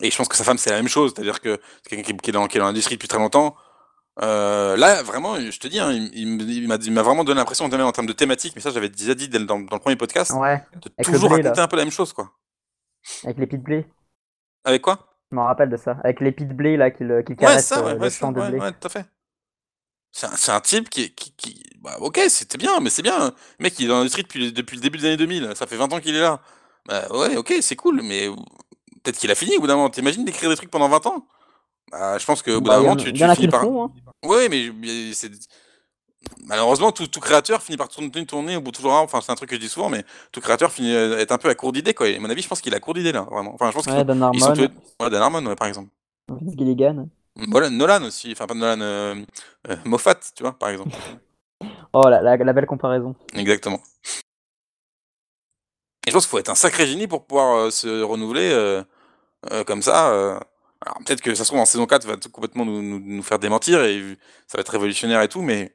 et 0.02 0.12
je 0.12 0.18
pense 0.18 0.28
que 0.28 0.36
sa 0.36 0.44
femme 0.44 0.58
c'est 0.58 0.70
la 0.72 0.78
même 0.78 0.88
chose. 0.90 1.14
C'est-à-dire 1.16 1.40
que 1.42 1.60
c'est 1.84 1.96
quelqu'un 1.96 2.12
qui, 2.14 2.18
qui 2.18 2.30
est 2.30 2.34
dans, 2.34 2.48
l'industrie 2.48 2.96
depuis 2.96 3.08
très 3.08 3.18
longtemps. 3.20 3.56
Euh, 4.22 4.76
là, 4.78 5.04
vraiment, 5.04 5.40
je 5.40 5.60
te 5.60 5.68
dis, 5.68 5.80
hein, 5.80 5.92
il, 5.92 6.10
il 6.14 6.28
me- 6.28 6.44
il 6.44 6.92
m'a 6.92 7.04
vraiment 7.04 7.24
donné 7.24 7.38
l'impression, 7.40 7.66
en 7.66 7.92
termes 7.92 8.08
de 8.08 8.14
thématique, 8.14 8.54
mais 8.56 8.62
ça 8.62 8.72
j'avais 8.72 8.90
déjà 8.90 9.14
dit 9.14 9.30
dans, 9.30 9.46
dans 9.46 9.76
le 9.76 9.80
premier 9.80 9.96
podcast, 9.96 10.32
Ouais, 10.32 10.64
de 10.82 11.04
toujours 11.04 11.30
blé, 11.30 11.44
là. 11.44 11.50
raconter 11.50 11.62
un 11.62 11.68
peu 11.68 11.78
la 11.78 11.84
même 11.84 11.92
chose, 11.92 12.14
quoi. 12.14 12.32
avec 13.24 13.38
l'épi 13.38 13.58
de 13.60 13.64
blé. 13.64 13.86
Avec 14.66 14.82
quoi? 14.82 15.08
Je 15.32 15.36
m'en 15.36 15.46
rappelle 15.46 15.70
de 15.70 15.78
ça. 15.78 15.98
Avec 16.04 16.20
l'épi 16.20 16.46
de 16.46 16.54
blé, 16.54 16.78
là, 16.78 16.90
qu'il 16.90 17.08
qu'il 17.26 17.36
Ouais, 17.36 17.36
caresse 17.36 17.68
ça, 17.68 17.80
euh, 17.80 17.96
ouais, 17.96 18.06
le 18.06 18.10
champ 18.10 18.32
de 18.32 18.42
blé. 18.42 18.58
ouais, 18.58 18.72
tout 18.72 18.88
à 18.88 18.90
fait. 18.90 19.06
C'est 20.12 20.52
un, 20.52 20.62
type 20.62 20.90
qui, 20.90 21.14
qui 21.14 21.62
bah, 21.80 21.98
ok, 22.00 22.20
c'était 22.30 22.58
bien, 22.58 22.80
mais 22.80 22.90
c'est 22.90 23.04
bien. 23.04 23.28
Le 23.60 23.64
mec, 23.64 23.78
il 23.78 23.86
est 23.86 23.88
dans 23.88 23.98
l'industrie 24.00 24.24
depuis, 24.24 24.52
depuis 24.52 24.78
le 24.78 24.82
début 24.82 24.98
des 24.98 25.06
années 25.06 25.18
2000. 25.18 25.52
Ça 25.56 25.68
fait 25.68 25.76
20 25.76 25.94
ans 25.94 26.00
qu'il 26.00 26.16
est 26.16 26.22
là. 26.22 26.42
Bah, 26.88 27.08
ouais, 27.12 27.36
ok, 27.36 27.54
c'est 27.62 27.76
cool, 27.76 28.02
mais 28.02 28.28
peut-être 29.04 29.18
qu'il 29.18 29.30
a 29.32 29.36
fini 29.36 29.58
au 29.58 29.62
bout 29.62 29.68
d'un 29.68 29.76
moment. 29.76 29.90
T'imagines 29.90 30.24
d'écrire 30.26 30.50
des 30.50 30.56
trucs 30.56 30.72
pendant 30.72 30.88
20 30.90 31.06
ans? 31.08 31.26
Bah, 31.92 32.18
Je 32.18 32.26
pense 32.26 32.42
qu'au 32.42 32.62
bout 32.62 32.70
Bah, 32.70 32.76
d'un 32.76 32.80
en- 32.80 32.84
moment, 32.84 32.96
tu, 32.96 33.12
tu 33.14 33.30
finis 33.36 33.48
par. 33.50 33.62
font, 33.62 33.84
hein. 33.86 33.92
Ouais, 34.26 34.50
mais, 34.50 34.72
c'est. 35.14 35.32
Malheureusement, 36.46 36.92
tout, 36.92 37.08
tout 37.08 37.20
créateur 37.20 37.62
finit 37.62 37.78
par 37.78 37.88
tourner, 37.90 38.26
tourner 38.26 38.56
au 38.56 38.62
bout 38.62 38.72
de 38.72 38.76
toujours 38.78 38.94
un. 38.96 39.02
Enfin, 39.02 39.22
c'est 39.22 39.32
un 39.32 39.36
truc 39.36 39.50
que 39.50 39.56
je 39.56 39.62
dis 39.62 39.70
souvent, 39.70 39.90
mais 39.90 40.04
tout 40.32 40.42
créateur 40.42 40.72
finit 40.72 40.96
à 40.96 41.20
être 41.20 41.32
un 41.32 41.38
peu 41.38 41.50
à 41.50 41.56
court 41.56 41.72
d'idées, 41.72 41.94
quoi. 41.94 42.08
Et 42.10 42.16
à 42.16 42.20
mon 42.20 42.30
avis, 42.30 42.42
je 42.42 42.48
pense 42.48 42.62
qu'il 42.62 42.74
a 42.74 42.80
court 42.80 42.94
d'idées, 42.94 43.12
là, 43.12 43.22
vraiment. 43.22 43.54
Enfin, 43.54 43.70
je 43.70 43.76
pense 43.76 43.86
Ouais, 43.88 44.04
Dan 44.04 44.22
Harmon, 44.24 44.54
tous. 44.54 44.70
Ouais, 45.04 45.10
Dan 45.10 45.22
Harmon, 45.22 45.46
ouais, 45.46 45.56
par 45.56 45.68
exemple. 45.68 45.90
Vince 46.30 46.56
Gilligan. 46.58 47.08
Nolan, 47.36 47.70
Nolan 47.70 48.04
aussi, 48.04 48.32
enfin 48.32 48.48
pas 48.48 48.56
Nolan, 48.56 48.82
euh, 48.82 49.16
euh, 49.70 49.76
Moffat, 49.86 50.16
tu 50.36 50.42
vois, 50.44 50.54
par 50.58 50.70
exemple. 50.70 50.92
Oh, 51.94 52.10
la, 52.10 52.22
la, 52.22 52.38
la 52.38 52.54
belle 52.54 52.66
comparaison. 52.68 53.16
Exactement. 53.34 53.80
Et 56.08 56.12
je 56.12 56.16
pense 56.16 56.26
qu'il 56.26 56.32
faut 56.32 56.40
être 56.40 56.50
un 56.50 56.56
sacré 56.56 56.88
génie 56.88 57.08
pour 57.08 57.28
pouvoir 57.28 57.58
euh, 57.58 57.72
se 57.72 58.02
renouveler 58.04 58.50
euh, 58.52 58.84
euh, 59.52 59.64
comme 59.66 59.84
ça. 59.84 60.08
Alors 60.82 61.00
peut-être 61.06 61.22
que 61.22 61.36
ça 61.36 61.44
se 61.44 61.50
trouve 61.50 61.60
en 61.62 61.66
saison 61.66 61.86
4 61.88 62.08
va 62.08 62.18
tout 62.18 62.30
complètement 62.32 62.66
nous, 62.66 62.82
nous, 62.82 63.00
nous 63.00 63.24
faire 63.24 63.40
démentir 63.40 63.84
et 63.84 64.18
ça 64.48 64.58
va 64.58 64.62
être 64.62 64.70
révolutionnaire 64.72 65.22
et 65.24 65.28
tout, 65.30 65.42
mais 65.44 65.74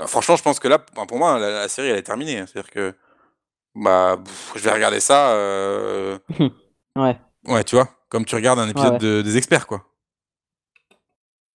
euh, 0.00 0.06
franchement 0.06 0.36
je 0.36 0.42
pense 0.42 0.60
que 0.60 0.68
là, 0.68 0.78
pour 0.80 1.18
moi, 1.18 1.38
la, 1.38 1.50
la 1.50 1.68
série 1.68 1.88
elle 1.88 1.98
est 1.98 2.02
terminée. 2.02 2.38
hein. 2.40 2.46
C'est-à-dire 2.46 2.70
que 2.70 2.94
bah 3.76 4.18
pff, 4.24 4.52
je 4.56 4.62
vais 4.64 4.72
regarder 4.72 5.00
ça. 5.00 5.32
euh, 5.32 6.18
Ouais. 6.96 7.18
Ouais, 7.46 7.64
tu 7.64 7.76
vois, 7.76 7.88
comme 8.10 8.24
tu 8.24 8.34
regardes 8.36 8.58
un 8.60 8.68
épisode 8.68 8.94
ouais. 8.94 8.98
de- 8.98 9.22
des 9.22 9.36
experts, 9.36 9.66
quoi. 9.66 9.84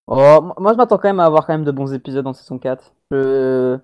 Oh, 0.06 0.40
mo- 0.42 0.54
moi, 0.58 0.72
je 0.72 0.76
m'attends 0.76 0.98
quand 0.98 1.08
même 1.08 1.20
à 1.20 1.26
avoir 1.26 1.46
quand 1.46 1.52
même 1.54 1.64
de 1.64 1.70
bons 1.72 1.92
épisodes 1.94 2.26
en 2.26 2.32
saison 2.32 2.58
4. 2.58 2.92
Je, 3.10 3.78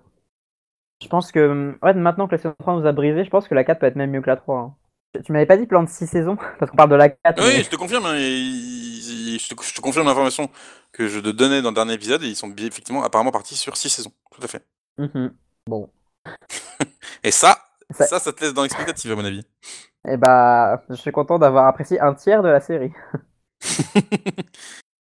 je 1.01 1.07
pense 1.07 1.31
que, 1.31 1.77
ouais, 1.81 1.93
maintenant 1.93 2.27
que 2.27 2.33
la 2.33 2.37
saison 2.41 2.55
3 2.59 2.75
nous 2.79 2.85
a 2.87 2.91
brisé, 2.91 3.23
je 3.23 3.29
pense 3.29 3.47
que 3.47 3.55
la 3.55 3.63
4 3.63 3.79
peut 3.79 3.85
être 3.85 3.95
même 3.95 4.11
mieux 4.11 4.21
que 4.21 4.27
la 4.29 4.35
3. 4.37 4.59
hein. 4.59 4.75
Tu- 5.25 5.31
m'avais 5.31 5.45
pas 5.47 5.57
dit 5.57 5.65
plan 5.65 5.81
de 5.83 5.89
6 5.89 6.05
saisons? 6.07 6.35
Parce 6.59 6.69
qu'on 6.69 6.77
parle 6.77 6.91
de 6.91 6.95
la 6.95 7.09
4. 7.09 7.41
Oui, 7.41 7.53
mais- 7.57 7.63
je 7.63 7.69
te 7.69 7.75
confirme, 7.75 8.05
hein, 8.05 8.15
je, 8.17 9.47
te, 9.55 9.63
je 9.63 9.73
te 9.73 9.81
confirme 9.81 10.05
l'information 10.07 10.49
que 10.91 11.07
je 11.07 11.19
te 11.19 11.29
donnais 11.29 11.61
dans 11.61 11.69
le 11.69 11.75
dernier 11.75 11.93
épisode 11.93 12.23
et 12.23 12.27
ils 12.27 12.35
sont 12.35 12.53
effectivement 12.57 13.03
apparemment 13.03 13.31
partis 13.31 13.55
sur 13.55 13.75
6 13.77 13.89
saisons, 13.89 14.11
tout 14.31 14.41
à 14.43 14.47
fait. 14.47 14.63
Mhm. 14.97 15.33
Bon. 15.67 15.89
Et 17.23 17.31
ça, 17.31 17.57
Ça- 17.91 18.05
ça, 18.05 18.19
ça 18.19 18.33
te 18.33 18.41
laisse 18.41 18.53
dans 18.53 18.63
l'expectative 18.63 19.11
à 19.11 19.15
mon 19.15 19.25
avis. 19.25 19.43
Et 20.07 20.15
bah, 20.17 20.83
je 20.89 20.95
suis 20.95 21.11
content 21.11 21.39
d'avoir 21.39 21.65
apprécié 21.67 21.99
un 21.99 22.13
tiers 22.13 22.43
de 22.43 22.47
la 22.49 22.59
série. 22.61 22.91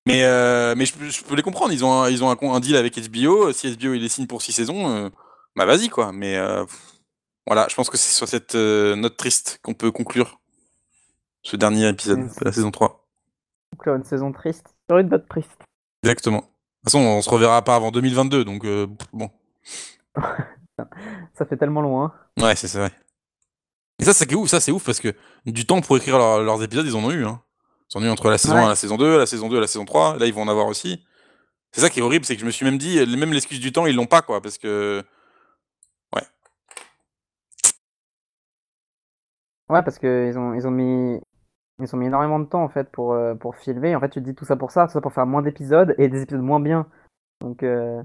mais 0.06 0.24
euh, 0.24 0.74
mais 0.76 0.84
je, 0.86 0.94
peux- 0.94 1.08
je 1.08 1.24
peux 1.24 1.34
les 1.34 1.42
comprendre, 1.42 1.72
ils 1.72 1.84
ont 1.84 2.02
un, 2.02 2.10
ils 2.10 2.22
ont 2.22 2.30
un 2.30 2.60
deal 2.60 2.76
avec 2.76 2.96
HBO, 3.10 3.52
si 3.52 3.74
HBO 3.76 3.94
il 3.94 4.02
les 4.02 4.08
signe 4.08 4.26
pour 4.26 4.42
6 4.42 4.52
saisons, 4.52 4.88
euh, 4.88 5.08
bah 5.56 5.66
vas-y 5.66 5.88
quoi. 5.88 6.12
Mais 6.12 6.36
euh, 6.36 6.64
voilà, 7.46 7.66
je 7.68 7.74
pense 7.74 7.90
que 7.90 7.96
c'est 7.96 8.12
sur 8.12 8.28
cette 8.28 8.54
euh, 8.54 8.96
note 8.96 9.16
triste 9.16 9.60
qu'on 9.62 9.74
peut 9.74 9.90
conclure 9.90 10.40
ce 11.42 11.56
dernier 11.56 11.88
épisode 11.88 12.20
de 12.20 12.44
la 12.44 12.52
saison 12.52 12.70
3. 12.70 13.06
Donc 13.72 13.86
là, 13.86 13.96
une 13.96 14.04
saison 14.04 14.32
triste. 14.32 14.66
Sur 14.88 14.98
une 14.98 15.08
note 15.08 15.28
triste. 15.28 15.50
Exactement. 16.02 16.38
De 16.38 16.42
toute 16.42 16.84
façon, 16.92 17.00
on 17.00 17.22
se 17.22 17.30
reverra 17.30 17.62
pas 17.62 17.74
avant 17.76 17.90
2022, 17.90 18.44
donc 18.44 18.64
euh, 18.64 18.86
bon. 19.12 19.30
Ça 21.38 21.44
fait 21.46 21.56
tellement 21.56 21.80
loin. 21.82 22.12
Ouais, 22.40 22.56
c'est 22.56 22.68
c'est 22.68 22.78
vrai. 22.78 22.92
Et 24.00 24.04
ça, 24.04 24.12
c'est 24.12 24.32
ouf, 24.34 24.48
ça 24.48 24.60
c'est 24.60 24.72
ouf 24.72 24.84
parce 24.84 24.98
que 25.00 25.14
du 25.46 25.66
temps 25.66 25.80
pour 25.80 25.96
écrire 25.96 26.18
leur- 26.18 26.40
leurs 26.42 26.62
épisodes, 26.64 26.84
ils 26.86 26.96
en 26.96 27.04
ont 27.04 27.12
eu. 27.12 27.24
Hein. 27.24 27.40
Ils 27.94 27.98
en 27.98 28.02
ont 28.02 28.06
eu 28.06 28.10
entre 28.10 28.28
la 28.28 28.38
saison 28.38 28.54
Ouais. 28.54 28.60
1 28.62 28.64
et 28.66 28.68
la 28.70 28.74
saison 28.76 28.96
2, 28.96 29.18
la 29.18 29.26
saison 29.26 29.48
2 29.48 29.56
et 29.56 29.60
la 29.60 29.66
saison 29.68 29.84
3. 29.84 30.18
Là, 30.18 30.26
ils 30.26 30.34
vont 30.34 30.42
en 30.42 30.48
avoir 30.48 30.66
aussi. 30.66 31.04
C'est 31.72 31.80
ça 31.80 31.90
qui 31.90 32.00
est 32.00 32.02
horrible, 32.02 32.24
c'est 32.24 32.34
que 32.34 32.40
je 32.40 32.46
me 32.46 32.50
suis 32.50 32.64
même 32.64 32.78
dit, 32.78 33.04
même 33.06 33.32
l'excuse 33.32 33.60
du 33.60 33.72
temps, 33.72 33.86
ils 33.86 33.94
l'ont 33.94 34.06
pas, 34.06 34.22
quoi, 34.22 34.40
parce 34.40 34.58
que. 34.58 35.02
Ouais, 39.70 39.82
parce 39.82 39.98
qu'ils 39.98 40.38
ont, 40.38 40.54
ils 40.54 40.66
ont 40.66 40.70
mis. 40.70 41.20
Ils 41.80 41.94
ont 41.94 41.98
mis 41.98 42.06
énormément 42.06 42.40
de 42.40 42.46
temps 42.46 42.62
en 42.64 42.68
fait 42.68 42.90
pour, 42.90 43.12
euh, 43.14 43.34
pour 43.34 43.56
filmer. 43.56 43.96
En 43.96 44.00
fait, 44.00 44.10
tu 44.10 44.20
te 44.20 44.24
dis 44.26 44.34
tout 44.34 44.44
ça 44.44 44.56
pour 44.56 44.70
ça, 44.70 44.86
tout 44.86 44.92
ça 44.92 45.00
pour 45.00 45.12
faire 45.12 45.26
moins 45.26 45.42
d'épisodes 45.42 45.94
et 45.98 46.08
des 46.08 46.22
épisodes 46.22 46.42
moins 46.42 46.60
bien. 46.60 46.88
Donc, 47.40 47.62
euh, 47.62 48.02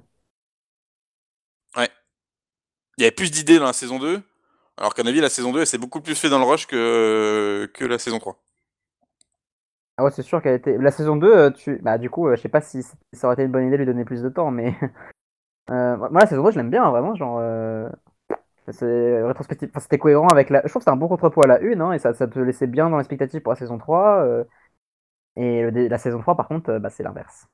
Il 2.99 3.01
y 3.01 3.05
avait 3.05 3.11
plus 3.11 3.31
d'idées 3.31 3.57
dans 3.57 3.65
la 3.65 3.73
saison 3.73 3.97
2, 3.97 4.21
alors 4.77 4.93
qu'à 4.93 5.03
mon 5.03 5.09
avis, 5.09 5.21
la 5.21 5.29
saison 5.29 5.53
2, 5.53 5.61
elle 5.61 5.67
s'est 5.67 5.77
beaucoup 5.77 6.01
plus 6.01 6.15
fait 6.15 6.29
dans 6.29 6.37
le 6.37 6.45
rush 6.45 6.67
que, 6.67 7.69
que 7.73 7.85
la 7.85 7.97
saison 7.97 8.19
3. 8.19 8.37
ah 9.97 10.03
ouais, 10.03 10.11
c'est 10.11 10.23
sûr 10.23 10.41
qu'elle 10.41 10.55
était. 10.55 10.77
La 10.77 10.91
saison 10.91 11.15
2, 11.17 11.27
euh, 11.27 11.51
tu... 11.51 11.77
bah, 11.81 11.97
du 11.97 12.09
coup, 12.09 12.27
euh, 12.27 12.35
je 12.35 12.41
sais 12.41 12.49
pas 12.49 12.61
si 12.61 12.81
ça 13.13 13.27
aurait 13.27 13.33
été 13.35 13.43
une 13.43 13.51
bonne 13.51 13.67
idée 13.67 13.73
de 13.77 13.83
lui 13.83 13.85
donner 13.85 14.05
plus 14.05 14.21
de 14.21 14.29
temps, 14.29 14.51
mais. 14.51 14.73
moi, 15.69 16.09
la 16.11 16.27
saison 16.27 16.43
2, 16.43 16.51
je 16.51 16.57
l'aime 16.57 16.71
bien, 16.71 16.83
hein, 16.85 16.91
vraiment. 16.91 17.15
Genre, 17.15 17.39
euh, 17.41 17.89
c'est 18.73 19.23
rétrospectif. 19.23 19.69
Enfin, 19.71 19.79
c'était 19.81 19.97
cohérent 19.99 20.27
avec 20.29 20.49
la. 20.49 20.61
Je 20.63 20.69
trouve 20.69 20.81
que 20.81 20.83
c'était 20.83 20.91
un 20.91 20.95
bon 20.97 21.07
contrepoids 21.07 21.45
à 21.45 21.47
la 21.47 21.59
une, 21.61 21.81
hein, 21.81 21.93
et 21.93 21.99
ça, 21.99 22.13
ça 22.13 22.27
te 22.27 22.39
laissait 22.39 22.67
bien 22.67 22.89
dans 22.89 22.97
l'expectative 22.97 23.41
pour 23.41 23.51
la 23.53 23.57
saison 23.59 23.77
3. 23.77 24.23
euh, 24.25 24.43
Et 25.37 25.63
le 25.63 25.71
dé- 25.71 25.89
la 25.89 25.97
saison 25.99 26.19
3, 26.21 26.35
par 26.37 26.47
contre, 26.47 26.71
euh, 26.71 26.79
bah, 26.79 26.89
c'est 26.91 27.03
l'inverse. 27.03 27.47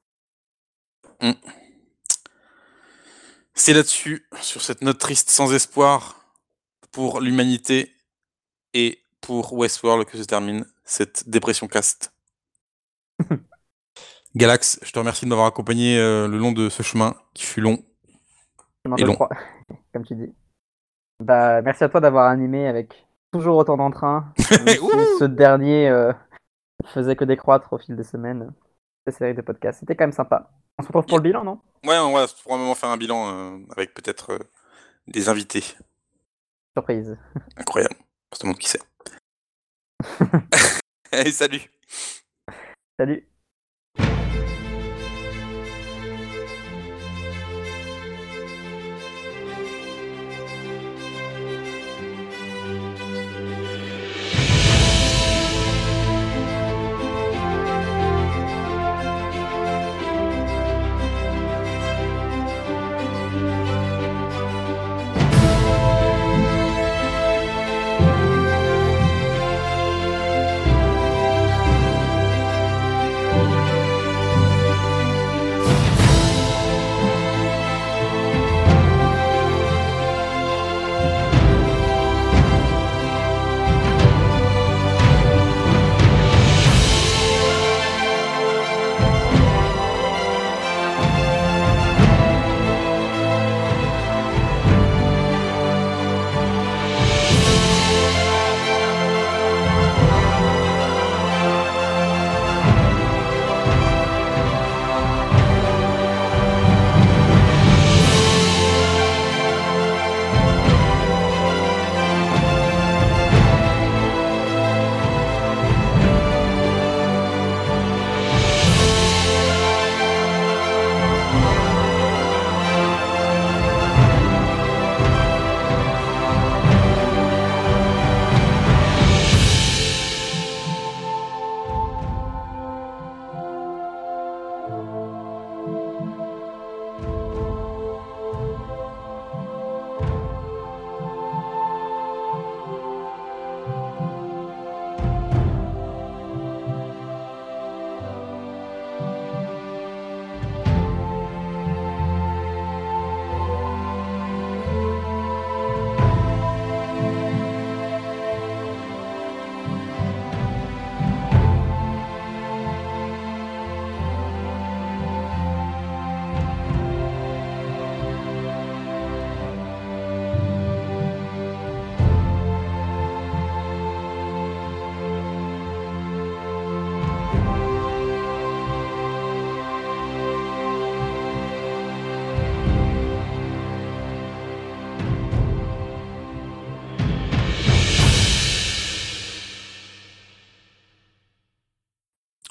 C'est 3.53 3.74
là-dessus, 3.74 4.28
sur 4.41 4.61
cette 4.61 4.82
note 4.82 4.99
triste 4.99 5.30
sans 5.30 5.53
espoir 5.53 6.20
pour 6.91 7.22
l'humanité 7.22 7.95
et 8.74 8.99
pour 9.22 9.53
Westworld 9.53 10.07
que 10.07 10.18
se 10.18 10.24
termine 10.24 10.66
cette 10.86 11.30
dépression 11.30 11.68
cast. 11.68 12.13
Galax, 14.36 14.80
je 14.84 14.91
te 14.91 14.99
remercie 14.99 15.26
de 15.26 15.30
m'avoir 15.30 15.47
accompagné 15.47 15.97
euh, 15.97 16.28
le 16.28 16.38
long 16.38 16.51
de 16.51 16.70
ce 16.70 16.84
chemin 16.84 17.16
qui 17.34 17.45
fut 17.45 17.61
long. 17.61 17.84
Et 18.97 19.03
long. 19.03 19.18
comme 19.93 20.05
tu 20.05 20.16
dis. 20.16 20.34
Bah, 21.20 21.61
merci 21.61 21.84
à 21.84 21.89
toi 21.89 22.01
d'avoir 22.01 22.30
animé 22.30 22.68
avec 22.68 23.05
toujours 23.32 23.57
autant 23.57 23.78
d'entrain. 23.78 24.34
ce 24.38 25.26
dernier 25.26 25.89
euh, 25.89 26.13
faisait 26.86 27.16
que 27.16 27.26
décroître 27.26 27.72
au 27.74 27.78
fil 27.78 27.95
des 27.95 28.03
semaines. 28.03 28.53
Cette 29.05 29.18
série 29.18 29.34
de 29.34 29.41
podcasts. 29.41 29.80
C'était 29.80 29.95
quand 29.95 30.05
même 30.05 30.11
sympa. 30.11 30.49
On 30.78 30.84
se 30.84 30.88
retrouve 30.88 31.05
pour 31.05 31.18
le 31.18 31.24
bilan, 31.24 31.43
non? 31.43 31.61
Ouais, 31.86 31.97
on 31.97 32.13
va 32.13 32.26
probablement 32.43 32.76
faire 32.76 32.89
un 32.89 32.97
bilan 32.97 33.30
euh, 33.30 33.57
avec 33.76 33.93
peut-être 33.93 34.34
euh, 34.34 34.39
des 35.07 35.30
invités. 35.30 35.63
Surprise. 36.76 37.18
Incroyable. 37.57 37.95
Pour 38.30 38.39
tout 38.39 38.47
le 38.47 38.49
monde 38.49 38.59
qui 38.59 38.70
sait. 38.70 38.82
Allez, 41.11 41.32
salut 41.32 41.61
Salut. 42.99 43.28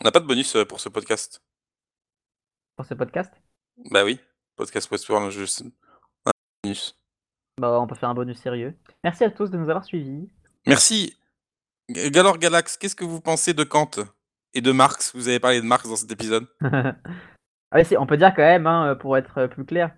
On 0.05 0.09
n'a 0.09 0.13
pas 0.13 0.21
de 0.21 0.27
bonus 0.27 0.55
euh, 0.55 0.67
pour 0.67 0.81
ce 0.81 0.91
podcast. 0.91 1.43
Pour 2.77 2.85
ce 2.85 2.93
podcast? 2.93 3.33
Bah 3.91 4.05
oui, 4.05 4.21
podcast 4.55 4.91
Westworld, 4.91 5.31
je... 5.31 5.45
on 5.65 6.29
a 6.29 6.31
de 6.31 6.63
bonus. 6.63 7.01
Bah, 7.59 7.81
on 7.81 7.87
peut 7.87 7.95
faire 7.95 8.11
un 8.11 8.15
bonus 8.15 8.39
sérieux. 8.39 8.77
Merci 9.03 9.25
à 9.25 9.31
tous 9.31 9.51
de 9.51 9.57
nous 9.57 9.71
avoir 9.71 9.83
suivis. 9.83 10.29
Merci. 10.67 11.17
G- 11.89 12.11
Galore 12.11 12.37
Galax, 12.37 12.77
qu'est-ce 12.77 12.95
que 12.95 13.07
vous 13.07 13.23
pensez 13.23 13.55
de 13.55 13.65
Kant 13.65 13.93
et 14.53 14.61
de 14.61 14.73
Marx? 14.73 15.17
Vous 15.17 15.29
avez 15.29 15.41
parlé 15.41 15.63
de 15.63 15.67
Marx 15.67 15.89
dans 15.89 15.97
cet 15.97 16.13
épisode. 16.13 16.49
ah 17.71 17.83
si, 17.83 17.97
on 17.97 18.07
peut 18.07 18.19
dire 18.19 18.35
quand 18.35 18.43
même, 18.43 18.67
hein, 18.67 18.97
pour 18.97 19.17
être 19.17 19.47
plus 19.47 19.65
clair, 19.65 19.97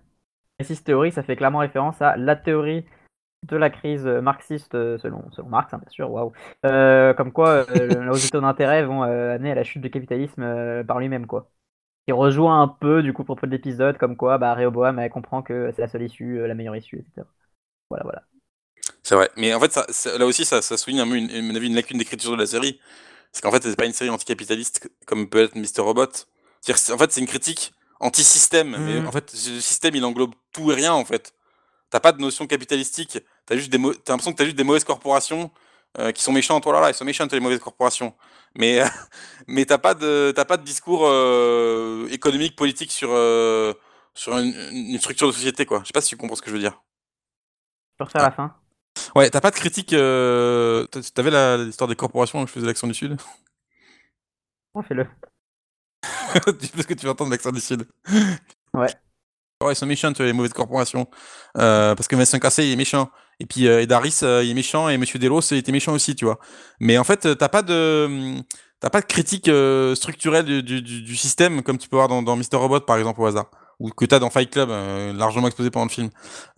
Crisis 0.57 0.85
théorie, 0.85 1.11
ça 1.11 1.21
fait 1.21 1.35
clairement 1.35 1.59
référence 1.59 2.01
à 2.01 2.15
la 2.15 2.37
théorie 2.37 2.85
de 3.43 3.55
la 3.57 3.69
crise 3.69 4.05
marxiste 4.05 4.75
euh, 4.75 4.97
selon, 4.97 5.29
selon 5.31 5.47
Marx, 5.49 5.73
hein, 5.73 5.77
bien 5.79 5.89
sûr, 5.89 6.11
waouh. 6.11 6.31
Euh, 6.65 7.13
comme 7.13 7.31
quoi, 7.31 7.65
euh, 7.69 8.19
des 8.19 8.29
taux 8.29 8.41
d'intérêt 8.41 8.83
vont 8.85 9.03
euh, 9.03 9.35
amener 9.35 9.51
à 9.51 9.55
la 9.55 9.63
chute 9.63 9.81
du 9.81 9.89
capitalisme 9.91 10.41
euh, 10.43 10.83
par 10.83 10.99
lui-même, 10.99 11.27
quoi. 11.27 11.49
Qui 12.07 12.13
rejoint 12.13 12.61
un 12.63 12.67
peu, 12.69 13.03
du 13.03 13.13
coup, 13.13 13.23
propos 13.25 13.47
de 13.47 13.51
l'épisode, 13.51 13.97
comme 13.99 14.17
quoi, 14.17 14.37
bah, 14.39 14.55
Rehoboam 14.55 14.99
elle 14.99 15.11
comprend 15.11 15.43
que 15.43 15.71
c'est 15.73 15.81
la 15.83 15.87
seule 15.89 16.03
issue, 16.03 16.39
euh, 16.41 16.47
la 16.47 16.55
meilleure 16.55 16.75
issue, 16.77 16.99
etc. 16.99 17.27
Voilà, 17.89 18.03
voilà. 18.05 18.23
C'est 19.03 19.15
vrai. 19.15 19.29
Mais 19.37 19.53
en 19.53 19.59
fait, 19.59 19.71
ça, 19.71 19.85
ça- 19.89 20.17
là 20.17 20.25
aussi, 20.25 20.45
ça, 20.45 20.61
ça 20.61 20.77
souligne 20.77 20.99
un 21.01 21.07
peu, 21.07 21.15
une, 21.15 21.31
à 21.31 21.41
mon 21.41 21.55
avis, 21.55 21.67
une 21.67 21.75
lacune 21.75 21.97
d'écriture 21.97 22.31
de 22.31 22.37
la 22.37 22.47
série. 22.47 22.79
C'est 23.33 23.41
qu'en 23.43 23.51
fait, 23.51 23.63
c'est 23.63 23.77
pas 23.77 23.85
une 23.85 23.93
série 23.93 24.11
anticapitaliste 24.11 24.89
comme 25.07 25.29
peut 25.29 25.43
être 25.43 25.55
Mr. 25.55 25.81
Robot. 25.83 26.07
En 26.69 26.97
fait, 26.99 27.11
c'est 27.13 27.21
une 27.21 27.27
critique 27.27 27.73
anti-système. 28.01 28.79
Mais 28.83 29.01
Mhm. 29.01 29.07
en 29.07 29.13
fait, 29.13 29.33
le 29.33 29.61
système, 29.61 29.95
il 29.95 30.05
englobe 30.05 30.33
tout 30.53 30.71
et 30.71 30.75
rien, 30.75 30.93
en 30.93 31.05
fait. 31.05 31.33
T'as 31.89 31.99
pas 31.99 32.11
de 32.11 32.19
notion 32.21 32.47
capitalistique. 32.47 33.19
T'as 33.45 33.55
juste 33.55 33.69
des 33.71 33.77
mau- 33.77 33.93
t'as 33.93 34.13
l'impression 34.13 34.31
que 34.33 34.37
t'as 34.37 34.43
juste 34.45 34.57
des 34.57 34.63
mauvaises 34.63 34.83
corporations 34.83 35.51
euh, 35.99 36.11
qui 36.11 36.21
sont 36.21 36.33
méchantes. 36.33 36.63
Oh 36.67 36.71
là 36.71 36.81
là, 36.81 36.89
ils 36.89 36.93
sont 36.93 37.05
méchantes, 37.05 37.31
les 37.33 37.39
mauvaises 37.39 37.59
corporations. 37.59 38.13
Mais, 38.55 38.81
mais 39.47 39.65
t'as 39.65 39.77
pas 39.77 39.93
de, 39.93 40.31
t'as 40.35 40.45
pas 40.45 40.57
de 40.57 40.63
discours 40.63 41.03
euh, 41.07 42.07
économique, 42.09 42.55
politique 42.55 42.91
sur, 42.91 43.09
euh, 43.11 43.73
sur 44.13 44.37
une, 44.37 44.53
une 44.71 44.99
structure 44.99 45.27
de 45.27 45.31
société, 45.33 45.65
quoi. 45.65 45.79
Je 45.81 45.87
sais 45.87 45.93
pas 45.93 46.01
si 46.01 46.09
tu 46.09 46.17
comprends 46.17 46.35
ce 46.35 46.41
que 46.41 46.49
je 46.49 46.55
veux 46.55 46.61
dire. 46.61 46.81
Je 47.93 47.97
peux 47.99 48.03
refaire 48.05 48.21
la 48.23 48.31
fin. 48.31 48.55
Ouais, 49.15 49.29
t'as 49.29 49.41
pas 49.41 49.51
de 49.51 49.55
critique. 49.55 49.89
T'a- 49.91 51.11
T'avais 51.13 51.31
la- 51.31 51.57
l'histoire 51.57 51.87
des 51.87 51.95
corporations 51.95 52.41
où 52.41 52.47
je 52.47 52.51
faisais 52.51 52.65
l'accent 52.65 52.87
du 52.87 52.93
Sud? 52.93 53.17
On 54.73 54.83
fait 54.83 54.93
le. 54.93 55.07
Parce 56.33 56.45
que 56.87 56.93
tu 56.93 57.05
veux 57.05 57.11
entendre 57.11 57.31
l'accent 57.31 57.51
du 57.51 57.61
Sud. 57.61 57.87
Ouais. 58.73 58.87
Ouais, 59.63 59.73
ils 59.73 59.75
sont 59.75 59.87
méchants, 59.87 60.13
les 60.19 60.33
mauvaises 60.33 60.53
corporations. 60.53 61.07
Euh, 61.57 61.95
parce 61.95 62.07
que 62.07 62.15
Vincent 62.15 62.37
Cassé, 62.37 62.65
il 62.65 62.73
est 62.73 62.75
méchant. 62.75 63.09
Et 63.39 63.45
puis 63.47 63.67
euh, 63.67 63.81
Edaris, 63.81 64.19
euh, 64.21 64.43
il 64.43 64.51
est 64.51 64.53
méchant. 64.53 64.87
Et 64.87 64.97
Monsieur 64.97 65.17
Delos, 65.17 65.41
il 65.51 65.57
était 65.57 65.71
méchant 65.71 65.93
aussi, 65.93 66.15
tu 66.15 66.25
vois. 66.25 66.37
Mais 66.79 66.97
en 66.99 67.03
fait, 67.03 67.25
euh, 67.25 67.35
t'as 67.35 67.49
pas 67.49 67.63
de. 67.63 68.05
hum, 68.05 68.43
T'as 68.79 68.91
pas 68.91 69.01
de 69.01 69.07
critique 69.07 69.47
euh, 69.47 69.95
structurelle 69.95 70.61
du, 70.61 71.15
système, 71.15 71.63
comme 71.63 71.79
tu 71.79 71.89
peux 71.89 71.95
voir 71.95 72.07
dans, 72.07 72.35
Mr. 72.35 72.57
Robot, 72.57 72.81
par 72.81 72.97
exemple, 72.99 73.19
au 73.21 73.25
hasard. 73.25 73.49
Ou 73.79 73.89
que 73.89 74.05
t'as 74.05 74.19
dans 74.19 74.29
Fight 74.29 74.51
Club, 74.51 74.69
largement 75.17 75.47
exposé 75.47 75.71
pendant 75.71 75.85
le 75.87 75.91
film. 75.91 76.09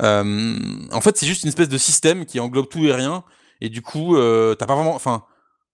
En 0.01 0.99
fait, 1.01 1.15
c'est 1.15 1.25
juste 1.25 1.43
une 1.43 1.47
espèce 1.49 1.69
de 1.69 1.77
système 1.77 2.25
qui 2.25 2.41
englobe 2.41 2.67
tout 2.67 2.83
et 2.85 2.91
rien. 2.91 3.23
Et 3.61 3.69
du 3.69 3.81
coup, 3.81 4.17
t'as 4.17 4.65
pas 4.65 4.75
vraiment. 4.75 4.95
Enfin. 4.95 5.23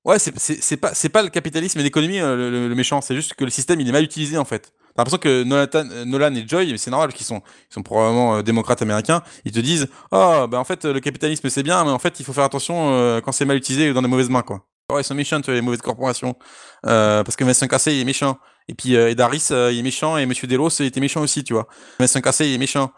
Ouais, 0.04 0.20
c'est- 0.20 0.78
pas, 0.78 0.94
c'est 0.94 1.10
pas 1.10 1.24
le 1.24 1.30
capitalisme 1.30 1.80
et 1.80 1.84
l'économie 1.84 2.20
le 2.20 2.74
méchant, 2.76 3.02
c'est 3.02 3.16
juste 3.16 3.34
que 3.34 3.44
le 3.44 3.50
système 3.50 3.80
il 3.82 3.90
est 3.90 3.92
mal 3.92 4.04
utilisé 4.04 4.38
en 4.38 4.46
fait. 4.46 4.72
T'as 4.96 5.02
l'impression 5.02 5.18
que 5.18 5.44
Nolan, 5.44 5.68
euh, 5.74 6.06
Nolan 6.06 6.34
et 6.36 6.48
Joy, 6.48 6.78
c'est 6.78 6.90
normal 6.90 7.12
qu'ils 7.12 7.26
sont, 7.26 7.42
ils 7.70 7.74
sont 7.74 7.84
probablement 7.84 8.38
euh, 8.38 8.42
démocrates 8.42 8.82
américains, 8.82 9.22
ils 9.44 9.52
te 9.52 9.60
disent 9.60 9.90
Oh, 10.12 10.48
bah 10.50 10.58
en 10.58 10.64
fait, 10.64 10.86
le 10.86 11.00
capitalisme 11.02 11.50
c'est 11.50 11.64
bien, 11.64 11.84
mais 11.84 11.92
en 11.92 12.00
fait, 12.00 12.20
il 12.20 12.26
faut 12.26 12.32
faire 12.32 12.46
attention 12.46 12.94
euh, 12.94 13.20
quand 13.20 13.34
c'est 13.34 13.46
mal 13.46 13.58
utilisé 13.58 13.92
ou 13.92 13.94
dans 13.94 14.02
des 14.02 14.08
mauvaises 14.08 14.30
mains, 14.30 14.42
quoi. 14.42 14.66
Ouais, 14.92 15.02
ils 15.02 15.04
sont 15.04 15.16
méchants, 15.16 15.42
les 15.48 15.62
mauvaises 15.62 15.82
corporations. 15.82 16.36
Euh, 16.86 17.24
parce 17.24 17.36
que 17.36 17.44
Vincent 17.44 17.68
Cassé, 17.68 17.94
il 17.94 18.02
est 18.02 18.06
méchant. 18.06 18.38
Et 18.68 18.74
puis 18.76 18.94
Edaris, 18.94 19.48
euh, 19.52 19.72
il 19.72 19.80
est 19.80 19.84
méchant, 19.84 20.18
et 20.18 20.26
Monsieur 20.26 20.48
Delos, 20.48 20.70
il 20.80 20.86
était 20.86 21.00
méchant 21.00 21.22
aussi, 21.22 21.44
tu 21.44 21.54
vois. 21.54 21.68
Vincent 22.00 22.22
Cassé, 22.22 22.48
il 22.48 22.54
est 22.54 22.60
méchant. 22.60 22.92